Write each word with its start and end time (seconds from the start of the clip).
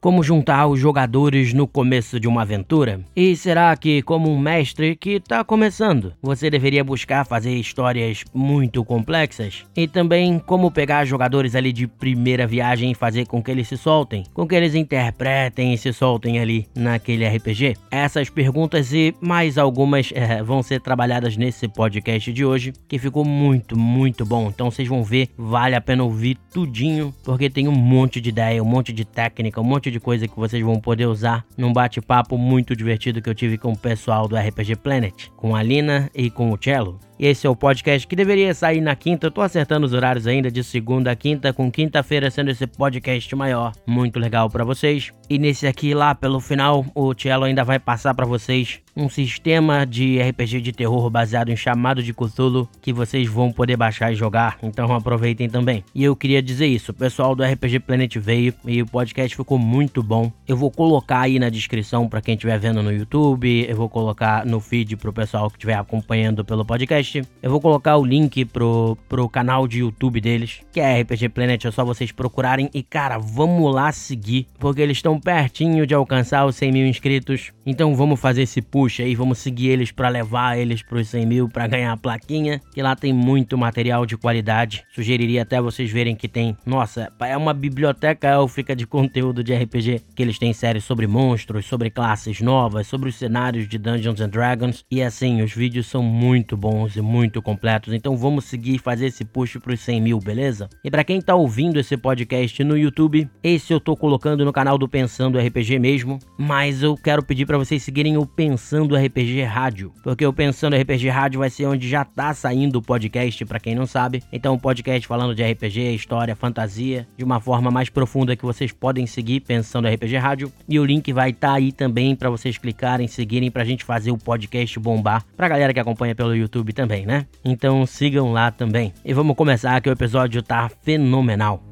Como 0.00 0.22
juntar 0.22 0.68
os 0.68 0.78
jogadores 0.78 1.52
no 1.52 1.66
começo 1.66 2.20
de 2.20 2.28
uma 2.28 2.42
aventura? 2.42 3.00
E 3.16 3.34
será 3.34 3.76
que, 3.76 4.00
como 4.02 4.30
um 4.30 4.38
mestre 4.38 4.94
que 4.94 5.14
está 5.14 5.42
começando, 5.42 6.14
você 6.22 6.48
deveria 6.48 6.84
buscar 6.84 7.26
fazer 7.26 7.52
histórias 7.56 8.22
muito 8.32 8.84
complexas? 8.84 9.64
E 9.74 9.88
também 9.88 10.38
como 10.38 10.70
pegar 10.70 11.04
jogadores 11.04 11.56
ali 11.56 11.72
de 11.72 11.88
primeira 11.88 12.46
viagem 12.46 12.92
e 12.92 12.94
fazer 12.94 13.26
com 13.26 13.42
que 13.42 13.50
eles 13.50 13.66
se 13.66 13.76
soltem, 13.76 14.22
com 14.32 14.46
que 14.46 14.54
eles 14.54 14.76
interpretem 14.76 15.74
e 15.74 15.78
se 15.78 15.92
soltem 15.92 16.38
ali 16.38 16.68
naquele 16.76 17.26
RPG? 17.26 17.74
Essas 17.90 18.30
perguntas 18.30 18.92
e 18.92 19.12
mais 19.20 19.58
algumas 19.58 20.12
é, 20.14 20.44
vão 20.44 20.62
ser 20.62 20.80
trabalhadas 20.80 21.36
nesse 21.36 21.66
podcast 21.66 22.32
de 22.32 22.44
hoje, 22.44 22.72
que 22.86 23.00
ficou 23.00 23.24
muito, 23.24 23.76
muito 23.76 24.24
bom. 24.24 24.46
Então 24.46 24.70
vocês 24.70 24.86
vão 24.86 25.02
ver, 25.02 25.28
vale 25.36 25.74
a 25.74 25.80
pena 25.80 26.04
ouvir 26.04 26.38
tudinho, 26.52 27.12
porque 27.24 27.50
tem 27.50 27.66
um 27.66 27.72
monte 27.72 28.20
de 28.20 28.28
ideia, 28.28 28.62
um 28.62 28.66
monte 28.66 28.92
de 28.92 29.04
técnica, 29.04 29.60
um 29.60 29.64
monte 29.64 29.87
de 29.90 30.00
coisa 30.00 30.28
que 30.28 30.36
vocês 30.36 30.62
vão 30.62 30.80
poder 30.80 31.06
usar 31.06 31.44
num 31.56 31.72
bate-papo 31.72 32.36
muito 32.36 32.76
divertido 32.76 33.20
que 33.20 33.28
eu 33.28 33.34
tive 33.34 33.58
com 33.58 33.72
o 33.72 33.78
pessoal 33.78 34.28
do 34.28 34.36
RPG 34.36 34.76
Planet, 34.76 35.28
com 35.36 35.54
a 35.54 35.62
Lina 35.62 36.10
e 36.14 36.30
com 36.30 36.50
o 36.50 36.58
Cello. 36.60 37.00
Esse 37.18 37.48
é 37.48 37.50
o 37.50 37.56
podcast 37.56 38.06
que 38.06 38.14
deveria 38.14 38.54
sair 38.54 38.80
na 38.80 38.94
quinta. 38.94 39.26
Eu 39.26 39.30
tô 39.32 39.40
acertando 39.40 39.84
os 39.84 39.92
horários 39.92 40.28
ainda 40.28 40.52
de 40.52 40.62
segunda 40.62 41.10
a 41.10 41.16
quinta, 41.16 41.52
com 41.52 41.68
quinta-feira 41.68 42.30
sendo 42.30 42.52
esse 42.52 42.64
podcast 42.64 43.34
maior. 43.34 43.72
Muito 43.84 44.20
legal 44.20 44.48
para 44.48 44.62
vocês. 44.62 45.12
E 45.28 45.36
nesse 45.36 45.66
aqui, 45.66 45.94
lá 45.94 46.14
pelo 46.14 46.38
final, 46.38 46.86
o 46.94 47.12
Cello 47.18 47.44
ainda 47.44 47.64
vai 47.64 47.80
passar 47.80 48.14
para 48.14 48.24
vocês 48.24 48.80
um 48.96 49.08
sistema 49.08 49.86
de 49.86 50.20
RPG 50.20 50.60
de 50.60 50.72
terror 50.72 51.08
baseado 51.08 51.50
em 51.50 51.56
chamado 51.56 52.02
de 52.02 52.12
Cthulhu 52.12 52.68
que 52.80 52.92
vocês 52.92 53.28
vão 53.28 53.52
poder 53.52 53.76
baixar 53.76 54.12
e 54.12 54.16
jogar. 54.16 54.58
Então 54.62 54.92
aproveitem 54.94 55.48
também. 55.48 55.84
E 55.94 56.02
eu 56.02 56.16
queria 56.16 56.42
dizer 56.42 56.66
isso: 56.66 56.92
o 56.92 56.94
pessoal 56.94 57.34
do 57.34 57.44
RPG 57.44 57.80
Planet 57.80 58.16
veio 58.16 58.54
e 58.64 58.80
o 58.82 58.86
podcast 58.86 59.36
ficou 59.36 59.58
muito 59.58 60.02
bom. 60.02 60.32
Eu 60.46 60.56
vou 60.56 60.70
colocar 60.70 61.20
aí 61.20 61.38
na 61.38 61.48
descrição 61.48 62.08
para 62.08 62.20
quem 62.20 62.34
estiver 62.34 62.58
vendo 62.58 62.82
no 62.82 62.92
YouTube, 62.92 63.66
eu 63.68 63.76
vou 63.76 63.88
colocar 63.88 64.44
no 64.44 64.60
feed 64.60 64.96
pro 64.96 65.12
pessoal 65.12 65.48
que 65.48 65.56
estiver 65.56 65.74
acompanhando 65.74 66.44
pelo 66.44 66.64
podcast 66.64 67.07
podcast. 67.08 67.22
Eu 67.42 67.50
vou 67.50 67.60
colocar 67.60 67.96
o 67.96 68.04
link 68.04 68.44
pro, 68.44 68.96
pro 69.08 69.28
canal 69.28 69.66
de 69.66 69.78
YouTube 69.78 70.20
deles, 70.20 70.60
que 70.72 70.80
é 70.80 71.00
RPG 71.00 71.30
Planet, 71.30 71.64
é 71.64 71.70
só 71.70 71.84
vocês 71.84 72.12
procurarem. 72.12 72.68
E 72.74 72.82
cara, 72.82 73.18
vamos 73.18 73.74
lá 73.74 73.90
seguir, 73.92 74.46
porque 74.58 74.82
eles 74.82 74.98
estão 74.98 75.18
pertinho 75.18 75.86
de 75.86 75.94
alcançar 75.94 76.44
os 76.44 76.56
100 76.56 76.72
mil 76.72 76.86
inscritos. 76.86 77.52
Então 77.64 77.94
vamos 77.94 78.20
fazer 78.20 78.42
esse 78.42 78.60
push 78.60 79.00
aí, 79.00 79.14
vamos 79.14 79.38
seguir 79.38 79.68
eles 79.68 79.90
para 79.90 80.08
levar 80.08 80.58
eles 80.58 80.82
pros 80.82 81.08
100 81.08 81.26
mil, 81.26 81.48
para 81.48 81.66
ganhar 81.66 81.92
a 81.92 81.96
plaquinha. 81.96 82.60
Que 82.72 82.82
lá 82.82 82.94
tem 82.94 83.12
muito 83.12 83.56
material 83.56 84.04
de 84.04 84.16
qualidade. 84.16 84.84
Sugeriria 84.94 85.42
até 85.42 85.60
vocês 85.60 85.90
verem 85.90 86.16
que 86.16 86.28
tem, 86.28 86.56
nossa, 86.66 87.12
é 87.20 87.36
uma 87.36 87.54
biblioteca 87.54 88.28
élfica 88.28 88.74
de 88.76 88.86
conteúdo 88.86 89.42
de 89.42 89.54
RPG. 89.54 90.02
Que 90.14 90.22
eles 90.22 90.38
têm 90.38 90.52
séries 90.52 90.84
sobre 90.84 91.06
monstros, 91.06 91.66
sobre 91.66 91.90
classes 91.90 92.40
novas, 92.40 92.86
sobre 92.86 93.08
os 93.08 93.16
cenários 93.16 93.68
de 93.68 93.78
Dungeons 93.78 94.20
and 94.20 94.28
Dragons. 94.28 94.84
E 94.90 95.02
assim, 95.02 95.42
os 95.42 95.52
vídeos 95.52 95.86
são 95.86 96.02
muito 96.02 96.56
bons 96.56 96.97
muito 97.00 97.40
completos. 97.40 97.94
Então 97.94 98.16
vamos 98.16 98.44
seguir 98.44 98.78
fazer 98.78 99.06
esse 99.06 99.24
push 99.24 99.56
para 99.56 99.72
os 99.72 99.80
100 99.80 100.00
mil, 100.00 100.18
beleza? 100.18 100.68
E 100.84 100.90
para 100.90 101.04
quem 101.04 101.20
tá 101.20 101.34
ouvindo 101.34 101.78
esse 101.78 101.96
podcast 101.96 102.62
no 102.64 102.76
YouTube, 102.76 103.28
esse 103.42 103.72
eu 103.72 103.80
tô 103.80 103.96
colocando 103.96 104.44
no 104.44 104.52
canal 104.52 104.76
do 104.76 104.88
Pensando 104.88 105.38
RPG 105.38 105.78
mesmo, 105.78 106.18
mas 106.36 106.82
eu 106.82 106.96
quero 106.96 107.22
pedir 107.22 107.46
para 107.46 107.58
vocês 107.58 107.82
seguirem 107.82 108.16
o 108.16 108.26
Pensando 108.26 108.96
RPG 108.96 109.42
Rádio, 109.44 109.92
porque 110.02 110.26
o 110.26 110.32
Pensando 110.32 110.76
RPG 110.76 111.08
Rádio 111.08 111.40
vai 111.40 111.50
ser 111.50 111.66
onde 111.66 111.88
já 111.88 112.04
tá 112.04 112.34
saindo 112.34 112.76
o 112.76 112.82
podcast, 112.82 113.44
para 113.44 113.60
quem 113.60 113.74
não 113.74 113.86
sabe. 113.86 114.22
Então 114.32 114.54
um 114.54 114.58
podcast 114.58 115.06
falando 115.06 115.34
de 115.34 115.42
RPG, 115.42 115.94
história, 115.94 116.34
fantasia, 116.34 117.06
de 117.16 117.24
uma 117.24 117.40
forma 117.40 117.70
mais 117.70 117.88
profunda 117.88 118.36
que 118.36 118.44
vocês 118.44 118.72
podem 118.72 119.06
seguir 119.06 119.40
Pensando 119.40 119.88
RPG 119.88 120.16
Rádio, 120.16 120.52
e 120.68 120.78
o 120.80 120.84
link 120.84 121.12
vai 121.12 121.30
estar 121.30 121.48
tá 121.48 121.54
aí 121.54 121.72
também 121.72 122.16
para 122.16 122.30
vocês 122.30 122.58
clicarem, 122.58 123.06
seguirem 123.06 123.50
pra 123.50 123.64
gente 123.64 123.84
fazer 123.84 124.10
o 124.10 124.18
podcast 124.18 124.78
bombar. 124.78 125.24
Pra 125.36 125.48
galera 125.48 125.72
que 125.72 125.80
acompanha 125.80 126.14
pelo 126.14 126.34
YouTube 126.34 126.72
também 126.72 126.87
também, 126.88 127.04
né? 127.04 127.26
Então 127.44 127.84
sigam 127.84 128.32
lá 128.32 128.50
também. 128.50 128.94
E 129.04 129.12
vamos 129.12 129.36
começar 129.36 129.78
que 129.82 129.90
o 129.90 129.92
episódio 129.92 130.42
tá 130.42 130.70
fenomenal. 130.82 131.67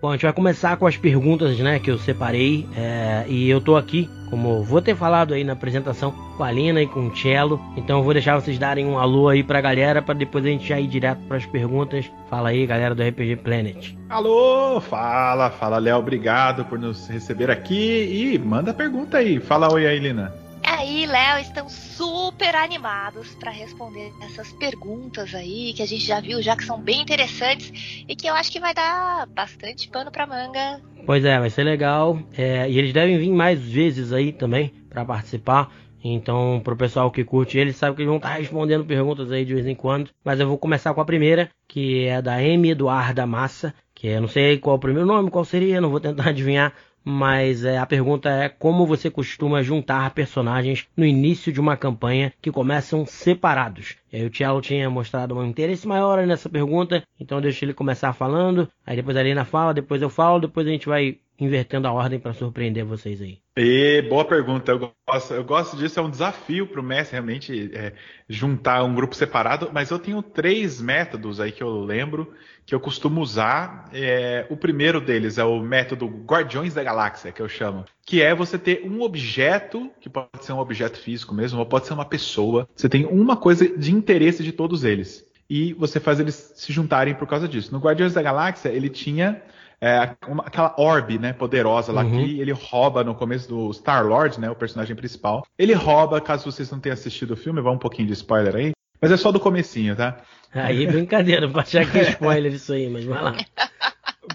Bom, 0.00 0.08
a 0.08 0.12
gente 0.12 0.22
vai 0.22 0.32
começar 0.32 0.78
com 0.78 0.86
as 0.86 0.96
perguntas, 0.96 1.58
né, 1.58 1.78
que 1.78 1.90
eu 1.90 1.98
separei. 1.98 2.66
É, 2.74 3.26
e 3.28 3.50
eu 3.50 3.60
tô 3.60 3.76
aqui, 3.76 4.08
como 4.30 4.62
vou 4.62 4.80
ter 4.80 4.96
falado 4.96 5.34
aí 5.34 5.44
na 5.44 5.52
apresentação, 5.52 6.10
com 6.10 6.42
a 6.42 6.50
Lina 6.50 6.80
e 6.80 6.86
com 6.86 7.08
o 7.08 7.14
Cello. 7.14 7.60
Então 7.76 7.98
eu 7.98 8.04
vou 8.04 8.14
deixar 8.14 8.40
vocês 8.40 8.58
darem 8.58 8.86
um 8.86 8.98
alô 8.98 9.28
aí 9.28 9.42
pra 9.42 9.60
galera, 9.60 10.00
para 10.00 10.14
depois 10.14 10.42
a 10.46 10.48
gente 10.48 10.66
já 10.66 10.80
ir 10.80 10.86
direto 10.86 11.20
para 11.28 11.36
as 11.36 11.44
perguntas. 11.44 12.10
Fala 12.30 12.48
aí, 12.48 12.64
galera 12.66 12.94
do 12.94 13.02
RPG 13.02 13.36
Planet. 13.36 13.94
Alô, 14.08 14.80
fala, 14.80 15.50
fala, 15.50 15.76
Léo. 15.76 15.98
Obrigado 15.98 16.64
por 16.64 16.78
nos 16.78 17.06
receber 17.06 17.50
aqui. 17.50 18.34
E 18.34 18.38
manda 18.38 18.72
pergunta 18.72 19.18
aí. 19.18 19.38
Fala 19.38 19.70
oi 19.70 19.86
aí, 19.86 19.98
Lina 19.98 20.49
aí, 20.90 21.06
Léo, 21.06 21.38
estão 21.38 21.68
super 21.68 22.56
animados 22.56 23.34
para 23.36 23.50
responder 23.50 24.12
essas 24.22 24.52
perguntas 24.52 25.32
aí 25.34 25.72
que 25.72 25.82
a 25.82 25.86
gente 25.86 26.04
já 26.04 26.20
viu, 26.20 26.42
já 26.42 26.56
que 26.56 26.64
são 26.64 26.80
bem 26.80 27.00
interessantes 27.00 28.04
e 28.08 28.16
que 28.16 28.26
eu 28.26 28.34
acho 28.34 28.50
que 28.50 28.58
vai 28.58 28.74
dar 28.74 29.26
bastante 29.26 29.88
pano 29.88 30.10
para 30.10 30.26
manga. 30.26 30.80
Pois 31.06 31.24
é, 31.24 31.38
vai 31.38 31.48
ser 31.48 31.62
legal. 31.62 32.18
É, 32.36 32.68
e 32.68 32.76
eles 32.76 32.92
devem 32.92 33.18
vir 33.18 33.30
mais 33.30 33.60
vezes 33.60 34.12
aí 34.12 34.32
também 34.32 34.72
para 34.88 35.04
participar. 35.04 35.72
Então, 36.02 36.60
pro 36.64 36.76
pessoal 36.76 37.10
que 37.10 37.24
curte 37.24 37.58
eles, 37.58 37.76
sabe 37.76 37.94
que 37.94 38.02
eles 38.02 38.08
vão 38.08 38.16
estar 38.16 38.30
tá 38.30 38.36
respondendo 38.36 38.84
perguntas 38.84 39.30
aí 39.30 39.44
de 39.44 39.54
vez 39.54 39.66
em 39.66 39.74
quando. 39.74 40.10
Mas 40.24 40.40
eu 40.40 40.48
vou 40.48 40.58
começar 40.58 40.92
com 40.92 41.00
a 41.00 41.04
primeira, 41.04 41.50
que 41.68 42.06
é 42.06 42.20
da 42.20 42.42
M. 42.42 42.70
Eduarda 42.70 43.26
Massa, 43.26 43.74
que 43.94 44.08
eu 44.08 44.20
não 44.20 44.28
sei 44.28 44.58
qual 44.58 44.76
o 44.76 44.80
primeiro 44.80 45.06
nome, 45.06 45.30
qual 45.30 45.44
seria, 45.44 45.80
não 45.80 45.90
vou 45.90 46.00
tentar 46.00 46.30
adivinhar, 46.30 46.72
mas 47.04 47.64
é, 47.64 47.78
a 47.78 47.86
pergunta 47.86 48.28
é 48.28 48.48
como 48.48 48.86
você 48.86 49.10
costuma 49.10 49.62
juntar 49.62 50.10
personagens 50.12 50.86
no 50.96 51.04
início 51.04 51.52
de 51.52 51.60
uma 51.60 51.76
campanha 51.76 52.32
que 52.40 52.50
começam 52.50 53.06
separados. 53.06 53.96
E 54.12 54.16
aí 54.16 54.26
o 54.26 54.30
Thiago 54.30 54.60
tinha 54.60 54.90
mostrado 54.90 55.36
um 55.36 55.44
interesse 55.44 55.86
maior 55.86 56.26
nessa 56.26 56.48
pergunta, 56.48 57.02
então 57.18 57.38
eu 57.38 57.42
deixo 57.42 57.64
ele 57.64 57.74
começar 57.74 58.12
falando, 58.12 58.68
aí 58.86 58.96
depois 58.96 59.16
a 59.16 59.22
Lina 59.22 59.44
fala, 59.44 59.74
depois 59.74 60.02
eu 60.02 60.10
falo, 60.10 60.40
depois 60.40 60.66
a 60.66 60.70
gente 60.70 60.88
vai 60.88 61.18
invertendo 61.40 61.88
a 61.88 61.92
ordem 61.92 62.18
para 62.18 62.34
surpreender 62.34 62.84
vocês 62.84 63.22
aí. 63.22 63.38
E, 63.56 64.02
boa 64.02 64.24
pergunta. 64.24 64.72
Eu 64.72 64.92
gosto, 65.08 65.34
eu 65.34 65.42
gosto 65.42 65.76
disso. 65.76 65.98
É 65.98 66.02
um 66.02 66.10
desafio 66.10 66.66
para 66.66 66.80
o 66.80 66.84
mestre 66.84 67.14
realmente 67.14 67.70
é, 67.74 67.94
juntar 68.28 68.84
um 68.84 68.94
grupo 68.94 69.16
separado. 69.16 69.70
Mas 69.72 69.90
eu 69.90 69.98
tenho 69.98 70.22
três 70.22 70.80
métodos 70.80 71.40
aí 71.40 71.50
que 71.50 71.62
eu 71.62 71.80
lembro 71.80 72.32
que 72.66 72.74
eu 72.74 72.80
costumo 72.80 73.20
usar. 73.20 73.88
É, 73.92 74.46
o 74.48 74.56
primeiro 74.56 75.00
deles 75.00 75.38
é 75.38 75.44
o 75.44 75.60
método 75.60 76.06
Guardiões 76.06 76.74
da 76.74 76.82
Galáxia, 76.82 77.32
que 77.32 77.42
eu 77.42 77.48
chamo. 77.48 77.84
Que 78.04 78.22
é 78.22 78.34
você 78.34 78.58
ter 78.58 78.82
um 78.84 79.02
objeto, 79.02 79.90
que 80.00 80.08
pode 80.08 80.28
ser 80.44 80.52
um 80.52 80.58
objeto 80.58 80.98
físico 80.98 81.34
mesmo, 81.34 81.58
ou 81.58 81.66
pode 81.66 81.86
ser 81.86 81.94
uma 81.94 82.04
pessoa. 82.04 82.68
Você 82.74 82.88
tem 82.88 83.06
uma 83.06 83.36
coisa 83.36 83.68
de 83.68 83.92
interesse 83.92 84.42
de 84.42 84.52
todos 84.52 84.84
eles. 84.84 85.24
E 85.48 85.72
você 85.74 85.98
faz 85.98 86.20
eles 86.20 86.52
se 86.54 86.72
juntarem 86.72 87.14
por 87.14 87.26
causa 87.26 87.48
disso. 87.48 87.72
No 87.72 87.80
Guardiões 87.80 88.14
da 88.14 88.22
Galáxia, 88.22 88.68
ele 88.68 88.88
tinha 88.88 89.42
é, 89.80 90.14
uma, 90.28 90.44
aquela 90.44 90.74
orbe, 90.78 91.18
né, 91.18 91.32
poderosa 91.32 91.90
lá 91.90 92.04
uhum. 92.04 92.10
que 92.10 92.40
ele 92.40 92.52
rouba 92.52 93.02
no 93.02 93.14
começo 93.14 93.48
do 93.48 93.72
Star 93.72 94.06
Lord, 94.06 94.38
né, 94.38 94.50
o 94.50 94.54
personagem 94.54 94.94
principal. 94.94 95.44
Ele 95.58 95.72
rouba, 95.72 96.20
caso 96.20 96.50
vocês 96.50 96.70
não 96.70 96.78
tenham 96.78 96.94
assistido 96.94 97.32
o 97.32 97.36
filme, 97.36 97.60
vai 97.60 97.72
um 97.72 97.78
pouquinho 97.78 98.06
de 98.06 98.12
spoiler 98.12 98.54
aí, 98.54 98.72
mas 99.00 99.10
é 99.10 99.16
só 99.16 99.32
do 99.32 99.40
comecinho, 99.40 99.96
tá? 99.96 100.18
Aí 100.52 100.86
brincadeira, 100.86 101.48
pra 101.48 101.62
achar 101.62 101.90
que 101.90 101.98
é 101.98 102.02
spoiler 102.10 102.52
isso 102.52 102.72
aí, 102.72 102.88
mas 102.88 103.04
vai 103.04 103.22
lá. 103.22 103.36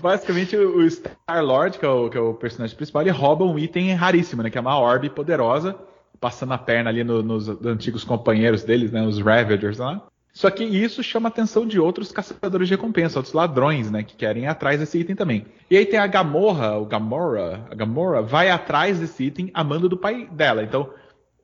Basicamente, 0.02 0.56
o 0.56 0.90
Star 0.90 1.44
Lord, 1.44 1.78
que 1.78 1.86
é 1.86 1.90
o, 1.90 2.10
que 2.10 2.18
é 2.18 2.22
o 2.22 2.34
personagem 2.34 2.76
principal, 2.76 3.02
ele 3.02 3.12
rouba 3.12 3.46
um 3.46 3.58
item 3.58 3.94
raríssimo, 3.94 4.42
né, 4.42 4.50
que 4.50 4.58
é 4.58 4.62
uma 4.62 4.78
orbe 4.78 5.10
poderosa, 5.10 5.76
passando 6.20 6.54
a 6.54 6.58
perna 6.58 6.90
ali 6.90 7.04
no, 7.04 7.22
nos 7.22 7.48
antigos 7.66 8.04
companheiros 8.04 8.64
deles, 8.64 8.92
né, 8.92 9.06
os 9.06 9.20
Ravagers 9.20 9.78
lá. 9.78 10.06
Só 10.34 10.50
que 10.50 10.66
isso 10.66 11.02
chama 11.02 11.30
a 11.30 11.32
atenção 11.32 11.66
de 11.66 11.80
outros 11.80 12.12
caçadores 12.12 12.68
de 12.68 12.74
recompensa, 12.74 13.20
outros 13.20 13.34
ladrões, 13.34 13.90
né, 13.90 14.04
que 14.04 14.16
querem 14.16 14.44
ir 14.44 14.48
atrás 14.48 14.80
desse 14.80 15.00
item 15.00 15.16
também. 15.16 15.46
E 15.72 15.78
aí 15.78 15.86
tem 15.86 15.98
a 15.98 16.08
Gamorra, 16.08 16.78
o 16.78 16.86
Gamora, 16.86 17.66
a 17.72 17.76
Gamora 17.76 18.22
vai 18.22 18.50
atrás 18.50 19.00
desse 19.00 19.24
item 19.24 19.50
a 19.54 19.64
mando 19.64 19.88
do 19.88 19.96
pai 19.96 20.28
dela. 20.32 20.62
Então, 20.62 20.90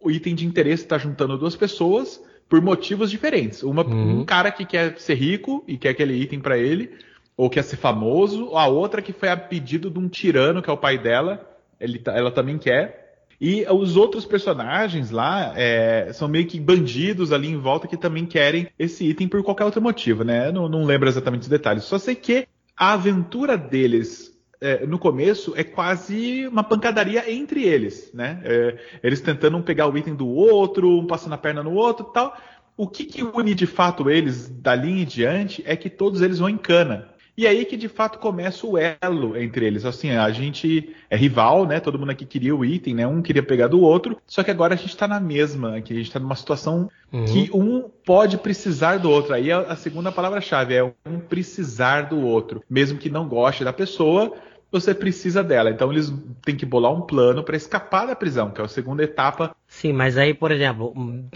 o 0.02 0.12
item 0.12 0.36
de 0.36 0.46
interesse 0.46 0.84
está 0.84 0.98
juntando 0.98 1.38
duas 1.38 1.56
pessoas 1.56 2.22
por 2.52 2.62
motivos 2.62 3.10
diferentes. 3.10 3.64
Uma, 3.64 3.82
uhum. 3.86 4.20
Um 4.20 4.26
cara 4.26 4.52
que 4.52 4.66
quer 4.66 5.00
ser 5.00 5.14
rico 5.14 5.64
e 5.66 5.78
quer 5.78 5.92
aquele 5.92 6.14
item 6.22 6.42
para 6.42 6.58
ele, 6.58 6.92
ou 7.38 7.50
quer 7.50 7.64
ser 7.64 7.78
famoso, 7.78 8.58
a 8.58 8.68
outra 8.68 9.02
que 9.02 9.14
foi 9.14 9.30
a 9.30 9.38
pedido 9.38 9.90
de 9.90 9.98
um 9.98 10.10
tirano 10.10 10.62
que 10.62 10.70
é 10.70 10.74
o 10.74 10.78
pai 10.78 10.98
dela, 10.98 11.50
ele, 11.80 12.02
ela 12.08 12.30
também 12.30 12.58
quer. 12.58 13.24
E 13.40 13.66
os 13.72 13.96
outros 13.96 14.26
personagens 14.26 15.12
lá 15.12 15.54
é, 15.56 16.12
são 16.12 16.28
meio 16.28 16.46
que 16.46 16.60
bandidos 16.60 17.32
ali 17.32 17.48
em 17.48 17.58
volta 17.58 17.88
que 17.88 17.96
também 17.96 18.26
querem 18.26 18.68
esse 18.78 19.06
item 19.06 19.30
por 19.30 19.42
qualquer 19.44 19.64
outro 19.64 19.82
motivo, 19.82 20.26
né? 20.26 20.50
Eu 20.50 20.52
não, 20.52 20.68
não 20.68 20.84
lembro 20.84 21.08
exatamente 21.08 21.44
os 21.44 21.48
detalhes. 21.48 21.86
Só 21.86 21.98
sei 21.98 22.16
que 22.16 22.46
a 22.76 22.92
aventura 22.92 23.58
deles 23.58 24.31
é, 24.62 24.86
no 24.86 25.00
começo 25.00 25.54
é 25.58 25.64
quase 25.64 26.48
uma 26.48 26.64
pancadaria 26.64 27.30
entre 27.32 27.64
eles, 27.64 28.12
né? 28.14 28.40
É, 28.44 28.78
eles 29.02 29.20
tentando 29.20 29.58
um 29.58 29.62
pegar 29.62 29.88
o 29.88 29.98
item 29.98 30.14
do 30.14 30.28
outro, 30.28 31.00
um 31.00 31.08
passando 31.08 31.34
a 31.34 31.38
perna 31.38 31.64
no 31.64 31.74
outro 31.74 32.08
e 32.10 32.14
tal. 32.14 32.38
O 32.78 32.88
que, 32.88 33.04
que 33.04 33.24
une 33.24 33.56
de 33.56 33.66
fato 33.66 34.10
eles 34.10 34.48
dali 34.48 35.02
em 35.02 35.06
diante 35.06 35.64
é 35.66 35.76
que 35.76 35.90
todos 35.90 36.22
eles 36.22 36.40
vão 36.40 36.48
em 36.48 36.58
cana. 36.58 37.12
E 37.38 37.48
aí 37.48 37.66
que 37.66 37.78
de 37.78 37.88
fato 37.88 38.20
começa 38.20 38.68
o 38.68 38.78
elo 38.78 39.38
entre 39.38 39.66
eles. 39.66 39.86
Assim, 39.86 40.12
a 40.12 40.30
gente 40.32 40.94
é 41.10 41.16
rival, 41.16 41.66
né? 41.66 41.80
Todo 41.80 41.98
mundo 41.98 42.12
aqui 42.12 42.26
queria 42.26 42.56
o 42.56 42.64
item, 42.64 42.94
né? 42.94 43.08
Um 43.08 43.22
queria 43.22 43.42
pegar 43.42 43.68
do 43.68 43.82
outro. 43.82 44.18
Só 44.28 44.44
que 44.44 44.52
agora 44.52 44.74
a 44.74 44.78
gente 44.78 44.96
tá 44.96 45.08
na 45.08 45.20
mesma, 45.20 45.78
aqui 45.78 45.94
a 45.94 45.98
gente 45.98 46.12
tá 46.12 46.20
numa 46.20 46.36
situação 46.36 46.90
uhum. 47.12 47.26
que 47.26 47.50
um 47.54 47.90
pode 48.06 48.38
precisar 48.38 48.98
do 48.98 49.10
outro. 49.10 49.34
Aí 49.34 49.52
a, 49.52 49.76
segunda 49.76 50.12
palavra-chave 50.12 50.76
é 50.76 50.84
um 50.84 51.20
precisar 51.20 52.10
do 52.10 52.20
outro. 52.20 52.64
Mesmo 52.70 53.00
que 53.00 53.10
não 53.10 53.28
goste 53.28 53.64
da 53.64 53.74
pessoa, 53.74 54.36
você 54.72 54.96
precisa 54.96 55.44
dela. 55.44 55.70
Então 55.70 55.92
eles 55.92 56.12
têm 56.44 56.56
que 56.56 56.66
bolar 56.66 56.94
um 56.94 57.02
plano 57.02 57.44
para 57.44 57.58
escapar 57.58 58.08
da 58.08 58.16
prisão, 58.16 58.52
que 58.52 58.62
é 58.62 58.64
a 58.64 58.68
segunda 58.68 59.04
etapa. 59.04 59.56
Sim, 59.68 59.94
mas 59.94 60.18
aí, 60.18 60.34
por 60.34 60.52
exemplo, 60.52 60.94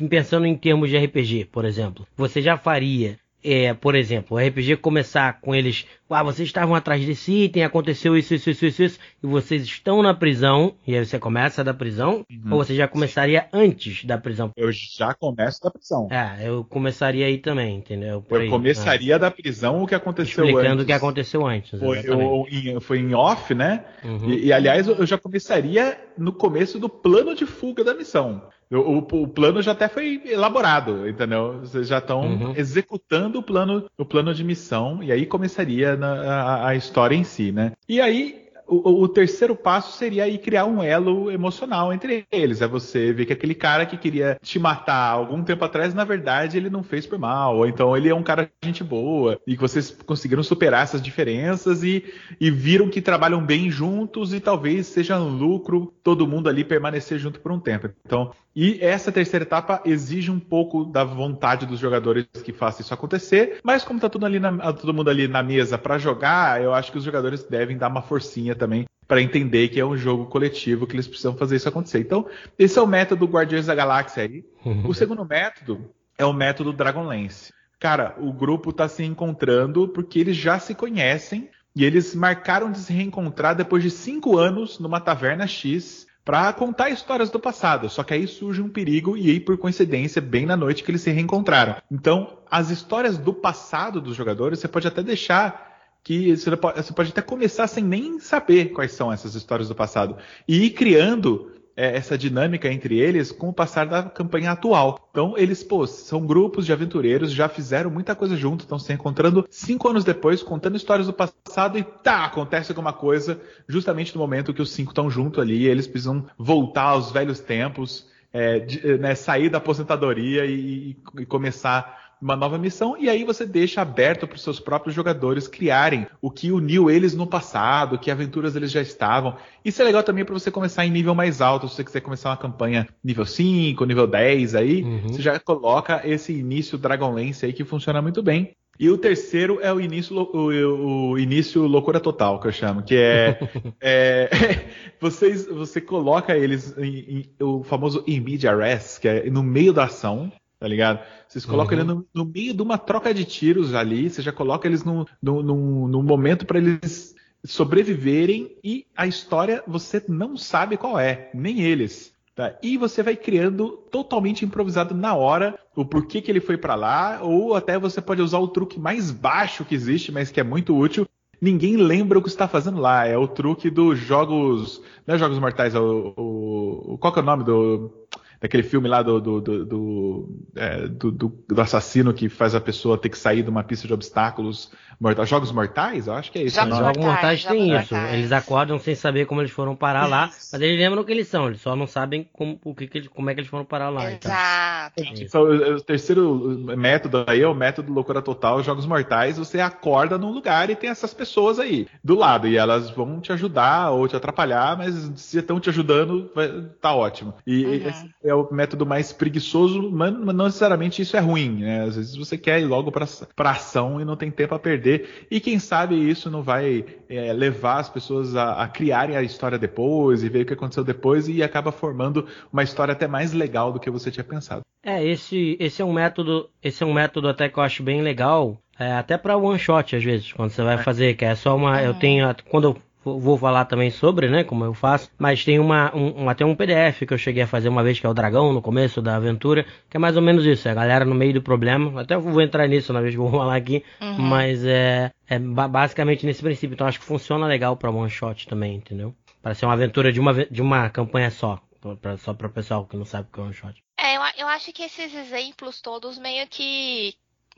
pensando 0.10 0.46
em 0.46 0.56
termos 0.56 0.90
de 0.90 0.98
RPG, 0.98 1.46
por 1.52 1.66
exemplo, 1.66 2.08
você 2.16 2.42
já 2.42 2.58
faria 2.58 3.18
é, 3.46 3.74
por 3.74 3.94
exemplo, 3.94 4.38
o 4.38 4.40
RPG 4.40 4.78
começar 4.78 5.40
com 5.40 5.54
eles, 5.54 5.86
ah, 6.10 6.24
vocês 6.24 6.48
estavam 6.48 6.74
atrás 6.74 7.06
desse 7.06 7.32
item, 7.32 7.64
aconteceu 7.64 8.18
isso, 8.18 8.34
isso, 8.34 8.50
isso, 8.50 8.66
isso, 8.66 8.84
isso, 8.84 9.00
e 9.24 9.28
vocês 9.28 9.64
estão 9.64 10.02
na 10.02 10.14
prisão, 10.14 10.74
e 10.88 10.98
aí 10.98 11.06
você 11.06 11.20
começa 11.20 11.64
da 11.64 11.74
prisão, 11.74 12.26
uhum. 12.30 12.54
ou 12.54 12.64
você 12.64 12.74
já 12.74 12.88
começaria 12.88 13.48
antes 13.54 14.04
da 14.04 14.18
prisão? 14.18 14.52
Eu 14.58 14.72
já 14.72 15.14
começo 15.14 15.62
da 15.62 15.70
prisão. 15.70 16.08
É, 16.12 16.48
eu 16.48 16.64
começaria 16.64 17.28
aí 17.28 17.38
também, 17.38 17.78
entendeu? 17.78 18.22
Por 18.22 18.38
eu 18.38 18.44
aí, 18.44 18.50
começaria 18.50 19.20
da 19.20 19.30
prisão 19.30 19.84
o 19.84 19.88
que 19.88 19.96
aconteceu 19.96 20.44
Explicando 20.46 20.74
antes. 20.74 20.84
o 20.84 20.88
que 20.88 20.94
aconteceu 20.94 21.46
antes. 21.46 21.80
Foi, 21.80 22.02
eu, 22.04 22.46
em, 22.50 22.80
foi 22.80 23.00
em 23.00 23.14
off, 23.14 23.54
né? 23.54 23.86
Uhum. 24.04 24.32
E, 24.32 24.46
e, 24.46 24.54
aliás, 24.54 24.88
eu 24.88 25.06
já 25.06 25.18
começaria 25.18 26.00
no 26.18 26.34
começo 26.34 26.80
do 26.80 26.90
plano 26.90 27.36
de 27.36 27.46
fuga 27.46 27.84
da 27.84 27.94
missão. 27.94 28.42
O, 28.72 28.98
o, 28.98 29.28
plano 29.28 29.62
já 29.62 29.74
até 29.74 29.88
foi 29.88 30.22
elaborado, 30.26 31.08
entendeu? 31.08 31.60
Vocês 31.60 31.88
já 31.88 32.00
estão 32.00 32.22
uhum. 32.22 32.54
executando 32.56 33.40
o 33.40 33.44
plano, 33.44 33.86
o 33.98 34.06
plano 34.06 34.34
de 34.34 34.44
missão 34.44 35.04
e 35.04 35.12
aí 35.12 35.26
começaria 35.26 35.96
na, 35.96 36.14
a, 36.14 36.68
a, 36.70 36.76
história 36.76 37.16
em 37.16 37.24
si, 37.24 37.52
né? 37.52 37.74
E 37.88 38.02
aí 38.02 38.45
o, 38.68 39.04
o, 39.04 39.08
terceiro 39.08 39.56
passo 39.56 39.98
seria 39.98 40.24
aí 40.24 40.38
criar 40.38 40.66
um 40.66 40.82
elo 40.82 41.32
emocional 41.32 41.94
entre 41.94 42.26
eles. 42.32 42.62
É 42.62 42.68
você 42.68 43.14
ver 43.14 43.26
que 43.26 43.34
aquele 43.34 43.56
cara 43.56 43.86
que 43.86 43.98
queria 43.98 44.38
te 44.42 44.58
matar 44.60 45.12
algum 45.12 45.44
tempo 45.44 45.64
atrás, 45.64 45.94
na 45.94 46.04
verdade, 46.04 46.58
ele 46.58 46.70
não 46.70 46.84
fez 46.84 47.06
por 47.06 47.20
mal. 47.20 47.58
Ou 47.58 47.68
então 47.68 47.96
ele 47.96 48.10
é 48.10 48.16
um 48.16 48.24
cara 48.24 48.44
de 48.44 48.68
gente 48.68 48.84
boa. 48.84 49.40
E 49.48 49.56
que 49.56 49.62
vocês 49.62 49.96
conseguiram 50.06 50.44
superar 50.44 50.84
essas 50.84 51.02
diferenças 51.02 51.84
e, 51.84 52.04
e 52.40 52.50
viram 52.50 52.90
que 52.90 53.02
trabalham 53.02 53.44
bem 53.46 53.70
juntos 53.70 54.34
e 54.34 54.40
talvez 54.40 54.88
seja 54.88 55.20
um 55.20 55.30
lucro 55.30 55.94
todo 56.04 56.28
mundo 56.28 56.50
ali 56.50 56.64
permanecer 56.64 57.20
junto 57.20 57.40
por 57.40 57.52
um 57.52 57.60
tempo. 57.60 57.90
Então, 58.06 58.32
e 58.56 58.80
essa 58.82 59.12
terceira 59.12 59.44
etapa 59.44 59.82
exige 59.84 60.32
um 60.32 60.40
pouco 60.40 60.86
da 60.86 61.04
vontade 61.04 61.66
dos 61.66 61.78
jogadores 61.78 62.26
que 62.42 62.54
façam 62.54 62.82
isso 62.82 62.94
acontecer. 62.94 63.60
Mas 63.62 63.84
como 63.84 64.00
tá 64.00 64.08
tudo 64.08 64.26
ali 64.26 64.40
na, 64.40 64.72
todo 64.72 64.94
mundo 64.94 65.10
ali 65.10 65.28
na 65.28 65.44
mesa 65.44 65.78
para 65.78 65.98
jogar, 65.98 66.64
eu 66.64 66.74
acho 66.74 66.90
que 66.90 66.98
os 66.98 67.04
jogadores 67.04 67.44
devem 67.44 67.78
dar 67.78 67.90
uma 67.90 68.02
forcinha 68.02 68.55
também 68.56 68.86
para 69.08 69.22
entender 69.22 69.70
que 69.70 69.80
é 69.80 69.86
um 69.86 69.96
jogo 69.96 70.26
coletivo 70.26 70.88
que 70.88 70.96
eles 70.96 71.08
precisam 71.08 71.36
fazer 71.36 71.58
isso 71.58 71.70
acontecer. 71.70 72.00
Então, 72.00 72.26
esse 72.58 72.80
é 72.80 72.82
o 72.82 72.88
método 72.88 73.26
Guardiões 73.26 73.68
da 73.68 73.76
Galáxia 73.76 74.24
aí. 74.24 74.44
Uhum. 74.66 74.88
O 74.88 74.94
segundo 74.94 75.24
método 75.24 75.92
é 76.18 76.26
o 76.26 76.34
método 76.34 76.74
Dragonlance. 76.74 77.54
Cara, 77.80 78.16
o 78.18 78.34
grupo 78.34 78.72
está 78.72 78.88
se 78.88 79.04
encontrando 79.04 79.88
porque 79.88 80.20
eles 80.20 80.36
já 80.36 80.58
se 80.58 80.74
conhecem 80.74 81.50
e 81.76 81.84
eles 81.84 82.16
marcaram 82.16 82.72
de 82.72 82.80
se 82.80 82.94
reencontrar 82.94 83.56
depois 83.56 83.84
de 83.84 83.92
cinco 83.92 84.38
anos 84.38 84.80
numa 84.80 85.00
taverna 85.00 85.46
X 85.46 86.08
para 86.24 86.52
contar 86.54 86.90
histórias 86.90 87.30
do 87.30 87.40
passado. 87.40 87.88
Só 87.90 88.04
que 88.04 88.14
aí 88.14 88.26
surge 88.26 88.62
um 88.62 88.70
perigo 88.70 89.16
e 89.16 89.30
aí, 89.30 89.40
por 89.40 89.58
coincidência, 89.58 90.22
bem 90.22 90.46
na 90.46 90.58
noite 90.58 90.84
que 90.84 90.90
eles 90.90 91.02
se 91.02 91.12
reencontraram. 91.12 91.76
Então, 91.92 92.40
as 92.50 92.72
histórias 92.72 93.18
do 93.18 93.34
passado 93.34 94.02
dos 94.02 94.16
jogadores 94.16 94.60
você 94.60 94.68
pode 94.68 94.88
até 94.88 95.04
deixar 95.04 95.75
que 96.06 96.38
você 96.38 96.56
pode, 96.56 96.84
você 96.84 96.94
pode 96.94 97.10
até 97.10 97.22
começar 97.22 97.66
sem 97.66 97.84
nem 97.84 98.20
saber 98.20 98.66
quais 98.66 98.92
são 98.92 99.12
essas 99.12 99.34
histórias 99.34 99.68
do 99.68 99.76
passado 99.76 100.16
e 100.48 100.66
ir 100.66 100.70
criando 100.70 101.52
é, 101.76 101.98
essa 101.98 102.16
dinâmica 102.16 102.72
entre 102.72 103.00
eles 103.00 103.32
com 103.32 103.50
o 103.50 103.54
passar 103.54 103.88
da 103.88 104.04
campanha 104.04 104.52
atual. 104.52 105.10
Então, 105.10 105.34
eles, 105.36 105.64
pô, 105.64 105.86
são 105.88 106.24
grupos 106.24 106.64
de 106.64 106.72
aventureiros, 106.72 107.32
já 107.32 107.50
fizeram 107.50 107.90
muita 107.90 108.14
coisa 108.14 108.38
junto, 108.38 108.62
estão 108.62 108.78
se 108.78 108.94
encontrando 108.94 109.48
cinco 109.50 109.90
anos 109.90 110.04
depois, 110.04 110.44
contando 110.44 110.78
histórias 110.78 111.08
do 111.08 111.14
passado 111.14 111.80
e 111.80 111.84
tá, 111.84 112.26
acontece 112.26 112.72
alguma 112.72 112.94
coisa 112.94 113.42
justamente 113.68 114.14
no 114.14 114.22
momento 114.22 114.54
que 114.54 114.62
os 114.62 114.72
cinco 114.72 114.92
estão 114.92 115.10
junto 115.10 115.42
ali 115.42 115.64
e 115.64 115.68
eles 115.68 115.88
precisam 115.88 116.28
voltar 116.38 116.84
aos 116.84 117.12
velhos 117.12 117.40
tempos, 117.40 118.08
é, 118.32 118.60
de, 118.60 118.98
né, 119.00 119.16
sair 119.16 119.50
da 119.50 119.58
aposentadoria 119.58 120.46
e, 120.46 120.96
e 121.18 121.26
começar 121.26 122.05
uma 122.26 122.36
nova 122.36 122.58
missão, 122.58 122.98
e 123.00 123.08
aí 123.08 123.24
você 123.24 123.46
deixa 123.46 123.84
aberto 123.84 124.26
para 124.26 124.36
os 124.36 124.42
seus 124.42 124.60
próprios 124.60 124.96
jogadores 124.96 125.48
criarem 125.48 126.08
o 126.20 126.32
que 126.32 126.52
uniu 126.52 126.90
eles 126.90 127.14
no 127.14 127.28
passado, 127.28 128.00
que 128.00 128.10
aventuras 128.10 128.56
eles 128.56 128.72
já 128.72 128.82
estavam. 128.82 129.36
Isso 129.64 129.80
é 129.80 129.86
legal 129.86 130.02
também 130.02 130.26
para 130.26 130.34
você 130.34 130.50
começar 130.50 130.84
em 130.84 130.90
nível 130.90 131.14
mais 131.14 131.40
alto, 131.40 131.68
se 131.68 131.76
você 131.76 131.84
quiser 131.84 132.02
começar 132.02 132.32
uma 132.32 132.38
campanha 132.38 132.88
nível 133.04 133.28
5, 133.28 133.86
nível 133.86 134.08
10 134.08 134.56
aí, 134.56 134.82
uhum. 134.82 135.10
você 135.10 135.22
já 135.22 135.40
coloca 135.40 136.02
esse 136.04 136.34
início 136.34 136.80
Dragonlance 136.80 137.46
aí 137.46 137.54
que 137.54 137.64
funciona 137.64 138.02
muito 138.02 138.24
bem. 138.24 138.56
E 138.80 138.90
o 138.90 138.98
terceiro 138.98 139.60
é 139.62 139.72
o 139.72 139.80
início, 139.80 140.18
o, 140.18 141.12
o 141.12 141.20
início 141.20 141.62
loucura 141.68 142.00
total, 142.00 142.40
que 142.40 142.48
eu 142.48 142.52
chamo, 142.52 142.82
que 142.82 142.96
é, 142.96 143.40
é 143.80 144.30
vocês, 145.00 145.46
você 145.46 145.80
coloca 145.80 146.36
eles 146.36 146.76
em, 146.76 146.98
em, 147.40 147.44
o 147.44 147.64
famoso 147.64 148.04
immediate 148.08 148.48
arrest, 148.48 149.00
que 149.00 149.08
é 149.08 149.30
no 149.30 149.44
meio 149.44 149.72
da 149.72 149.84
ação, 149.84 150.32
tá 150.60 150.68
ligado? 150.68 151.00
Vocês 151.28 151.46
colocam 151.46 151.78
uhum. 151.78 151.84
ele 151.84 151.94
no, 151.94 152.08
no, 152.14 152.26
meio 152.26 152.54
de 152.54 152.62
uma 152.62 152.78
troca 152.78 153.14
de 153.14 153.26
tiros 153.26 153.74
ali, 153.74 154.10
você 154.10 154.22
já 154.22 154.32
coloca 154.32 154.68
eles 154.68 154.84
num, 154.84 155.06
num, 155.22 155.42
num, 155.42 155.88
num 155.88 156.04
momento 156.04 156.46
para 156.46 156.58
eles 156.58 157.16
sobreviverem 157.44 158.58
e 158.64 158.86
a 158.96 159.06
história 159.06 159.64
você 159.68 160.04
não 160.08 160.36
sabe 160.36 160.78
qual 160.78 161.00
é, 161.00 161.30
nem 161.34 161.62
eles. 161.62 162.14
Tá? 162.36 162.54
E 162.62 162.76
você 162.76 163.02
vai 163.02 163.16
criando 163.16 163.78
totalmente 163.90 164.44
improvisado 164.44 164.94
na 164.94 165.16
hora 165.16 165.58
o 165.74 165.86
porquê 165.86 166.22
que 166.22 166.30
ele 166.30 166.42
foi 166.42 166.58
para 166.58 166.76
lá, 166.76 167.20
ou 167.22 167.56
até 167.56 167.80
você 167.80 168.02
pode 168.02 168.22
usar 168.22 168.40
o 168.40 168.48
truque 168.50 168.78
mais 168.78 169.10
baixo 169.10 169.64
que 169.64 169.74
existe, 169.74 170.12
mas 170.12 170.32
que 170.32 170.40
é 170.42 170.44
muito 170.44 170.78
útil. 170.78 171.08
Ninguém 171.40 171.78
lembra 171.78 172.20
o 172.20 172.22
que 172.22 172.28
está 172.28 172.48
fazendo 172.48 172.80
lá. 172.80 173.06
É 173.06 173.18
o 173.18 173.28
truque 173.28 173.70
dos 173.70 174.00
jogos. 174.00 174.82
Não 175.06 175.16
é 175.16 175.18
jogos 175.18 175.40
mortais, 175.40 175.76
é 175.76 175.80
o, 175.80 176.14
o. 176.18 176.98
Qual 176.98 177.14
que 177.14 177.20
é 177.20 177.22
o 177.22 177.26
nome 177.26 177.44
do 177.44 178.05
daquele 178.40 178.64
filme 178.64 178.88
lá 178.88 179.02
do 179.02 179.20
do, 179.20 179.42
do, 179.42 179.66
do, 179.66 180.40
é, 180.56 180.88
do, 180.88 181.12
do, 181.12 181.62
assassino 181.62 182.14
que 182.14 182.30
faz 182.30 182.56
a 182.56 182.62
pessoa 182.62 182.98
ter 182.98 183.10
que 183.10 183.18
sair 183.18 183.44
de 183.44 183.50
uma 183.50 183.64
pista 183.64 183.88
de 183.88 183.94
obstáculos 183.94 184.72
mortais. 185.00 185.30
Jogos 185.30 185.52
Mortais? 185.52 186.08
Eu 186.08 186.14
acho 186.14 186.32
que 186.32 186.40
é 186.40 186.44
isso. 186.44 186.56
Jogos, 186.56 186.80
né? 186.80 186.86
Jogos 186.86 187.06
Mortais 187.06 187.44
tem 187.44 187.76
isso. 187.76 187.94
Mortais. 187.94 188.14
Eles 188.14 188.32
acordam 188.32 188.80
sem 188.80 188.96
saber 188.96 189.26
como 189.26 189.42
eles 189.42 189.52
foram 189.52 189.76
parar 189.76 190.08
lá, 190.08 190.30
mas 190.52 190.62
eles 190.62 190.80
lembram 190.80 191.02
o 191.02 191.06
que 191.06 191.12
eles 191.12 191.28
são, 191.28 191.48
eles 191.48 191.62
só 191.62 191.76
não 191.76 191.88
sabem 191.88 192.28
como, 192.32 192.60
o 192.64 192.74
que, 192.74 192.88
que 192.88 193.08
como 193.10 193.30
é 193.30 193.34
que 193.34 193.42
eles 193.42 193.50
foram 193.50 193.66
parar 193.66 193.90
lá. 193.90 194.12
Então. 194.12 194.32
Exato. 194.32 195.04
Então, 195.22 195.44
o 195.44 195.82
terceiro 195.82 196.58
método 196.78 197.24
aí 197.28 197.42
é 197.42 197.48
o 197.48 197.54
método 197.56 197.92
loucura 197.92 198.22
total, 198.22 198.64
Jogos 198.64 198.86
Mortais. 198.86 199.38
Você 199.38 199.60
acorda 199.60 200.18
num 200.18 200.32
lugar 200.32 200.70
e 200.70 200.76
tem 200.76 200.90
essas 200.90 201.14
pessoas 201.14 201.60
aí 201.60 201.88
do 202.04 202.16
lado 202.16 202.48
e 202.48 202.58
elas 202.58 202.90
vão 202.90 203.20
te 203.20 203.32
ajudar 203.32 203.92
ou 203.92 204.08
te 204.08 204.16
atrapalhar, 204.16 204.78
mas 204.78 205.12
se 205.16 205.40
estão 205.40 205.60
te 205.60 205.70
ajudando, 205.70 206.30
vai, 206.34 206.66
tá 206.82 206.94
ótimo. 206.94 207.34
E 207.46 207.66
uhum. 207.66 207.74
esse 207.74 208.10
é 208.24 208.34
o 208.34 208.48
método 208.52 208.86
mais 208.86 209.12
preguiçoso, 209.12 209.92
mas 209.92 210.14
não 210.14 210.46
necessariamente 210.46 211.02
isso 211.02 211.18
é 211.18 211.20
ruim, 211.20 211.60
né? 211.60 211.84
Às 211.84 211.96
vezes 211.96 212.16
você 212.16 212.38
quer 212.38 212.62
ir 212.62 212.66
logo 212.66 212.92
para 212.92 213.52
ação 213.52 214.00
e 214.00 214.06
não 214.06 214.16
tem 214.16 214.32
tempo 214.32 214.56
a 214.56 214.60
perder. 214.60 214.85
E 215.30 215.40
quem 215.40 215.60
sabe 215.60 215.96
isso 215.96 216.30
não 216.30 216.42
vai 216.42 216.86
é, 217.10 217.34
levar 217.34 217.80
as 217.80 217.90
pessoas 217.90 218.36
a, 218.36 218.64
a, 218.64 218.68
criarem 218.68 219.16
a 219.16 219.24
história 219.24 219.58
depois 219.58 220.24
e 220.24 220.30
ver 220.30 220.42
o 220.42 220.46
que 220.46 220.54
aconteceu 220.54 220.84
depois 220.84 221.28
e 221.28 221.44
acaba 221.44 221.72
formando 221.72 222.28
uma 222.52 222.64
história 222.64 222.92
até 222.92 223.08
mais 223.08 223.34
legal 223.34 223.72
do 223.72 223.80
que 223.80 223.90
você 223.90 224.12
tinha 224.12 224.24
pensado. 224.24 224.62
É, 224.84 225.04
esse, 225.04 225.58
esse 225.60 225.82
é 225.82 225.86
um 225.86 225.94
método, 225.94 226.50
esse 226.62 226.84
é 226.84 226.86
um 226.86 226.94
método 226.94 227.28
até 227.28 227.50
que 227.50 227.58
eu 227.58 227.64
acho 227.64 227.82
bem 227.82 228.02
legal, 228.02 228.62
é, 228.78 228.94
até 228.94 229.18
para 229.18 229.36
one 229.36 229.58
shot 229.58 229.96
às 229.96 230.04
vezes, 230.04 230.32
quando 230.32 230.52
você 230.52 230.62
vai 230.62 230.76
é. 230.76 230.78
fazer, 230.78 231.16
que 231.16 231.26
é 231.26 231.34
só 231.34 231.56
uma, 231.56 231.82
eu 231.82 231.96
tenho, 231.96 232.28
quando 232.50 232.66
eu 232.66 232.78
vou 233.06 233.38
falar 233.38 233.66
também 233.66 233.92
sobre, 233.92 234.28
né, 234.28 234.44
como 234.44 234.66
eu 234.66 234.74
faço, 234.74 235.10
mas 235.18 235.46
tem 235.46 235.60
uma, 235.60 235.96
um, 235.96 236.28
até 236.28 236.44
um 236.44 236.56
PDF 236.56 237.06
que 237.08 237.14
eu 237.14 237.18
cheguei 237.18 237.44
a 237.44 237.48
fazer 237.48 237.70
uma 237.70 237.84
vez, 237.84 238.00
que 238.00 238.06
é 238.06 238.10
o 238.10 238.14
Dragão, 238.14 238.52
no 238.52 238.62
começo 238.62 239.02
da 239.02 239.16
aventura, 239.16 239.66
que 239.90 239.96
é 239.96 240.00
mais 240.00 240.16
ou 240.16 240.22
menos 240.22 240.46
isso, 240.46 240.68
é 240.68 240.72
a 240.72 240.76
galera 240.76 241.06
no 241.06 241.14
meio 241.14 241.34
do 241.34 241.42
problema, 241.42 242.02
até 242.02 242.18
vou 242.18 242.42
entrar 242.42 242.68
nisso 242.68 242.92
na 242.92 243.02
vez 243.02 243.14
que 243.14 243.20
eu 243.20 243.28
vou 243.28 243.32
falar 243.40 243.56
aqui, 243.56 243.84
uhum. 244.02 244.18
mas 244.18 244.66
é, 244.66 245.12
é 245.28 245.38
basicamente 245.38 246.26
nesse 246.26 246.42
princípio, 246.42 246.74
então 246.74 246.88
acho 246.88 247.00
que 247.00 247.06
funciona 247.06 247.46
legal 247.46 247.78
para 247.78 247.92
one 247.92 248.10
shot 248.10 248.48
também, 248.48 248.76
entendeu? 248.76 249.14
Para 249.42 249.54
ser 249.54 249.66
uma 249.66 249.74
aventura 249.74 250.12
de 250.12 250.20
uma, 250.20 250.34
de 250.34 250.62
uma 250.62 250.90
campanha 250.90 251.30
só, 251.30 251.62
pra, 252.02 252.18
só 252.18 252.34
para 252.34 252.48
o 252.48 252.52
pessoal 252.52 252.86
que 252.86 252.98
não 252.98 253.06
sabe 253.06 253.28
o 253.30 253.34
que 253.34 253.40
é 253.40 253.44
one 253.44 253.54
shot. 253.54 253.86
É, 253.98 254.18
eu, 254.18 254.22
eu 254.40 254.48
acho 254.48 254.74
que 254.74 254.84
esses 254.84 255.14
exemplos 255.16 255.82
todos 255.82 256.18
meio 256.18 256.48
que 256.48 257.16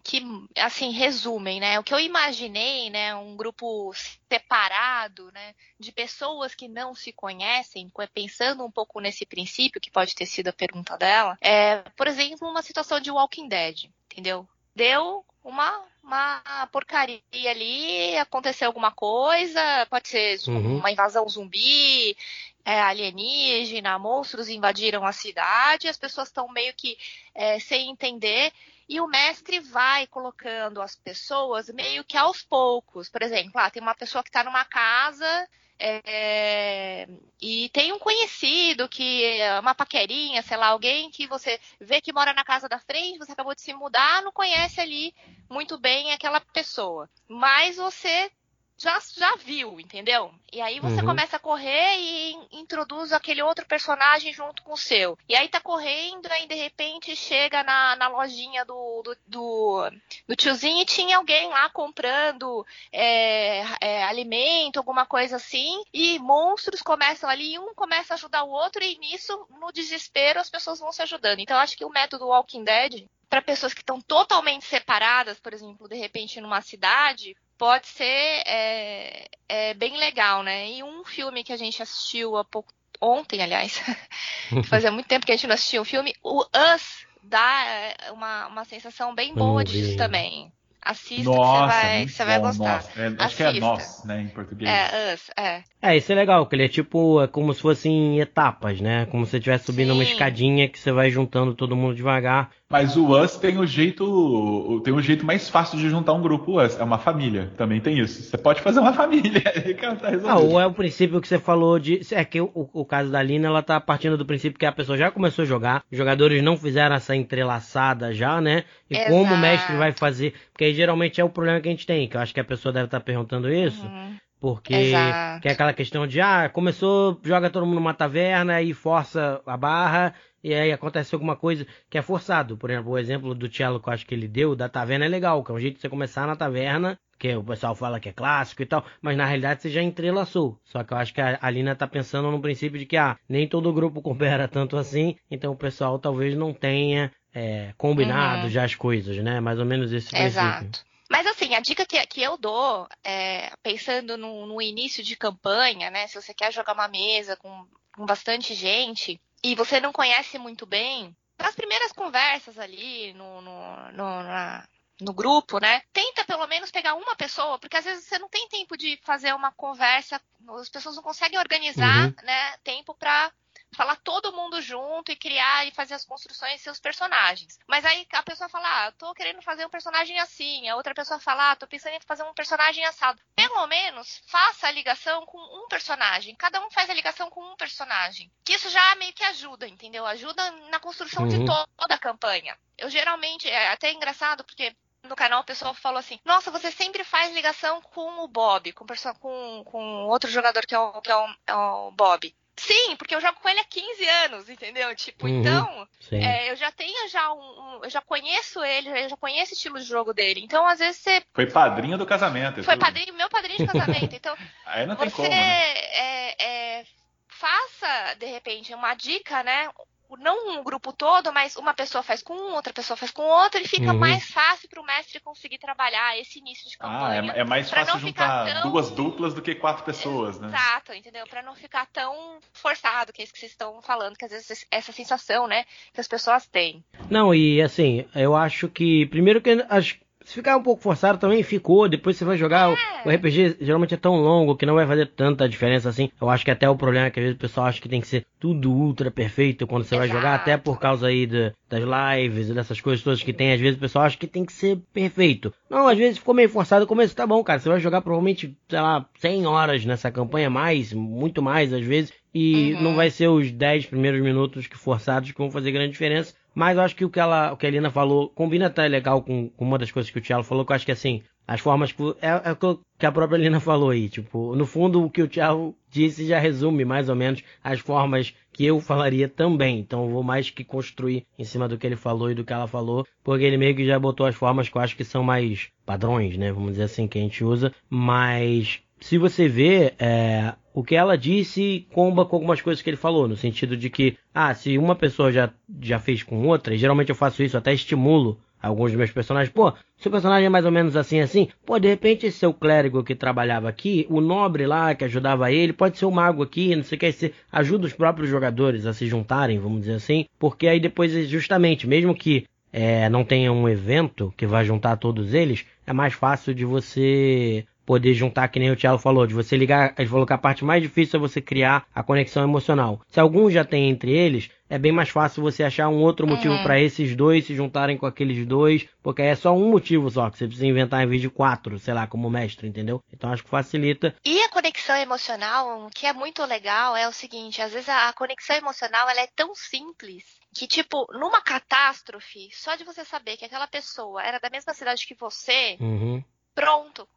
que 0.08 0.24
assim 0.58 0.92
resumem, 0.92 1.60
né? 1.60 1.78
O 1.78 1.84
que 1.84 1.94
eu 1.94 2.00
imaginei, 2.00 2.90
né, 2.90 3.14
um 3.14 3.36
grupo 3.36 3.92
separado, 4.30 5.30
né, 5.34 5.54
de 5.78 5.92
pessoas 5.92 6.56
que 6.56 6.70
não 6.70 6.96
se 6.96 7.12
conhecem, 7.12 7.92
pensando 8.14 8.64
um 8.64 8.72
pouco 8.72 9.02
nesse 9.02 9.26
princípio 9.26 9.82
que 9.82 9.92
pode 9.92 10.16
ter 10.16 10.26
sido 10.26 10.48
a 10.48 10.54
pergunta 10.54 10.98
dela, 10.98 11.38
é, 11.42 11.80
por 11.98 12.08
exemplo, 12.08 12.50
uma 12.50 12.62
situação 12.62 13.02
de 13.02 13.12
Walking 13.12 13.50
Dead, 13.50 13.90
entendeu? 14.10 14.48
Deu 14.74 15.26
uma, 15.44 15.84
uma 16.02 16.70
porcaria 16.72 17.22
ali, 17.50 18.18
aconteceu 18.18 18.68
alguma 18.68 18.92
coisa, 18.92 19.86
pode 19.90 20.08
ser 20.08 20.40
uhum. 20.48 20.78
uma 20.78 20.90
invasão 20.90 21.28
zumbi, 21.28 22.16
é, 22.64 22.80
alienígena, 22.80 24.00
monstros 24.00 24.48
invadiram 24.48 25.06
a 25.06 25.12
cidade, 25.12 25.90
as 25.90 25.98
pessoas 25.98 26.30
estão 26.30 26.48
meio 26.48 26.74
que 26.74 26.98
é, 27.36 27.60
sem 27.60 27.90
entender 27.90 28.54
e 28.88 29.02
o 29.02 29.08
mestre 29.08 29.60
vai 29.60 30.08
colocando 30.08 30.82
as 30.82 30.96
pessoas 30.96 31.70
meio 31.70 32.04
que 32.04 32.18
aos 32.18 32.42
poucos. 32.42 33.10
Por 33.10 33.22
exemplo, 33.22 33.54
ah, 33.56 33.70
tem 33.70 33.82
uma 33.82 33.96
pessoa 33.96 34.24
que 34.24 34.30
está 34.30 34.44
numa 34.44 34.64
casa 34.64 35.48
é, 35.80 37.08
e 37.40 37.70
tem 37.70 37.94
um 37.94 38.00
conhecido 38.00 38.90
que 38.90 39.24
é 39.24 39.60
uma 39.60 39.76
paquerinha, 39.76 40.42
sei 40.42 40.58
lá, 40.58 40.68
alguém 40.68 41.12
que 41.12 41.28
você 41.28 41.60
vê 41.80 42.02
que 42.02 42.14
mora 42.14 42.34
na 42.34 42.44
casa 42.44 42.68
da 42.68 42.80
frente, 42.80 43.20
você 43.20 43.34
acabou 43.34 43.54
de 43.54 43.62
se 43.62 43.74
mudar, 43.74 44.24
não 44.24 44.32
conhece 44.32 44.82
ali 44.82 45.14
muito 45.50 45.78
bem 45.78 46.12
aquela 46.12 46.40
pessoa. 46.40 47.10
Mas 47.28 47.76
você 47.76 48.32
já, 48.78 49.00
já 49.16 49.36
viu, 49.38 49.80
entendeu? 49.80 50.32
E 50.54 50.62
aí 50.62 50.80
você 50.80 51.02
uhum. 51.02 51.08
começa 51.08 51.38
a 51.38 51.40
correr 51.40 51.98
e 51.98 52.60
introduz 52.60 53.12
aquele 53.12 53.42
outro 53.42 53.66
personagem 53.66 54.32
junto 54.32 54.62
com 54.64 54.74
o 54.74 54.78
seu. 54.78 55.18
E 55.28 55.36
aí 55.36 55.50
tá 55.50 55.60
correndo, 55.60 56.28
aí 56.28 56.48
de 56.48 56.54
repente 56.54 57.16
chega 57.16 57.64
na, 57.64 57.96
na 57.96 58.08
lojinha 58.08 58.64
do, 58.64 59.02
do, 59.02 59.18
do, 59.26 59.92
do 60.28 60.36
tiozinho 60.36 60.82
e 60.82 60.86
tinha 60.86 61.18
alguém 61.18 61.50
lá 61.50 61.70
comprando 61.70 62.66
é, 62.92 63.64
é, 63.82 64.04
alimento, 64.04 64.78
alguma 64.78 65.06
coisa 65.06 65.38
assim. 65.38 65.84
E 65.92 66.20
monstros 66.20 66.82
começam 66.82 67.30
ali, 67.30 67.54
e 67.54 67.60
um 67.60 67.74
começa 67.74 68.14
a 68.14 68.16
ajudar 68.16 68.44
o 68.44 68.52
outro, 68.52 68.84
e 68.84 68.98
nisso, 69.00 69.48
no 69.60 69.72
desespero, 69.72 70.40
as 70.40 70.50
pessoas 70.50 70.80
vão 70.80 70.92
se 70.92 71.02
ajudando. 71.02 71.40
Então 71.40 71.58
eu 71.58 71.62
acho 71.62 71.76
que 71.76 71.86
o 71.86 71.90
método 71.90 72.28
Walking 72.28 72.64
Dead 72.64 73.08
para 73.30 73.42
pessoas 73.42 73.74
que 73.74 73.82
estão 73.82 74.00
totalmente 74.00 74.66
separadas, 74.66 75.40
por 75.40 75.54
exemplo, 75.54 75.88
de 75.88 75.96
repente 75.96 76.40
numa 76.40 76.62
cidade, 76.62 77.36
pode 77.58 77.88
ser 77.88 78.04
é, 78.46 79.28
é, 79.48 79.74
bem 79.74 79.98
legal, 79.98 80.44
né? 80.44 80.70
E 80.70 80.84
um 80.84 81.04
filme 81.04 81.44
que 81.44 81.54
a 81.54 81.58
gente 81.58 81.82
assistiu 81.82 82.38
há 82.38 82.46
pouco 82.46 82.72
ontem, 83.02 83.42
aliás, 83.42 83.82
fazia 84.66 84.92
muito 84.92 85.08
tempo 85.08 85.26
que 85.26 85.32
a 85.32 85.36
gente 85.36 85.48
não 85.48 85.56
assistia 85.56 85.82
um 85.82 85.86
filme, 85.86 86.16
o 86.24 86.42
Us 86.42 87.06
dá 87.24 87.66
é, 87.66 88.12
uma, 88.12 88.48
uma 88.48 88.66
sensação 88.66 89.14
bem 89.14 89.34
boa 89.34 89.64
disso 89.64 89.98
também. 89.98 90.52
Assista 90.80 91.30
nossa, 91.30 91.74
que 91.74 91.82
você 91.82 91.84
vai, 91.84 92.08
você 92.08 92.26
vai 92.26 92.40
gostar. 92.40 92.84
É, 92.96 93.24
acho 93.24 93.36
que 93.36 93.44
é 93.44 93.54
nós, 93.60 94.04
né, 94.06 94.22
em 94.22 94.30
português. 94.30 94.70
É, 94.70 95.14
us, 95.14 95.30
é. 95.36 95.64
É, 95.82 95.98
isso 95.98 96.10
é 96.14 96.16
legal, 96.16 96.46
que 96.48 96.56
ele 96.56 96.64
é 96.64 96.70
tipo, 96.70 97.22
é 97.22 97.28
como 97.28 97.54
se 97.54 97.62
fossem 97.62 98.22
etapas, 98.22 98.80
né? 98.80 99.06
Como 99.08 99.26
se 99.26 99.32
você 99.32 99.38
estivesse 99.38 99.66
subindo 99.66 99.90
Sim. 99.90 99.94
uma 99.96 100.04
escadinha 100.04 100.70
que 100.70 100.80
você 100.80 100.94
vai 100.94 101.10
juntando 101.10 101.54
todo 101.54 101.76
mundo 101.76 101.94
devagar. 101.94 102.52
Mas 102.70 102.98
o 102.98 103.18
Us 103.18 103.38
tem 103.38 103.58
o 103.58 103.66
jeito. 103.66 104.82
Tem 104.84 104.94
um 104.94 105.02
jeito 105.02 105.26
mais 105.26 105.50
fácil 105.50 105.78
de 105.78 105.90
juntar 105.90 106.12
um 106.14 106.22
grupo 106.22 106.62
Us. 106.62 106.78
É 106.78 106.84
uma 106.84 106.98
família. 106.98 107.50
Também 107.56 107.80
tem 107.80 107.98
isso. 107.98 108.22
Você 108.22 108.38
pode 108.38 108.62
fazer 108.62 108.82
uma 108.82 108.92
família. 108.94 109.42
tá 109.42 110.10
ah, 110.26 110.38
ou 110.38 110.60
é 110.60 110.66
o 110.66 110.74
princípio 110.74 111.22
que 111.22 111.28
você 111.28 111.40
falou 111.40 111.80
de. 111.80 112.02
É 112.12 112.26
que 112.26 112.42
o, 112.42 112.52
o 112.54 112.86
caso 112.86 113.10
da 113.10 113.24
Lina, 113.24 113.48
ela 113.48 113.64
tá 113.64 113.80
partindo 113.80 114.18
do 114.18 114.26
princípio 114.26 114.60
que 114.60 114.66
a 114.66 114.72
pessoa 114.72 114.98
já 114.98 115.10
começou 115.10 115.44
a 115.44 115.46
jogar. 115.46 115.84
Os 115.90 115.98
jogadores 115.98 116.44
não 116.44 116.58
fizeram 116.58 116.96
essa 116.96 117.16
entrelaçada 117.16 118.14
já, 118.14 118.42
né? 118.42 118.66
E 118.90 118.98
Exato. 118.98 119.12
como 119.12 119.34
o 119.34 119.38
mestre 119.38 119.78
vai 119.78 119.94
fazer. 119.94 120.34
Porque 120.52 120.66
aí 120.66 120.74
geralmente 120.74 121.22
é 121.22 121.24
o 121.24 121.30
problema 121.30 121.62
que 121.62 121.70
a 121.70 121.72
gente 121.72 121.88
tem. 121.88 122.08
Que 122.08 122.18
eu 122.18 122.22
acho 122.22 122.34
que 122.34 122.40
a 122.40 122.46
pessoa 122.46 122.74
deve 122.74 122.86
estar 122.86 123.00
tá 123.00 123.06
perguntando 123.06 123.50
isso. 123.50 123.86
Uhum. 123.86 124.18
Porque 124.40 124.74
Exato. 124.74 125.42
que 125.42 125.48
é 125.48 125.52
aquela 125.52 125.74
questão 125.74 126.06
de, 126.06 126.22
ah, 126.22 126.50
começou, 126.50 127.20
joga 127.24 127.50
todo 127.50 127.66
mundo 127.66 127.76
numa 127.76 127.94
taverna 127.94 128.62
e 128.62 128.74
força 128.74 129.42
a 129.46 129.58
barra, 129.58 130.14
e 130.44 130.54
aí 130.54 130.72
acontece 130.72 131.14
alguma 131.16 131.36
coisa 131.36 131.66
que 131.90 131.98
é 131.98 132.02
forçado. 132.02 132.56
Por 132.56 132.70
exemplo, 132.70 132.92
o 132.92 132.98
exemplo 132.98 133.34
do 133.34 133.52
Cello 133.52 133.80
que 133.80 133.90
eu 133.90 133.94
acho 133.94 134.06
que 134.06 134.14
ele 134.14 134.28
deu, 134.28 134.56
da 134.56 134.70
taverna 134.70 135.06
é 135.06 135.08
legal, 135.08 135.44
que 135.44 135.52
é 135.52 135.54
um 135.56 135.60
jeito 135.60 135.76
de 135.76 135.82
você 135.82 135.90
começar 135.90 136.28
na 136.28 136.36
taverna, 136.36 136.98
que 137.18 137.36
o 137.36 137.44
pessoal 137.44 137.74
fala 137.74 138.00
que 138.00 138.10
é 138.10 138.14
clássico 138.14 138.62
e 138.62 138.66
tal, 138.66 138.86
mas 139.02 139.18
na 139.18 139.26
realidade 139.26 139.62
você 139.62 139.70
já 139.70 139.82
entrelaçou. 139.82 140.60
Só 140.64 140.84
que 140.84 140.94
eu 140.94 140.98
acho 140.98 141.14
que 141.14 141.22
a 141.22 141.40
Alina 141.42 141.76
tá 141.76 141.88
pensando 141.88 142.30
no 142.30 142.40
princípio 142.40 142.78
de 142.78 142.86
que, 142.86 142.96
ah, 142.96 143.18
nem 143.28 143.48
todo 143.48 143.74
grupo 143.74 144.02
coopera 144.04 144.48
tanto 144.48 144.78
assim, 144.78 145.16
então 145.30 145.52
o 145.52 145.58
pessoal 145.58 145.98
talvez 145.98 146.38
não 146.38 146.54
tenha 146.54 147.12
é, 147.34 147.74
combinado 147.76 148.44
uhum. 148.44 148.50
já 148.50 148.64
as 148.64 148.76
coisas, 148.76 149.18
né? 149.18 149.40
Mais 149.40 149.60
ou 149.60 149.66
menos 149.66 149.92
esse 149.92 150.16
Exato. 150.16 150.60
princípio. 150.60 150.88
Mas 151.10 151.26
assim, 151.26 151.56
a 151.56 151.60
dica 151.60 151.86
que, 151.86 152.06
que 152.08 152.22
eu 152.22 152.38
dou, 152.38 152.88
é, 153.04 153.52
pensando 153.64 154.18
no, 154.18 154.46
no, 154.46 154.62
início 154.62 155.04
de 155.04 155.16
campanha, 155.16 155.90
né? 155.90 156.08
Se 156.08 156.22
você 156.22 156.34
quer 156.34 156.52
jogar 156.52 156.74
uma 156.74 156.88
mesa 156.88 157.36
com, 157.38 157.68
com 157.96 158.06
bastante 158.06 158.54
gente 158.54 159.20
e 159.44 159.56
você 159.56 159.80
não 159.80 159.94
conhece 159.94 160.38
muito 160.38 160.66
bem, 160.66 161.16
nas 161.38 161.56
primeiras 161.56 161.92
conversas 161.92 162.58
ali 162.58 163.14
no, 163.14 163.42
no, 163.42 163.92
no, 163.94 164.24
na, 164.24 164.68
no 165.00 165.14
grupo, 165.14 165.60
né? 165.60 165.82
Tenta 165.94 166.26
pelo 166.26 166.48
menos 166.48 166.72
pegar 166.72 166.96
uma 166.96 167.16
pessoa, 167.16 167.60
porque 167.60 167.78
às 167.78 167.86
vezes 167.86 168.06
você 168.06 168.18
não 168.18 168.28
tem 168.28 168.48
tempo 168.50 168.76
de 168.76 169.00
fazer 169.04 169.34
uma 169.34 169.52
conversa, 169.52 170.22
as 170.60 170.70
pessoas 170.70 170.96
não 170.96 171.04
conseguem 171.04 171.40
organizar, 171.40 172.08
uhum. 172.08 172.16
né? 172.24 172.58
Tempo 172.64 172.96
para 172.96 173.32
falar 173.76 173.96
todo 173.98 174.34
mundo 174.34 174.62
junto 174.62 175.12
e 175.12 175.16
criar 175.16 175.66
e 175.66 175.72
fazer 175.72 175.94
as 175.94 176.06
construções 176.06 176.62
seus 176.62 176.80
personagens. 176.80 177.60
Mas 177.68 177.86
aí 177.86 178.08
a 178.14 178.24
pessoa 178.24 178.50
fala, 178.50 178.88
ah, 178.88 178.92
tô 178.94 179.14
querendo 179.14 179.42
fazer 179.42 179.66
um 179.66 179.70
personagem 179.70 180.20
assim. 180.20 180.68
A 180.68 180.76
outra 180.76 180.94
pessoa 180.94 181.20
fala, 181.20 181.52
ah, 181.52 181.56
tô 181.56 181.68
pensando 181.68 181.94
em 181.94 182.02
fazer 182.02 182.24
um 182.24 182.34
personagem 182.34 182.84
assado. 182.86 183.22
Pelo 183.36 183.68
menos 183.68 184.22
faça 184.28 184.68
a 184.68 184.72
ligação 184.72 185.26
com 185.26 185.38
um 185.38 185.68
personagem. 185.68 186.36
Cada 186.36 186.66
um 186.66 186.72
faz 186.72 186.90
a 186.90 186.94
ligação 186.94 187.30
com 187.30 187.42
um 187.42 187.56
personagem. 187.56 188.32
Que 188.44 188.54
isso 188.54 188.70
já 188.70 188.96
meio 188.96 189.14
que 189.14 189.24
ajuda, 189.24 189.68
entendeu? 189.68 190.06
Ajuda 190.06 190.52
na 190.70 190.80
construção 190.80 191.24
uhum. 191.24 191.30
de 191.30 191.46
toda 191.46 191.96
a 191.96 192.00
campanha. 192.00 192.58
Eu 192.78 192.90
geralmente, 192.90 193.50
é 193.50 193.70
até 193.70 193.92
engraçado 193.92 194.44
porque 194.44 194.76
no 195.04 195.16
canal 195.16 195.42
o 195.42 195.46
pessoal 195.46 195.74
falou 195.74 196.00
assim: 196.00 196.20
Nossa, 196.26 196.52
você 196.52 196.72
sempre 196.72 197.04
faz 197.04 197.34
ligação 197.34 197.82
com 197.82 198.24
o 198.24 198.28
Bob, 198.28 198.72
com, 198.74 198.86
com, 199.20 199.64
com 199.64 200.08
outro 200.08 200.30
jogador 200.30 200.66
que 200.66 200.76
é 200.76 200.80
o, 200.80 201.02
que 201.02 201.12
é 201.12 201.16
o, 201.16 201.28
é 201.48 201.56
o 201.56 201.92
Bob. 201.92 202.36
Sim, 202.58 202.96
porque 202.96 203.14
eu 203.14 203.22
jogo 203.22 203.40
com 203.40 203.48
ele 203.48 203.60
há 203.60 203.64
15 203.64 204.08
anos, 204.26 204.50
entendeu? 204.50 204.94
Tipo, 204.96 205.28
uhum, 205.28 205.40
então, 205.40 205.88
é, 206.12 206.50
eu 206.52 206.56
já 206.56 206.72
tenho 206.72 207.08
já 207.08 207.32
um, 207.32 207.38
um, 207.40 207.80
Eu 207.84 207.90
já 207.90 208.02
conheço 208.02 208.64
ele, 208.64 208.90
eu 208.90 209.10
já 209.10 209.16
conheço 209.16 209.52
o 209.52 209.56
estilo 209.56 209.80
de 209.80 209.86
jogo 209.86 210.12
dele. 210.14 210.42
Então, 210.44 210.68
às 210.68 210.80
vezes 210.80 211.02
você. 211.02 211.24
Foi 211.34 211.46
padrinho 211.46 211.98
do 211.98 212.06
casamento. 212.06 212.64
Foi 212.64 212.76
padrinho, 212.76 213.14
meu 213.14 213.30
padrinho 213.30 213.60
de 213.60 213.68
casamento. 213.72 214.16
Então, 214.16 214.36
Aí 214.66 214.88
não 214.88 214.96
tem 214.96 215.08
você 215.08 215.16
como, 215.16 215.30
né? 215.30 215.36
é, 215.38 216.44
é, 216.80 216.86
faça, 217.28 218.16
de 218.16 218.26
repente, 218.26 218.74
uma 218.74 218.96
dica, 218.96 219.44
né? 219.44 219.70
Não 220.18 220.60
um 220.60 220.64
grupo 220.64 220.94
todo, 220.94 221.34
mas 221.34 221.56
uma 221.56 221.74
pessoa 221.74 222.04
faz 222.04 222.22
com 222.22 222.34
um, 222.34 222.54
outra 222.54 222.72
pessoa 222.72 222.96
faz 222.96 223.12
com 223.12 223.24
outra, 223.24 223.60
e 223.60 223.68
fica 223.68 223.92
uhum. 223.92 224.00
mais 224.00 224.26
fácil 224.32 224.70
para 224.70 224.82
o 224.82 224.86
mestre 224.86 225.20
conseguir 225.20 225.58
trabalhar 225.58 226.18
esse 226.20 226.40
início 226.40 226.70
de 226.70 226.78
campanha. 226.78 227.34
Ah, 227.34 227.38
é, 227.38 227.42
é 227.42 227.44
mais 227.44 227.70
fácil 227.70 228.00
juntar 228.00 228.62
tão... 228.62 228.72
duas 228.72 228.92
duplas 228.92 229.34
do 229.34 229.42
que 229.42 229.56
quatro 229.56 229.84
pessoas, 229.84 230.40
né? 230.40 230.48
Exato, 230.48 230.94
entendeu? 230.94 231.26
Para 231.28 231.42
não 231.42 231.56
ficar 231.56 231.86
tão 231.88 232.40
forçado, 232.54 233.12
que 233.12 233.22
é 233.22 233.24
isso 233.24 233.34
que 233.34 233.40
vocês 233.40 233.52
estão 233.52 233.82
falando, 233.82 234.16
que 234.16 234.26
às 234.26 234.32
vezes 234.32 234.66
essa 234.72 234.92
sensação, 234.92 235.48
né, 235.48 235.66
que 235.94 236.00
as 236.00 236.08
pessoas 236.08 236.46
têm. 236.46 236.84
Não, 237.10 237.34
e 237.34 237.62
assim, 237.62 238.06
eu 238.16 238.36
acho 238.36 238.70
que, 238.70 239.06
primeiro 239.08 239.42
que 239.42 239.66
acho 239.70 240.00
se 240.28 240.34
ficar 240.34 240.58
um 240.58 240.62
pouco 240.62 240.84
forçado 240.84 241.18
também 241.18 241.42
ficou, 241.42 241.88
depois 241.88 242.18
você 242.18 242.26
vai 242.26 242.36
jogar. 242.36 242.70
É. 242.72 243.08
O, 243.08 243.10
RPG 243.10 243.60
geralmente 243.62 243.94
é 243.94 243.98
tão 243.98 244.18
longo 244.18 244.58
que 244.58 244.66
não 244.66 244.76
vai 244.76 244.86
fazer 244.86 245.06
tanta 245.06 245.48
diferença 245.48 245.88
assim. 245.88 246.12
Eu 246.20 246.30
acho 246.30 246.44
que 246.44 246.52
até 246.52 246.70
o 246.70 246.76
problema 246.76 247.08
é 247.08 247.10
que 247.10 247.18
às 247.18 247.24
vezes 247.24 247.38
o 247.38 247.40
pessoal 247.40 247.68
acha 247.68 247.82
que 247.82 247.88
tem 247.88 248.02
que 248.02 248.08
ser 248.10 248.26
tudo 248.38 248.70
ultra 248.70 249.10
perfeito 249.10 249.66
quando 249.66 249.86
você 249.86 249.96
Exato. 249.96 250.10
vai 250.10 250.18
jogar, 250.18 250.36
até 250.36 250.58
por 250.58 250.82
causa 250.82 251.08
aí 251.08 251.26
de, 251.26 251.54
das 251.70 251.82
lives 251.82 252.50
e 252.50 252.54
dessas 252.54 252.82
coisas 252.82 253.02
todas 253.02 253.24
que 253.24 253.32
tem. 253.32 253.54
Às 253.54 253.62
vezes 253.62 253.78
o 253.78 253.80
pessoal 253.80 254.04
acha 254.04 254.18
que 254.18 254.28
tem 254.28 254.44
que 254.44 254.52
ser 254.52 254.78
perfeito. 254.94 255.54
Não, 255.70 255.88
às 255.88 255.98
vezes 255.98 256.18
ficou 256.18 256.36
meio 256.36 256.50
forçado 256.50 256.82
no 256.82 256.88
começo, 256.88 257.16
tá 257.16 257.26
bom, 257.26 257.42
cara. 257.42 257.60
Você 257.60 257.70
vai 257.70 257.80
jogar 257.80 258.02
provavelmente, 258.02 258.54
sei 258.68 258.82
lá, 258.82 259.06
100 259.20 259.48
horas 259.48 259.86
nessa 259.86 260.12
campanha, 260.12 260.50
mais, 260.50 260.92
muito 260.92 261.42
mais 261.42 261.72
às 261.72 261.86
vezes. 261.86 262.12
E 262.34 262.74
uhum. 262.74 262.82
não 262.82 262.96
vai 262.96 263.10
ser 263.10 263.30
os 263.30 263.50
10 263.50 263.86
primeiros 263.86 264.22
minutos 264.22 264.68
que 264.68 264.78
forçados 264.78 265.32
que 265.32 265.38
vão 265.38 265.50
fazer 265.50 265.72
grande 265.72 265.94
diferença. 265.94 266.34
Mas 266.58 266.76
eu 266.76 266.82
acho 266.82 266.96
que 266.96 267.06
o 267.06 267.10
que, 267.12 267.20
ela, 267.20 267.54
o 267.54 267.56
que 267.56 267.68
a 267.68 267.70
Lina 267.70 267.92
falou 267.92 268.30
combina 268.30 268.66
até 268.66 268.88
legal 268.88 269.22
com, 269.22 269.48
com 269.48 269.64
uma 269.64 269.78
das 269.78 269.92
coisas 269.92 270.10
que 270.10 270.18
o 270.18 270.22
Thiago 270.24 270.42
falou, 270.42 270.66
que 270.66 270.72
eu 270.72 270.76
acho 270.76 270.88
que 270.88 270.92
assim, 270.92 271.22
as 271.48 271.62
formas 271.62 271.92
que. 271.92 272.02
É, 272.20 272.50
é 272.50 272.52
o 272.60 272.80
que 272.98 273.06
a 273.06 273.12
própria 273.12 273.38
Lina 273.38 273.60
falou 273.60 273.92
aí. 273.92 274.10
Tipo, 274.10 274.56
no 274.56 274.66
fundo, 274.66 275.04
o 275.04 275.10
que 275.12 275.22
o 275.22 275.28
Thiago 275.28 275.78
disse 275.88 276.26
já 276.26 276.40
resume 276.40 276.84
mais 276.84 277.10
ou 277.10 277.16
menos 277.16 277.44
as 277.64 277.80
formas 277.80 278.34
que 278.52 278.66
eu 278.66 278.82
falaria 278.82 279.30
também. 279.30 279.78
Então 279.78 280.06
eu 280.06 280.10
vou 280.10 280.24
mais 280.24 280.50
que 280.50 280.64
construir 280.64 281.28
em 281.38 281.44
cima 281.44 281.68
do 281.68 281.78
que 281.78 281.86
ele 281.86 281.96
falou 281.96 282.32
e 282.32 282.34
do 282.34 282.44
que 282.44 282.54
ela 282.54 282.68
falou, 282.68 283.06
porque 283.24 283.44
ele 283.44 283.58
meio 283.58 283.76
que 283.76 283.86
já 283.86 284.00
botou 284.00 284.26
as 284.26 284.34
formas 284.34 284.68
que 284.68 284.76
eu 284.76 284.82
acho 284.82 284.98
que 284.98 285.04
são 285.04 285.22
mais 285.22 285.70
padrões, 285.86 286.38
né? 286.38 286.52
Vamos 286.52 286.72
dizer 286.72 286.86
assim, 286.86 287.08
que 287.08 287.20
a 287.20 287.22
gente 287.22 287.44
usa. 287.44 287.72
Mas 287.88 288.82
se 289.00 289.18
você 289.18 289.48
vê, 289.48 289.94
é, 290.00 290.54
o 290.74 290.84
que 290.84 290.96
ela 290.96 291.18
disse 291.18 291.88
comba 291.92 292.26
com 292.26 292.36
algumas 292.36 292.62
coisas 292.62 292.82
que 292.82 292.90
ele 292.90 292.98
falou, 292.98 293.28
no 293.28 293.36
sentido 293.36 293.76
de 293.76 293.90
que, 293.90 294.18
ah, 294.34 294.54
se 294.54 294.78
uma 294.78 294.96
pessoa 294.96 295.32
já, 295.32 295.50
já 295.82 296.00
fez 296.00 296.24
com 296.24 296.48
outra, 296.48 296.74
e 296.74 296.78
geralmente 296.78 297.10
eu 297.10 297.16
faço 297.16 297.42
isso, 297.44 297.58
até 297.58 297.74
estimulo 297.74 298.40
alguns 298.62 298.92
dos 298.92 298.98
meus 298.98 299.12
personagens, 299.12 299.54
pô, 299.54 299.74
seu 299.98 300.12
personagem 300.12 300.48
é 300.48 300.50
mais 300.50 300.66
ou 300.66 300.72
menos 300.72 300.96
assim, 300.96 301.20
assim, 301.20 301.48
pô, 301.66 301.80
de 301.80 301.88
repente 301.88 302.26
esse 302.26 302.40
seu 302.40 302.54
clérigo 302.54 303.04
que 303.04 303.16
trabalhava 303.16 303.70
aqui, 303.70 304.06
o 304.10 304.20
nobre 304.20 304.66
lá 304.66 304.94
que 304.96 305.06
ajudava 305.06 305.52
ele, 305.52 305.74
pode 305.74 305.98
ser 305.98 306.06
o 306.06 306.12
mago 306.12 306.44
aqui, 306.44 306.76
não 306.76 306.84
sei 306.84 306.96
o 306.96 307.00
que, 307.00 307.12
você 307.12 307.34
ajuda 307.52 307.86
os 307.86 307.94
próprios 307.94 308.30
jogadores 308.30 308.86
a 308.86 308.94
se 308.94 309.08
juntarem, 309.08 309.60
vamos 309.60 309.82
dizer 309.82 309.94
assim, 309.94 310.26
porque 310.40 310.68
aí 310.68 310.80
depois, 310.80 311.12
justamente, 311.30 311.88
mesmo 311.88 312.16
que 312.16 312.46
é, 312.72 313.10
não 313.10 313.24
tenha 313.24 313.52
um 313.52 313.70
evento 313.70 314.34
que 314.36 314.46
vai 314.46 314.66
juntar 314.66 314.98
todos 314.98 315.34
eles, 315.34 315.66
é 315.86 315.94
mais 315.94 316.14
fácil 316.14 316.54
de 316.54 316.66
você 316.66 317.66
poder 317.88 318.14
juntar, 318.14 318.50
que 318.50 318.60
nem 318.60 318.70
o 318.70 318.76
Thiago 318.76 318.98
falou, 318.98 319.26
de 319.26 319.34
você 319.34 319.56
ligar, 319.56 319.96
ele 319.98 320.10
falou 320.10 320.26
que 320.26 320.34
a 320.34 320.38
parte 320.38 320.66
mais 320.66 320.84
difícil 320.84 321.18
é 321.18 321.22
você 321.22 321.40
criar 321.42 321.88
a 321.96 322.04
conexão 322.04 322.44
emocional. 322.44 323.02
Se 323.08 323.18
alguns 323.18 323.54
já 323.54 323.64
tem 323.64 323.90
entre 323.90 324.12
eles, 324.12 324.52
é 324.70 324.78
bem 324.78 324.92
mais 324.92 325.08
fácil 325.08 325.42
você 325.42 325.64
achar 325.64 325.88
um 325.88 326.04
outro 326.04 326.28
motivo 326.28 326.54
uhum. 326.54 326.64
para 326.64 326.82
esses 326.82 327.16
dois 327.16 327.46
se 327.46 327.56
juntarem 327.56 327.98
com 327.98 328.06
aqueles 328.06 328.46
dois, 328.46 328.86
porque 329.02 329.22
é 329.22 329.34
só 329.36 329.56
um 329.56 329.72
motivo 329.72 330.12
só 330.12 330.30
que 330.30 330.38
você 330.38 330.46
precisa 330.46 330.68
inventar 330.68 331.02
em 331.02 331.08
vez 331.08 331.22
de 331.22 331.30
quatro, 331.30 331.80
sei 331.80 331.94
lá, 331.94 332.06
como 332.06 332.30
mestre, 332.30 332.68
entendeu? 332.68 333.02
Então 333.14 333.32
acho 333.32 333.46
que 333.46 333.50
facilita. 333.50 334.14
E 334.26 334.42
a 334.42 334.50
conexão 334.50 334.98
emocional, 334.98 335.86
o 335.86 335.90
que 335.90 336.06
é 336.06 336.12
muito 336.12 336.44
legal 336.44 336.94
é 336.94 337.08
o 337.08 337.14
seguinte, 337.14 337.62
às 337.62 337.72
vezes 337.72 337.88
a 337.88 338.12
conexão 338.12 338.58
emocional 338.58 339.10
ela 339.10 339.22
é 339.22 339.30
tão 339.34 339.56
simples 339.56 340.26
que 340.54 340.68
tipo, 340.68 341.08
numa 341.14 341.42
catástrofe, 341.42 342.50
só 342.52 342.76
de 342.76 342.84
você 342.84 343.06
saber 343.06 343.38
que 343.38 343.46
aquela 343.46 343.68
pessoa 343.68 344.22
era 344.22 344.40
da 344.40 344.50
mesma 344.50 344.74
cidade 344.74 345.08
que 345.08 345.16
você, 345.16 345.78
uhum. 345.80 346.22
pronto, 346.54 347.08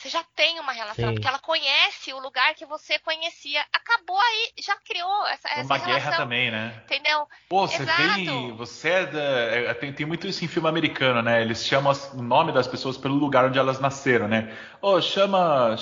você 0.00 0.08
já 0.08 0.24
tem 0.34 0.58
uma 0.58 0.72
relação, 0.72 1.08
Sim. 1.08 1.14
porque 1.14 1.28
ela 1.28 1.38
conhece 1.38 2.10
o 2.14 2.18
lugar 2.18 2.54
que 2.54 2.64
você 2.64 2.98
conhecia. 3.00 3.60
Acabou 3.70 4.18
aí, 4.18 4.48
já 4.58 4.74
criou 4.76 5.26
essa, 5.26 5.46
essa 5.48 5.62
Uma 5.62 5.76
relação, 5.76 5.92
guerra 5.92 6.16
também, 6.16 6.50
né? 6.50 6.82
Entendeu? 6.86 7.26
Pô, 7.50 7.68
você 7.68 7.84
vem. 7.84 8.56
Você 8.56 8.88
é 8.88 9.06
da. 9.06 9.20
É, 9.20 9.74
tem, 9.74 9.92
tem 9.92 10.06
muito 10.06 10.26
isso 10.26 10.42
em 10.42 10.48
filme 10.48 10.70
americano, 10.70 11.20
né? 11.20 11.42
Eles 11.42 11.66
chamam 11.66 11.92
o 12.14 12.22
nome 12.22 12.50
das 12.50 12.66
pessoas 12.66 12.96
pelo 12.96 13.14
lugar 13.14 13.44
onde 13.44 13.58
elas 13.58 13.78
nasceram, 13.78 14.26
né? 14.26 14.56
Ô, 14.80 14.92
oh, 14.92 15.02
chama. 15.02 15.76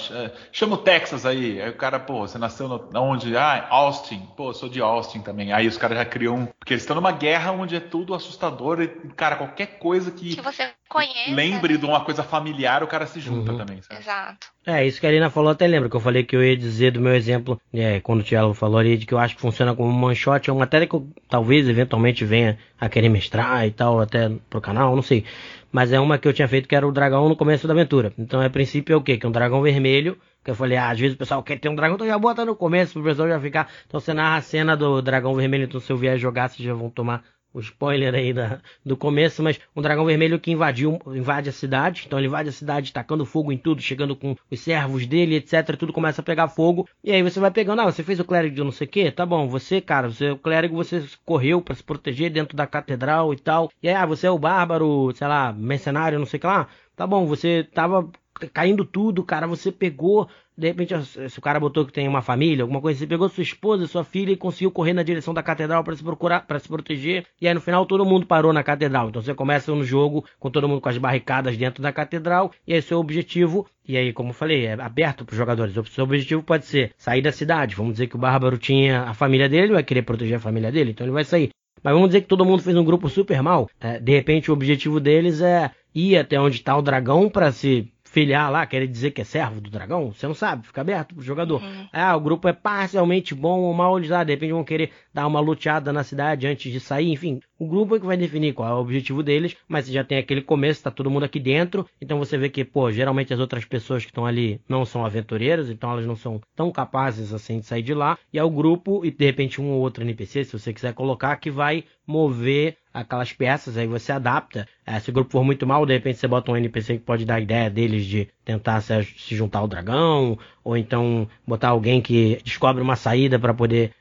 Chama 0.51 0.75
o 0.75 0.79
Texas 0.79 1.25
aí. 1.25 1.63
Aí 1.63 1.71
o 1.71 1.77
cara, 1.77 2.01
pô, 2.01 2.27
você 2.27 2.39
nasceu 2.39 2.67
no, 2.67 2.91
onde? 3.01 3.37
Ah, 3.37 3.69
Austin. 3.71 4.27
Pô, 4.37 4.51
eu 4.51 4.55
sou 4.55 4.69
de 4.69 4.81
Austin 4.81 5.21
também. 5.21 5.53
Aí 5.53 5.69
os 5.69 5.79
caras 5.79 5.97
já 5.97 6.05
criam 6.05 6.35
um. 6.35 6.47
Porque 6.47 6.75
eles 6.75 6.83
estão 6.83 6.97
numa 6.97 7.13
guerra 7.13 7.53
onde 7.53 7.77
é 7.77 7.81
tudo 7.81 8.15
assustador. 8.15 8.83
E, 8.83 8.89
cara, 9.15 9.37
qualquer 9.37 9.79
coisa 9.79 10.11
que. 10.11 10.35
Que 10.35 10.41
você 10.41 10.75
conhece. 10.89 11.31
Lembre 11.31 11.75
né? 11.75 11.79
de 11.79 11.87
uma 11.87 12.01
coisa 12.01 12.23
familiar, 12.23 12.83
o 12.83 12.87
cara 12.87 13.07
se 13.07 13.21
junta 13.21 13.53
uhum. 13.53 13.59
também. 13.59 13.83
Sabe? 13.83 14.01
Exato. 14.01 14.49
É, 14.67 14.87
isso 14.87 15.01
que 15.01 15.07
a 15.07 15.11
Arina 15.11 15.31
falou, 15.31 15.51
até 15.51 15.67
lembra 15.67 15.89
que 15.89 15.97
eu 15.97 16.01
falei 16.01 16.25
que 16.25 16.35
eu 16.35 16.45
ia 16.45 16.57
dizer 16.57 16.93
do 16.93 17.01
meu 17.01 17.15
exemplo, 17.15 17.61
é, 17.73 18.01
quando 18.01 18.21
o 18.21 18.23
Tiago 18.23 18.53
falou 18.55 18.79
ali, 18.79 18.97
de 18.97 19.07
que 19.07 19.15
eu 19.15 19.19
acho 19.19 19.35
que 19.35 19.41
funciona 19.41 19.75
como 19.75 19.91
um 19.91 20.15
shot, 20.15 20.49
é 20.49 20.53
uma 20.53 20.61
matéria 20.61 20.87
que 20.87 20.95
eu 20.95 21.09
talvez 21.29 21.69
eventualmente 21.69 22.25
venha 22.25 22.59
a 22.81 22.89
querer 22.89 23.09
mestrar 23.09 23.67
e 23.67 23.71
tal, 23.71 24.01
até 24.01 24.31
pro 24.51 24.61
canal, 24.61 24.95
não 24.95 25.03
sei. 25.03 25.25
Mas 25.71 25.93
é 25.93 26.01
uma 26.01 26.19
que 26.19 26.27
eu 26.27 26.33
tinha 26.33 26.49
feito 26.49 26.69
que 26.69 26.75
era 26.75 26.87
o 26.87 26.93
dragão 26.93 27.29
no 27.29 27.37
começo 27.37 27.67
da 27.67 27.75
aventura. 27.75 28.13
Então, 28.19 28.41
a 28.41 28.49
princípio, 28.49 28.95
é 28.95 28.97
o 28.97 29.03
quê? 29.03 29.19
Que 29.19 29.27
é 29.27 29.29
um 29.29 29.33
dragão 29.33 29.61
vermelho, 29.61 30.19
que 30.43 30.51
eu 30.51 30.55
falei, 30.55 30.79
ah, 30.79 30.91
às 30.91 30.99
vezes 30.99 31.15
o 31.15 31.19
pessoal 31.19 31.43
quer 31.43 31.59
ter 31.59 31.69
um 31.69 31.75
dragão, 31.75 31.97
então 31.97 32.07
já 32.07 32.19
bota 32.19 32.45
no 32.45 32.57
começo, 32.57 32.95
pro 32.95 33.03
pessoal 33.03 33.29
já 33.29 33.41
ficar. 33.41 33.69
Então 33.87 34.01
você 34.01 34.15
narra 34.15 34.37
a 34.37 34.43
cena 34.43 34.77
do 34.77 35.03
dragão 35.03 35.35
vermelho, 35.35 35.65
então 35.65 35.81
se 35.81 35.93
eu 35.93 35.97
vier 35.97 36.19
jogar, 36.19 36.49
vocês 36.49 36.67
já 36.67 36.73
vão 36.73 36.89
tomar 36.89 37.23
o 37.53 37.61
spoiler 37.61 38.15
aí 38.15 38.33
da, 38.33 38.61
do 38.85 38.97
começo, 38.97 39.43
mas 39.43 39.59
um 39.75 39.83
dragão 39.83 40.05
vermelho 40.05 40.39
que 40.39 40.51
invadiu, 40.51 40.99
invade 41.07 41.49
a 41.49 41.53
cidade, 41.53 42.05
então 42.07 42.19
ele 42.19 42.29
invade 42.29 42.49
a 42.49 42.53
cidade, 42.53 42.93
tacando 42.93 43.25
fogo 43.25 43.51
em 43.53 43.59
tudo, 43.59 43.81
chegando 43.81 44.15
com 44.15 44.37
os 44.51 44.61
servos 44.61 45.07
dele, 45.07 45.37
etc, 45.37 45.77
tudo 45.77 45.93
começa 45.93 46.21
a 46.21 46.25
pegar 46.25 46.49
fogo, 46.49 46.89
e 47.03 47.11
aí 47.11 47.23
você 47.23 47.41
vai 47.41 47.51
pegando, 47.51 47.81
ah, 47.81 47.87
você 47.87 48.03
fez 48.03 48.21
o 48.21 48.25
clérigo 48.25 48.55
de 48.55 48.65
não 48.65 48.73
sei 48.73 48.87
o 48.87 48.91
que, 48.91 49.11
tá 49.11 49.25
bom, 49.25 49.49
você, 49.49 49.81
cara, 49.81 50.09
você, 50.11 50.31
o 50.31 50.39
clérigo, 50.39 50.77
você 50.77 51.05
correu 51.25 51.61
para 51.61 51.75
se 51.75 51.83
proteger 51.83 52.31
dentro 52.31 52.57
da 52.57 52.67
catedral 52.67 53.33
e 53.33 53.37
tal, 53.37 53.71
e 53.83 53.89
aí, 53.89 53.95
ah, 53.95 54.07
você 54.07 54.27
é 54.27 54.31
o 54.31 54.39
bárbaro, 54.39 55.13
sei 55.15 55.27
lá, 55.27 55.53
mercenário, 55.53 56.19
não 56.19 56.27
sei 56.27 56.39
o 56.39 56.41
que 56.41 56.47
lá, 56.47 56.69
tá 56.97 57.07
bom, 57.07 57.27
você 57.27 57.65
tava 57.73 58.11
caindo 58.47 58.85
tudo, 58.85 59.25
cara, 59.25 59.47
você 59.47 59.73
pegou 59.73 60.29
de 60.59 60.67
repente, 60.67 60.93
se 61.05 61.39
o 61.39 61.41
cara 61.41 61.61
botou 61.61 61.87
que 61.87 61.93
tem 61.93 62.09
uma 62.09 62.21
família, 62.21 62.65
alguma 62.65 62.81
coisa, 62.81 62.99
você 62.99 63.07
pegou 63.07 63.29
sua 63.29 63.45
esposa, 63.45 63.87
sua 63.87 64.03
filha 64.03 64.33
e 64.33 64.37
conseguiu 64.37 64.73
correr 64.73 64.93
na 64.93 65.05
direção 65.05 65.33
da 65.33 65.41
catedral 65.41 65.85
para 65.85 65.95
se 65.95 66.03
procurar, 66.03 66.49
para 66.49 66.59
se 66.59 66.67
proteger. 66.67 67.25
E 67.41 67.47
aí 67.47 67.55
no 67.55 67.61
final 67.61 67.87
todo 67.87 68.05
mundo 68.05 68.27
parou 68.27 68.53
na 68.53 68.65
catedral. 68.65 69.09
Então 69.09 69.23
você 69.23 69.33
começa 69.33 69.73
no 69.73 69.85
jogo 69.85 70.25
com 70.37 70.51
todo 70.51 70.69
mundo 70.69 70.81
com 70.81 70.89
as 70.89 70.99
barricadas 70.99 71.57
dentro 71.57 71.81
da 71.81 71.93
catedral. 71.93 72.51
E 72.67 72.75
aí 72.75 72.83
seu 72.83 72.99
objetivo, 72.99 73.69
e 73.87 73.97
aí 73.97 74.13
como 74.13 74.31
eu 74.31 74.35
falei, 74.35 74.67
é 74.67 74.73
aberto 74.73 75.25
para 75.25 75.33
os 75.33 75.39
jogadores. 75.39 75.77
O 75.77 75.85
seu 75.85 76.03
objetivo 76.03 76.43
pode 76.43 76.67
ser 76.67 76.93
sair 76.97 77.23
da 77.23 77.31
cidade. 77.31 77.77
Vamos 77.77 77.93
dizer 77.93 78.09
que 78.09 78.17
o 78.17 78.19
bárbaro 78.19 78.59
tinha 78.59 79.03
a 79.03 79.15
família 79.15 79.49
dele, 79.49 79.67
ele 79.67 79.75
vai 79.75 79.85
querer 79.85 80.03
proteger 80.03 80.39
a 80.39 80.41
família 80.41 80.73
dele, 80.73 80.91
então 80.91 81.07
ele 81.07 81.15
vai 81.15 81.25
sair. 81.25 81.51
Mas 81.85 81.95
vamos 81.95 82.09
dizer 82.09 82.23
que 82.23 82.27
todo 82.27 82.45
mundo 82.45 82.65
fez 82.65 82.77
um 82.77 82.85
grupo 82.85 83.09
super 83.09 83.41
mal. 83.43 83.69
É, 83.81 84.01
de 84.01 84.13
repente 84.13 84.51
o 84.51 84.55
objetivo 84.55 84.99
deles 84.99 85.41
é 85.41 85.71
ir 85.95 86.17
até 86.17 86.41
onde 86.41 86.57
está 86.57 86.77
o 86.77 86.83
dragão 86.83 87.29
para 87.29 87.53
se 87.53 87.93
filiar 88.11 88.51
lá, 88.51 88.67
querer 88.67 88.87
dizer 88.87 89.11
que 89.11 89.21
é 89.21 89.25
servo 89.25 89.61
do 89.61 89.71
dragão, 89.71 90.13
você 90.13 90.27
não 90.27 90.35
sabe, 90.35 90.67
fica 90.67 90.81
aberto 90.81 91.15
pro 91.15 91.23
jogador. 91.23 91.63
Uhum. 91.63 91.89
Ah, 91.93 92.17
o 92.17 92.21
grupo 92.21 92.49
é 92.49 92.53
parcialmente 92.53 93.35
bom 93.35 93.61
ou 93.61 93.75
mal, 93.75 93.99
eles 93.99 94.11
lá, 94.11 94.25
de 94.25 94.33
repente 94.33 94.53
vão 94.53 94.65
querer 94.65 94.91
dar 95.13 95.27
uma 95.27 95.41
luteada 95.41 95.93
na 95.93 96.03
cidade 96.03 96.47
antes 96.47 96.73
de 96.73 96.81
sair, 96.81 97.11
enfim. 97.13 97.41
O 97.59 97.67
grupo 97.67 97.97
é 97.97 98.01
que 98.01 98.07
vai 98.07 98.17
definir 98.17 98.55
qual 98.55 98.69
é 98.69 98.73
o 98.73 98.81
objetivo 98.81 99.23
deles, 99.23 99.57
mas 99.69 99.87
você 99.87 99.93
já 99.93 100.05
tem 100.05 100.19
aquele 100.19 100.41
começo, 100.41 100.83
tá 100.83 100.91
todo 100.91 101.11
mundo 101.11 101.25
aqui 101.25 101.39
dentro, 101.39 101.87
então 102.01 102.19
você 102.19 102.39
vê 102.39 102.49
que, 102.49 102.65
pô, 102.65 102.91
geralmente 102.91 103.35
as 103.35 103.41
outras 103.41 103.65
pessoas 103.65 104.05
que 104.05 104.11
estão 104.11 104.25
ali 104.25 104.61
não 104.69 104.85
são 104.85 105.05
aventureiras, 105.05 105.69
então 105.69 105.91
elas 105.91 106.07
não 106.07 106.17
são 106.17 106.41
tão 106.57 106.71
capazes 106.71 107.33
assim 107.33 107.61
de 107.61 107.67
sair 107.67 107.83
de 107.83 107.95
lá, 107.95 108.19
e 108.33 108.39
é 108.39 108.45
o 108.45 108.51
grupo 108.51 109.05
e 109.05 109.11
de 109.11 109.25
repente 109.25 109.61
um 109.61 109.71
ou 109.71 109.81
outro 109.81 110.03
NPC, 110.03 110.45
se 110.45 110.59
você 110.59 110.73
quiser 110.73 110.95
colocar, 110.95 111.37
que 111.37 111.51
vai 111.51 111.85
mover 112.07 112.77
aquelas 113.01 113.33
peças, 113.33 113.77
aí 113.77 113.87
você 113.87 114.13
adapta. 114.13 114.67
É, 114.87 114.99
se 115.01 115.11
o 115.11 115.13
grupo 115.13 115.31
for 115.31 115.45
muito 115.45 115.67
mal, 115.67 115.85
de 115.87 115.93
repente 115.93 116.19
você 116.19 116.29
bota 116.29 116.51
um 116.51 116.57
NPC 116.57 116.99
que 116.99 117.05
pode 117.05 117.25
dar 117.25 117.37
a 117.37 117.41
ideia 117.41 117.71
deles 117.71 118.05
de 118.05 118.29
tentar 118.45 118.81
se, 118.81 119.05
se 119.05 119.37
juntar 119.37 119.61
ao 119.61 119.69
dragão, 119.69 120.39
ou 120.65 120.77
então 120.77 121.29
botar 121.47 121.69
alguém 121.69 122.01
que 122.01 122.41
descobre 122.45 122.83
uma 122.83 122.97
saída 122.97 123.39
para 123.39 123.55
poder 123.55 123.93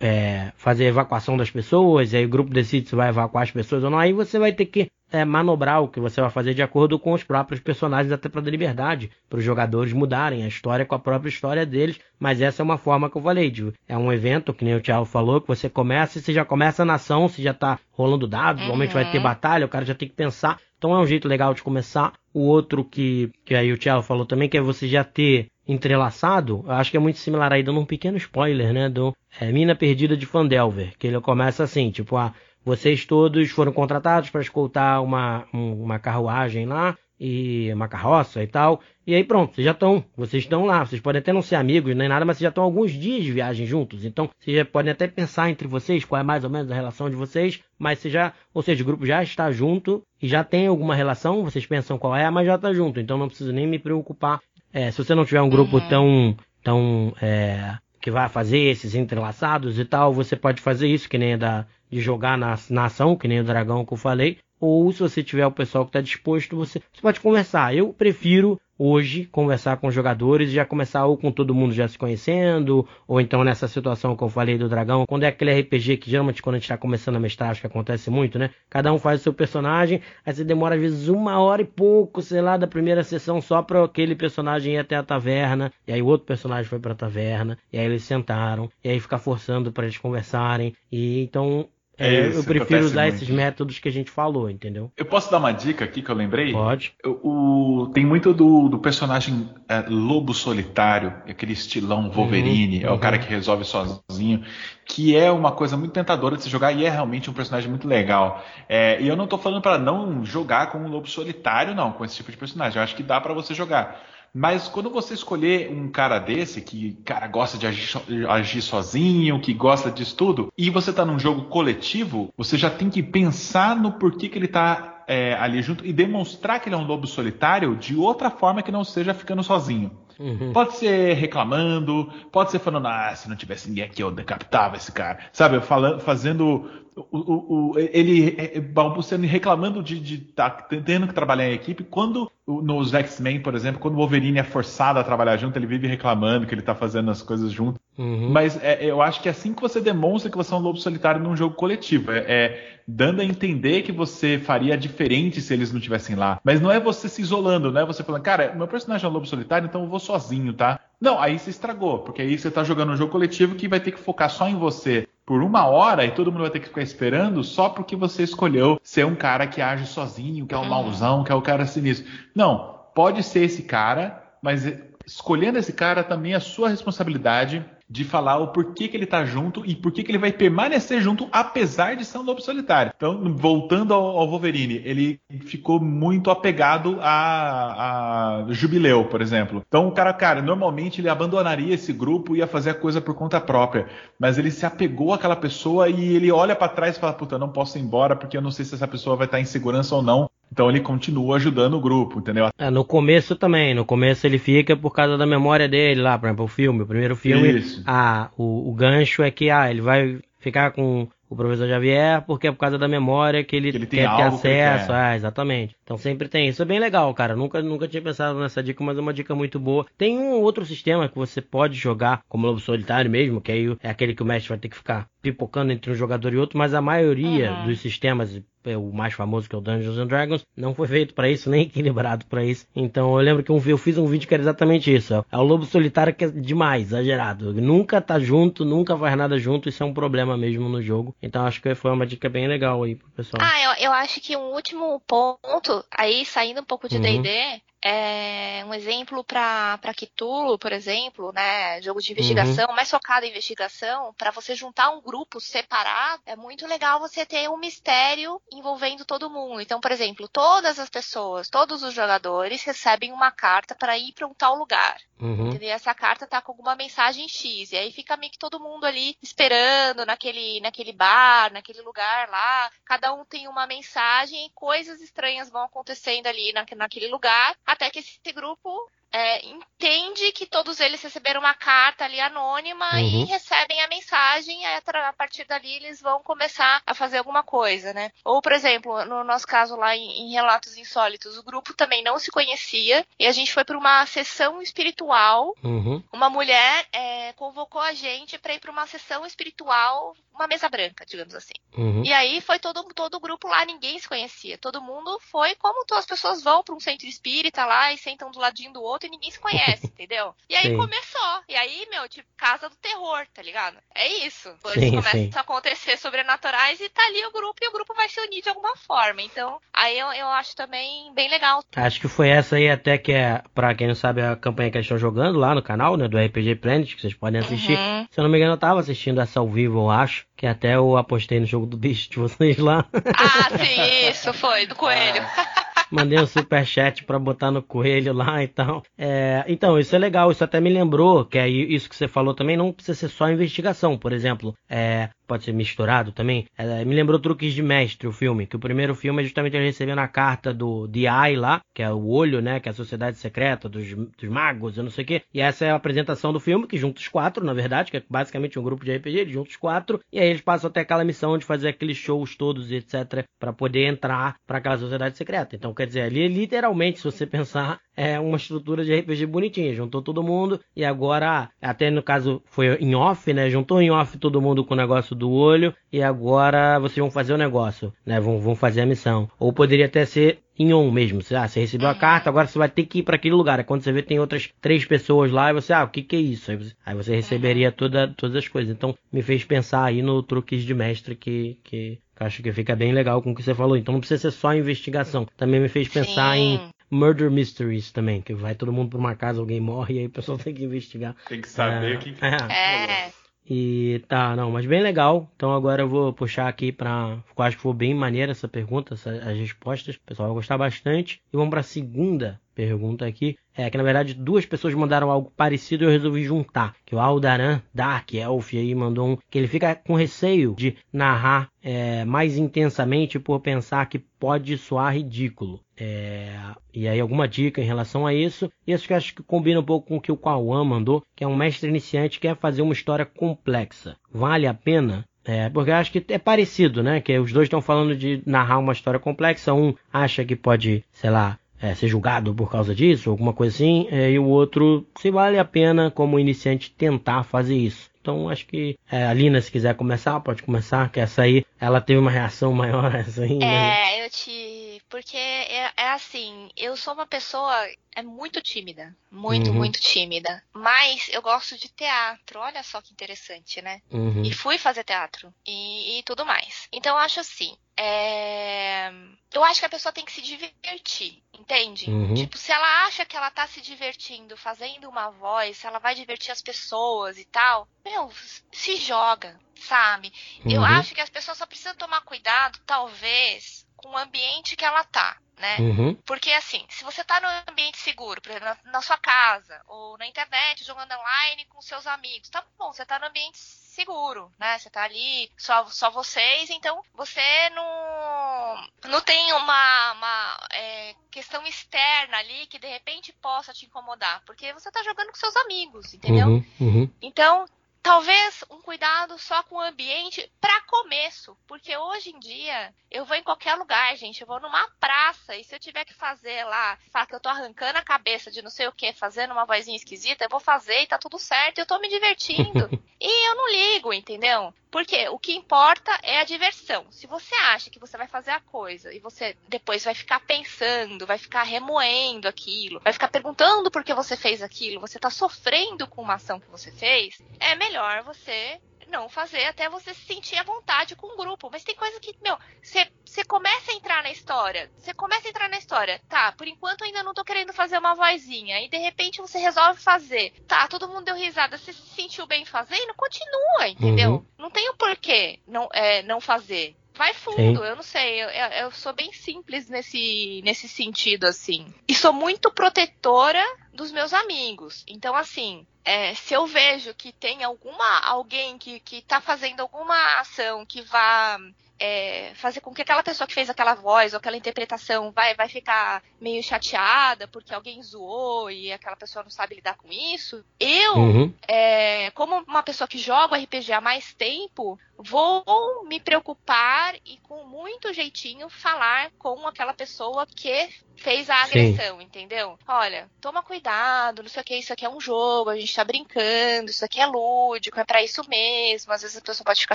é, 0.00 0.52
fazer 0.56 0.86
a 0.86 0.88
evacuação 0.88 1.36
das 1.36 1.50
pessoas, 1.50 2.12
e 2.12 2.16
aí 2.16 2.26
o 2.26 2.28
grupo 2.28 2.50
decide 2.50 2.88
se 2.88 2.94
vai 2.94 3.08
evacuar 3.08 3.44
as 3.44 3.50
pessoas 3.50 3.82
ou 3.82 3.90
não, 3.90 3.98
aí 3.98 4.12
você 4.12 4.38
vai 4.38 4.52
ter 4.52 4.66
que 4.66 4.90
é, 5.14 5.24
manobrar 5.24 5.80
o 5.80 5.86
que 5.86 6.00
você 6.00 6.20
vai 6.20 6.28
fazer 6.28 6.54
de 6.54 6.62
acordo 6.62 6.98
com 6.98 7.12
os 7.12 7.22
próprios 7.22 7.60
personagens, 7.60 8.10
até 8.10 8.28
para 8.28 8.40
dar 8.40 8.50
liberdade 8.50 9.12
para 9.30 9.38
os 9.38 9.44
jogadores 9.44 9.92
mudarem 9.92 10.42
a 10.42 10.48
história 10.48 10.84
com 10.84 10.96
a 10.96 10.98
própria 10.98 11.28
história 11.28 11.64
deles. 11.64 12.00
Mas 12.18 12.40
essa 12.40 12.60
é 12.60 12.64
uma 12.64 12.76
forma 12.76 13.08
que 13.08 13.16
eu 13.16 13.22
falei, 13.22 13.48
de, 13.48 13.72
é 13.88 13.96
um 13.96 14.12
evento, 14.12 14.52
que 14.52 14.64
nem 14.64 14.74
o 14.74 14.80
Thiago 14.80 15.04
falou, 15.04 15.40
que 15.40 15.46
você 15.46 15.70
começa 15.70 16.18
e 16.18 16.20
você 16.20 16.32
já 16.32 16.44
começa 16.44 16.84
na 16.84 16.94
ação, 16.94 17.28
você 17.28 17.40
já 17.40 17.52
está 17.52 17.78
rolando 17.92 18.26
dados, 18.26 18.62
uhum. 18.62 18.68
normalmente 18.68 18.92
vai 18.92 19.08
ter 19.08 19.20
batalha, 19.20 19.66
o 19.66 19.68
cara 19.68 19.84
já 19.84 19.94
tem 19.94 20.08
que 20.08 20.16
pensar. 20.16 20.58
Então 20.76 20.92
é 20.92 20.98
um 20.98 21.06
jeito 21.06 21.28
legal 21.28 21.54
de 21.54 21.62
começar. 21.62 22.12
O 22.32 22.40
outro 22.48 22.84
que, 22.84 23.30
que 23.44 23.54
aí 23.54 23.72
o 23.72 23.78
Thiago 23.78 24.02
falou 24.02 24.26
também, 24.26 24.48
que 24.48 24.58
é 24.58 24.60
você 24.60 24.88
já 24.88 25.04
ter 25.04 25.46
entrelaçado, 25.66 26.64
eu 26.66 26.72
acho 26.72 26.90
que 26.90 26.96
é 26.96 27.00
muito 27.00 27.20
similar 27.20 27.52
aí, 27.52 27.62
dando 27.62 27.78
um 27.78 27.86
pequeno 27.86 28.16
spoiler, 28.16 28.72
né, 28.72 28.88
do 28.88 29.16
é, 29.40 29.50
Mina 29.52 29.76
Perdida 29.76 30.16
de 30.16 30.26
Fandelver, 30.26 30.92
que 30.98 31.06
ele 31.06 31.20
começa 31.20 31.62
assim, 31.62 31.90
tipo, 31.90 32.16
a 32.16 32.34
vocês 32.64 33.04
todos 33.04 33.50
foram 33.50 33.72
contratados 33.72 34.30
para 34.30 34.40
escoltar 34.40 35.02
uma, 35.02 35.46
uma 35.52 35.98
carruagem 35.98 36.66
lá, 36.66 36.96
e 37.18 37.72
uma 37.72 37.88
carroça 37.88 38.42
e 38.42 38.46
tal. 38.46 38.80
E 39.06 39.14
aí 39.14 39.22
pronto, 39.22 39.54
vocês 39.54 39.64
já 39.64 39.70
estão, 39.70 40.04
vocês 40.16 40.42
estão 40.42 40.64
lá. 40.64 40.84
Vocês 40.84 41.00
podem 41.00 41.20
até 41.20 41.32
não 41.32 41.42
ser 41.42 41.56
amigos 41.56 41.94
nem 41.94 42.08
nada, 42.08 42.24
mas 42.24 42.36
vocês 42.36 42.44
já 42.44 42.48
estão 42.48 42.64
alguns 42.64 42.92
dias 42.92 43.22
de 43.24 43.32
viagem 43.32 43.66
juntos. 43.66 44.04
Então, 44.04 44.28
vocês 44.38 44.56
já 44.56 44.64
podem 44.64 44.92
até 44.92 45.06
pensar 45.06 45.50
entre 45.50 45.68
vocês 45.68 46.04
qual 46.04 46.20
é 46.20 46.24
mais 46.24 46.44
ou 46.44 46.50
menos 46.50 46.70
a 46.70 46.74
relação 46.74 47.08
de 47.08 47.16
vocês. 47.16 47.60
Mas 47.78 47.98
você 47.98 48.10
já, 48.10 48.32
ou 48.52 48.62
seja, 48.62 48.82
o 48.82 48.86
grupo 48.86 49.06
já 49.06 49.22
está 49.22 49.50
junto 49.50 50.02
e 50.20 50.28
já 50.28 50.42
tem 50.42 50.66
alguma 50.66 50.94
relação. 50.94 51.44
Vocês 51.44 51.66
pensam 51.66 51.98
qual 51.98 52.16
é, 52.16 52.28
mas 52.30 52.46
já 52.46 52.56
está 52.56 52.72
junto. 52.72 53.00
Então 53.00 53.18
não 53.18 53.28
preciso 53.28 53.52
nem 53.52 53.66
me 53.66 53.78
preocupar. 53.78 54.40
É, 54.72 54.90
se 54.90 54.98
você 54.98 55.14
não 55.14 55.24
tiver 55.24 55.42
um 55.42 55.48
grupo 55.50 55.76
uhum. 55.76 55.88
tão, 55.88 56.36
tão 56.62 57.14
é, 57.22 57.76
que 58.04 58.10
vai 58.10 58.28
fazer 58.28 58.58
esses 58.58 58.94
entrelaçados 58.94 59.78
e 59.78 59.84
tal, 59.86 60.12
você 60.12 60.36
pode 60.36 60.60
fazer 60.60 60.86
isso 60.86 61.08
que 61.08 61.16
nem 61.16 61.38
da 61.38 61.66
de 61.90 62.02
jogar 62.02 62.36
na, 62.36 62.54
na 62.68 62.84
ação, 62.84 63.16
que 63.16 63.26
nem 63.26 63.40
o 63.40 63.44
dragão 63.44 63.82
que 63.82 63.94
eu 63.94 63.96
falei, 63.96 64.36
ou 64.64 64.92
se 64.92 65.00
você 65.00 65.22
tiver 65.22 65.46
o 65.46 65.52
pessoal 65.52 65.84
que 65.84 65.90
está 65.90 66.00
disposto, 66.00 66.56
você, 66.56 66.80
você 66.92 67.02
pode 67.02 67.20
conversar. 67.20 67.74
Eu 67.74 67.92
prefiro 67.92 68.60
hoje 68.78 69.26
conversar 69.26 69.76
com 69.76 69.86
os 69.86 69.94
jogadores 69.94 70.50
já 70.50 70.64
começar 70.64 71.06
ou 71.06 71.16
com 71.16 71.30
todo 71.30 71.54
mundo 71.54 71.72
já 71.72 71.86
se 71.86 71.96
conhecendo, 71.96 72.86
ou 73.06 73.20
então 73.20 73.44
nessa 73.44 73.68
situação 73.68 74.16
que 74.16 74.22
eu 74.22 74.28
falei 74.28 74.58
do 74.58 74.68
dragão, 74.68 75.04
quando 75.06 75.22
é 75.22 75.28
aquele 75.28 75.60
RPG 75.60 75.98
que 75.98 76.10
geralmente 76.10 76.42
quando 76.42 76.56
a 76.56 76.58
gente 76.58 76.64
está 76.64 76.76
começando 76.76 77.16
a 77.16 77.20
mestrar, 77.20 77.50
acho 77.50 77.60
que 77.60 77.66
acontece 77.66 78.10
muito, 78.10 78.38
né? 78.38 78.50
Cada 78.68 78.92
um 78.92 78.98
faz 78.98 79.20
o 79.20 79.22
seu 79.22 79.32
personagem, 79.32 80.00
aí 80.24 80.34
você 80.34 80.44
demora 80.44 80.74
às 80.74 80.80
vezes 80.80 81.08
uma 81.08 81.38
hora 81.40 81.62
e 81.62 81.64
pouco, 81.64 82.20
sei 82.20 82.40
lá, 82.40 82.56
da 82.56 82.66
primeira 82.66 83.04
sessão 83.04 83.40
só 83.40 83.62
para 83.62 83.84
aquele 83.84 84.14
personagem 84.14 84.74
ir 84.74 84.78
até 84.78 84.96
a 84.96 85.02
taverna, 85.02 85.72
e 85.86 85.92
aí 85.92 86.02
o 86.02 86.06
outro 86.06 86.26
personagem 86.26 86.64
foi 86.64 86.78
para 86.78 86.92
a 86.92 86.96
taverna, 86.96 87.58
e 87.72 87.78
aí 87.78 87.84
eles 87.84 88.02
sentaram, 88.02 88.68
e 88.82 88.88
aí 88.88 88.98
ficar 88.98 89.18
forçando 89.18 89.70
para 89.70 89.84
eles 89.84 89.98
conversarem, 89.98 90.74
e 90.90 91.22
então 91.22 91.68
É, 91.96 92.28
eu 92.34 92.42
prefiro 92.42 92.84
usar 92.84 93.02
muito. 93.02 93.16
esses 93.16 93.28
métodos 93.28 93.78
que 93.78 93.88
a 93.88 93.92
gente 93.92 94.10
falou, 94.10 94.50
entendeu? 94.50 94.90
Eu 94.96 95.04
posso 95.04 95.30
dar 95.30 95.38
uma 95.38 95.52
dica 95.52 95.84
aqui 95.84 96.02
que 96.02 96.10
eu 96.10 96.14
lembrei? 96.14 96.52
Pode. 96.52 96.92
O, 97.04 97.82
o 97.82 97.86
tem 97.88 98.04
muito 98.04 98.34
do, 98.34 98.68
do 98.68 98.78
personagem 98.78 99.48
é, 99.68 99.84
lobo 99.88 100.34
solitário, 100.34 101.14
aquele 101.28 101.52
estilão 101.52 102.10
Wolverine, 102.10 102.78
uhum, 102.78 102.86
é 102.86 102.90
o 102.90 102.94
uhum. 102.94 102.98
cara 102.98 103.18
que 103.18 103.28
resolve 103.28 103.64
sozinho, 103.64 104.42
que 104.84 105.16
é 105.16 105.30
uma 105.30 105.52
coisa 105.52 105.76
muito 105.76 105.92
tentadora 105.92 106.36
de 106.36 106.42
se 106.42 106.50
jogar 106.50 106.72
e 106.72 106.84
é 106.84 106.90
realmente 106.90 107.30
um 107.30 107.32
personagem 107.32 107.70
muito 107.70 107.86
legal. 107.86 108.44
É, 108.68 109.00
e 109.00 109.06
eu 109.06 109.16
não 109.16 109.26
tô 109.26 109.38
falando 109.38 109.62
para 109.62 109.78
não 109.78 110.24
jogar 110.24 110.70
com 110.70 110.78
um 110.78 110.88
lobo 110.88 111.08
solitário, 111.08 111.74
não, 111.74 111.92
com 111.92 112.04
esse 112.04 112.16
tipo 112.16 112.30
de 112.30 112.36
personagem. 112.36 112.78
Eu 112.78 112.82
acho 112.82 112.96
que 112.96 113.02
dá 113.02 113.20
para 113.20 113.32
você 113.32 113.54
jogar. 113.54 114.00
Mas 114.34 114.66
quando 114.66 114.90
você 114.90 115.14
escolher 115.14 115.70
um 115.70 115.88
cara 115.88 116.18
desse, 116.18 116.60
que 116.60 116.94
cara 117.04 117.28
gosta 117.28 117.56
de 117.56 117.68
agir, 117.68 117.96
agir, 118.28 118.62
sozinho, 118.62 119.40
que 119.40 119.54
gosta 119.54 119.92
disso 119.92 120.16
tudo, 120.16 120.52
e 120.58 120.70
você 120.70 120.92
tá 120.92 121.04
num 121.04 121.20
jogo 121.20 121.44
coletivo, 121.44 122.32
você 122.36 122.58
já 122.58 122.68
tem 122.68 122.90
que 122.90 123.00
pensar 123.00 123.76
no 123.76 123.92
porquê 123.92 124.28
que 124.28 124.36
ele 124.36 124.48
tá 124.48 125.04
é, 125.06 125.34
ali 125.34 125.62
junto 125.62 125.86
e 125.86 125.92
demonstrar 125.92 126.60
que 126.60 126.68
ele 126.68 126.74
é 126.74 126.78
um 126.78 126.86
lobo 126.86 127.06
solitário 127.06 127.76
de 127.76 127.94
outra 127.94 128.28
forma 128.28 128.62
que 128.62 128.72
não 128.72 128.82
seja 128.82 129.14
ficando 129.14 129.42
sozinho. 129.44 129.92
Uhum. 130.18 130.52
Pode 130.52 130.76
ser 130.76 131.14
reclamando, 131.14 132.10
pode 132.30 132.50
ser 132.50 132.58
falando, 132.58 132.86
ah, 132.86 133.14
se 133.14 133.28
não 133.28 133.36
tivesse 133.36 133.68
ninguém 133.68 133.84
aqui 133.84 134.02
eu 134.02 134.10
decapitava 134.10 134.76
esse 134.76 134.92
cara. 134.92 135.18
Sabe, 135.32 135.60
falando, 135.60 136.00
fazendo 136.00 136.68
o, 136.96 137.72
o, 137.72 137.78
ele 137.78 138.36
é, 138.38 138.56
é, 138.58 138.60
balbuciando 138.60 139.24
e 139.24 139.28
reclamando 139.28 139.82
de 139.82 140.14
estar 140.14 140.50
tá 140.50 140.76
tendo 140.84 141.08
que 141.08 141.14
trabalhar 141.14 141.48
em 141.48 141.54
equipe, 141.54 141.82
quando 141.82 142.30
nos 142.46 142.92
X-Men, 142.92 143.40
por 143.40 143.54
exemplo, 143.54 143.80
quando 143.80 143.94
o 143.94 143.96
Wolverine 143.96 144.38
é 144.38 144.44
forçado 144.44 144.98
a 144.98 145.04
trabalhar 145.04 145.36
junto, 145.36 145.58
ele 145.58 145.66
vive 145.66 145.86
reclamando 145.86 146.46
que 146.46 146.54
ele 146.54 146.60
está 146.60 146.74
fazendo 146.74 147.10
as 147.10 147.22
coisas 147.22 147.50
junto. 147.50 147.80
Uhum. 147.96 148.30
Mas 148.30 148.62
é, 148.62 148.84
eu 148.84 149.00
acho 149.00 149.22
que 149.22 149.28
é 149.28 149.30
assim 149.30 149.54
que 149.54 149.62
você 149.62 149.80
demonstra 149.80 150.30
que 150.30 150.36
você 150.36 150.52
é 150.52 150.56
um 150.56 150.60
lobo 150.60 150.78
solitário 150.78 151.22
num 151.22 151.36
jogo 151.36 151.54
coletivo. 151.54 152.12
É, 152.12 152.18
é, 152.18 152.78
dando 152.86 153.22
a 153.22 153.24
entender 153.24 153.82
que 153.82 153.92
você 153.92 154.38
faria 154.38 154.76
diferente 154.76 155.40
se 155.40 155.54
eles 155.54 155.72
não 155.72 155.78
estivessem 155.78 156.14
lá. 156.14 156.38
Mas 156.44 156.60
não 156.60 156.70
é 156.70 156.78
você 156.78 157.08
se 157.08 157.22
isolando, 157.22 157.72
não 157.72 157.80
é 157.80 157.86
você 157.86 158.02
falando, 158.02 158.22
cara, 158.22 158.54
meu 158.54 158.68
personagem 158.68 159.06
é 159.06 159.08
um 159.08 159.12
lobo 159.12 159.26
solitário, 159.26 159.66
então 159.66 159.82
eu 159.82 159.88
vou 159.88 159.98
sozinho, 159.98 160.52
tá? 160.52 160.78
Não, 161.00 161.20
aí 161.20 161.38
você 161.38 161.50
estragou, 161.50 162.00
porque 162.00 162.20
aí 162.20 162.38
você 162.38 162.50
tá 162.50 162.62
jogando 162.62 162.92
um 162.92 162.96
jogo 162.96 163.12
coletivo 163.12 163.54
que 163.54 163.68
vai 163.68 163.80
ter 163.80 163.92
que 163.92 163.98
focar 163.98 164.28
só 164.28 164.48
em 164.48 164.54
você 164.54 165.08
por 165.26 165.42
uma 165.42 165.66
hora 165.66 166.04
e 166.04 166.10
todo 166.10 166.30
mundo 166.30 166.42
vai 166.42 166.50
ter 166.50 166.60
que 166.60 166.68
ficar 166.68 166.82
esperando 166.82 167.42
só 167.42 167.68
porque 167.68 167.96
você 167.96 168.22
escolheu 168.22 168.78
ser 168.82 169.06
um 169.06 169.14
cara 169.14 169.46
que 169.46 169.62
age 169.62 169.86
sozinho, 169.86 170.46
que 170.46 170.54
é 170.54 170.58
um 170.58 170.62
uhum. 170.62 170.68
mauzão, 170.68 171.24
que 171.24 171.32
é 171.32 171.34
o 171.34 171.42
cara 171.42 171.66
sinistro. 171.66 172.06
Não, 172.34 172.80
pode 172.94 173.22
ser 173.22 173.44
esse 173.44 173.62
cara, 173.62 174.22
mas 174.42 174.70
escolhendo 175.06 175.58
esse 175.58 175.72
cara 175.72 176.02
também 176.02 176.34
é 176.34 176.40
sua 176.40 176.68
responsabilidade 176.68 177.64
de 177.88 178.04
falar 178.04 178.38
o 178.38 178.48
porquê 178.48 178.88
que 178.88 178.96
ele 178.96 179.06
tá 179.06 179.24
junto 179.24 179.64
e 179.66 179.74
porquê 179.74 180.02
que 180.02 180.10
ele 180.10 180.18
vai 180.18 180.32
permanecer 180.32 181.00
junto 181.00 181.28
apesar 181.30 181.96
de 181.96 182.04
ser 182.04 182.18
um 182.18 182.22
lobo 182.22 182.40
solitário. 182.40 182.92
Então, 182.96 183.34
voltando 183.36 183.92
ao, 183.92 184.18
ao 184.18 184.28
Wolverine, 184.28 184.80
ele 184.84 185.20
ficou 185.42 185.78
muito 185.78 186.30
apegado 186.30 186.98
a, 187.00 188.40
a, 188.40 188.52
Jubileu, 188.52 189.04
por 189.04 189.20
exemplo. 189.20 189.62
Então, 189.66 189.88
o 189.88 189.92
cara, 189.92 190.12
cara, 190.12 190.40
normalmente 190.40 191.00
ele 191.00 191.08
abandonaria 191.08 191.74
esse 191.74 191.92
grupo 191.92 192.34
e 192.34 192.38
ia 192.38 192.46
fazer 192.46 192.70
a 192.70 192.74
coisa 192.74 193.00
por 193.00 193.14
conta 193.14 193.40
própria, 193.40 193.86
mas 194.18 194.38
ele 194.38 194.50
se 194.50 194.64
apegou 194.64 195.12
àquela 195.12 195.36
pessoa 195.36 195.88
e 195.88 196.14
ele 196.14 196.32
olha 196.32 196.56
para 196.56 196.68
trás 196.68 196.96
e 196.96 197.00
fala, 197.00 197.12
puta, 197.12 197.38
não 197.38 197.50
posso 197.50 197.78
ir 197.78 197.82
embora 197.82 198.16
porque 198.16 198.36
eu 198.36 198.42
não 198.42 198.50
sei 198.50 198.64
se 198.64 198.74
essa 198.74 198.88
pessoa 198.88 199.16
vai 199.16 199.26
estar 199.26 199.40
em 199.40 199.44
segurança 199.44 199.94
ou 199.94 200.02
não. 200.02 200.30
Então 200.54 200.70
ele 200.70 200.78
continua 200.78 201.34
ajudando 201.34 201.74
o 201.74 201.80
grupo, 201.80 202.20
entendeu? 202.20 202.48
É, 202.56 202.70
no 202.70 202.84
começo 202.84 203.34
também. 203.34 203.74
No 203.74 203.84
começo 203.84 204.24
ele 204.24 204.38
fica 204.38 204.76
por 204.76 204.92
causa 204.92 205.18
da 205.18 205.26
memória 205.26 205.68
dele 205.68 206.00
lá, 206.00 206.16
por 206.16 206.26
exemplo, 206.26 206.44
o 206.44 206.48
filme. 206.48 206.82
O 206.82 206.86
primeiro 206.86 207.16
filme, 207.16 207.58
Isso. 207.58 207.82
ah, 207.84 208.30
o, 208.38 208.70
o 208.70 208.72
gancho 208.72 209.24
é 209.24 209.32
que 209.32 209.50
ah, 209.50 209.68
ele 209.68 209.80
vai 209.80 210.20
ficar 210.38 210.70
com 210.70 211.08
o 211.28 211.34
professor 211.34 211.68
Xavier, 211.68 212.22
porque 212.22 212.46
é 212.46 212.52
por 212.52 212.58
causa 212.58 212.78
da 212.78 212.86
memória 212.86 213.42
que 213.42 213.56
ele, 213.56 213.72
que 213.72 213.78
ele 213.78 213.86
quer 213.86 214.06
ter 214.06 214.20
acesso. 214.20 214.86
Quer. 214.86 214.94
Ah, 214.94 215.16
exatamente. 215.16 215.74
Então 215.84 215.98
sempre 215.98 216.28
tem. 216.28 216.48
Isso 216.48 216.62
é 216.62 216.64
bem 216.64 216.80
legal, 216.80 217.12
cara. 217.14 217.36
Nunca, 217.36 217.62
nunca 217.62 217.86
tinha 217.86 218.02
pensado 218.02 218.40
nessa 218.40 218.62
dica, 218.62 218.82
mas 218.82 218.96
é 218.96 219.00
uma 219.00 219.14
dica 219.14 219.34
muito 219.34 219.60
boa. 219.60 219.86
Tem 219.96 220.18
um 220.18 220.40
outro 220.40 220.64
sistema 220.64 221.08
que 221.08 221.16
você 221.16 221.40
pode 221.40 221.74
jogar 221.76 222.22
como 222.28 222.46
lobo 222.46 222.58
solitário 222.58 223.10
mesmo, 223.10 223.40
que 223.40 223.52
aí 223.52 223.76
é 223.82 223.90
aquele 223.90 224.14
que 224.14 224.22
o 224.22 224.26
mestre 224.26 224.48
vai 224.48 224.58
ter 224.58 224.68
que 224.68 224.76
ficar 224.76 225.06
pipocando 225.24 225.72
entre 225.72 225.90
um 225.90 225.94
jogador 225.94 226.34
e 226.34 226.36
outro, 226.36 226.58
mas 226.58 226.74
a 226.74 226.82
maioria 226.82 227.52
uhum. 227.52 227.66
dos 227.66 227.80
sistemas 227.80 228.42
é 228.70 228.76
o 228.76 228.92
mais 228.92 229.14
famoso 229.14 229.48
que 229.48 229.54
é 229.54 229.58
o 229.58 229.60
Dungeons 229.60 229.98
and 229.98 230.06
Dragons, 230.06 230.46
não 230.56 230.74
foi 230.74 230.86
feito 230.86 231.14
para 231.14 231.28
isso, 231.28 231.48
nem 231.50 231.62
equilibrado 231.62 232.26
para 232.26 232.44
isso. 232.44 232.66
Então 232.74 233.16
eu 233.18 233.24
lembro 233.24 233.42
que 233.42 233.50
um, 233.50 233.60
eu 233.64 233.78
fiz 233.78 233.96
um 233.98 234.06
vídeo 234.06 234.28
que 234.28 234.34
era 234.34 234.42
exatamente 234.42 234.94
isso. 234.94 235.24
É 235.30 235.38
o 235.38 235.42
lobo 235.42 235.64
solitário 235.64 236.14
que 236.14 236.24
é 236.24 236.28
demais, 236.28 236.88
exagerado. 236.88 237.54
Nunca 237.54 238.00
tá 238.00 238.18
junto, 238.18 238.64
nunca 238.64 238.96
faz 238.96 239.16
nada 239.16 239.38
junto, 239.38 239.68
isso 239.68 239.82
é 239.82 239.86
um 239.86 239.94
problema 239.94 240.36
mesmo 240.36 240.68
no 240.68 240.82
jogo. 240.82 241.14
Então 241.22 241.46
acho 241.46 241.60
que 241.60 241.74
foi 241.74 241.90
uma 241.90 242.06
dica 242.06 242.28
bem 242.28 242.46
legal 242.46 242.82
aí 242.82 242.94
pro 242.94 243.08
pessoal. 243.10 243.42
Ah, 243.42 243.78
eu, 243.78 243.86
eu 243.86 243.92
acho 243.92 244.20
que 244.20 244.36
um 244.36 244.52
último 244.52 245.00
ponto, 245.06 245.73
aí 245.90 246.24
saindo 246.24 246.60
um 246.60 246.64
pouco 246.64 246.88
de 246.88 246.98
D&D, 246.98 247.28
uhum. 247.28 247.60
É, 247.86 248.64
um 248.64 248.72
exemplo 248.72 249.22
para 249.22 249.78
Cthulhu, 249.94 250.58
por 250.58 250.72
exemplo, 250.72 251.30
né, 251.34 251.82
jogo 251.82 252.00
de 252.00 252.12
investigação, 252.12 252.68
uhum. 252.70 252.74
mais 252.74 252.90
focado 252.90 253.26
em 253.26 253.28
investigação, 253.28 254.14
para 254.14 254.30
você 254.30 254.54
juntar 254.54 254.88
um 254.88 255.02
grupo 255.02 255.38
separado, 255.38 256.22
é 256.24 256.34
muito 256.34 256.66
legal 256.66 256.98
você 256.98 257.26
ter 257.26 257.46
um 257.50 257.58
mistério 257.58 258.40
envolvendo 258.50 259.04
todo 259.04 259.28
mundo. 259.28 259.60
Então, 259.60 259.82
por 259.82 259.90
exemplo, 259.90 260.26
todas 260.28 260.78
as 260.78 260.88
pessoas, 260.88 261.50
todos 261.50 261.82
os 261.82 261.92
jogadores 261.92 262.62
recebem 262.62 263.12
uma 263.12 263.30
carta 263.30 263.74
para 263.74 263.98
ir 263.98 264.14
para 264.14 264.26
um 264.26 264.32
tal 264.32 264.56
lugar. 264.56 264.96
Uhum. 265.20 265.56
E 265.60 265.66
essa 265.66 265.94
carta 265.94 266.26
tá 266.26 266.42
com 266.42 266.52
alguma 266.52 266.74
mensagem 266.74 267.28
X. 267.28 267.72
E 267.72 267.76
aí 267.76 267.92
fica 267.92 268.16
meio 268.16 268.32
que 268.32 268.38
todo 268.38 268.60
mundo 268.60 268.84
ali 268.84 269.16
esperando 269.22 270.04
naquele, 270.04 270.60
naquele 270.60 270.92
bar, 270.92 271.52
naquele 271.52 271.82
lugar 271.82 272.28
lá. 272.28 272.70
Cada 272.84 273.12
um 273.14 273.24
tem 273.24 273.46
uma 273.46 273.66
mensagem 273.66 274.46
e 274.46 274.50
coisas 274.50 275.00
estranhas 275.00 275.48
vão 275.48 275.62
acontecendo 275.62 276.26
ali 276.26 276.52
na, 276.52 276.66
naquele 276.76 277.08
lugar 277.08 277.54
até 277.74 277.90
que 277.90 277.98
esse 277.98 278.32
grupo 278.32 278.90
é, 279.14 279.46
entende 279.46 280.32
que 280.32 280.44
todos 280.44 280.80
eles 280.80 281.00
receberam 281.00 281.38
uma 281.38 281.54
carta 281.54 282.04
ali 282.04 282.20
anônima 282.20 282.94
uhum. 282.94 282.98
e 282.98 283.24
recebem 283.26 283.80
a 283.80 283.86
mensagem, 283.86 284.60
e 284.60 284.66
a 284.66 285.12
partir 285.12 285.44
dali 285.44 285.72
eles 285.72 286.00
vão 286.00 286.20
começar 286.20 286.82
a 286.84 286.94
fazer 286.94 287.18
alguma 287.18 287.44
coisa, 287.44 287.92
né? 287.92 288.10
Ou, 288.24 288.42
por 288.42 288.50
exemplo, 288.50 289.04
no 289.04 289.22
nosso 289.22 289.46
caso 289.46 289.76
lá 289.76 289.96
em, 289.96 290.22
em 290.22 290.32
Relatos 290.32 290.76
Insólitos, 290.76 291.38
o 291.38 291.44
grupo 291.44 291.72
também 291.74 292.02
não 292.02 292.18
se 292.18 292.28
conhecia 292.32 293.06
e 293.16 293.24
a 293.24 293.30
gente 293.30 293.52
foi 293.52 293.64
para 293.64 293.78
uma 293.78 294.04
sessão 294.06 294.60
espiritual. 294.60 295.54
Uhum. 295.62 296.02
Uma 296.12 296.28
mulher 296.28 296.84
é, 296.90 297.32
convocou 297.34 297.80
a 297.80 297.92
gente 297.92 298.36
para 298.36 298.54
ir 298.54 298.58
para 298.58 298.72
uma 298.72 298.88
sessão 298.88 299.24
espiritual, 299.24 300.16
uma 300.34 300.48
mesa 300.48 300.68
branca, 300.68 301.06
digamos 301.06 301.36
assim. 301.36 301.54
Uhum. 301.78 302.04
E 302.04 302.12
aí 302.12 302.40
foi 302.40 302.58
todo, 302.58 302.82
todo 302.92 303.14
o 303.14 303.20
grupo 303.20 303.46
lá, 303.46 303.64
ninguém 303.64 303.96
se 304.00 304.08
conhecia. 304.08 304.58
Todo 304.58 304.82
mundo 304.82 305.20
foi 305.20 305.54
como 305.54 305.84
as 305.92 306.06
pessoas 306.06 306.42
vão 306.42 306.64
para 306.64 306.74
um 306.74 306.80
centro 306.80 307.06
espírita 307.06 307.64
lá 307.64 307.92
e 307.92 307.98
sentam 307.98 308.32
do 308.32 308.40
ladinho 308.40 308.72
do 308.72 308.82
outro 308.82 309.03
e 309.06 309.10
ninguém 309.10 309.30
se 309.30 309.38
conhece, 309.38 309.86
entendeu? 309.92 310.34
E 310.48 310.54
aí 310.54 310.68
sim. 310.70 310.76
começou. 310.76 311.42
E 311.48 311.54
aí, 311.54 311.86
meu, 311.90 312.08
tipo, 312.08 312.28
casa 312.36 312.68
do 312.68 312.76
terror, 312.76 313.26
tá 313.32 313.42
ligado? 313.42 313.76
É 313.94 314.06
isso. 314.26 314.50
Depois 314.54 314.74
sim, 314.74 314.90
começa 314.90 315.10
sim. 315.10 315.30
a 315.34 315.40
acontecer 315.40 315.96
sobrenaturais 315.96 316.80
e 316.80 316.88
tá 316.88 317.04
ali 317.06 317.24
o 317.26 317.32
grupo 317.32 317.58
e 317.62 317.68
o 317.68 317.72
grupo 317.72 317.94
vai 317.94 318.08
se 318.08 318.20
unir 318.20 318.42
de 318.42 318.48
alguma 318.48 318.76
forma. 318.76 319.22
Então, 319.22 319.58
aí 319.72 319.98
eu, 319.98 320.12
eu 320.12 320.26
acho 320.28 320.54
também 320.56 321.12
bem 321.14 321.28
legal. 321.28 321.62
Acho 321.76 322.00
que 322.00 322.08
foi 322.08 322.28
essa 322.28 322.56
aí 322.56 322.70
até 322.70 322.98
que 322.98 323.12
é, 323.12 323.42
pra 323.54 323.74
quem 323.74 323.86
não 323.86 323.94
sabe, 323.94 324.22
a 324.22 324.36
campanha 324.36 324.70
que 324.70 324.76
eles 324.76 324.86
estão 324.86 324.98
jogando 324.98 325.38
lá 325.38 325.54
no 325.54 325.62
canal, 325.62 325.96
né, 325.96 326.08
do 326.08 326.18
RPG 326.18 326.56
Planet, 326.56 326.94
que 326.94 327.00
vocês 327.00 327.14
podem 327.14 327.40
assistir. 327.40 327.78
Uhum. 327.78 328.06
Se 328.10 328.20
eu 328.20 328.24
não 328.24 328.30
me 328.30 328.38
engano, 328.38 328.54
eu 328.54 328.58
tava 328.58 328.80
assistindo 328.80 329.20
essa 329.20 329.40
ao 329.40 329.48
vivo, 329.48 329.78
eu 329.78 329.90
acho. 329.90 330.26
Que 330.36 330.46
até 330.46 330.74
eu 330.74 330.96
apostei 330.96 331.40
no 331.40 331.46
jogo 331.46 331.66
do 331.66 331.76
bicho 331.76 332.10
de 332.10 332.18
vocês 332.18 332.58
lá. 332.58 332.84
Ah, 332.92 333.58
sim, 333.58 334.08
isso 334.08 334.32
foi, 334.34 334.66
do 334.66 334.74
coelho. 334.74 335.22
Mandei 335.94 336.18
um 336.18 336.26
super 336.26 336.66
chat 336.66 337.04
para 337.04 337.20
botar 337.20 337.52
no 337.52 337.62
coelho 337.62 338.12
lá 338.12 338.42
e 338.42 338.48
tal. 338.48 338.82
É, 338.98 339.44
então, 339.46 339.78
isso 339.78 339.94
é 339.94 339.98
legal. 339.98 340.28
Isso 340.32 340.42
até 340.42 340.60
me 340.60 340.68
lembrou 340.68 341.24
que 341.24 341.38
é 341.38 341.48
isso 341.48 341.88
que 341.88 341.94
você 341.94 342.08
falou 342.08 342.34
também 342.34 342.56
não 342.56 342.72
precisa 342.72 342.98
ser 342.98 343.08
só 343.08 343.30
investigação. 343.30 343.96
Por 343.96 344.12
exemplo, 344.12 344.56
é, 344.68 345.08
pode 345.26 345.44
ser 345.44 345.52
misturado 345.52 346.12
também. 346.12 346.46
É, 346.56 346.84
me 346.84 346.94
lembrou 346.94 347.18
Truques 347.18 347.52
de 347.52 347.62
Mestre, 347.62 348.06
o 348.06 348.12
filme. 348.12 348.46
Que 348.46 348.56
o 348.56 348.60
primeiro 348.60 348.94
filme 348.94 349.22
é 349.22 349.24
justamente 349.24 349.56
ele 349.56 349.66
recebendo 349.66 349.98
a 349.98 350.08
carta 350.08 350.52
do 350.52 350.88
The 350.88 351.00
Eye 351.00 351.36
lá, 351.36 351.60
que 351.74 351.82
é 351.82 351.90
o 351.90 352.06
olho, 352.06 352.40
né? 352.40 352.60
Que 352.60 352.68
é 352.68 352.72
a 352.72 352.74
sociedade 352.74 353.16
secreta 353.18 353.68
dos, 353.68 353.86
dos 353.94 354.28
magos, 354.28 354.76
eu 354.76 354.84
não 354.84 354.90
sei 354.90 355.04
o 355.04 355.06
quê. 355.06 355.22
E 355.32 355.40
essa 355.40 355.64
é 355.64 355.70
a 355.70 355.74
apresentação 355.74 356.32
do 356.32 356.40
filme, 356.40 356.66
que 356.66 356.78
junta 356.78 357.00
os 357.00 357.08
quatro, 357.08 357.44
na 357.44 357.52
verdade, 357.52 357.90
que 357.90 357.96
é 357.96 358.02
basicamente 358.08 358.58
um 358.58 358.62
grupo 358.62 358.84
de 358.84 358.96
RPG, 358.96 359.18
eles 359.18 359.32
juntam 359.32 359.50
os 359.50 359.56
quatro. 359.56 360.00
E 360.12 360.18
aí 360.18 360.28
eles 360.28 360.40
passam 360.40 360.68
até 360.68 360.80
aquela 360.80 361.04
missão 361.04 361.36
de 361.38 361.44
fazer 361.44 361.68
aqueles 361.68 361.96
shows 361.96 362.36
todos, 362.36 362.70
etc., 362.70 363.24
para 363.38 363.52
poder 363.52 363.86
entrar 363.86 364.36
para 364.46 364.58
aquela 364.58 364.78
sociedade 364.78 365.16
secreta. 365.16 365.56
Então, 365.56 365.74
quer 365.74 365.86
dizer, 365.86 366.02
ali 366.02 366.28
literalmente, 366.28 366.98
se 366.98 367.04
você 367.04 367.26
pensar, 367.26 367.80
é 367.96 368.18
uma 368.18 368.36
estrutura 368.36 368.84
de 368.84 368.94
RPG 368.94 369.26
bonitinha. 369.26 369.74
Juntou 369.74 370.02
todo 370.02 370.22
mundo 370.22 370.60
e 370.74 370.84
agora, 370.84 371.50
até 371.60 371.90
no 371.90 372.02
caso 372.02 372.42
foi 372.46 372.74
em 372.76 372.94
off, 372.94 373.32
né? 373.32 373.48
Juntou 373.50 373.80
em 373.80 373.90
off 373.90 374.18
todo 374.18 374.40
mundo 374.40 374.64
com 374.64 374.74
o 374.74 374.76
negócio 374.76 375.14
do 375.14 375.30
olho 375.30 375.74
e 375.92 376.02
agora 376.02 376.78
vocês 376.78 376.98
vão 376.98 377.10
fazer 377.10 377.32
o 377.32 377.38
negócio, 377.38 377.92
né? 378.04 378.20
Vão, 378.20 378.40
vão 378.40 378.54
fazer 378.54 378.82
a 378.82 378.86
missão. 378.86 379.28
Ou 379.38 379.52
poderia 379.52 379.86
até 379.86 380.04
ser 380.04 380.38
em 380.58 380.72
on 380.72 380.90
mesmo. 380.90 381.20
Você, 381.20 381.34
ah, 381.34 381.48
você 381.48 381.60
recebeu 381.60 381.88
a 381.88 381.92
Uhum. 381.92 381.98
carta, 381.98 382.30
agora 382.30 382.46
você 382.46 382.58
vai 382.58 382.68
ter 382.68 382.84
que 382.86 383.00
ir 383.00 383.02
para 383.02 383.16
aquele 383.16 383.34
lugar. 383.34 383.58
É 383.58 383.62
quando 383.62 383.82
você 383.82 383.92
vê 383.92 384.02
tem 384.02 384.18
outras 384.20 384.50
três 384.60 384.84
pessoas 384.84 385.30
lá 385.30 385.50
e 385.50 385.54
você, 385.54 385.72
ah, 385.72 385.84
o 385.84 385.88
que 385.88 386.02
que 386.02 386.16
é 386.16 386.20
isso? 386.20 386.50
Aí 386.50 386.56
você, 386.56 386.72
aí 386.86 386.94
você 386.94 387.14
receberia 387.16 387.72
toda, 387.72 388.08
todas 388.16 388.36
as 388.36 388.48
coisas. 388.48 388.74
Então 388.74 388.94
me 389.12 389.22
fez 389.22 389.44
pensar 389.44 389.84
aí 389.84 390.02
no 390.02 390.22
truques 390.22 390.62
de 390.62 390.74
mestre 390.74 391.14
que, 391.16 391.58
que, 391.64 391.98
eu 392.20 392.26
acho 392.26 392.42
que 392.42 392.52
fica 392.52 392.76
bem 392.76 392.92
legal 392.92 393.20
com 393.20 393.32
o 393.32 393.34
que 393.34 393.42
você 393.42 393.54
falou. 393.54 393.76
Então 393.76 393.92
não 393.92 394.00
precisa 394.00 394.30
ser 394.30 394.36
só 394.36 394.54
investigação. 394.54 395.26
Também 395.36 395.60
me 395.60 395.68
fez 395.68 395.88
pensar 395.88 396.36
em 396.38 396.58
Sim. 396.58 396.64
Murder 396.90 397.30
Mysteries 397.30 397.90
também, 397.90 398.20
que 398.22 398.34
vai 398.34 398.54
todo 398.54 398.72
mundo 398.72 398.90
pra 398.90 398.98
uma 398.98 399.14
casa, 399.16 399.40
alguém 399.40 399.60
morre 399.60 399.94
e 399.94 399.98
aí 400.00 400.06
o 400.06 400.10
pessoal 400.10 400.38
tem 400.38 400.54
que 400.54 400.64
investigar. 400.64 401.16
Tem 401.28 401.40
que 401.40 401.48
saber 401.48 401.96
É, 401.96 401.98
quem 401.98 402.14
É. 402.22 403.12
E 403.46 404.02
tá, 404.08 404.34
não, 404.34 404.50
mas 404.50 404.64
bem 404.64 404.82
legal. 404.82 405.30
Então 405.36 405.52
agora 405.52 405.82
eu 405.82 405.88
vou 405.88 406.12
puxar 406.14 406.48
aqui 406.48 406.72
pra. 406.72 407.18
Eu 407.36 407.44
acho 407.44 407.56
que 407.56 407.62
foi 407.62 407.74
bem 407.74 407.94
maneira 407.94 408.32
essa 408.32 408.48
pergunta, 408.48 408.94
essa- 408.94 409.10
as 409.10 409.36
respostas. 409.36 409.96
O 409.96 410.00
pessoal 410.00 410.28
vai 410.28 410.36
gostar 410.36 410.56
bastante. 410.56 411.20
E 411.32 411.36
vamos 411.36 411.50
pra 411.50 411.62
segunda 411.62 412.40
pergunta 412.54 413.04
aqui. 413.04 413.36
É 413.56 413.70
que 413.70 413.78
na 413.78 413.84
verdade 413.84 414.14
duas 414.14 414.44
pessoas 414.44 414.74
mandaram 414.74 415.10
algo 415.10 415.32
parecido 415.36 415.84
e 415.84 415.86
eu 415.86 415.90
resolvi 415.90 416.24
juntar. 416.24 416.74
Que 416.84 416.94
o 416.94 416.98
Aldaran 416.98 417.62
Dark 417.72 418.12
Elf 418.12 418.52
aí 418.54 418.74
mandou 418.74 419.08
um. 419.08 419.16
Que 419.30 419.38
ele 419.38 419.46
fica 419.46 419.74
com 419.74 419.94
receio 419.94 420.54
de 420.56 420.76
narrar 420.92 421.48
é, 421.62 422.04
mais 422.04 422.36
intensamente 422.36 423.18
por 423.18 423.40
pensar 423.40 423.86
que 423.86 423.98
pode 423.98 424.58
soar 424.58 424.94
ridículo. 424.94 425.60
É, 425.76 426.36
e 426.72 426.88
aí 426.88 427.00
alguma 427.00 427.28
dica 427.28 427.60
em 427.60 427.64
relação 427.64 428.06
a 428.06 428.12
isso. 428.12 428.50
E 428.66 428.72
isso 428.72 428.86
que 428.86 428.92
eu 428.92 428.96
acho 428.96 429.14
que 429.14 429.22
combina 429.22 429.60
um 429.60 429.64
pouco 429.64 429.88
com 429.88 429.96
o 429.96 430.00
que 430.00 430.12
o 430.12 430.16
Kawan 430.16 430.64
mandou, 430.64 431.02
que 431.14 431.22
é 431.22 431.26
um 431.26 431.36
mestre 431.36 431.68
iniciante 431.68 432.18
que 432.18 432.28
quer 432.28 432.36
fazer 432.36 432.62
uma 432.62 432.72
história 432.72 433.04
complexa. 433.06 433.96
Vale 434.12 434.46
a 434.46 434.54
pena? 434.54 435.04
É, 435.24 435.48
porque 435.48 435.70
acho 435.70 435.90
que 435.90 436.04
é 436.08 436.18
parecido, 436.18 436.82
né? 436.82 437.00
Que 437.00 437.18
os 437.18 437.32
dois 437.32 437.46
estão 437.46 437.62
falando 437.62 437.96
de 437.96 438.22
narrar 438.26 438.58
uma 438.58 438.72
história 438.72 439.00
complexa. 439.00 439.54
Um 439.54 439.74
acha 439.92 440.24
que 440.24 440.36
pode, 440.36 440.84
sei 440.92 441.10
lá, 441.10 441.38
é, 441.64 441.74
ser 441.74 441.88
julgado 441.88 442.34
por 442.34 442.50
causa 442.50 442.74
disso, 442.74 443.08
alguma 443.08 443.32
coisa 443.32 443.54
assim. 443.54 443.88
é, 443.90 444.10
e 444.10 444.18
o 444.18 444.26
outro, 444.26 444.86
se 444.98 445.10
vale 445.10 445.38
a 445.38 445.44
pena, 445.44 445.90
como 445.90 446.20
iniciante, 446.20 446.70
tentar 446.70 447.24
fazer 447.24 447.56
isso. 447.56 447.90
Então 448.02 448.28
acho 448.28 448.46
que 448.46 448.76
é, 448.90 449.06
a 449.06 449.14
Lina, 449.14 449.40
se 449.40 449.50
quiser 449.50 449.74
começar, 449.74 450.20
pode 450.20 450.42
começar, 450.42 450.90
que 450.90 451.00
essa 451.00 451.22
aí, 451.22 451.42
ela 451.58 451.80
teve 451.80 451.98
uma 451.98 452.10
reação 452.10 452.52
maior 452.54 452.94
essa 452.94 453.22
aí, 453.22 453.38
né? 453.38 453.46
É, 453.46 454.04
eu 454.04 454.10
te. 454.10 454.53
Porque 454.94 455.16
é, 455.16 455.72
é 455.76 455.88
assim, 455.88 456.50
eu 456.56 456.76
sou 456.76 456.94
uma 456.94 457.04
pessoa 457.04 457.52
é 457.96 458.00
muito 458.02 458.40
tímida. 458.40 458.96
Muito, 459.10 459.50
Uhum. 459.50 459.56
muito 459.56 459.80
tímida. 459.80 460.40
Mas 460.52 461.08
eu 461.08 461.20
gosto 461.20 461.58
de 461.58 461.68
teatro. 461.68 462.38
Olha 462.38 462.62
só 462.62 462.80
que 462.80 462.92
interessante, 462.92 463.60
né? 463.60 463.82
Uhum. 463.90 464.22
E 464.24 464.32
fui 464.32 464.56
fazer 464.56 464.84
teatro. 464.84 465.34
E, 465.44 465.98
e 465.98 466.02
tudo 466.04 466.24
mais. 466.24 466.68
Então 466.72 466.92
eu 466.94 466.98
acho 467.02 467.18
assim. 467.18 467.56
é, 467.76 468.88
Eu 469.32 469.42
acho 469.42 469.58
que 469.58 469.66
a 469.66 469.68
pessoa 469.68 469.92
tem 469.92 470.04
que 470.04 470.12
se 470.12 470.22
divertir, 470.22 471.20
entende? 471.32 471.90
Uhum. 471.90 472.14
Tipo, 472.14 472.38
se 472.38 472.52
ela 472.52 472.86
acha 472.86 473.04
que 473.04 473.16
ela 473.16 473.32
tá 473.32 473.48
se 473.48 473.60
divertindo 473.60 474.36
fazendo 474.36 474.88
uma 474.88 475.10
voz, 475.10 475.56
se 475.58 475.66
ela 475.66 475.80
vai 475.80 475.94
divertir 475.96 476.30
as 476.30 476.40
pessoas 476.40 477.18
e 477.18 477.24
tal, 477.24 477.66
meu, 477.84 478.12
se 478.52 478.76
joga, 478.76 479.40
sabe? 479.56 480.12
Eu 480.46 480.60
Uhum. 480.60 480.66
acho 480.66 480.94
que 480.94 481.00
as 481.00 481.10
pessoas 481.10 481.36
só 481.38 481.46
precisam 481.46 481.74
tomar 481.74 482.00
cuidado, 482.02 482.60
talvez, 482.64 483.63
com 483.76 483.90
o 483.90 483.96
ambiente 483.96 484.56
que 484.56 484.64
ela 484.64 484.84
tá, 484.84 485.16
né? 485.38 485.56
Uhum. 485.58 485.94
Porque 486.06 486.30
assim, 486.32 486.64
se 486.68 486.84
você 486.84 487.02
tá 487.02 487.20
num 487.20 487.50
ambiente 487.50 487.78
seguro, 487.78 488.20
por 488.20 488.30
exemplo, 488.30 488.48
na, 488.64 488.72
na 488.72 488.82
sua 488.82 488.96
casa, 488.96 489.60
ou 489.66 489.98
na 489.98 490.06
internet, 490.06 490.64
jogando 490.64 490.92
online 490.92 491.44
com 491.46 491.60
seus 491.60 491.86
amigos, 491.86 492.28
tá 492.28 492.44
bom, 492.58 492.72
você 492.72 492.84
tá 492.84 492.98
num 492.98 493.06
ambiente 493.06 493.38
seguro, 493.38 494.30
né? 494.38 494.58
Você 494.58 494.70
tá 494.70 494.84
ali, 494.84 495.30
só, 495.36 495.66
só 495.66 495.90
vocês, 495.90 496.48
então 496.50 496.80
você 496.94 497.50
não, 497.50 498.68
não 498.84 499.00
tem 499.00 499.32
uma, 499.32 499.92
uma 499.92 500.46
é, 500.52 500.94
questão 501.10 501.44
externa 501.46 502.18
ali 502.18 502.46
que 502.46 502.58
de 502.58 502.68
repente 502.68 503.12
possa 503.14 503.52
te 503.52 503.66
incomodar, 503.66 504.22
porque 504.24 504.52
você 504.52 504.70
tá 504.70 504.82
jogando 504.82 505.08
com 505.08 505.16
seus 505.16 505.36
amigos, 505.36 505.92
entendeu? 505.92 506.28
Uhum. 506.28 506.44
Uhum. 506.60 506.90
Então, 507.02 507.44
talvez 507.84 508.42
um 508.50 508.62
cuidado 508.62 509.18
só 509.18 509.42
com 509.42 509.56
o 509.56 509.60
ambiente 509.60 510.32
para 510.40 510.62
começo, 510.62 511.36
porque 511.46 511.76
hoje 511.76 512.10
em 512.10 512.18
dia 512.18 512.74
eu 512.90 513.04
vou 513.04 513.14
em 513.14 513.22
qualquer 513.22 513.56
lugar, 513.56 513.94
gente, 513.94 514.22
eu 514.22 514.26
vou 514.26 514.40
numa 514.40 514.66
praça 514.80 515.36
e 515.36 515.44
se 515.44 515.54
eu 515.54 515.60
tiver 515.60 515.84
que 515.84 515.92
fazer 515.92 516.44
lá, 516.44 516.78
falar 516.90 517.06
que 517.06 517.14
eu 517.14 517.20
tô 517.20 517.28
arrancando 517.28 517.78
a 517.78 517.84
cabeça 517.84 518.30
de 518.30 518.40
não 518.40 518.50
sei 518.50 518.66
o 518.66 518.72
que, 518.72 518.94
fazendo 518.94 519.32
uma 519.32 519.44
vozinha 519.44 519.76
esquisita, 519.76 520.24
eu 520.24 520.30
vou 520.30 520.40
fazer 520.40 520.80
e 520.80 520.86
tá 520.86 520.96
tudo 520.96 521.18
certo, 521.18 521.58
eu 521.58 521.66
tô 521.66 521.78
me 521.78 521.88
divertindo. 521.88 522.70
e 522.98 523.28
eu 523.28 523.34
não 523.34 523.50
ligo, 523.50 523.92
entendeu? 523.92 524.54
Porque 524.70 525.08
o 525.08 525.18
que 525.18 525.34
importa 525.34 525.96
é 526.02 526.20
a 526.20 526.24
diversão. 526.24 526.86
Se 526.90 527.06
você 527.06 527.34
acha 527.34 527.70
que 527.70 527.78
você 527.78 527.96
vai 527.96 528.08
fazer 528.08 528.30
a 528.30 528.40
coisa 528.40 528.92
e 528.92 528.98
você 528.98 529.36
depois 529.46 529.84
vai 529.84 529.94
ficar 529.94 530.20
pensando, 530.20 531.06
vai 531.06 531.18
ficar 531.18 531.42
remoendo 531.42 532.26
aquilo, 532.26 532.80
vai 532.80 532.92
ficar 532.92 533.08
perguntando 533.08 533.70
por 533.70 533.84
que 533.84 533.94
você 533.94 534.16
fez 534.16 534.42
aquilo, 534.42 534.80
você 534.80 534.98
tá 534.98 535.10
sofrendo 535.10 535.86
com 535.86 536.02
uma 536.02 536.14
ação 536.14 536.40
que 536.40 536.50
você 536.50 536.72
fez, 536.72 537.20
é 537.38 537.54
melhor 537.54 537.73
você 538.04 538.60
não 538.88 539.08
fazer 539.08 539.44
até 539.46 539.68
você 539.68 539.92
se 539.94 540.02
sentir 540.04 540.36
à 540.36 540.42
vontade 540.42 540.94
com 540.94 541.06
o 541.06 541.16
grupo. 541.16 541.48
Mas 541.50 541.64
tem 541.64 541.74
coisa 541.74 541.98
que, 541.98 542.14
meu, 542.22 542.36
você, 542.62 543.24
começa 543.24 543.72
a 543.72 543.74
entrar 543.74 544.02
na 544.02 544.10
história. 544.10 544.70
Você 544.76 544.92
começa 544.94 545.26
a 545.26 545.30
entrar 545.30 545.48
na 545.48 545.58
história. 545.58 546.00
Tá, 546.08 546.32
por 546.32 546.46
enquanto 546.46 546.84
ainda 546.84 547.02
não 547.02 547.14
tô 547.14 547.24
querendo 547.24 547.52
fazer 547.52 547.78
uma 547.78 547.94
vozinha. 547.94 548.60
E 548.60 548.68
de 548.68 548.76
repente 548.76 549.20
você 549.20 549.38
resolve 549.38 549.80
fazer. 549.80 550.32
Tá, 550.46 550.68
todo 550.68 550.86
mundo 550.88 551.04
deu 551.06 551.16
risada. 551.16 551.56
Você 551.58 551.72
se 551.72 551.86
sentiu 551.94 552.26
bem 552.26 552.44
fazendo? 552.44 552.94
Continua, 552.94 553.68
entendeu? 553.68 554.10
Uhum. 554.10 554.26
Não 554.38 554.50
tem 554.50 554.68
o 554.68 554.76
porquê 554.76 555.40
não, 555.46 555.68
é, 555.72 556.02
não 556.02 556.20
fazer. 556.20 556.76
Vai 556.96 557.12
fundo, 557.12 557.36
Sim. 557.60 557.66
eu 557.66 557.74
não 557.74 557.82
sei, 557.82 558.22
eu, 558.22 558.28
eu- 558.28 558.50
eu 558.66 558.70
sou 558.70 558.92
bem 558.92 559.12
simples 559.12 559.68
nesse, 559.68 560.40
nesse 560.44 560.68
sentido, 560.68 561.24
assim. 561.24 561.74
E 561.88 561.94
sou 561.94 562.12
muito 562.12 562.52
protetora 562.52 563.42
dos 563.72 563.90
meus 563.90 564.12
amigos. 564.12 564.84
Então, 564.86 565.16
assim, 565.16 565.66
é, 565.84 566.14
se 566.14 566.34
eu 566.34 566.46
vejo 566.46 566.94
que 566.94 567.12
tem 567.12 567.44
alguma 567.44 568.00
alguém 568.00 568.56
que, 568.56 568.80
que 568.80 569.02
tá 569.02 569.20
fazendo 569.20 569.60
alguma 569.60 570.20
ação 570.20 570.64
que 570.64 570.80
vá 570.82 571.38
é, 571.78 572.32
fazer 572.36 572.60
com 572.60 572.72
que 572.72 572.82
aquela 572.82 573.02
pessoa 573.02 573.26
que 573.26 573.34
fez 573.34 573.50
aquela 573.50 573.74
voz 573.74 574.12
ou 574.12 574.18
aquela 574.18 574.36
interpretação 574.36 575.10
vai, 575.10 575.34
vai 575.34 575.48
ficar 575.48 576.02
meio 576.20 576.42
chateada 576.42 577.28
porque 577.28 577.52
alguém 577.52 577.82
zoou 577.82 578.50
e 578.50 578.72
aquela 578.72 578.96
pessoa 578.96 579.22
não 579.22 579.30
sabe 579.30 579.56
lidar 579.56 579.76
com 579.76 579.92
isso, 579.92 580.44
eu 580.58 580.94
Uhum. 580.94 581.34
é, 581.46 582.10
como 582.12 582.36
uma 582.46 582.62
pessoa 582.62 582.88
que 582.88 582.96
joga 582.96 583.36
RPG 583.36 583.72
há 583.72 583.80
mais 583.80 584.14
tempo, 584.14 584.78
vou 584.96 585.44
me 585.86 586.00
preocupar 586.00 586.94
e 587.04 587.18
com 587.22 587.44
muito 587.44 587.92
jeitinho 587.92 588.48
falar 588.48 589.10
com 589.18 589.46
aquela 589.46 589.74
pessoa 589.74 590.26
que 590.26 590.68
fez 590.96 591.28
a 591.28 591.36
Sim. 591.36 591.42
agressão, 591.42 592.00
entendeu? 592.00 592.58
Olha, 592.66 593.10
toma 593.20 593.42
cuidado, 593.42 594.22
não 594.22 594.28
sei 594.28 594.42
o 594.42 594.44
que, 594.44 594.56
isso 594.56 594.72
aqui 594.72 594.84
é 594.84 594.88
um 594.88 595.00
jogo, 595.00 595.50
a 595.50 595.56
gente 595.56 595.74
tá 595.74 595.84
brincando, 595.84 596.70
isso 596.70 596.84
aqui 596.84 597.00
é 597.00 597.06
lúdico, 597.06 597.78
é 597.78 597.84
pra 597.84 598.02
isso 598.02 598.22
mesmo, 598.28 598.92
às 598.92 599.02
vezes 599.02 599.16
a 599.16 599.20
pessoa 599.20 599.44
pode 599.44 599.60
ficar 599.60 599.74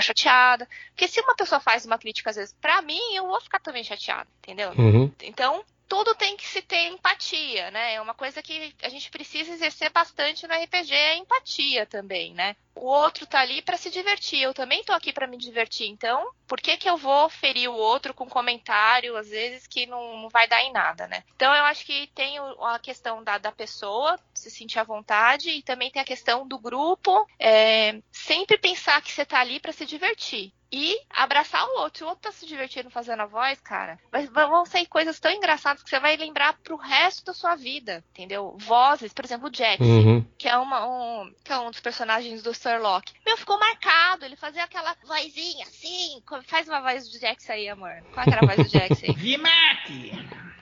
chateada. 0.00 0.68
Porque 0.92 1.06
se 1.06 1.20
uma 1.20 1.36
pessoa 1.36 1.60
faz 1.60 1.84
uma 1.84 1.98
crítica, 1.98 2.30
às 2.30 2.36
vezes, 2.36 2.54
pra 2.60 2.80
mim, 2.82 3.14
eu 3.14 3.26
vou 3.26 3.40
ficar 3.40 3.60
também 3.60 3.84
chateada, 3.84 4.28
entendeu? 4.38 4.72
Uhum. 4.72 5.12
Então, 5.22 5.64
tudo 5.90 6.14
tem 6.14 6.36
que 6.36 6.46
se 6.46 6.62
ter 6.62 6.86
empatia, 6.86 7.68
né? 7.72 7.94
É 7.94 8.00
uma 8.00 8.14
coisa 8.14 8.40
que 8.40 8.72
a 8.80 8.88
gente 8.88 9.10
precisa 9.10 9.52
exercer 9.52 9.90
bastante 9.90 10.46
no 10.46 10.54
RPG, 10.54 10.94
é 10.94 11.10
a 11.10 11.16
empatia 11.16 11.84
também, 11.84 12.32
né? 12.32 12.54
O 12.76 12.86
outro 12.86 13.26
tá 13.26 13.40
ali 13.40 13.60
pra 13.60 13.76
se 13.76 13.90
divertir, 13.90 14.40
eu 14.40 14.54
também 14.54 14.84
tô 14.84 14.92
aqui 14.92 15.12
pra 15.12 15.26
me 15.26 15.36
divertir, 15.36 15.88
então, 15.88 16.30
por 16.46 16.60
que 16.60 16.76
que 16.76 16.88
eu 16.88 16.96
vou 16.96 17.28
ferir 17.28 17.68
o 17.68 17.74
outro 17.74 18.14
com 18.14 18.28
comentário, 18.28 19.16
às 19.16 19.30
vezes, 19.30 19.66
que 19.66 19.84
não, 19.84 20.22
não 20.22 20.28
vai 20.28 20.46
dar 20.46 20.62
em 20.62 20.72
nada, 20.72 21.08
né? 21.08 21.24
Então, 21.34 21.52
eu 21.52 21.64
acho 21.64 21.84
que 21.84 22.06
tem 22.14 22.38
a 22.38 22.78
questão 22.78 23.24
da, 23.24 23.36
da 23.36 23.50
pessoa 23.50 24.16
se 24.40 24.50
sentir 24.50 24.78
à 24.78 24.84
vontade 24.84 25.50
e 25.50 25.62
também 25.62 25.90
tem 25.90 26.00
a 26.02 26.04
questão 26.04 26.46
do 26.46 26.58
grupo, 26.58 27.26
é, 27.38 28.00
sempre 28.10 28.58
pensar 28.58 29.00
que 29.02 29.12
você 29.12 29.24
tá 29.24 29.40
ali 29.40 29.60
pra 29.60 29.72
se 29.72 29.84
divertir. 29.86 30.52
E 30.72 30.96
abraçar 31.10 31.66
o 31.66 31.80
outro. 31.80 31.98
Se 31.98 32.04
o 32.04 32.06
outro 32.06 32.22
tá 32.22 32.30
se 32.30 32.46
divertindo 32.46 32.88
fazendo 32.90 33.22
a 33.22 33.26
voz, 33.26 33.60
cara, 33.60 33.98
vai- 34.12 34.28
vão 34.28 34.64
sair 34.64 34.86
coisas 34.86 35.18
tão 35.18 35.32
engraçadas 35.32 35.82
que 35.82 35.90
você 35.90 35.98
vai 35.98 36.16
lembrar 36.16 36.56
pro 36.62 36.76
resto 36.76 37.24
da 37.24 37.34
sua 37.34 37.56
vida, 37.56 38.04
entendeu? 38.12 38.56
Vozes, 38.60 39.12
por 39.12 39.24
exemplo, 39.24 39.48
o 39.48 39.52
Jax, 39.52 39.80
Uhum. 39.84 40.24
que 40.38 40.48
é, 40.48 40.56
uma, 40.56 40.86
um, 40.86 41.34
que 41.44 41.52
é 41.52 41.58
um 41.58 41.72
dos 41.72 41.80
personagens 41.80 42.40
do 42.44 42.54
Sherlock. 42.54 43.12
Meu, 43.26 43.36
ficou 43.36 43.58
marcado. 43.58 44.24
Ele 44.24 44.36
fazia 44.36 44.62
aquela 44.62 44.94
vozinha 45.04 45.64
assim. 45.66 46.22
Faz 46.46 46.68
uma 46.68 46.80
voz 46.80 47.08
do 47.08 47.18
Jax 47.18 47.50
aí, 47.50 47.68
amor. 47.68 47.90
Qual 48.14 48.22
que 48.24 48.30
era 48.32 48.40
a 48.44 48.54
voz 48.54 48.70
do 48.70 48.78
Jax 48.78 49.02
aí? 49.02 49.12
Vimac! 49.18 50.12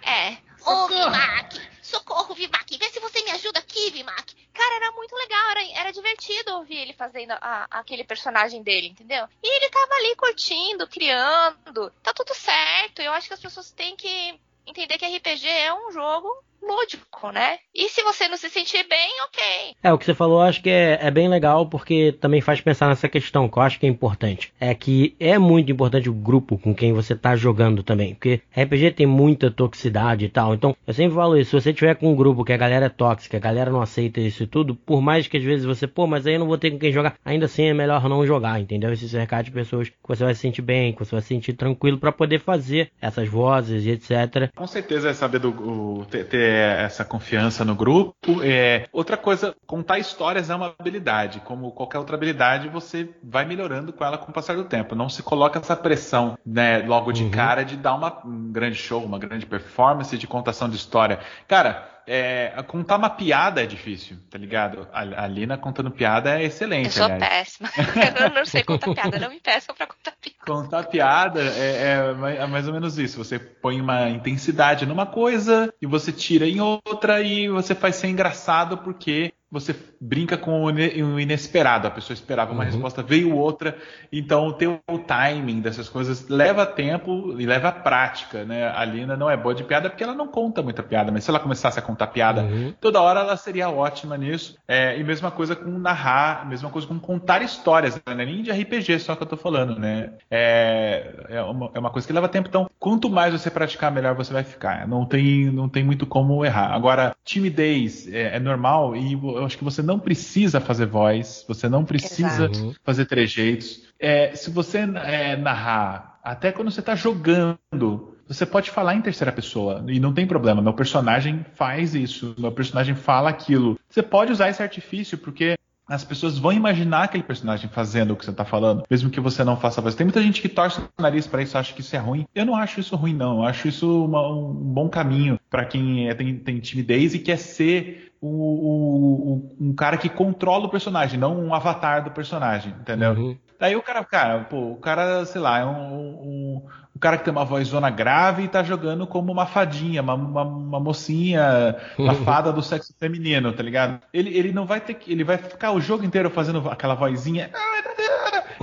É. 0.02 0.38
Ô, 0.68 0.86
Vimac! 0.88 1.68
Socorro, 1.82 2.34
Vimac! 2.34 2.76
Vê 2.76 2.90
se 2.90 3.00
você 3.00 3.22
me 3.22 3.30
ajuda 3.30 3.58
aqui, 3.60 3.90
Vimac! 3.90 4.34
Cara, 4.52 4.74
era 4.76 4.92
muito 4.92 5.14
legal, 5.14 5.50
era, 5.50 5.62
era 5.80 5.92
divertido 5.92 6.56
ouvir 6.56 6.76
ele 6.76 6.92
fazendo 6.92 7.30
a- 7.32 7.66
aquele 7.70 8.04
personagem 8.04 8.62
dele, 8.62 8.88
entendeu? 8.88 9.26
E 9.42 9.56
ele 9.56 9.70
tava 9.70 9.94
ali 9.94 10.16
curtindo, 10.16 10.86
criando. 10.88 11.90
Tá 12.02 12.12
tudo 12.12 12.34
certo. 12.34 13.00
Eu 13.00 13.12
acho 13.12 13.28
que 13.28 13.34
as 13.34 13.40
pessoas 13.40 13.70
têm 13.70 13.96
que 13.96 14.38
entender 14.66 14.98
que 14.98 15.04
RPG 15.06 15.46
é 15.48 15.72
um 15.72 15.90
jogo 15.92 16.28
lúdico, 16.62 17.30
né? 17.32 17.58
E 17.74 17.88
se 17.88 18.02
você 18.02 18.28
não 18.28 18.36
se 18.36 18.48
sentir 18.50 18.86
bem, 18.88 19.10
ok. 19.26 19.44
É, 19.82 19.92
o 19.92 19.98
que 19.98 20.04
você 20.04 20.14
falou, 20.14 20.40
acho 20.40 20.62
que 20.62 20.70
é, 20.70 20.98
é 21.00 21.10
bem 21.10 21.28
legal, 21.28 21.66
porque 21.66 22.12
também 22.20 22.40
faz 22.40 22.60
pensar 22.60 22.88
nessa 22.88 23.08
questão, 23.08 23.48
que 23.48 23.58
eu 23.58 23.62
acho 23.62 23.78
que 23.78 23.86
é 23.86 23.88
importante. 23.88 24.52
É 24.60 24.74
que 24.74 25.14
é 25.18 25.38
muito 25.38 25.70
importante 25.72 26.08
o 26.08 26.14
grupo 26.14 26.58
com 26.58 26.74
quem 26.74 26.92
você 26.92 27.14
tá 27.14 27.36
jogando 27.36 27.82
também. 27.82 28.14
Porque 28.14 28.40
RPG 28.56 28.92
tem 28.92 29.06
muita 29.06 29.50
toxicidade 29.50 30.24
e 30.24 30.28
tal. 30.28 30.54
Então, 30.54 30.76
eu 30.86 30.94
sempre 30.94 31.14
falo 31.14 31.36
isso, 31.36 31.50
se 31.50 31.62
você 31.62 31.72
tiver 31.72 31.94
com 31.94 32.12
um 32.12 32.16
grupo 32.16 32.44
que 32.44 32.52
a 32.52 32.56
galera 32.56 32.86
é 32.86 32.90
tóxica, 32.90 33.36
a 33.36 33.40
galera 33.40 33.70
não 33.70 33.80
aceita 33.80 34.20
isso 34.20 34.42
e 34.42 34.46
tudo, 34.46 34.74
por 34.74 35.00
mais 35.00 35.26
que 35.26 35.36
às 35.36 35.42
vezes 35.42 35.64
você, 35.64 35.86
pô, 35.86 36.06
mas 36.06 36.26
aí 36.26 36.34
eu 36.34 36.40
não 36.40 36.46
vou 36.46 36.58
ter 36.58 36.70
com 36.70 36.78
quem 36.78 36.92
jogar, 36.92 37.14
ainda 37.24 37.46
assim 37.46 37.64
é 37.64 37.74
melhor 37.74 38.08
não 38.08 38.26
jogar, 38.26 38.60
entendeu? 38.60 38.92
Esse 38.92 39.08
cercar 39.08 39.42
de 39.42 39.50
pessoas 39.50 39.88
que 39.88 39.96
você 40.06 40.24
vai 40.24 40.34
se 40.34 40.40
sentir 40.40 40.62
bem, 40.62 40.92
que 40.92 40.98
você 40.98 41.12
vai 41.12 41.22
se 41.22 41.28
sentir 41.28 41.52
tranquilo 41.52 41.98
para 41.98 42.12
poder 42.12 42.40
fazer 42.40 42.90
essas 43.00 43.28
vozes 43.28 43.84
e 43.84 43.90
etc. 43.90 44.50
Com 44.54 44.66
certeza 44.66 45.10
é 45.10 45.14
saber 45.14 45.38
do, 45.38 45.50
o, 45.50 46.06
ter, 46.06 46.24
ter 46.48 46.84
essa 46.84 47.04
confiança 47.04 47.64
no 47.64 47.74
grupo. 47.74 48.42
É, 48.42 48.88
outra 48.92 49.16
coisa, 49.16 49.54
contar 49.66 49.98
histórias 49.98 50.48
é 50.48 50.54
uma 50.54 50.74
habilidade. 50.78 51.40
Como 51.40 51.70
qualquer 51.72 51.98
outra 51.98 52.16
habilidade, 52.16 52.68
você 52.68 53.10
vai 53.22 53.44
melhorando 53.44 53.92
com 53.92 54.04
ela 54.04 54.16
com 54.16 54.30
o 54.30 54.34
passar 54.34 54.56
do 54.56 54.64
tempo. 54.64 54.94
Não 54.94 55.08
se 55.08 55.22
coloca 55.22 55.58
essa 55.58 55.76
pressão, 55.76 56.38
né, 56.44 56.78
logo 56.78 57.12
de 57.12 57.24
uhum. 57.24 57.30
cara 57.30 57.62
de 57.62 57.76
dar 57.76 57.94
uma, 57.94 58.22
um 58.24 58.50
grande 58.50 58.76
show, 58.76 59.04
uma 59.04 59.18
grande 59.18 59.44
performance 59.44 60.16
de 60.16 60.26
contação 60.26 60.68
de 60.68 60.76
história. 60.76 61.20
Cara, 61.46 61.97
é, 62.10 62.62
contar 62.66 62.96
uma 62.96 63.10
piada 63.10 63.62
é 63.62 63.66
difícil, 63.66 64.16
tá 64.30 64.38
ligado? 64.38 64.88
A, 64.90 65.24
a 65.24 65.26
Lina 65.26 65.58
contando 65.58 65.90
piada 65.90 66.40
é 66.40 66.44
excelente. 66.44 66.86
Eu 66.86 66.92
sou 66.92 67.04
aliás. 67.04 67.58
péssima. 67.58 67.68
eu 68.24 68.30
não 68.30 68.46
sei 68.46 68.64
contar 68.64 68.94
piada, 68.94 69.18
não 69.18 69.28
me 69.28 69.38
peçam 69.38 69.74
pra 69.74 69.86
contar 69.86 70.12
piada. 70.18 70.38
Contar 70.46 70.84
piada 70.84 71.42
é, 71.42 72.14
é, 72.24 72.36
é, 72.38 72.46
mais 72.46 72.66
ou 72.66 72.72
menos 72.72 72.98
isso. 72.98 73.22
Você 73.22 73.38
põe 73.38 73.78
uma 73.78 74.08
intensidade 74.08 74.86
numa 74.86 75.04
coisa 75.04 75.72
e 75.82 75.86
você 75.86 76.10
tira 76.10 76.46
em 76.46 76.60
outra 76.60 77.20
e 77.20 77.48
você 77.50 77.74
faz 77.74 77.96
ser 77.96 78.08
engraçado 78.08 78.78
porque 78.78 79.34
você 79.50 79.74
brinca 80.00 80.36
com 80.36 80.64
o 80.64 81.20
inesperado. 81.20 81.86
A 81.86 81.90
pessoa 81.90 82.14
esperava 82.14 82.52
uma 82.52 82.64
uhum. 82.64 82.70
resposta, 82.70 83.02
veio 83.02 83.34
outra. 83.34 83.76
Então, 84.12 84.52
ter 84.52 84.66
o 84.66 84.98
timing 84.98 85.60
dessas 85.60 85.88
coisas 85.88 86.28
leva 86.28 86.66
tempo 86.66 87.34
e 87.38 87.46
leva 87.46 87.72
prática, 87.72 88.44
né? 88.44 88.68
A 88.68 88.84
Lina 88.84 89.16
não 89.16 89.30
é 89.30 89.36
boa 89.36 89.54
de 89.54 89.64
piada 89.64 89.88
porque 89.88 90.04
ela 90.04 90.14
não 90.14 90.28
conta 90.28 90.62
muita 90.62 90.82
piada, 90.82 91.10
mas 91.10 91.24
se 91.24 91.30
ela 91.30 91.40
começasse 91.40 91.78
a 91.78 91.82
contar 91.82 92.08
piada 92.08 92.42
uhum. 92.42 92.74
toda 92.78 93.00
hora, 93.00 93.20
ela 93.20 93.36
seria 93.36 93.70
ótima 93.70 94.18
nisso. 94.18 94.56
É, 94.68 94.98
e 94.98 95.02
mesma 95.02 95.30
coisa 95.30 95.56
com 95.56 95.70
narrar, 95.70 96.46
mesma 96.46 96.68
coisa 96.68 96.86
com 96.86 96.98
contar 96.98 97.40
histórias, 97.42 98.00
né? 98.06 98.14
Nem 98.14 98.42
de 98.42 98.50
RPG 98.50 98.98
só 99.00 99.16
que 99.16 99.22
eu 99.22 99.26
tô 99.26 99.36
falando, 99.36 99.78
né? 99.78 100.12
É, 100.30 101.14
é, 101.30 101.42
uma, 101.42 101.70
é 101.74 101.78
uma 101.78 101.90
coisa 101.90 102.06
que 102.06 102.12
leva 102.12 102.28
tempo. 102.28 102.48
Então, 102.48 102.68
quanto 102.78 103.08
mais 103.08 103.32
você 103.32 103.50
praticar, 103.50 103.90
melhor 103.90 104.14
você 104.14 104.32
vai 104.32 104.44
ficar. 104.44 104.86
Não 104.86 105.06
tem, 105.06 105.46
não 105.46 105.68
tem 105.68 105.82
muito 105.82 106.06
como 106.06 106.44
errar. 106.44 106.74
Agora, 106.74 107.16
timidez 107.24 108.06
é, 108.12 108.36
é 108.36 108.40
normal 108.40 108.94
e 108.94 109.16
eu 109.38 109.44
acho 109.44 109.56
que 109.56 109.64
você 109.64 109.82
não 109.82 109.98
precisa 109.98 110.60
fazer 110.60 110.86
voz, 110.86 111.44
você 111.46 111.68
não 111.68 111.84
precisa 111.84 112.44
Exato. 112.44 112.58
Uhum. 112.58 112.74
fazer 112.82 113.06
trejeitos. 113.06 113.82
É, 113.98 114.34
se 114.34 114.50
você 114.50 114.78
é, 114.78 115.36
narrar, 115.36 116.18
até 116.22 116.52
quando 116.52 116.70
você 116.70 116.80
está 116.80 116.94
jogando, 116.94 118.16
você 118.26 118.44
pode 118.44 118.70
falar 118.70 118.94
em 118.94 119.00
terceira 119.00 119.32
pessoa 119.32 119.82
e 119.88 119.98
não 119.98 120.12
tem 120.12 120.26
problema. 120.26 120.60
Meu 120.60 120.74
personagem 120.74 121.44
faz 121.54 121.94
isso, 121.94 122.34
meu 122.38 122.52
personagem 122.52 122.94
fala 122.94 123.30
aquilo. 123.30 123.78
Você 123.88 124.02
pode 124.02 124.32
usar 124.32 124.50
esse 124.50 124.62
artifício 124.62 125.16
porque 125.16 125.57
as 125.88 126.04
pessoas 126.04 126.38
vão 126.38 126.52
imaginar 126.52 127.04
aquele 127.04 127.22
personagem 127.22 127.68
fazendo 127.70 128.12
o 128.12 128.16
que 128.16 128.24
você 128.24 128.30
está 128.30 128.44
falando, 128.44 128.82
mesmo 128.90 129.08
que 129.08 129.20
você 129.20 129.42
não 129.42 129.56
faça 129.56 129.80
a 129.80 129.82
voz. 129.82 129.94
Tem 129.94 130.04
muita 130.04 130.22
gente 130.22 130.42
que 130.42 130.48
torce 130.48 130.80
o 130.80 131.02
nariz 131.02 131.26
para 131.26 131.42
isso, 131.42 131.56
acha 131.56 131.72
que 131.72 131.80
isso 131.80 131.96
é 131.96 131.98
ruim. 131.98 132.26
Eu 132.34 132.44
não 132.44 132.54
acho 132.54 132.78
isso 132.78 132.94
ruim, 132.94 133.14
não. 133.14 133.38
Eu 133.38 133.44
acho 133.44 133.68
isso 133.68 134.04
uma, 134.04 134.28
um 134.28 134.52
bom 134.52 134.88
caminho 134.88 135.40
para 135.48 135.64
quem 135.64 136.08
é, 136.08 136.14
tem, 136.14 136.36
tem 136.36 136.60
timidez 136.60 137.14
e 137.14 137.18
quer 137.18 137.38
ser 137.38 138.12
o, 138.20 138.28
o, 138.28 139.56
um 139.60 139.72
cara 139.72 139.96
que 139.96 140.08
controla 140.08 140.66
o 140.66 140.70
personagem, 140.70 141.18
não 141.18 141.38
um 141.38 141.54
avatar 141.54 142.04
do 142.04 142.10
personagem, 142.10 142.74
entendeu? 142.80 143.12
Uhum. 143.12 143.38
Daí 143.58 143.74
o 143.74 143.82
cara, 143.82 144.04
cara, 144.04 144.44
pô, 144.44 144.72
o 144.72 144.76
cara, 144.76 145.24
sei 145.24 145.40
lá, 145.40 145.58
é 145.58 145.64
um, 145.64 145.72
um, 145.72 146.62
um 146.98 147.00
cara 147.00 147.16
que 147.16 147.24
tem 147.24 147.32
uma 147.32 147.44
voz 147.44 147.68
zona 147.68 147.88
grave 147.90 148.42
e 148.42 148.48
tá 148.48 148.64
jogando 148.64 149.06
como 149.06 149.30
uma 149.30 149.46
fadinha, 149.46 150.02
uma, 150.02 150.14
uma, 150.14 150.42
uma 150.42 150.80
mocinha, 150.80 151.76
uma 151.96 152.12
fada 152.12 152.52
do 152.52 152.60
sexo 152.60 152.92
feminino, 152.98 153.52
tá 153.52 153.62
ligado? 153.62 154.00
Ele, 154.12 154.36
ele 154.36 154.52
não 154.52 154.66
vai 154.66 154.80
ter 154.80 154.94
que. 154.94 155.12
Ele 155.12 155.22
vai 155.22 155.38
ficar 155.38 155.70
o 155.70 155.80
jogo 155.80 156.04
inteiro 156.04 156.28
fazendo 156.28 156.68
aquela 156.68 156.94
vozinha. 156.94 157.50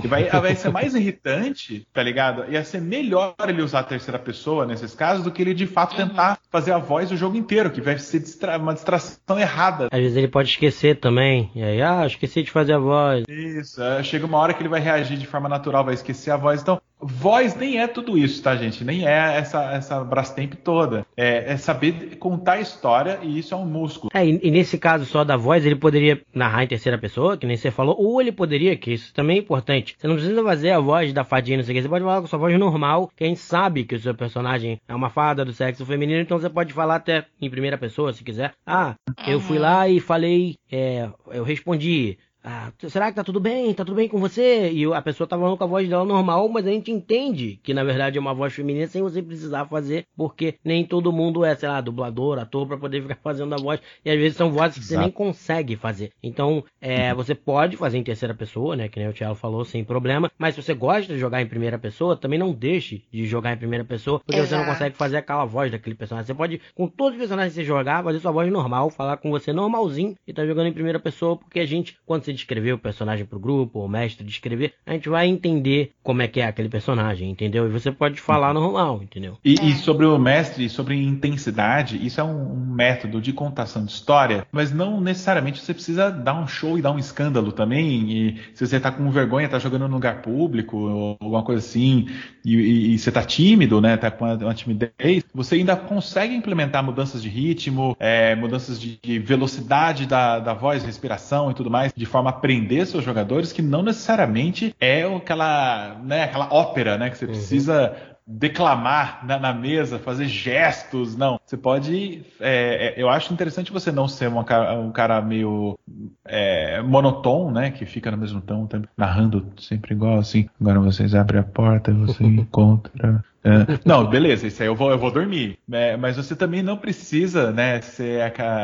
E 0.04 0.06
vai, 0.06 0.24
vai 0.28 0.54
ser 0.54 0.70
mais 0.70 0.94
irritante, 0.94 1.86
tá 1.90 2.02
ligado? 2.02 2.44
Ia 2.52 2.62
ser 2.62 2.82
melhor 2.82 3.34
ele 3.48 3.62
usar 3.62 3.80
a 3.80 3.82
terceira 3.82 4.18
pessoa 4.18 4.66
nesses 4.66 4.94
casos 4.94 5.24
do 5.24 5.30
que 5.30 5.40
ele 5.40 5.54
de 5.54 5.66
fato 5.66 5.92
uhum. 5.92 6.08
tentar 6.08 6.38
fazer 6.50 6.72
a 6.72 6.78
voz 6.78 7.10
o 7.10 7.16
jogo 7.16 7.34
inteiro, 7.34 7.70
que 7.70 7.80
vai 7.80 7.98
ser 7.98 8.20
distra 8.20 8.58
uma 8.58 8.74
distração 8.74 9.38
errada. 9.38 9.88
Às 9.90 9.98
vezes 9.98 10.16
ele 10.16 10.28
pode 10.28 10.50
esquecer 10.50 11.00
também. 11.00 11.50
E 11.54 11.62
aí, 11.62 11.80
ah, 11.80 12.06
esqueci 12.06 12.42
de 12.42 12.50
fazer 12.50 12.74
a 12.74 12.78
voz. 12.78 13.24
Isso, 13.26 13.82
é, 13.82 14.02
chega 14.02 14.26
uma 14.26 14.36
hora 14.36 14.52
que 14.52 14.60
ele 14.62 14.68
vai 14.68 14.80
reagir 14.80 15.16
de 15.16 15.26
forma 15.26 15.48
natural, 15.48 15.84
vai 15.84 15.94
esquecer 15.94 16.30
a 16.30 16.36
voz. 16.36 16.60
Então, 16.60 16.78
Voz 16.98 17.54
nem 17.54 17.78
é 17.78 17.86
tudo 17.86 18.16
isso, 18.16 18.42
tá, 18.42 18.56
gente? 18.56 18.82
Nem 18.82 19.06
é 19.06 19.36
essa, 19.36 19.70
essa 19.72 20.02
Brastemp 20.02 20.54
toda. 20.54 21.06
É, 21.16 21.52
é 21.52 21.56
saber 21.56 22.16
contar 22.16 22.54
a 22.54 22.60
história 22.60 23.18
e 23.22 23.38
isso 23.38 23.54
é 23.54 23.56
um 23.56 23.66
músculo. 23.66 24.10
É, 24.14 24.24
e, 24.24 24.40
e, 24.42 24.50
nesse 24.50 24.78
caso 24.78 25.04
só 25.04 25.22
da 25.22 25.36
voz, 25.36 25.66
ele 25.66 25.76
poderia 25.76 26.22
narrar 26.34 26.64
em 26.64 26.68
terceira 26.68 26.98
pessoa, 26.98 27.36
que 27.36 27.46
nem 27.46 27.56
você 27.56 27.70
falou, 27.70 27.96
ou 27.98 28.20
ele 28.20 28.32
poderia, 28.32 28.76
que 28.76 28.92
isso 28.92 29.12
também 29.12 29.36
é 29.36 29.40
importante. 29.40 29.94
Você 29.98 30.08
não 30.08 30.16
precisa 30.16 30.42
fazer 30.42 30.70
a 30.70 30.80
voz 30.80 31.12
da 31.12 31.22
fadinha, 31.22 31.58
não 31.58 31.64
sei 31.64 31.74
o 31.74 31.76
que. 31.76 31.82
Você 31.82 31.88
pode 31.88 32.04
falar 32.04 32.20
com 32.20 32.26
sua 32.26 32.38
voz 32.38 32.58
normal, 32.58 33.10
que 33.14 33.24
a 33.24 33.26
gente 33.26 33.40
sabe 33.40 33.84
que 33.84 33.94
o 33.94 34.00
seu 34.00 34.14
personagem 34.14 34.80
é 34.88 34.94
uma 34.94 35.10
fada 35.10 35.44
do 35.44 35.52
sexo 35.52 35.84
feminino, 35.84 36.20
então 36.20 36.38
você 36.38 36.48
pode 36.48 36.72
falar 36.72 36.96
até 36.96 37.26
em 37.40 37.50
primeira 37.50 37.76
pessoa, 37.76 38.12
se 38.12 38.24
quiser. 38.24 38.52
Ah, 38.66 38.94
eu 39.26 39.38
fui 39.38 39.58
lá 39.58 39.86
e 39.88 40.00
falei, 40.00 40.56
é, 40.72 41.08
eu 41.30 41.44
respondi 41.44 42.18
ah, 42.48 42.70
será 42.88 43.10
que 43.10 43.16
tá 43.16 43.24
tudo 43.24 43.40
bem? 43.40 43.74
Tá 43.74 43.84
tudo 43.84 43.96
bem 43.96 44.08
com 44.08 44.20
você? 44.20 44.70
E 44.70 44.84
a 44.84 45.02
pessoa 45.02 45.26
tá 45.26 45.36
falando 45.36 45.56
com 45.56 45.64
a 45.64 45.66
voz 45.66 45.88
dela 45.88 46.04
normal, 46.04 46.48
mas 46.48 46.64
a 46.64 46.70
gente 46.70 46.92
entende 46.92 47.58
que 47.60 47.74
na 47.74 47.82
verdade 47.82 48.18
é 48.18 48.20
uma 48.20 48.32
voz 48.32 48.54
feminina 48.54 48.86
sem 48.86 49.02
você 49.02 49.20
precisar 49.20 49.66
fazer, 49.66 50.06
porque 50.16 50.54
nem 50.64 50.84
todo 50.84 51.12
mundo 51.12 51.44
é, 51.44 51.56
sei 51.56 51.68
lá, 51.68 51.80
dublador, 51.80 52.38
ator 52.38 52.64
para 52.64 52.76
poder 52.76 53.02
ficar 53.02 53.16
fazendo 53.20 53.52
a 53.52 53.58
voz. 53.58 53.80
E 54.04 54.10
às 54.10 54.16
vezes 54.16 54.36
são 54.36 54.52
vozes 54.52 54.74
que 54.74 54.84
Exato. 54.84 54.94
você 54.94 54.96
nem 54.96 55.10
consegue 55.10 55.74
fazer. 55.74 56.12
Então, 56.22 56.62
é, 56.80 57.12
você 57.12 57.34
pode 57.34 57.76
fazer 57.76 57.98
em 57.98 58.04
terceira 58.04 58.32
pessoa, 58.32 58.76
né? 58.76 58.88
Que 58.88 59.00
nem 59.00 59.08
o 59.08 59.12
Thiago 59.12 59.34
falou, 59.34 59.64
sem 59.64 59.82
problema. 59.82 60.30
Mas 60.38 60.54
se 60.54 60.62
você 60.62 60.72
gosta 60.72 61.12
de 61.12 61.18
jogar 61.18 61.42
em 61.42 61.46
primeira 61.46 61.80
pessoa, 61.80 62.16
também 62.16 62.38
não 62.38 62.52
deixe 62.52 63.02
de 63.10 63.26
jogar 63.26 63.54
em 63.54 63.56
primeira 63.56 63.84
pessoa, 63.84 64.20
porque 64.20 64.38
Exato. 64.38 64.50
você 64.50 64.56
não 64.56 64.72
consegue 64.72 64.96
fazer 64.96 65.16
aquela 65.16 65.44
voz 65.44 65.72
daquele 65.72 65.96
personagem. 65.96 66.28
Você 66.28 66.34
pode, 66.34 66.60
com 66.76 66.86
todos 66.86 67.14
os 67.14 67.18
personagens 67.18 67.54
que 67.54 67.60
você 67.60 67.64
jogar, 67.64 68.04
fazer 68.04 68.20
sua 68.20 68.30
voz 68.30 68.48
normal, 68.52 68.88
falar 68.88 69.16
com 69.16 69.32
você 69.32 69.52
normalzinho 69.52 70.14
e 70.24 70.32
tá 70.32 70.46
jogando 70.46 70.68
em 70.68 70.72
primeira 70.72 71.00
pessoa, 71.00 71.36
porque 71.36 71.58
a 71.58 71.66
gente, 71.66 71.98
quando 72.06 72.22
você 72.22 72.35
descrever 72.36 72.72
o 72.72 72.78
personagem 72.78 73.26
pro 73.26 73.40
grupo, 73.40 73.80
o 73.80 73.88
mestre 73.88 74.24
descrever, 74.24 74.74
a 74.86 74.92
gente 74.92 75.08
vai 75.08 75.26
entender 75.26 75.92
como 76.02 76.22
é 76.22 76.28
que 76.28 76.40
é 76.40 76.46
aquele 76.46 76.68
personagem, 76.68 77.30
entendeu? 77.30 77.66
E 77.66 77.70
você 77.70 77.90
pode 77.90 78.20
falar 78.20 78.54
uhum. 78.54 78.62
normal, 78.62 79.02
entendeu? 79.02 79.38
E, 79.44 79.56
é. 79.58 79.64
e 79.64 79.74
sobre 79.74 80.06
o 80.06 80.18
mestre, 80.18 80.68
sobre 80.68 81.02
intensidade, 81.02 82.04
isso 82.04 82.20
é 82.20 82.24
um, 82.24 82.52
um, 82.52 82.66
método 82.76 83.20
de 83.20 83.32
contação 83.32 83.84
de 83.84 83.90
história, 83.90 84.46
mas 84.52 84.72
não 84.72 85.00
necessariamente 85.00 85.60
você 85.60 85.72
precisa 85.72 86.10
dar 86.10 86.34
um 86.34 86.46
show 86.46 86.78
e 86.78 86.82
dar 86.82 86.92
um 86.92 86.98
escândalo 86.98 87.52
também. 87.52 88.12
E 88.12 88.40
se 88.54 88.66
você 88.66 88.78
tá 88.78 88.92
com 88.92 89.10
vergonha, 89.10 89.48
tá 89.48 89.58
jogando 89.58 89.88
num 89.88 89.94
lugar 89.94 90.22
público, 90.22 90.76
ou 90.76 91.16
alguma 91.20 91.42
coisa 91.42 91.66
assim, 91.66 92.06
e, 92.44 92.54
e, 92.54 92.94
e 92.94 92.98
você 92.98 93.10
tá 93.10 93.22
tímido, 93.22 93.80
né? 93.80 93.96
Tá 93.96 94.10
com 94.10 94.24
uma, 94.24 94.34
uma, 94.34 94.54
timidez, 94.54 95.24
você 95.34 95.56
ainda 95.56 95.76
consegue 95.76 96.34
implementar 96.34 96.82
mudanças 96.82 97.22
de 97.22 97.28
ritmo, 97.28 97.96
é, 97.98 98.34
mudanças 98.36 98.80
de, 98.80 98.98
de 99.02 99.18
velocidade 99.18 100.06
da, 100.06 100.38
da 100.38 100.54
voz, 100.54 100.84
respiração 100.84 101.50
e 101.50 101.54
tudo 101.54 101.70
mais, 101.70 101.92
de 101.94 102.06
forma 102.06 102.25
a 102.26 102.30
aprender 102.30 102.66
prender 102.66 102.86
seus 102.86 103.04
jogadores 103.04 103.52
que 103.52 103.62
não 103.62 103.82
necessariamente 103.82 104.74
é 104.80 105.02
aquela, 105.02 105.96
né, 106.02 106.24
aquela 106.24 106.52
ópera, 106.52 106.98
né, 106.98 107.10
que 107.10 107.18
você 107.18 107.24
uhum. 107.24 107.32
precisa 107.32 107.96
declamar 108.28 109.24
na, 109.24 109.38
na, 109.38 109.54
mesa, 109.54 110.00
fazer 110.00 110.26
gestos, 110.26 111.16
não. 111.16 111.38
Você 111.46 111.56
pode. 111.56 112.24
É, 112.40 112.88
é, 112.88 113.00
eu 113.00 113.08
acho 113.08 113.32
interessante 113.32 113.72
você 113.72 113.92
não 113.92 114.08
ser 114.08 114.26
uma, 114.26 114.44
um 114.72 114.90
cara 114.90 115.22
meio 115.22 115.78
é, 116.24 116.82
monotônico, 116.82 117.52
né? 117.52 117.70
Que 117.70 117.86
fica 117.86 118.10
no 118.10 118.16
mesmo 118.16 118.40
tom, 118.40 118.68
narrando 118.96 119.46
sempre 119.60 119.94
igual 119.94 120.18
assim. 120.18 120.48
Agora 120.60 120.80
vocês 120.80 121.14
abrem 121.14 121.40
a 121.40 121.44
porta 121.44 121.92
e 121.92 121.94
você 121.94 122.24
encontra 122.26 123.24
é, 123.46 123.78
não, 123.84 124.04
beleza, 124.04 124.48
isso 124.48 124.60
aí 124.60 124.68
eu 124.68 124.74
vou, 124.74 124.90
eu 124.90 124.98
vou 124.98 125.12
dormir. 125.12 125.56
É, 125.70 125.96
mas 125.96 126.16
você 126.16 126.34
também 126.34 126.64
não 126.64 126.76
precisa, 126.76 127.52
né, 127.52 127.80
ser 127.80 128.20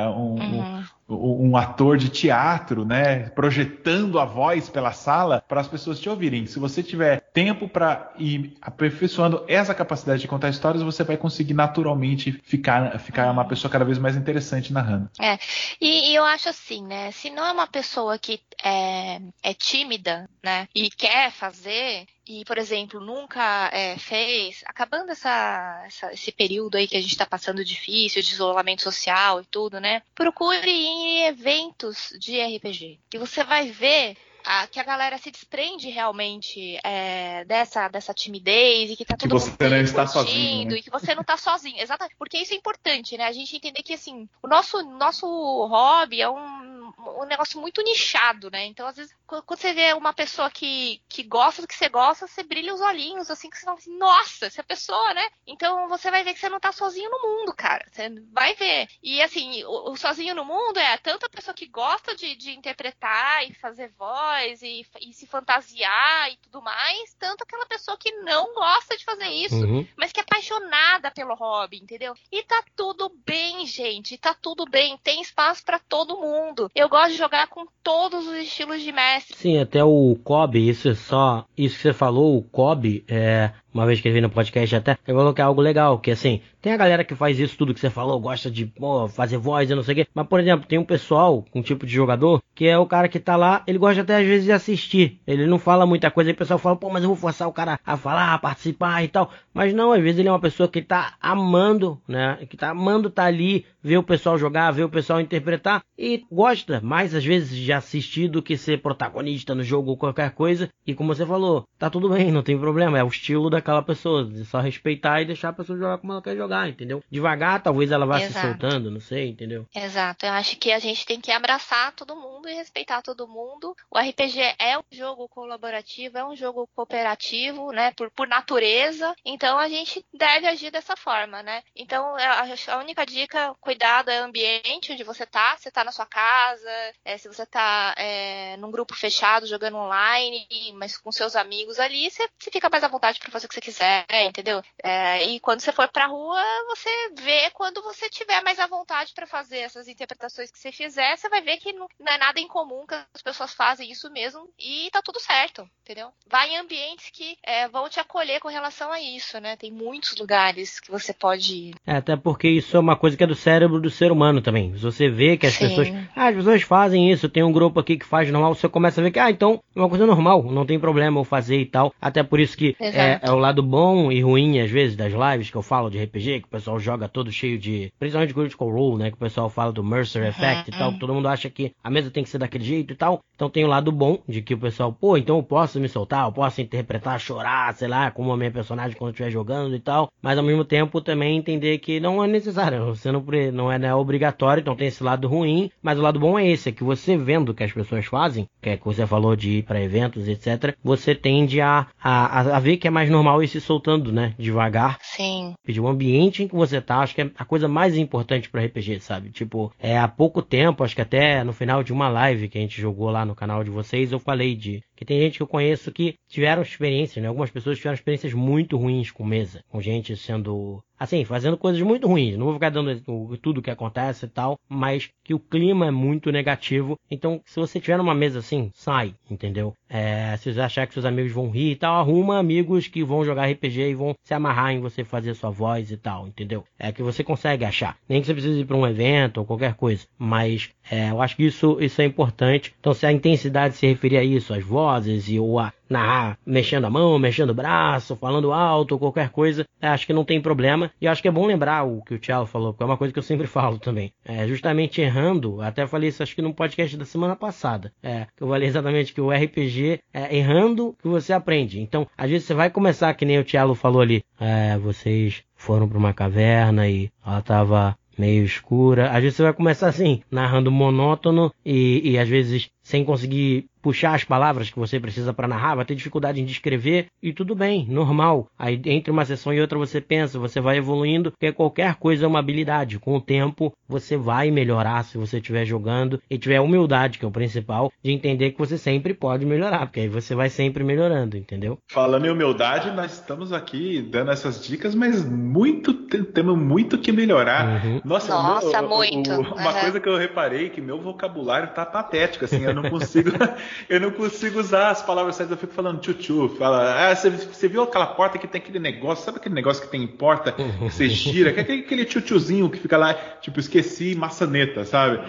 um, 0.09 0.35
uhum. 0.35 0.83
Um 1.09 1.57
ator 1.57 1.97
de 1.99 2.09
teatro, 2.09 2.85
né, 2.85 3.29
projetando 3.31 4.19
a 4.19 4.25
voz 4.25 4.69
pela 4.69 4.93
sala 4.93 5.43
para 5.47 5.61
as 5.61 5.69
pessoas 5.69 5.99
te 5.99 6.09
ouvirem. 6.09 6.47
Se 6.47 6.59
você 6.59 6.83
tiver 6.83 7.21
tempo 7.33 7.69
para 7.69 8.13
ir 8.19 8.57
aperfeiçoando 8.61 9.45
essa 9.49 9.75
capacidade 9.75 10.23
de 10.23 10.29
contar 10.29 10.49
histórias, 10.49 10.83
você 10.83 11.05
vai 11.05 11.17
conseguir 11.17 11.55
naturalmente 11.55 12.33
ficar, 12.45 12.99
ficar 12.99 13.31
uma 13.31 13.45
pessoa 13.45 13.71
cada 13.71 13.85
vez 13.85 13.99
mais 13.99 14.17
interessante 14.17 14.73
narrando. 14.73 15.11
É, 15.21 15.39
e, 15.81 16.11
e 16.11 16.15
eu 16.15 16.25
acho 16.25 16.49
assim, 16.49 16.83
né, 16.87 17.11
se 17.11 17.31
não 17.31 17.45
é 17.45 17.53
uma 17.53 17.67
pessoa 17.67 18.19
que 18.19 18.41
é, 18.63 19.21
é 19.43 19.55
tímida, 19.55 20.29
né, 20.43 20.69
e 20.75 20.91
quer 20.91 21.31
fazer, 21.33 22.07
e, 22.27 22.45
por 22.45 22.57
exemplo, 22.57 23.01
nunca 23.01 23.69
é, 23.73 23.99
fez, 23.99 24.63
acabando 24.67 25.11
essa, 25.11 25.83
essa, 25.85 26.13
esse 26.13 26.31
período 26.31 26.77
aí 26.77 26.87
que 26.87 26.97
a 26.97 27.01
gente 27.01 27.11
está 27.11 27.27
passando 27.27 27.65
difícil, 27.65 28.23
de 28.23 28.33
isolamento 28.33 28.83
social 28.83 29.41
e 29.41 29.45
tudo, 29.47 29.81
né? 29.81 30.03
Procure 30.15 30.71
em 30.93 31.27
eventos 31.27 32.13
de 32.19 32.41
RPG. 32.41 33.01
E 33.15 33.19
você 33.19 33.43
vai 33.43 33.71
ver 33.71 34.17
a, 34.45 34.67
que 34.67 34.81
a 34.81 34.85
galera 34.85 35.19
se 35.19 35.31
desprende 35.31 35.89
realmente 35.89 36.79
é, 36.83 37.45
dessa, 37.45 37.89
dessa 37.89 38.13
timidez 38.13 38.91
e 38.91 38.97
que 38.97 39.05
tá 39.05 39.17
todo 39.17 39.29
que 39.29 39.35
você 39.35 39.69
não 39.69 39.81
está 39.81 40.07
sozinho, 40.07 40.71
né? 40.71 40.77
e 40.77 40.83
que 40.83 40.91
você 40.91 41.15
não 41.15 41.25
tá 41.25 41.37
sozinho. 41.37 41.81
Exatamente. 41.81 42.17
Porque 42.19 42.39
isso 42.39 42.53
é 42.53 42.57
importante, 42.57 43.17
né? 43.17 43.25
A 43.25 43.33
gente 43.33 43.57
entender 43.57 43.83
que 43.83 43.95
assim, 43.95 44.29
o 44.43 44.49
nosso, 44.49 44.83
nosso 44.83 45.27
hobby 45.67 46.21
é 46.21 46.29
um, 46.29 46.82
um 46.99 47.25
negócio 47.25 47.61
muito 47.61 47.83
nichado, 47.83 48.51
né? 48.51 48.65
Então, 48.67 48.87
às 48.87 48.97
vezes, 48.97 49.15
quando 49.27 49.45
você 49.47 49.73
vê 49.73 49.93
uma 49.93 50.13
pessoa 50.13 50.51
que, 50.51 51.03
que 51.09 51.23
gosta 51.23 51.63
do 51.63 51.69
que 51.69 51.75
você 51.75 51.89
gosta, 51.89 52.27
você 52.27 52.43
brilha 52.43 52.75
os 52.75 52.81
olhinhos, 52.81 53.31
assim, 53.31 53.51
que 53.51 53.59
você 53.59 53.65
fala 53.65 53.79
assim, 53.79 53.97
nossa, 53.99 54.47
essa 54.47 54.63
pessoa, 54.63 55.15
né? 55.15 55.27
Então 55.47 55.89
você 55.89 56.11
vai 56.11 56.23
ver 56.23 56.35
que 56.35 56.41
você 56.41 56.49
não 56.49 56.61
tá 56.61 56.73
sozinho 56.73 57.11
no 57.11 57.23
mundo, 57.23 57.55
cara. 57.55 57.85
Você 57.91 58.09
vai 58.33 58.55
ver. 58.55 58.89
E 59.03 59.21
assim, 59.21 59.65
o, 59.65 59.93
o 59.93 59.97
sozinho 59.97 60.35
no 60.35 60.45
mundo 60.45 60.79
é 60.79 60.97
tanto 60.99 61.27
a 61.27 61.31
pessoa 61.31 61.55
que 61.55 61.67
gosta 61.67 62.15
de, 62.15 62.35
de 62.37 62.53
interpretar 62.53 63.49
e 63.49 63.55
fazer 63.55 63.89
voz 63.99 64.13
voz 64.43 64.63
e, 64.63 64.87
e, 65.01 65.13
se 65.13 65.27
fantasiar 65.27 66.31
e 66.31 66.37
tudo 66.37 66.63
mais, 66.63 67.15
tanto 67.19 67.43
aquela 67.43 67.67
pessoa 67.67 67.97
que 67.97 68.11
não 68.23 68.53
gosta 68.55 68.97
de 68.97 69.05
fazer 69.05 69.29
isso, 69.29 69.57
uhum. 69.57 69.87
mas 69.97 70.13
que 70.13 70.21
é 70.21 70.23
apaixonada 70.23 71.11
pelo 71.11 71.35
hobby, 71.35 71.79
entendeu? 71.79 72.15
E 72.31 72.43
tá 72.43 72.63
tudo 72.77 73.09
bem, 73.25 73.67
gente, 73.67 74.19
tá 74.19 74.35
tudo 74.35 74.65
bem, 74.65 74.99
tem 74.99 75.21
espaço 75.21 75.65
para 75.65 75.79
todo 75.79 76.19
mundo. 76.19 76.71
Eu 76.75 76.82
gosto 76.89 77.13
de 77.13 77.19
jogar 77.19 77.49
com 77.49 77.67
todos 77.83 78.27
os 78.27 78.37
estilos 78.37 78.83
de 78.83 78.93
mestre. 78.93 79.37
Sim, 79.37 79.59
até 79.59 79.83
o 79.85 80.17
Kobe, 80.23 80.69
isso 80.69 80.89
é 80.89 80.95
só, 80.95 81.45
isso 81.57 81.77
que 81.77 81.83
você 81.83 81.93
falou, 81.93 82.37
o 82.37 82.43
Kobe, 82.43 83.05
é, 83.09 83.53
uma 83.73 83.87
vez 83.87 84.01
que 84.01 84.09
ele 84.09 84.15
veio 84.15 84.23
no 84.23 84.31
podcast 84.31 84.77
até, 84.77 84.99
eu 85.07 85.15
coloquei 85.15 85.45
algo 85.45 85.61
legal, 85.61 85.99
que 85.99 86.11
assim, 86.11 86.41
tem 86.61 86.73
a 86.73 86.77
galera 86.77 87.05
que 87.05 87.15
faz 87.15 87.39
isso 87.39 87.57
tudo 87.57 87.75
que 87.75 87.81
você 87.81 87.91
falou, 87.91 88.21
gosta 88.21 88.51
de 88.51 88.67
pô, 88.67 89.09
fazer 89.09 89.37
voz 89.37 89.71
e 89.71 89.75
não 89.75 89.83
sei 89.83 89.93
o 89.93 89.97
quê. 89.97 90.07
Mas, 90.15 90.27
por 90.27 90.39
exemplo, 90.39 90.67
tem 90.67 90.79
um 90.79 90.85
pessoal, 90.85 91.45
um 91.55 91.63
tipo 91.63 91.85
de 91.85 91.93
jogador, 91.93 92.43
que 92.55 92.67
é 92.67 92.79
o 92.79 92.87
cara 92.87 93.09
que 93.09 93.19
tá 93.19 93.35
lá, 93.35 93.63
ele 93.67 93.79
gosta 93.79 94.03
até 94.03 94.17
às 94.17 94.27
vezes 94.27 94.45
de 94.45 94.53
assistir. 94.53 95.21
Ele 95.27 95.47
não 95.47 95.59
fala 95.59 95.87
muita 95.87 96.11
coisa, 96.11 96.31
e 96.31 96.33
o 96.33 96.37
pessoal 96.37 96.59
fala, 96.59 96.77
pô, 96.77 96.89
mas 96.91 97.03
eu 97.03 97.09
vou 97.09 97.17
forçar 97.17 97.49
o 97.49 97.53
cara 97.53 97.81
a 97.85 97.97
falar, 97.97 98.35
a 98.35 98.39
participar 98.39 99.03
e 99.03 99.09
tal. 99.09 99.31
Mas 99.53 99.75
não, 99.75 99.93
às 99.93 100.03
vezes 100.03 100.21
ele 100.21 100.29
é 100.29 100.33
uma 100.33 100.41
pessoa 100.41 100.69
que 100.69 100.83
tá 100.83 101.15
amando, 101.21 102.01
né? 102.07 102.39
Que 102.49 102.57
tá 102.57 102.71
amando 102.71 103.11
tá 103.11 103.25
ali, 103.25 103.65
ver 103.83 103.97
o 103.97 104.03
pessoal 104.03 104.39
jogar, 104.39 104.71
ver 104.71 104.85
o 104.85 104.89
pessoal 104.89 105.21
interpretar 105.21 105.83
e 105.99 106.25
gosta 106.31 106.81
mais 106.83 107.15
às 107.15 107.25
vezes 107.25 107.57
de 107.57 107.73
assistir 107.73 108.29
do 108.29 108.43
que 108.43 108.57
ser 108.57 108.81
protagonista 108.81 109.55
no 109.55 109.63
jogo 109.63 109.91
ou 109.91 109.97
qualquer 109.97 110.31
coisa. 110.31 110.69
E 110.87 110.95
como 110.95 111.15
você 111.15 111.27
falou, 111.27 111.67
tá 111.79 111.91
tudo 111.91 112.09
bem, 112.09 112.31
não 112.31 112.43
tem 112.43 112.59
problema, 112.59 112.99
é 112.99 113.05
o 113.05 113.09
estilo 113.09 113.51
daquela 113.63 113.83
pessoa, 113.83 114.29
é 114.35 114.45
só 114.45 114.61
respeitar 114.61 115.23
e 115.23 115.27
deixar 115.27 115.51
a 115.51 115.53
pessoa 115.53 115.79
jogar 115.79 115.99
como 115.99 116.13
ela 116.13 116.23
quer 116.23 116.37
jogar 116.37 116.69
entendeu? 116.69 117.03
Devagar, 117.11 117.63
talvez 117.63 117.91
ela 117.91 118.05
vá 118.05 118.21
Exato. 118.21 118.33
se 118.33 118.41
soltando, 118.41 118.91
não 118.91 119.01
sei, 119.01 119.29
entendeu? 119.29 119.67
Exato. 119.75 120.27
Eu 120.27 120.33
acho 120.33 120.57
que 120.57 120.73
a 120.73 120.79
gente 120.79 121.07
tem 121.07 121.21
que 121.21 121.31
abraçar 121.31 121.93
todo 121.93 122.17
mundo 122.17 122.49
e 122.49 122.55
respeitar 122.55 123.03
todo 123.03 123.29
mundo. 123.29 123.75
O 123.91 123.99
RPG 123.99 124.57
é 124.59 124.79
um 124.79 124.83
jogo 124.91 125.29
colaborativo, 125.29 126.19
é 126.19 126.25
um 126.25 126.35
jogo 126.35 126.69
cooperativo, 126.75 127.71
né? 127.73 127.93
Por, 127.93 128.11
por 128.11 128.27
natureza. 128.27 129.15
Então 129.25 129.59
a 129.59 129.69
gente 129.69 130.05
deve 130.13 130.47
agir 130.47 130.71
dessa 130.71 130.97
forma, 130.97 131.43
né? 131.43 131.63
Então 131.77 132.17
a, 132.17 132.79
única 132.79 133.07
dica, 133.07 133.55
cuidado 133.61 134.11
é 134.11 134.21
o 134.21 134.25
ambiente 134.25 134.93
onde 134.93 135.05
você 135.05 135.25
tá. 135.25 135.57
Você 135.57 135.71
tá 135.71 135.85
na 135.85 135.93
sua 135.93 136.07
casa, 136.07 136.71
é, 137.05 137.17
se 137.17 137.29
você 137.29 137.47
tá 137.47 137.95
é, 137.97 138.57
num 138.57 138.71
grupo 138.71 138.95
fechado 138.95 139.47
jogando 139.47 139.77
online, 139.77 140.47
mas 140.75 140.97
com 140.97 141.13
seus 141.13 141.37
amigos 141.37 141.79
ali, 141.79 142.11
você, 142.11 142.29
você 142.39 142.51
fica 142.51 142.69
mais 142.71 142.83
à 142.83 142.89
vontade 142.89 143.21
para 143.21 143.31
fazer 143.31 143.47
que 143.53 143.55
você 143.55 143.61
quiser, 143.61 144.07
entendeu? 144.25 144.63
É, 144.83 145.25
e 145.25 145.41
quando 145.41 145.61
você 145.61 145.73
for 145.73 145.89
pra 145.89 146.07
rua, 146.07 146.43
você 146.69 146.91
vê 147.21 147.51
quando 147.51 147.83
você 147.83 148.09
tiver 148.09 148.43
mais 148.43 148.59
à 148.59 148.67
vontade 148.67 149.13
para 149.15 149.27
fazer 149.27 149.59
essas 149.59 149.89
interpretações 149.89 150.51
que 150.51 150.59
você 150.59 150.73
fizer, 150.73 151.17
você 151.17 151.29
vai 151.29 151.43
ver 151.43 151.59
que 151.59 151.73
não, 151.73 151.87
é 152.09 152.19
nada 152.19 152.41
incomum 152.41 152.87
que 152.87 152.95
as 152.95 153.23
pessoas 153.23 153.53
fazem 153.53 153.91
isso 153.91 154.11
mesmo 154.11 154.49
e 154.59 154.89
tá 154.91 155.03
tudo 155.03 155.21
certo, 155.21 155.69
entendeu? 155.83 156.09
Vai 156.29 156.51
em 156.51 156.59
ambientes 156.59 157.11
que 157.13 157.37
é, 157.43 157.69
vão 157.69 157.89
te 157.89 158.01
acolher 158.01 158.41
com 158.41 158.49
relação 158.49 158.91
a 158.91 159.01
isso, 159.01 159.39
né? 159.41 159.57
Tem 159.57 159.71
muitos 159.71 160.17
lugares 160.17 160.81
que 160.81 160.91
você 160.91 161.13
pode 161.13 161.55
ir. 161.55 161.75
É, 161.87 161.97
até 161.97 162.17
porque 162.17 162.49
isso 162.49 162.77
é 162.77 162.81
uma 162.81 162.97
coisa 162.97 163.17
que 163.17 163.25
é 163.25 163.27
do 163.27 163.35
cérebro 163.35 163.81
do 163.81 163.91
ser 163.91 164.11
humano 164.11 164.41
também. 164.41 164.73
Você 164.73 165.09
vê 165.09 165.37
que 165.37 165.47
as 165.47 165.55
Sim. 165.55 165.69
pessoas. 165.69 165.89
Ah, 166.15 166.29
as 166.29 166.37
pessoas 166.37 166.63
fazem 166.63 167.11
isso, 167.11 167.29
tem 167.29 167.43
um 167.43 167.53
grupo 167.53 167.81
aqui 167.81 167.97
que 167.97 168.07
faz 168.07 168.31
normal, 168.31 168.55
você 168.55 168.69
começa 168.69 169.01
a 169.01 169.05
ver 169.05 169.11
que, 169.11 169.19
ah, 169.19 169.31
então 169.31 169.63
é 169.75 169.79
uma 169.79 169.89
coisa 169.89 170.07
normal, 170.07 170.43
não 170.45 170.65
tem 170.65 170.79
problema 170.79 171.21
eu 171.21 171.25
fazer 171.25 171.59
e 171.59 171.67
tal. 171.67 171.93
Até 172.01 172.23
por 172.23 172.41
isso 172.41 172.57
que 172.57 172.77
é, 172.81 173.21
é, 173.23 173.31
o 173.31 173.42
lado 173.43 173.63
bom 173.63 174.11
e 174.11 174.21
ruim, 174.23 174.61
às 174.61 174.71
vezes, 174.71 174.97
das 174.97 175.13
lives 175.13 175.51
que 175.51 175.57
eu 175.57 175.63
falo 175.63 175.91
de 175.91 176.03
RPG, 176.03 176.41
que 176.41 176.47
o 176.47 176.51
pessoal 176.51 176.79
joga 176.79 177.09
todo 177.09 177.31
cheio 177.31 177.59
de. 177.59 177.93
Principalmente 177.99 178.35
Critical 178.35 178.71
Role, 178.71 178.99
né? 178.99 179.11
Que 179.11 179.17
o 179.17 179.21
pessoal 179.21 179.51
fala 179.51 179.73
do 179.73 179.85
Mercer 179.85 180.25
Effect 180.27 180.71
uhum, 180.71 180.77
e 180.77 180.79
tal. 180.79 180.91
Uhum. 180.91 180.99
Todo 180.99 181.15
mundo 181.15 181.29
acha 181.29 181.51
que 181.51 181.73
a 181.83 181.91
mesa 181.91 182.11
tem 182.11 182.23
que 182.23 182.31
ser 182.31 182.39
daquele 182.39 182.65
jeito 182.65 182.93
e 182.93 182.97
tal. 182.97 183.21
Então 183.35 183.51
tem 183.51 183.65
o 183.65 183.69
lado 183.69 183.91
bom 183.91 184.19
de 184.29 184.41
que 184.41 184.55
o 184.55 184.59
pessoal, 184.59 184.93
pô, 184.93 185.17
então 185.17 185.37
eu 185.37 185.43
posso 185.43 185.81
me 185.81 185.89
soltar, 185.89 186.27
eu 186.27 186.33
posso 186.33 186.61
interpretar, 186.61 187.19
chorar, 187.19 187.75
sei 187.75 187.89
lá, 187.89 188.11
como 188.11 188.33
a 188.33 188.37
minha 188.37 188.51
personagem 188.51 188.97
quando 188.97 189.11
estiver 189.11 189.31
jogando 189.31 189.75
e 189.75 189.81
tal. 189.81 190.09
Mas 190.23 190.39
ao 190.39 190.45
mesmo 190.45 190.65
tempo 190.65 191.01
também 191.01 191.37
entender 191.37 191.79
que 191.79 191.99
não 191.99 192.23
é 192.23 192.29
necessário, 192.29 192.87
você 192.95 193.11
não, 193.11 193.25
não 193.53 193.73
é 193.73 193.79
né, 193.79 193.95
obrigatório, 193.95 194.61
então 194.61 194.77
tem 194.77 194.89
esse 194.89 195.03
lado 195.03 195.27
ruim. 195.29 195.71
Mas 195.83 195.99
o 195.99 196.03
lado 196.03 196.21
bom 196.21 196.39
é 196.39 196.49
esse, 196.49 196.69
é 196.69 196.73
que 196.73 196.85
você 196.85 197.17
vendo 197.17 197.51
o 197.51 197.55
que 197.55 197.65
as 197.65 197.73
pessoas 197.73 198.05
fazem, 198.07 198.47
que 198.61 198.71
é 198.71 198.77
que 198.77 198.85
você 198.85 199.07
falou 199.07 199.35
de 199.35 199.59
ir 199.59 199.63
para 199.63 199.83
eventos, 199.83 200.29
etc., 200.29 200.77
você 200.83 201.15
tende 201.15 201.61
a, 201.61 201.87
a, 202.03 202.57
a 202.57 202.61
ver 202.61 202.77
que 202.77 202.87
é 202.87 202.91
mais 202.91 203.11
normal 203.11 203.32
ir 203.41 203.47
se 203.47 203.61
soltando, 203.61 204.11
né? 204.11 204.35
Devagar. 204.37 204.99
Sim. 205.01 205.55
Um 205.79 205.87
ambiente 205.87 206.43
em 206.43 206.49
que 206.49 206.55
você 206.55 206.81
tá, 206.81 206.99
acho 206.99 207.15
que 207.15 207.23
é 207.23 207.31
a 207.37 207.45
coisa 207.45 207.69
mais 207.69 207.97
importante 207.97 208.51
para 208.51 208.65
RPG, 208.65 209.01
sabe? 209.01 209.31
Tipo, 209.31 209.73
é 209.79 209.97
há 209.97 210.09
pouco 210.09 210.43
tempo, 210.43 210.83
acho 210.83 210.95
que 210.95 211.01
até 211.01 211.45
no 211.45 211.53
final 211.53 211.83
de 211.83 211.93
uma 211.93 212.09
live 212.09 212.49
que 212.49 212.59
a 212.59 212.61
gente 212.61 212.81
jogou 212.81 213.11
lá 213.11 213.25
no 213.25 213.35
canal 213.35 213.63
de 213.63 213.71
vocês, 213.71 214.11
eu 214.11 214.19
falei 214.19 214.55
de 214.55 214.83
que 215.03 215.07
tem 215.07 215.21
gente 215.21 215.37
que 215.37 215.43
eu 215.43 215.49
conheço 215.49 215.91
que 215.91 216.15
tiveram 216.29 216.63
experiências, 216.63 217.21
né? 217.21 217.29
Algumas 217.29 217.51
pessoas 217.51 217.77
tiveram 217.77 217.95
experiências 217.95 218.33
muito 218.33 218.77
ruins 218.77 219.11
com 219.11 219.25
mesa, 219.25 219.65
com 219.69 219.81
gente 219.81 220.17
sendo 220.17 220.83
assim, 221.03 221.25
fazendo 221.25 221.57
coisas 221.57 221.83
muito 221.83 222.07
ruins. 222.07 222.37
Não 222.37 222.47
vou 222.47 222.55
ficar 222.55 222.71
dando 222.71 223.01
tudo 223.39 223.59
o 223.59 223.63
que 223.63 223.71
acontece 223.71 224.27
e 224.27 224.29
tal, 224.29 224.57
mas 224.69 225.11
que 225.25 225.35
o 225.35 225.39
clima 225.39 225.87
é 225.87 225.91
muito 225.91 226.31
negativo. 226.31 226.97
Então, 227.11 227.41
se 227.45 227.59
você 227.59 227.81
tiver 227.81 227.99
numa 227.99 228.15
mesa 228.15 228.39
assim, 228.39 228.71
sai, 228.73 229.15
entendeu? 229.29 229.75
É, 229.89 230.37
se 230.37 230.53
você 230.53 230.61
achar 230.61 230.87
que 230.87 230.95
seus 230.95 231.05
amigos 231.05 231.33
vão 231.33 231.51
rir 231.51 231.73
e 231.73 231.77
tal, 231.77 231.97
arruma 231.97 232.39
amigos 232.39 232.87
que 232.87 233.03
vão 233.03 233.25
jogar 233.25 233.51
RPG 233.51 233.91
e 233.91 233.95
vão 233.95 234.15
se 234.23 234.33
amarrar 234.33 234.73
em 234.73 234.81
você 234.81 235.03
fazer 235.03 235.35
sua 235.35 235.51
voz 235.51 235.91
e 235.91 235.97
tal, 235.97 236.29
entendeu? 236.29 236.65
É 236.79 236.93
que 236.93 237.03
você 237.03 237.25
consegue 237.25 237.65
achar. 237.65 237.97
Nem 238.09 238.21
que 238.21 238.27
você 238.29 238.35
precise 238.35 238.61
ir 238.61 238.65
para 238.65 238.77
um 238.77 238.87
evento 238.87 239.39
ou 239.39 239.45
qualquer 239.45 239.75
coisa, 239.75 240.07
mas 240.17 240.71
é, 240.89 241.11
eu 241.11 241.21
acho 241.21 241.35
que 241.35 241.45
isso, 241.45 241.79
isso 241.81 242.01
é 242.01 242.05
importante. 242.05 242.73
Então, 242.79 242.95
se 242.95 243.05
a 243.05 243.13
intensidade 243.13 243.75
se 243.75 243.87
referir 243.87 244.19
a 244.19 244.25
isso, 244.25 244.55
as 244.55 244.63
vozes 244.63 244.92
e 245.29 245.39
ou 245.39 245.59
a 245.59 245.73
narrar 245.89 246.39
mexendo 246.45 246.87
a 246.87 246.91
mão, 246.91 247.19
mexendo 247.19 247.51
o 247.51 247.55
braço, 247.55 248.17
falando 248.17 248.53
alto, 248.53 248.99
qualquer 248.99 249.29
coisa, 249.29 249.67
é, 249.81 249.89
acho 249.89 250.07
que 250.07 250.13
não 250.13 250.25
tem 250.25 250.41
problema. 250.41 250.91
E 251.01 251.07
acho 251.07 251.23
que 251.23 251.29
é 251.29 251.31
bom 251.31 251.47
lembrar 251.47 251.85
o 251.85 252.03
que 252.03 252.15
o 252.15 252.19
Thiago 252.19 252.47
falou, 252.47 252.73
porque 252.73 252.83
é 252.83 252.87
uma 252.87 252.97
coisa 252.97 253.13
que 253.13 253.19
eu 253.19 253.23
sempre 253.23 253.47
falo 253.49 253.79
também. 253.79 254.13
É, 254.25 254.47
justamente 254.47 255.01
errando, 255.01 255.61
até 255.61 255.87
falei 255.87 256.09
isso 256.09 256.23
acho 256.23 256.35
que 256.35 256.43
no 256.43 256.55
podcast 256.55 256.97
da 256.97 257.05
semana 257.05 257.37
passada, 257.37 257.93
é, 258.03 258.27
que 258.37 258.43
eu 258.43 258.49
falei 258.49 258.69
exatamente 258.69 259.13
que 259.13 259.21
o 259.21 259.31
RPG 259.31 260.01
é 260.13 260.37
errando 260.37 260.97
que 261.01 261.09
você 261.09 261.33
aprende. 261.33 261.81
Então, 261.81 262.07
às 262.17 262.31
vezes 262.31 262.47
você 262.47 262.55
vai 262.55 262.71
começar, 262.71 263.13
que 263.15 263.25
nem 263.25 263.39
o 263.39 263.45
Thiago 263.45 263.75
falou 263.75 264.01
ali, 264.01 264.23
é, 264.41 264.77
vocês 264.79 265.43
foram 265.55 265.89
para 265.89 265.99
uma 265.99 266.13
caverna 266.13 266.89
e 266.89 267.11
ela 267.25 267.41
tava 267.41 267.97
meio 268.19 268.45
escura. 268.45 269.11
Às 269.11 269.23
vezes 269.23 269.37
você 269.37 269.43
vai 269.43 269.53
começar 269.53 269.89
assim, 269.89 270.23
narrando 270.31 270.71
monótono 270.71 271.53
e, 271.65 272.13
e 272.13 272.19
às 272.19 272.29
vezes 272.29 272.71
sem 272.83 273.05
conseguir 273.05 273.67
puxar 273.83 274.15
as 274.15 274.23
palavras 274.23 274.71
que 274.71 274.79
você 274.79 275.01
precisa 275.01 275.35
para 275.35 275.49
narrar, 275.49 275.75
vai 275.75 275.85
ter 275.85 275.97
dificuldade 275.97 276.41
em 276.41 276.45
descrever 276.45 277.09
e 277.21 277.33
tudo 277.33 277.55
bem, 277.55 277.85
normal. 277.89 278.49
Aí 278.57 278.81
entre 278.87 279.11
uma 279.11 279.25
sessão 279.25 279.53
e 279.53 279.61
outra 279.61 279.77
você 279.77 280.01
pensa, 280.01 280.39
você 280.39 280.61
vai 280.61 280.79
evoluindo, 280.79 281.33
porque 281.33 281.53
qualquer 281.53 281.97
coisa 281.97 282.25
é 282.25 282.29
uma 282.29 282.39
habilidade. 282.39 283.01
Com 283.01 283.17
o 283.17 283.21
tempo 283.21 283.75
você 283.89 284.17
vai 284.17 284.51
melhorar 284.51 285.05
se 285.05 285.19
você 285.19 285.39
estiver 285.39 285.65
jogando 285.65 286.23
e 286.31 286.39
tiver 286.39 286.61
humildade, 286.61 287.19
que 287.19 287.25
é 287.25 287.29
o 287.29 287.33
principal, 287.33 287.93
de 288.03 288.13
entender 288.13 288.53
que 288.53 288.59
você 288.59 288.79
sempre 288.79 289.13
pode 289.13 289.45
melhorar, 289.45 289.87
porque 289.87 290.01
aí 290.01 290.09
você 290.09 290.35
vai 290.35 290.49
sempre 290.49 290.85
melhorando, 290.85 291.37
entendeu? 291.37 291.79
Falando 291.91 292.27
em 292.27 292.31
humildade, 292.31 292.93
nós 292.93 293.15
estamos 293.15 293.53
aqui 293.53 294.01
dando 294.01 294.31
essas 294.31 294.65
dicas, 294.65 294.95
mas 294.95 295.25
muito 295.25 295.93
temos 296.33 296.57
muito 296.57 296.99
que 296.99 297.11
melhorar. 297.11 297.85
Uhum. 297.85 298.01
Nossa, 298.05 298.33
Nossa 298.33 298.81
meu, 298.81 298.91
muito. 298.91 299.31
Uma 299.33 299.73
uhum. 299.73 299.81
coisa 299.81 300.01
que 300.01 300.09
eu 300.09 300.17
reparei 300.17 300.71
que 300.71 300.81
meu 300.81 301.01
vocabulário 301.01 301.69
tá 301.75 301.85
patético, 301.85 302.45
assim, 302.45 302.65
eu 302.65 302.75
não 302.75 302.82
consigo 302.91 303.31
eu 303.89 304.01
não 304.01 304.11
consigo 304.11 304.59
usar 304.59 304.91
as 304.91 305.03
palavras 305.03 305.37
certas, 305.37 305.53
eu 305.53 305.59
fico 305.59 305.73
falando 305.73 306.01
tchutchu. 306.01 306.49
Fala, 306.59 307.11
ah, 307.11 307.15
você, 307.15 307.31
você, 307.31 307.69
viu 307.69 307.83
aquela 307.83 308.07
porta 308.07 308.39
que 308.39 308.47
tem 308.47 308.61
aquele 308.61 308.79
negócio, 308.79 309.25
sabe 309.25 309.39
aquele 309.39 309.55
negócio 309.55 309.83
que 309.83 309.91
tem 309.91 310.07
porta, 310.07 310.53
que 310.53 310.63
você 310.81 311.09
gira, 311.09 311.53
que 311.53 311.61
é 311.61 311.63
aquele, 311.63 311.83
aquele 311.83 312.05
tchutchuzinho 312.05 312.69
que 312.71 312.79
fica 312.79 312.97
lá, 312.97 313.15
tipo, 313.41 313.61
esqueci 313.61 314.15
maçaneta, 314.15 314.85
sabe? 314.85 315.21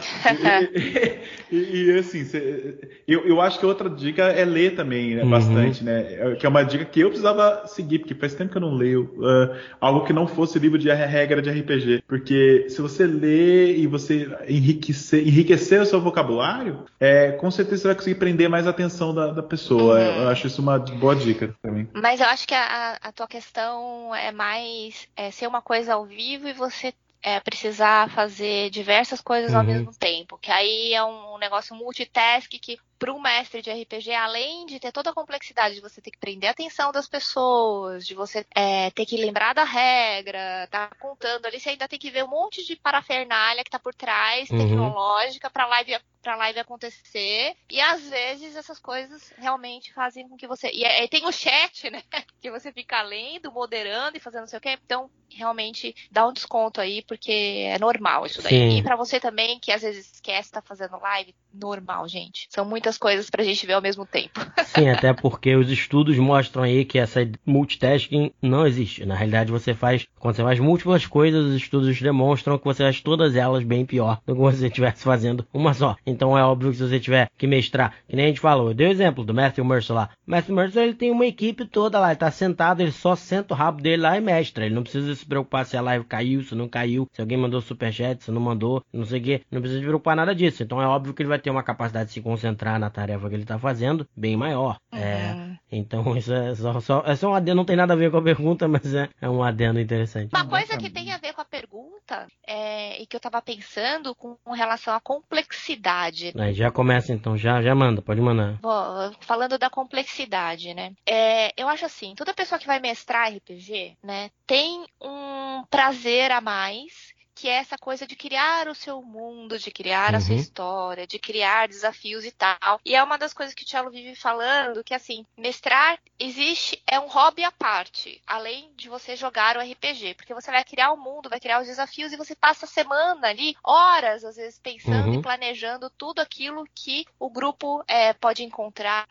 E, 1.51 1.57
e, 1.57 1.85
e 1.93 1.99
assim, 1.99 2.23
você, 2.23 2.99
eu, 3.07 3.25
eu 3.27 3.41
acho 3.41 3.59
que 3.59 3.65
outra 3.65 3.89
dica 3.89 4.23
é 4.23 4.45
ler 4.45 4.75
também, 4.75 5.15
né, 5.15 5.23
uhum. 5.23 5.29
bastante, 5.29 5.83
né? 5.83 6.05
É, 6.19 6.35
que 6.35 6.45
é 6.45 6.49
uma 6.49 6.63
dica 6.63 6.85
que 6.85 6.99
eu 6.99 7.09
precisava 7.09 7.67
seguir, 7.67 7.99
porque 7.99 8.15
faz 8.15 8.33
tempo 8.33 8.51
que 8.51 8.57
eu 8.57 8.61
não 8.61 8.75
leio 8.75 9.03
uh, 9.17 9.55
algo 9.79 10.05
que 10.05 10.13
não 10.13 10.27
fosse 10.27 10.59
livro 10.59 10.77
de 10.77 10.89
regra 10.91 11.41
de 11.41 11.49
RPG. 11.49 12.03
Porque 12.07 12.65
se 12.69 12.81
você 12.81 13.05
lê 13.05 13.75
e 13.77 13.87
você 13.87 14.29
enriquecer, 14.47 15.27
enriquecer 15.27 15.81
o 15.81 15.85
seu 15.85 16.01
vocabulário, 16.01 16.79
é, 16.99 17.31
com 17.33 17.51
certeza 17.51 17.81
você 17.81 17.87
vai 17.87 17.95
conseguir 17.95 18.15
prender 18.15 18.49
mais 18.49 18.67
a 18.67 18.69
atenção 18.69 19.13
da, 19.13 19.27
da 19.27 19.43
pessoa. 19.43 19.99
Uhum. 19.99 20.23
Eu 20.23 20.29
acho 20.29 20.47
isso 20.47 20.61
uma 20.61 20.79
boa 20.79 21.15
dica 21.15 21.55
também. 21.61 21.87
Mas 21.93 22.19
eu 22.19 22.27
acho 22.27 22.47
que 22.47 22.53
a, 22.53 22.97
a 23.01 23.11
tua 23.11 23.27
questão 23.27 24.13
é 24.15 24.31
mais 24.31 25.07
é, 25.15 25.31
ser 25.31 25.47
uma 25.47 25.61
coisa 25.61 25.93
ao 25.93 26.05
vivo 26.05 26.47
e 26.47 26.53
você 26.53 26.93
é, 27.21 27.39
precisar 27.39 28.09
fazer 28.09 28.69
diversas 28.69 29.21
coisas 29.21 29.51
uhum. 29.51 29.59
ao 29.59 29.63
mesmo 29.63 29.91
tempo. 29.97 30.37
Que 30.41 30.51
aí 30.51 30.93
é 30.93 31.03
um 31.03 31.37
negócio 31.37 31.75
multitask 31.75 32.49
que 32.49 32.77
para 33.03 33.13
um 33.13 33.19
mestre 33.19 33.61
de 33.61 33.69
RPG, 33.69 34.13
além 34.13 34.65
de 34.65 34.79
ter 34.79 34.93
toda 34.93 35.09
a 35.09 35.13
complexidade 35.13 35.75
de 35.75 35.81
você 35.81 35.99
ter 35.99 36.09
que 36.09 36.17
prender 36.17 36.47
a 36.47 36.53
atenção 36.53 36.89
das 36.89 37.05
pessoas, 37.05 38.07
de 38.07 38.15
você 38.15 38.45
é, 38.55 38.91
ter 38.91 39.05
que 39.05 39.17
lembrar 39.17 39.51
da 39.51 39.65
regra, 39.65 40.69
tá 40.71 40.89
contando 41.01 41.45
ali, 41.45 41.59
você 41.59 41.71
ainda 41.71 41.85
tem 41.85 41.99
que 41.99 42.09
ver 42.09 42.23
um 42.23 42.29
monte 42.29 42.65
de 42.65 42.77
parafernália 42.77 43.61
que 43.61 43.69
tá 43.69 43.77
por 43.77 43.93
trás, 43.93 44.49
uhum. 44.49 44.57
tecnológica, 44.57 45.49
pra 45.49 45.67
live, 45.67 45.97
pra 46.21 46.37
live 46.37 46.59
acontecer. 46.59 47.57
E 47.69 47.81
às 47.81 48.09
vezes 48.09 48.55
essas 48.55 48.79
coisas 48.79 49.33
realmente 49.37 49.93
fazem 49.93 50.29
com 50.29 50.37
que 50.37 50.47
você. 50.47 50.71
E 50.71 50.85
aí 50.85 51.09
tem 51.09 51.25
o 51.25 51.31
chat, 51.31 51.89
né? 51.89 52.01
Que 52.41 52.51
você 52.51 52.73
fica 52.73 53.01
lendo, 53.01 53.51
moderando 53.53 54.17
e 54.17 54.19
fazendo 54.19 54.41
não 54.41 54.47
sei 54.47 54.59
o 54.59 54.61
quê. 54.61 54.77
Então, 54.83 55.09
realmente 55.29 55.95
dá 56.11 56.27
um 56.27 56.33
desconto 56.33 56.81
aí, 56.81 57.01
porque 57.03 57.31
é 57.67 57.79
normal 57.79 58.25
isso 58.25 58.41
daí. 58.41 58.51
Sim. 58.51 58.77
E 58.77 58.83
para 58.83 58.97
você 58.97 59.17
também, 59.17 59.59
que 59.59 59.71
às 59.71 59.81
vezes 59.81 60.11
esquece 60.13 60.51
tá 60.51 60.61
fazendo 60.61 60.99
live, 60.99 61.33
normal, 61.53 62.07
gente. 62.07 62.47
São 62.49 62.65
muitas 62.65 62.92
coisas 62.97 63.29
pra 63.29 63.43
gente 63.43 63.65
ver 63.65 63.73
ao 63.73 63.81
mesmo 63.81 64.05
tempo. 64.05 64.39
Sim, 64.65 64.89
até 64.89 65.13
porque 65.13 65.55
os 65.55 65.69
estudos 65.69 66.17
mostram 66.17 66.63
aí 66.63 66.85
que 66.85 66.99
essa 66.99 67.27
multitasking 67.45 68.31
não 68.41 68.65
existe. 68.65 69.05
Na 69.05 69.15
realidade, 69.15 69.51
você 69.51 69.73
faz, 69.73 70.07
quando 70.19 70.35
você 70.35 70.43
faz 70.43 70.59
múltiplas 70.59 71.05
coisas, 71.05 71.45
os 71.45 71.55
estudos 71.55 71.99
demonstram 72.01 72.57
que 72.57 72.65
você 72.65 72.83
faz 72.83 73.01
todas 73.01 73.35
elas 73.35 73.63
bem 73.63 73.85
pior 73.85 74.19
do 74.25 74.33
que 74.33 74.41
você 74.41 74.67
estivesse 74.67 75.03
fazendo 75.03 75.45
uma 75.53 75.73
só. 75.73 75.95
Então 76.05 76.37
é 76.37 76.43
óbvio 76.43 76.71
que 76.71 76.77
se 76.77 76.87
você 76.87 76.99
tiver 76.99 77.29
que 77.37 77.47
mestrar, 77.47 77.93
que 78.07 78.15
nem 78.15 78.25
a 78.25 78.27
gente 78.29 78.39
falou, 78.39 78.69
eu 78.69 78.73
dei 78.73 78.87
o 78.87 78.91
exemplo 78.91 79.23
do 79.23 79.33
Matthew 79.33 79.65
Mercer 79.65 79.95
lá. 79.95 80.09
O 80.27 80.31
Matthew 80.31 80.55
Mercer, 80.55 80.83
ele 80.83 80.93
tem 80.93 81.11
uma 81.11 81.25
equipe 81.25 81.65
toda 81.65 81.99
lá, 81.99 82.09
ele 82.09 82.19
tá 82.19 82.31
sentado, 82.31 82.81
ele 82.81 82.91
só 82.91 83.15
senta 83.15 83.53
o 83.53 83.57
rabo 83.57 83.81
dele 83.81 84.01
lá 84.01 84.17
e 84.17 84.21
mestra. 84.21 84.65
Ele 84.65 84.75
não 84.75 84.83
precisa 84.83 85.13
se 85.13 85.25
preocupar 85.25 85.65
se 85.65 85.77
a 85.77 85.81
live 85.81 86.05
caiu, 86.05 86.41
se 86.43 86.55
não 86.55 86.67
caiu, 86.67 87.07
se 87.11 87.21
alguém 87.21 87.37
mandou 87.37 87.61
superchat, 87.61 88.23
se 88.23 88.31
não 88.31 88.41
mandou, 88.41 88.83
não 88.91 89.05
sei 89.05 89.19
o 89.19 89.23
que. 89.23 89.41
Não 89.51 89.61
precisa 89.61 89.79
se 89.79 89.85
preocupar 89.85 90.15
nada 90.15 90.33
disso. 90.33 90.63
Então 90.63 90.81
é 90.81 90.87
óbvio 90.87 91.13
que 91.13 91.21
ele 91.21 91.29
vai 91.29 91.39
ter 91.39 91.49
uma 91.49 91.63
capacidade 91.63 92.07
de 92.07 92.13
se 92.13 92.21
concentrar 92.21 92.79
na 92.83 92.89
tarefa 92.89 93.29
que 93.29 93.35
ele 93.35 93.43
está 93.43 93.57
fazendo 93.57 94.07
bem 94.15 94.35
maior. 94.35 94.77
Uhum. 94.91 94.99
É, 94.99 95.57
então 95.71 96.03
isso 96.17 96.33
é 96.33 96.53
só, 96.55 96.79
só, 96.79 97.03
é 97.05 97.15
só 97.15 97.31
um 97.31 97.33
adendo, 97.33 97.57
não 97.57 97.65
tem 97.65 97.75
nada 97.75 97.93
a 97.93 97.97
ver 97.97 98.11
com 98.11 98.17
a 98.17 98.21
pergunta, 98.21 98.67
mas 98.67 98.93
é, 98.93 99.09
é 99.21 99.29
um 99.29 99.43
adendo 99.43 99.79
interessante. 99.79 100.33
Uma 100.33 100.47
coisa 100.47 100.77
que 100.77 100.89
tem 100.89 101.11
a 101.11 101.17
ver 101.17 101.33
com 101.33 101.41
a 101.41 101.45
pergunta 101.45 102.27
é, 102.45 103.01
e 103.01 103.05
que 103.05 103.15
eu 103.15 103.19
estava 103.19 103.41
pensando 103.41 104.13
com 104.15 104.37
relação 104.51 104.93
à 104.93 104.99
complexidade. 104.99 106.33
Aí 106.37 106.53
já 106.53 106.71
começa 106.71 107.13
então, 107.13 107.37
já, 107.37 107.61
já 107.61 107.73
manda, 107.73 108.01
pode 108.01 108.21
mandar. 108.21 108.59
Bom, 108.61 109.11
falando 109.21 109.57
da 109.57 109.69
complexidade, 109.69 110.73
né? 110.73 110.93
É, 111.05 111.53
eu 111.57 111.67
acho 111.67 111.85
assim, 111.85 112.13
toda 112.15 112.33
pessoa 112.33 112.59
que 112.59 112.67
vai 112.67 112.79
mestrar 112.79 113.33
RPG, 113.33 113.97
né, 114.03 114.29
tem 114.45 114.85
um 115.01 115.63
prazer 115.69 116.31
a 116.31 116.41
mais 116.41 117.12
que 117.43 117.49
é 117.49 117.55
essa 117.55 117.77
coisa 117.77 118.07
de 118.07 118.15
criar 118.15 118.69
o 118.69 118.73
seu 118.73 119.01
mundo, 119.01 119.59
de 119.59 119.69
criar 119.69 120.11
uhum. 120.11 120.17
a 120.17 120.21
sua 120.21 120.33
uhum. 120.33 120.39
história, 120.39 121.05
de 121.05 121.19
criar 121.19 121.67
desafios 121.67 122.23
e 122.23 122.31
tal. 122.31 122.79
E 122.85 122.95
é 122.95 123.03
uma 123.03 123.17
das 123.17 123.33
coisas 123.33 123.53
que 123.53 123.65
o 123.65 123.67
Cello 123.67 123.91
vive 123.91 124.15
falando, 124.15 124.81
que 124.81 124.93
assim, 124.93 125.25
mestrar 125.37 125.99
existe, 126.17 126.81
é 126.87 126.97
um 126.97 127.09
hobby 127.09 127.43
à 127.43 127.51
parte, 127.51 128.21
além 128.25 128.71
de 128.77 128.87
você 128.87 129.17
jogar 129.17 129.57
o 129.57 129.59
RPG, 129.59 130.13
porque 130.13 130.33
você 130.33 130.49
vai 130.51 130.63
criar 130.63 130.93
o 130.93 130.97
mundo, 130.97 131.29
vai 131.29 131.37
criar 131.37 131.59
os 131.59 131.67
desafios 131.67 132.13
e 132.13 132.17
você 132.17 132.33
passa 132.33 132.63
a 132.63 132.69
semana 132.69 133.27
ali, 133.27 133.57
horas, 133.61 134.23
às 134.23 134.37
vezes, 134.37 134.57
pensando 134.57 135.09
uhum. 135.09 135.15
e 135.15 135.21
planejando 135.21 135.89
tudo 135.89 136.21
aquilo 136.21 136.65
que 136.73 137.05
o 137.19 137.29
grupo 137.29 137.83
é, 137.89 138.13
pode 138.13 138.41
encontrar 138.41 139.05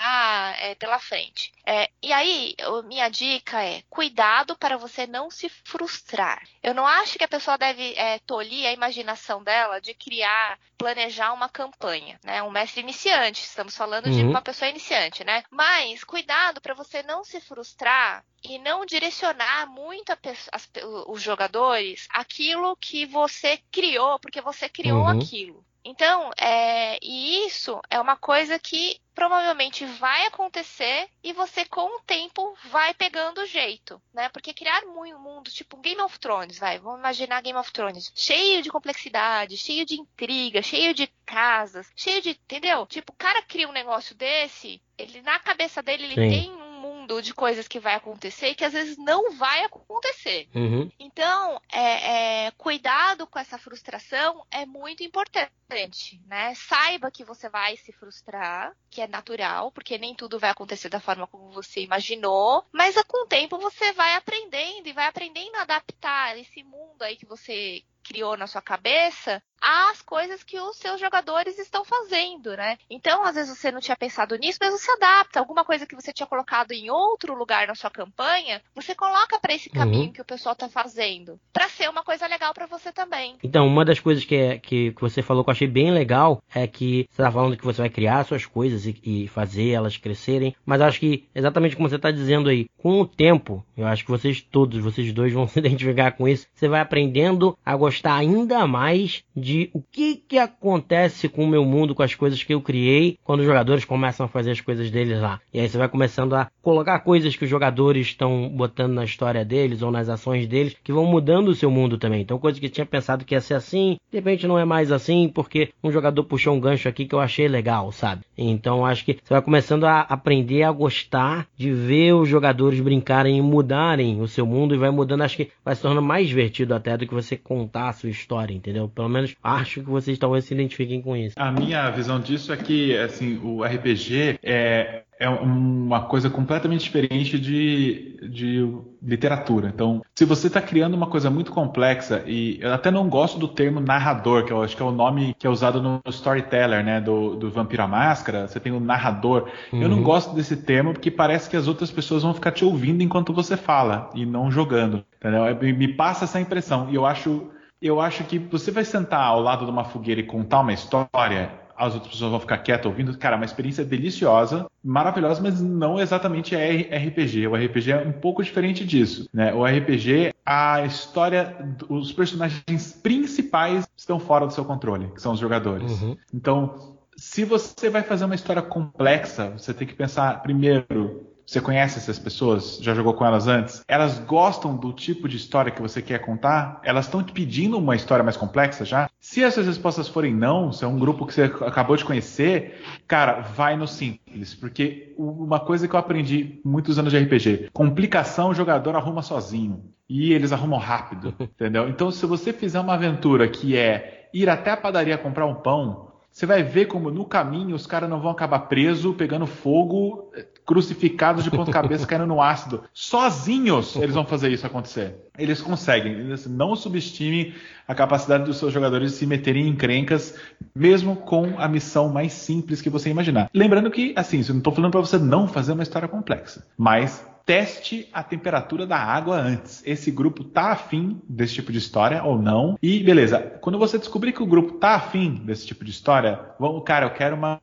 é, 0.59 0.75
pela 0.77 0.99
frente. 0.99 1.53
É, 1.67 1.91
e 2.03 2.15
aí, 2.15 2.55
minha 2.87 3.11
dica 3.11 3.63
é, 3.63 3.83
cuidado 3.91 4.57
para 4.57 4.79
você 4.79 5.07
não 5.07 5.31
se 5.31 5.51
frustrar. 5.51 6.43
Eu 6.63 6.73
não 6.73 6.87
acho 6.87 7.19
que 7.19 7.25
a 7.25 7.29
pessoa 7.29 7.59
deve 7.59 7.93
é, 7.93 8.22
tolir 8.27 8.67
a 8.67 8.73
imaginação 8.73 9.43
dela 9.43 9.81
de 9.81 9.95
criar, 9.95 10.59
planejar 10.79 11.33
uma 11.33 11.49
campanha, 11.49 12.19
né? 12.25 12.43
Um 12.43 12.51
mestre 12.51 12.81
iniciante, 12.81 13.43
estamos 13.43 13.77
falando 13.77 14.07
uhum. 14.07 14.13
de 14.13 14.23
uma 14.23 14.43
pessoa 14.43 14.69
iniciante, 14.69 15.25
né? 15.25 15.43
Mas 15.51 16.05
cuidado 16.05 16.61
para 16.61 16.75
você 16.75 17.03
não 17.03 17.25
se 17.25 17.41
frustrar 17.41 18.25
e 18.43 18.59
não 18.59 18.85
direcionar 18.85 19.67
muito 19.67 20.13
as, 20.51 20.71
os 21.07 21.23
jogadores 21.23 22.07
aquilo 22.11 22.77
que 22.77 23.07
você 23.07 23.59
criou, 23.71 24.19
porque 24.19 24.41
você 24.41 24.69
criou 24.69 25.03
uhum. 25.03 25.09
aquilo. 25.21 25.65
Então, 25.85 26.31
é, 26.39 26.99
e 27.03 27.47
isso 27.47 27.81
é 27.91 28.01
uma 28.01 28.17
coisa 28.17 28.59
que 28.59 29.01
provavelmente 29.15 29.85
vai 29.85 30.27
acontecer 30.27 31.09
e 31.23 31.33
você 31.33 31.65
com 31.65 31.97
o 31.97 32.01
tempo 32.01 32.57
vai 32.71 32.95
pegando 32.95 33.41
o 33.43 33.47
jeito, 33.47 34.01
né? 34.13 34.29
Porque 34.29 34.55
criar 34.55 34.83
um 34.85 35.19
mundo 35.19 35.51
tipo 35.51 35.77
Game 35.79 36.01
of 36.01 36.19
Thrones, 36.19 36.59
vai, 36.59 36.79
vamos 36.79 37.01
imaginar 37.01 37.43
Game 37.43 37.59
of 37.59 37.71
Thrones, 37.73 38.11
cheio 38.15 38.63
de 38.63 38.71
complexidade, 38.71 39.57
cheio 39.57 39.85
de 39.85 40.01
intriga, 40.01 40.63
cheio 40.63 40.95
de 40.95 41.07
casas, 41.27 41.91
cheio 41.97 42.23
de, 42.23 42.31
entendeu? 42.31 42.87
Tipo, 42.87 43.13
o 43.13 43.17
cara 43.17 43.43
cria 43.43 43.69
um 43.69 43.73
negócio 43.73 44.15
desse, 44.15 44.81
ele 44.97 45.21
na 45.23 45.39
cabeça 45.39 45.83
dele 45.83 46.05
ele 46.05 46.15
Sim. 46.15 46.31
tem 46.31 46.62
mundo 47.03 47.21
de 47.21 47.35
coisas 47.35 47.67
que 47.67 47.81
vai 47.81 47.95
acontecer 47.95 48.49
e 48.49 48.55
que 48.55 48.65
às 48.65 48.73
vezes 48.73 48.97
não 48.97 49.33
vai 49.33 49.65
acontecer. 49.65 50.49
Uhum. 50.55 50.91
Então, 50.99 51.61
é, 51.71 52.47
é, 52.47 52.51
cuidado 52.53 53.27
com 53.27 53.39
essa 53.39 53.59
frustração 53.59 54.45
é 54.51 54.65
muito 54.65 55.03
importante, 55.03 56.21
né? 56.27 56.55
Saiba 56.55 57.11
que 57.11 57.25
você 57.25 57.49
vai 57.49 57.77
se 57.77 57.93
frustrar, 57.93 58.75
que 58.91 59.01
é 59.01 59.07
natural, 59.07 59.73
porque 59.73 59.99
nem 59.99 60.15
tudo 60.15 60.39
vai 60.39 60.51
acontecer 60.51 60.89
da 60.89 61.01
forma 61.01 61.27
como 61.27 61.51
você 61.51 61.81
imaginou, 61.81 62.65
mas 62.73 62.95
com 63.03 63.25
o 63.25 63.27
tempo 63.27 63.59
você 63.59 63.93
vai 63.93 64.15
aprendendo 64.15 64.87
e 64.87 64.93
vai 64.93 65.07
aprendendo 65.07 65.57
a 65.57 65.63
adaptar 65.63 66.39
esse 66.39 66.63
mundo 66.63 67.03
aí 67.03 67.17
que 67.17 67.27
você 67.27 67.83
criou 68.03 68.37
na 68.37 68.47
sua 68.47 68.63
cabeça 68.63 69.43
às 69.63 70.03
coisas 70.03 70.43
que 70.43 70.59
os 70.59 70.77
seus 70.77 71.01
jogadores 71.01 71.59
estão 71.59 71.85
fazendo, 71.85 72.57
né? 72.57 72.77
Então, 72.91 73.23
às 73.25 73.37
vezes 73.37 73.57
você 73.57 73.71
não 73.71 73.81
tinha 73.81 73.97
pensado 73.97 74.37
nisso, 74.37 74.59
mas 74.61 74.73
você 74.73 74.91
adapta. 74.91 75.39
Alguma 75.39 75.65
coisa 75.65 75.87
que 75.87 75.95
você 75.95 76.13
tinha 76.13 76.27
colocado 76.27 76.73
em 76.73 76.91
outro 76.91 77.35
lugar 77.35 77.69
na 77.69 77.75
sua 77.75 77.91
campanha, 77.91 78.61
você 78.75 78.95
coloca 78.95 79.39
para 79.39 79.55
esse 79.55 79.71
caminho 79.71 80.07
uhum. 80.07 80.13
que 80.13 80.21
o 80.21 80.25
pessoal 80.25 80.57
tá 80.57 80.69
fazendo, 80.69 81.39
para 81.53 81.69
ser 81.69 81.89
uma 81.89 82.03
coisa 82.03 82.27
legal 82.27 82.53
para 82.53 82.67
você 82.67 82.93
também. 82.93 83.37
Então, 83.43 83.67
uma 83.67 83.85
das 83.85 84.01
coisas 84.01 84.25
que, 84.25 84.35
é, 84.35 84.59
que, 84.59 84.93
que, 84.93 85.01
você 85.01 85.23
falou 85.23 85.45
que 85.45 85.51
eu 85.51 85.53
achei 85.53 85.69
bem 85.69 85.93
legal 85.93 86.43
é 86.53 86.67
que 86.67 87.07
você 87.11 87.23
tá 87.23 87.31
falando 87.31 87.57
que 87.57 87.65
você 87.65 87.83
vai 87.83 87.91
criar 87.91 88.25
suas 88.25 88.45
coisas 88.45 88.87
e, 88.87 88.99
e 89.05 89.29
fazer 89.29 89.71
elas 89.71 89.97
crescerem, 89.97 90.57
mas 90.67 90.81
acho 90.81 90.99
que 90.99 91.29
exatamente 91.35 91.77
como 91.77 91.89
você 91.89 91.99
tá 91.99 92.11
dizendo 92.11 92.49
aí, 92.49 92.69
com 92.77 93.01
o 93.01 93.07
tempo, 93.07 93.65
eu 93.77 93.87
acho 93.87 94.05
que 94.05 94.11
vocês 94.11 94.41
todos, 94.41 94.83
vocês 94.83 95.13
dois 95.13 95.33
vão 95.33 95.47
se 95.49 95.59
identificar 95.59 96.13
com 96.13 96.27
isso, 96.27 96.47
você 96.53 96.69
vai 96.69 96.81
aprendendo 96.81 97.57
a 97.65 97.77
gostar 97.77 98.17
ainda 98.17 98.67
mais 98.67 99.23
de 99.37 99.52
de 99.53 99.71
o 99.75 99.83
que 99.83 100.17
que 100.17 100.39
acontece 100.39 101.29
com 101.29 101.45
o 101.45 101.49
meu 101.49 101.63
mundo, 101.63 101.95
com 101.95 102.03
as 102.03 102.15
coisas 102.15 102.43
que 102.43 102.55
eu 102.55 102.63
criei, 102.63 103.19
quando 103.23 103.41
os 103.41 103.47
jogadores 103.47 103.85
começam 103.85 104.25
a 104.25 104.29
fazer 104.29 104.53
as 104.53 104.63
coisas 104.63 104.91
deles 104.91 105.21
lá. 105.21 105.41
E 105.53 105.61
aí 105.61 105.69
você 105.69 105.77
vai 105.77 105.89
começando 105.89 106.35
a 106.35 106.51
colocar 106.63 107.01
coisas 107.01 107.37
que 107.37 107.45
os 107.45 107.51
jogadores 107.51 108.07
estão 108.07 108.49
botando 108.49 108.95
na 108.95 109.05
história 109.05 109.45
deles 109.45 109.83
ou 109.83 109.91
nas 109.91 110.09
ações 110.09 110.47
deles, 110.47 110.75
que 110.83 110.93
vão 110.93 111.05
mudando 111.05 111.49
o 111.49 111.55
seu 111.55 111.71
mundo 111.71 111.99
também. 111.99 112.23
Então, 112.23 112.39
coisas 112.39 112.59
que 112.59 112.71
tinha 112.71 112.87
pensado 112.87 113.27
que 113.27 113.35
ia 113.35 113.43
ser 113.43 113.55
assim, 113.55 113.99
de 114.11 114.19
repente 114.19 114.47
não 114.47 114.59
é 114.59 114.65
mais 114.65 114.91
assim, 114.91 115.29
porque 115.29 115.69
um 115.85 115.93
jogador 115.93 116.25
puxou 116.25 116.55
um 116.55 116.61
gancho 116.61 116.89
aqui 116.89 117.05
que 117.05 117.15
eu 117.15 117.21
achei 117.21 117.47
legal, 117.47 117.93
sabe? 117.93 118.23
Então, 118.39 118.87
acho 118.87 119.05
que 119.05 119.19
você 119.23 119.35
vai 119.35 119.43
começando 119.43 119.85
a 119.85 120.01
aprender 120.01 120.63
a 120.63 120.73
gostar 120.73 121.47
de 121.57 121.71
ver 121.71 122.15
os 122.15 122.29
jogadores 122.29 122.81
brincarem 122.81 123.37
e 123.37 123.43
mudarem 123.43 124.19
o 124.21 124.27
seu 124.27 124.47
mundo 124.47 124.75
e 124.75 124.79
vai 124.79 124.91
mudando, 124.91 125.23
acho 125.23 125.37
que 125.37 125.51
vai 125.63 125.75
se 125.75 125.83
tornando 125.83 126.07
mais 126.07 126.27
divertido 126.27 126.75
até 126.75 126.97
do 126.97 127.07
que 127.07 127.13
você 127.13 127.37
contar 127.37 127.91
a 127.91 127.93
sua 127.93 128.09
história, 128.09 128.55
entendeu? 128.55 128.89
Pelo 128.89 129.09
menos 129.09 129.35
acho 129.43 129.81
que 129.81 129.91
vocês 129.91 130.19
talvez 130.19 130.45
se 130.45 130.55
identifiquem 130.55 131.03
com 131.03 131.17
isso. 131.17 131.35
A 131.39 131.51
minha 131.51 131.91
visão 131.91 132.21
disso 132.21 132.53
é 132.53 132.57
que, 132.57 132.97
assim, 132.97 133.41
o 133.43 133.65
RPG 133.65 134.39
é 134.43 135.03
é 135.23 135.29
uma 135.29 136.01
coisa 136.01 136.29
completamente 136.29 136.83
diferente 136.83 137.39
de, 137.39 138.19
de 138.29 138.69
literatura. 139.01 139.71
Então, 139.73 140.03
se 140.17 140.25
você 140.25 140.49
está 140.49 140.61
criando 140.61 140.95
uma 140.95 141.07
coisa 141.07 141.31
muito 141.31 141.53
complexa, 141.53 142.25
e 142.27 142.59
eu 142.61 142.75
até 142.75 142.91
não 142.91 143.09
gosto 143.09 143.39
do 143.39 143.47
termo 143.47 143.79
narrador, 143.79 144.45
que 144.45 144.53
eu 144.53 144.61
acho 144.61 144.77
que 144.77 144.83
é 144.83 144.85
o 144.85 144.91
nome 144.91 145.37
que 145.39 145.47
é 145.47 145.51
usado 145.51 145.81
no 145.81 146.03
storyteller, 146.09 146.85
né, 146.85 147.01
do, 147.01 147.37
do 147.37 147.51
Vampiro 147.51 147.85
à 147.85 147.87
Máscara, 147.87 148.49
você 148.49 148.59
tem 148.59 148.73
o 148.73 148.81
narrador. 148.81 149.49
Uhum. 149.73 149.83
Eu 149.83 149.89
não 149.89 149.99
uhum. 149.99 150.03
gosto 150.03 150.35
desse 150.35 150.57
termo 150.57 150.93
porque 150.93 151.11
parece 151.11 151.49
que 151.49 151.57
as 151.57 151.69
outras 151.69 151.93
pessoas 151.93 152.25
vão 152.25 152.35
ficar 152.35 152.51
te 152.51 152.65
ouvindo 152.65 153.01
enquanto 153.01 153.33
você 153.33 153.57
fala 153.57 154.11
e 154.17 154.27
não 154.27 154.51
jogando. 154.51 155.05
Entendeu? 155.19 155.77
Me 155.79 155.87
passa 155.87 156.25
essa 156.25 156.41
impressão. 156.41 156.91
E 156.91 156.97
eu 156.97 157.07
acho 157.07 157.49
eu 157.83 158.01
acho 158.01 158.25
que 158.25 158.39
você 158.39 158.71
vai 158.71 158.85
sentar 158.85 159.25
ao 159.25 159.41
lado 159.41 159.65
de 159.65 159.71
uma 159.71 159.85
fogueira 159.85 160.21
e 160.21 160.25
contar 160.25 160.61
uma 160.61 160.73
história, 160.73 161.51
as 161.77 161.95
outras 161.95 162.13
pessoas 162.13 162.31
vão 162.31 162.41
ficar 162.41 162.59
quietas 162.59 162.87
ouvindo. 162.87 163.17
Cara, 163.19 163.35
uma 163.35 163.45
experiência 163.45 163.85
deliciosa, 163.85 164.67
maravilhosa, 164.85 165.43
mas 165.43 165.61
não 165.61 165.99
exatamente 165.99 166.55
é 166.55 166.97
RPG. 166.97 167.49
O 167.49 167.57
RPG 167.57 167.91
é 167.91 167.97
um 168.07 168.13
pouco 168.13 168.43
diferente 168.43 168.85
disso. 168.85 169.29
Né? 169.35 169.53
O 169.53 169.65
RPG, 169.65 170.33
a 170.47 170.85
história, 170.85 171.57
os 171.89 172.13
personagens 172.13 172.93
principais 173.03 173.85
estão 173.97 174.21
fora 174.21 174.47
do 174.47 174.53
seu 174.53 174.65
controle, 174.65 175.09
que 175.13 175.21
são 175.21 175.33
os 175.33 175.41
jogadores. 175.41 176.01
Uhum. 176.01 176.17
Então, 176.33 176.97
se 177.17 177.45
você 177.45 177.91
vai 177.91 178.03
fazer 178.03 178.25
uma 178.27 178.35
história 178.35 178.63
complexa, 178.63 179.51
você 179.51 179.75
tem 179.75 179.87
que 179.87 179.95
pensar 179.95 180.41
primeiro 180.43 181.32
você 181.53 181.61
conhece 181.61 181.99
essas 181.99 182.19
pessoas? 182.19 182.79
Já 182.81 182.95
jogou 182.95 183.13
com 183.13 183.27
elas 183.27 183.47
antes? 183.47 183.85
Elas 183.87 184.19
gostam 184.19 184.75
do 184.75 184.91
tipo 184.91 185.29
de 185.29 185.37
história 185.37 185.71
que 185.71 185.83
você 185.83 186.01
quer 186.01 186.19
contar? 186.19 186.81
Elas 186.83 187.05
estão 187.05 187.23
te 187.23 187.31
pedindo 187.31 187.77
uma 187.77 187.95
história 187.95 188.25
mais 188.25 188.39
complexa 188.39 188.87
já? 188.87 189.11
Se 189.21 189.43
essas 189.43 189.67
respostas 189.67 190.09
forem 190.09 190.35
não, 190.35 190.73
se 190.73 190.83
é 190.83 190.89
um 190.89 190.99
grupo 190.99 191.27
que 191.27 191.35
você 191.35 191.43
acabou 191.43 191.95
de 191.95 192.07
conhecer, 192.07 192.81
cara, 193.07 193.41
vai 193.41 193.77
no 193.77 193.87
simples. 193.87 194.55
Porque 194.55 195.13
uma 195.19 195.61
coisa 195.61 195.87
que 195.87 195.95
eu 195.95 196.01
aprendi 196.01 196.59
muitos 196.65 196.99
anos 196.99 197.13
de 197.13 197.19
RPG: 197.19 197.69
complicação 197.73 198.49
o 198.49 198.55
jogador 198.55 198.97
arruma 198.97 199.21
sozinho. 199.21 199.85
E 200.09 200.33
eles 200.33 200.53
arrumam 200.53 200.79
rápido, 200.79 201.35
entendeu? 201.41 201.87
Então, 201.89 202.11
se 202.11 202.25
você 202.25 202.53
fizer 202.53 202.81
uma 202.81 202.95
aventura 202.95 203.47
que 203.47 203.77
é 203.77 204.29
ir 204.33 204.49
até 204.49 204.71
a 204.71 204.77
padaria 204.77 205.19
comprar 205.19 205.47
um 205.47 205.55
pão, 205.55 206.13
você 206.33 206.47
vai 206.47 206.63
ver 206.63 206.87
como 206.87 207.11
no 207.11 207.27
caminho 207.27 207.77
os 207.77 207.87
caras 207.87 208.09
não 208.09 208.19
vão 208.19 208.31
acabar 208.31 208.61
preso, 208.61 209.13
pegando 209.13 209.47
fogo, 209.47 210.33
crucificados 210.67 211.45
de 211.45 211.51
ponta 211.51 211.71
cabeça, 211.71 212.07
caindo 212.07 212.27
no 212.27 212.41
ácido. 212.41 212.85
Sozinhos 212.93 213.97
eles 213.97 214.15
vão 214.15 214.25
fazer 214.25 214.51
isso 214.51 214.67
acontecer. 214.67 215.17
Eles 215.39 215.61
conseguem. 215.61 216.13
Eles 216.13 216.47
não 216.47 216.77
subestime 216.77 217.55
a 217.87 217.95
capacidade 217.95 218.45
dos 218.45 218.59
seus 218.59 218.73
jogadores 218.73 219.13
de 219.13 219.19
se 219.19 219.27
meterem 219.27 219.67
em 219.67 219.71
encrencas, 219.71 220.37
mesmo 220.75 221.17
com 221.17 221.59
a 221.59 221.69
missão 221.69 222.09
mais 222.09 222.33
simples 222.33 222.81
que 222.81 222.91
você 222.91 223.11
imaginar. 223.11 223.51
Lembrando 223.53 223.91
que, 223.91 224.13
assim, 224.17 224.41
eu 224.41 224.51
não 224.51 224.59
estou 224.59 224.73
falando 224.73 224.93
para 224.93 225.01
você 225.01 225.19
não 225.19 225.49
fazer 225.49 225.73
uma 225.73 225.83
história 225.83 226.09
complexa, 226.09 226.67
mas 226.77 227.25
teste 227.45 228.09
a 228.13 228.23
temperatura 228.23 228.87
da 228.87 228.97
água 228.97 229.37
antes. 229.37 229.83
Esse 229.85 230.11
grupo 230.11 230.45
tá 230.45 230.73
afim 230.73 231.21
desse 231.29 231.55
tipo 231.55 231.73
de 231.73 231.79
história 231.79 232.23
ou 232.23 232.41
não? 232.41 232.79
E 232.83 233.03
beleza, 233.03 233.39
quando 233.61 233.79
você 233.79 233.99
descobrir 233.99 234.33
que 234.33 234.43
o 234.43 234.47
grupo 234.47 234.75
tá 234.75 234.95
afim 234.95 235.35
desse 235.45 235.67
tipo 235.67 235.85
de 235.85 235.91
história, 235.91 236.41
vamos, 236.59 236.83
cara, 236.85 237.07
eu 237.07 237.11
quero 237.11 237.37
uma 237.37 237.61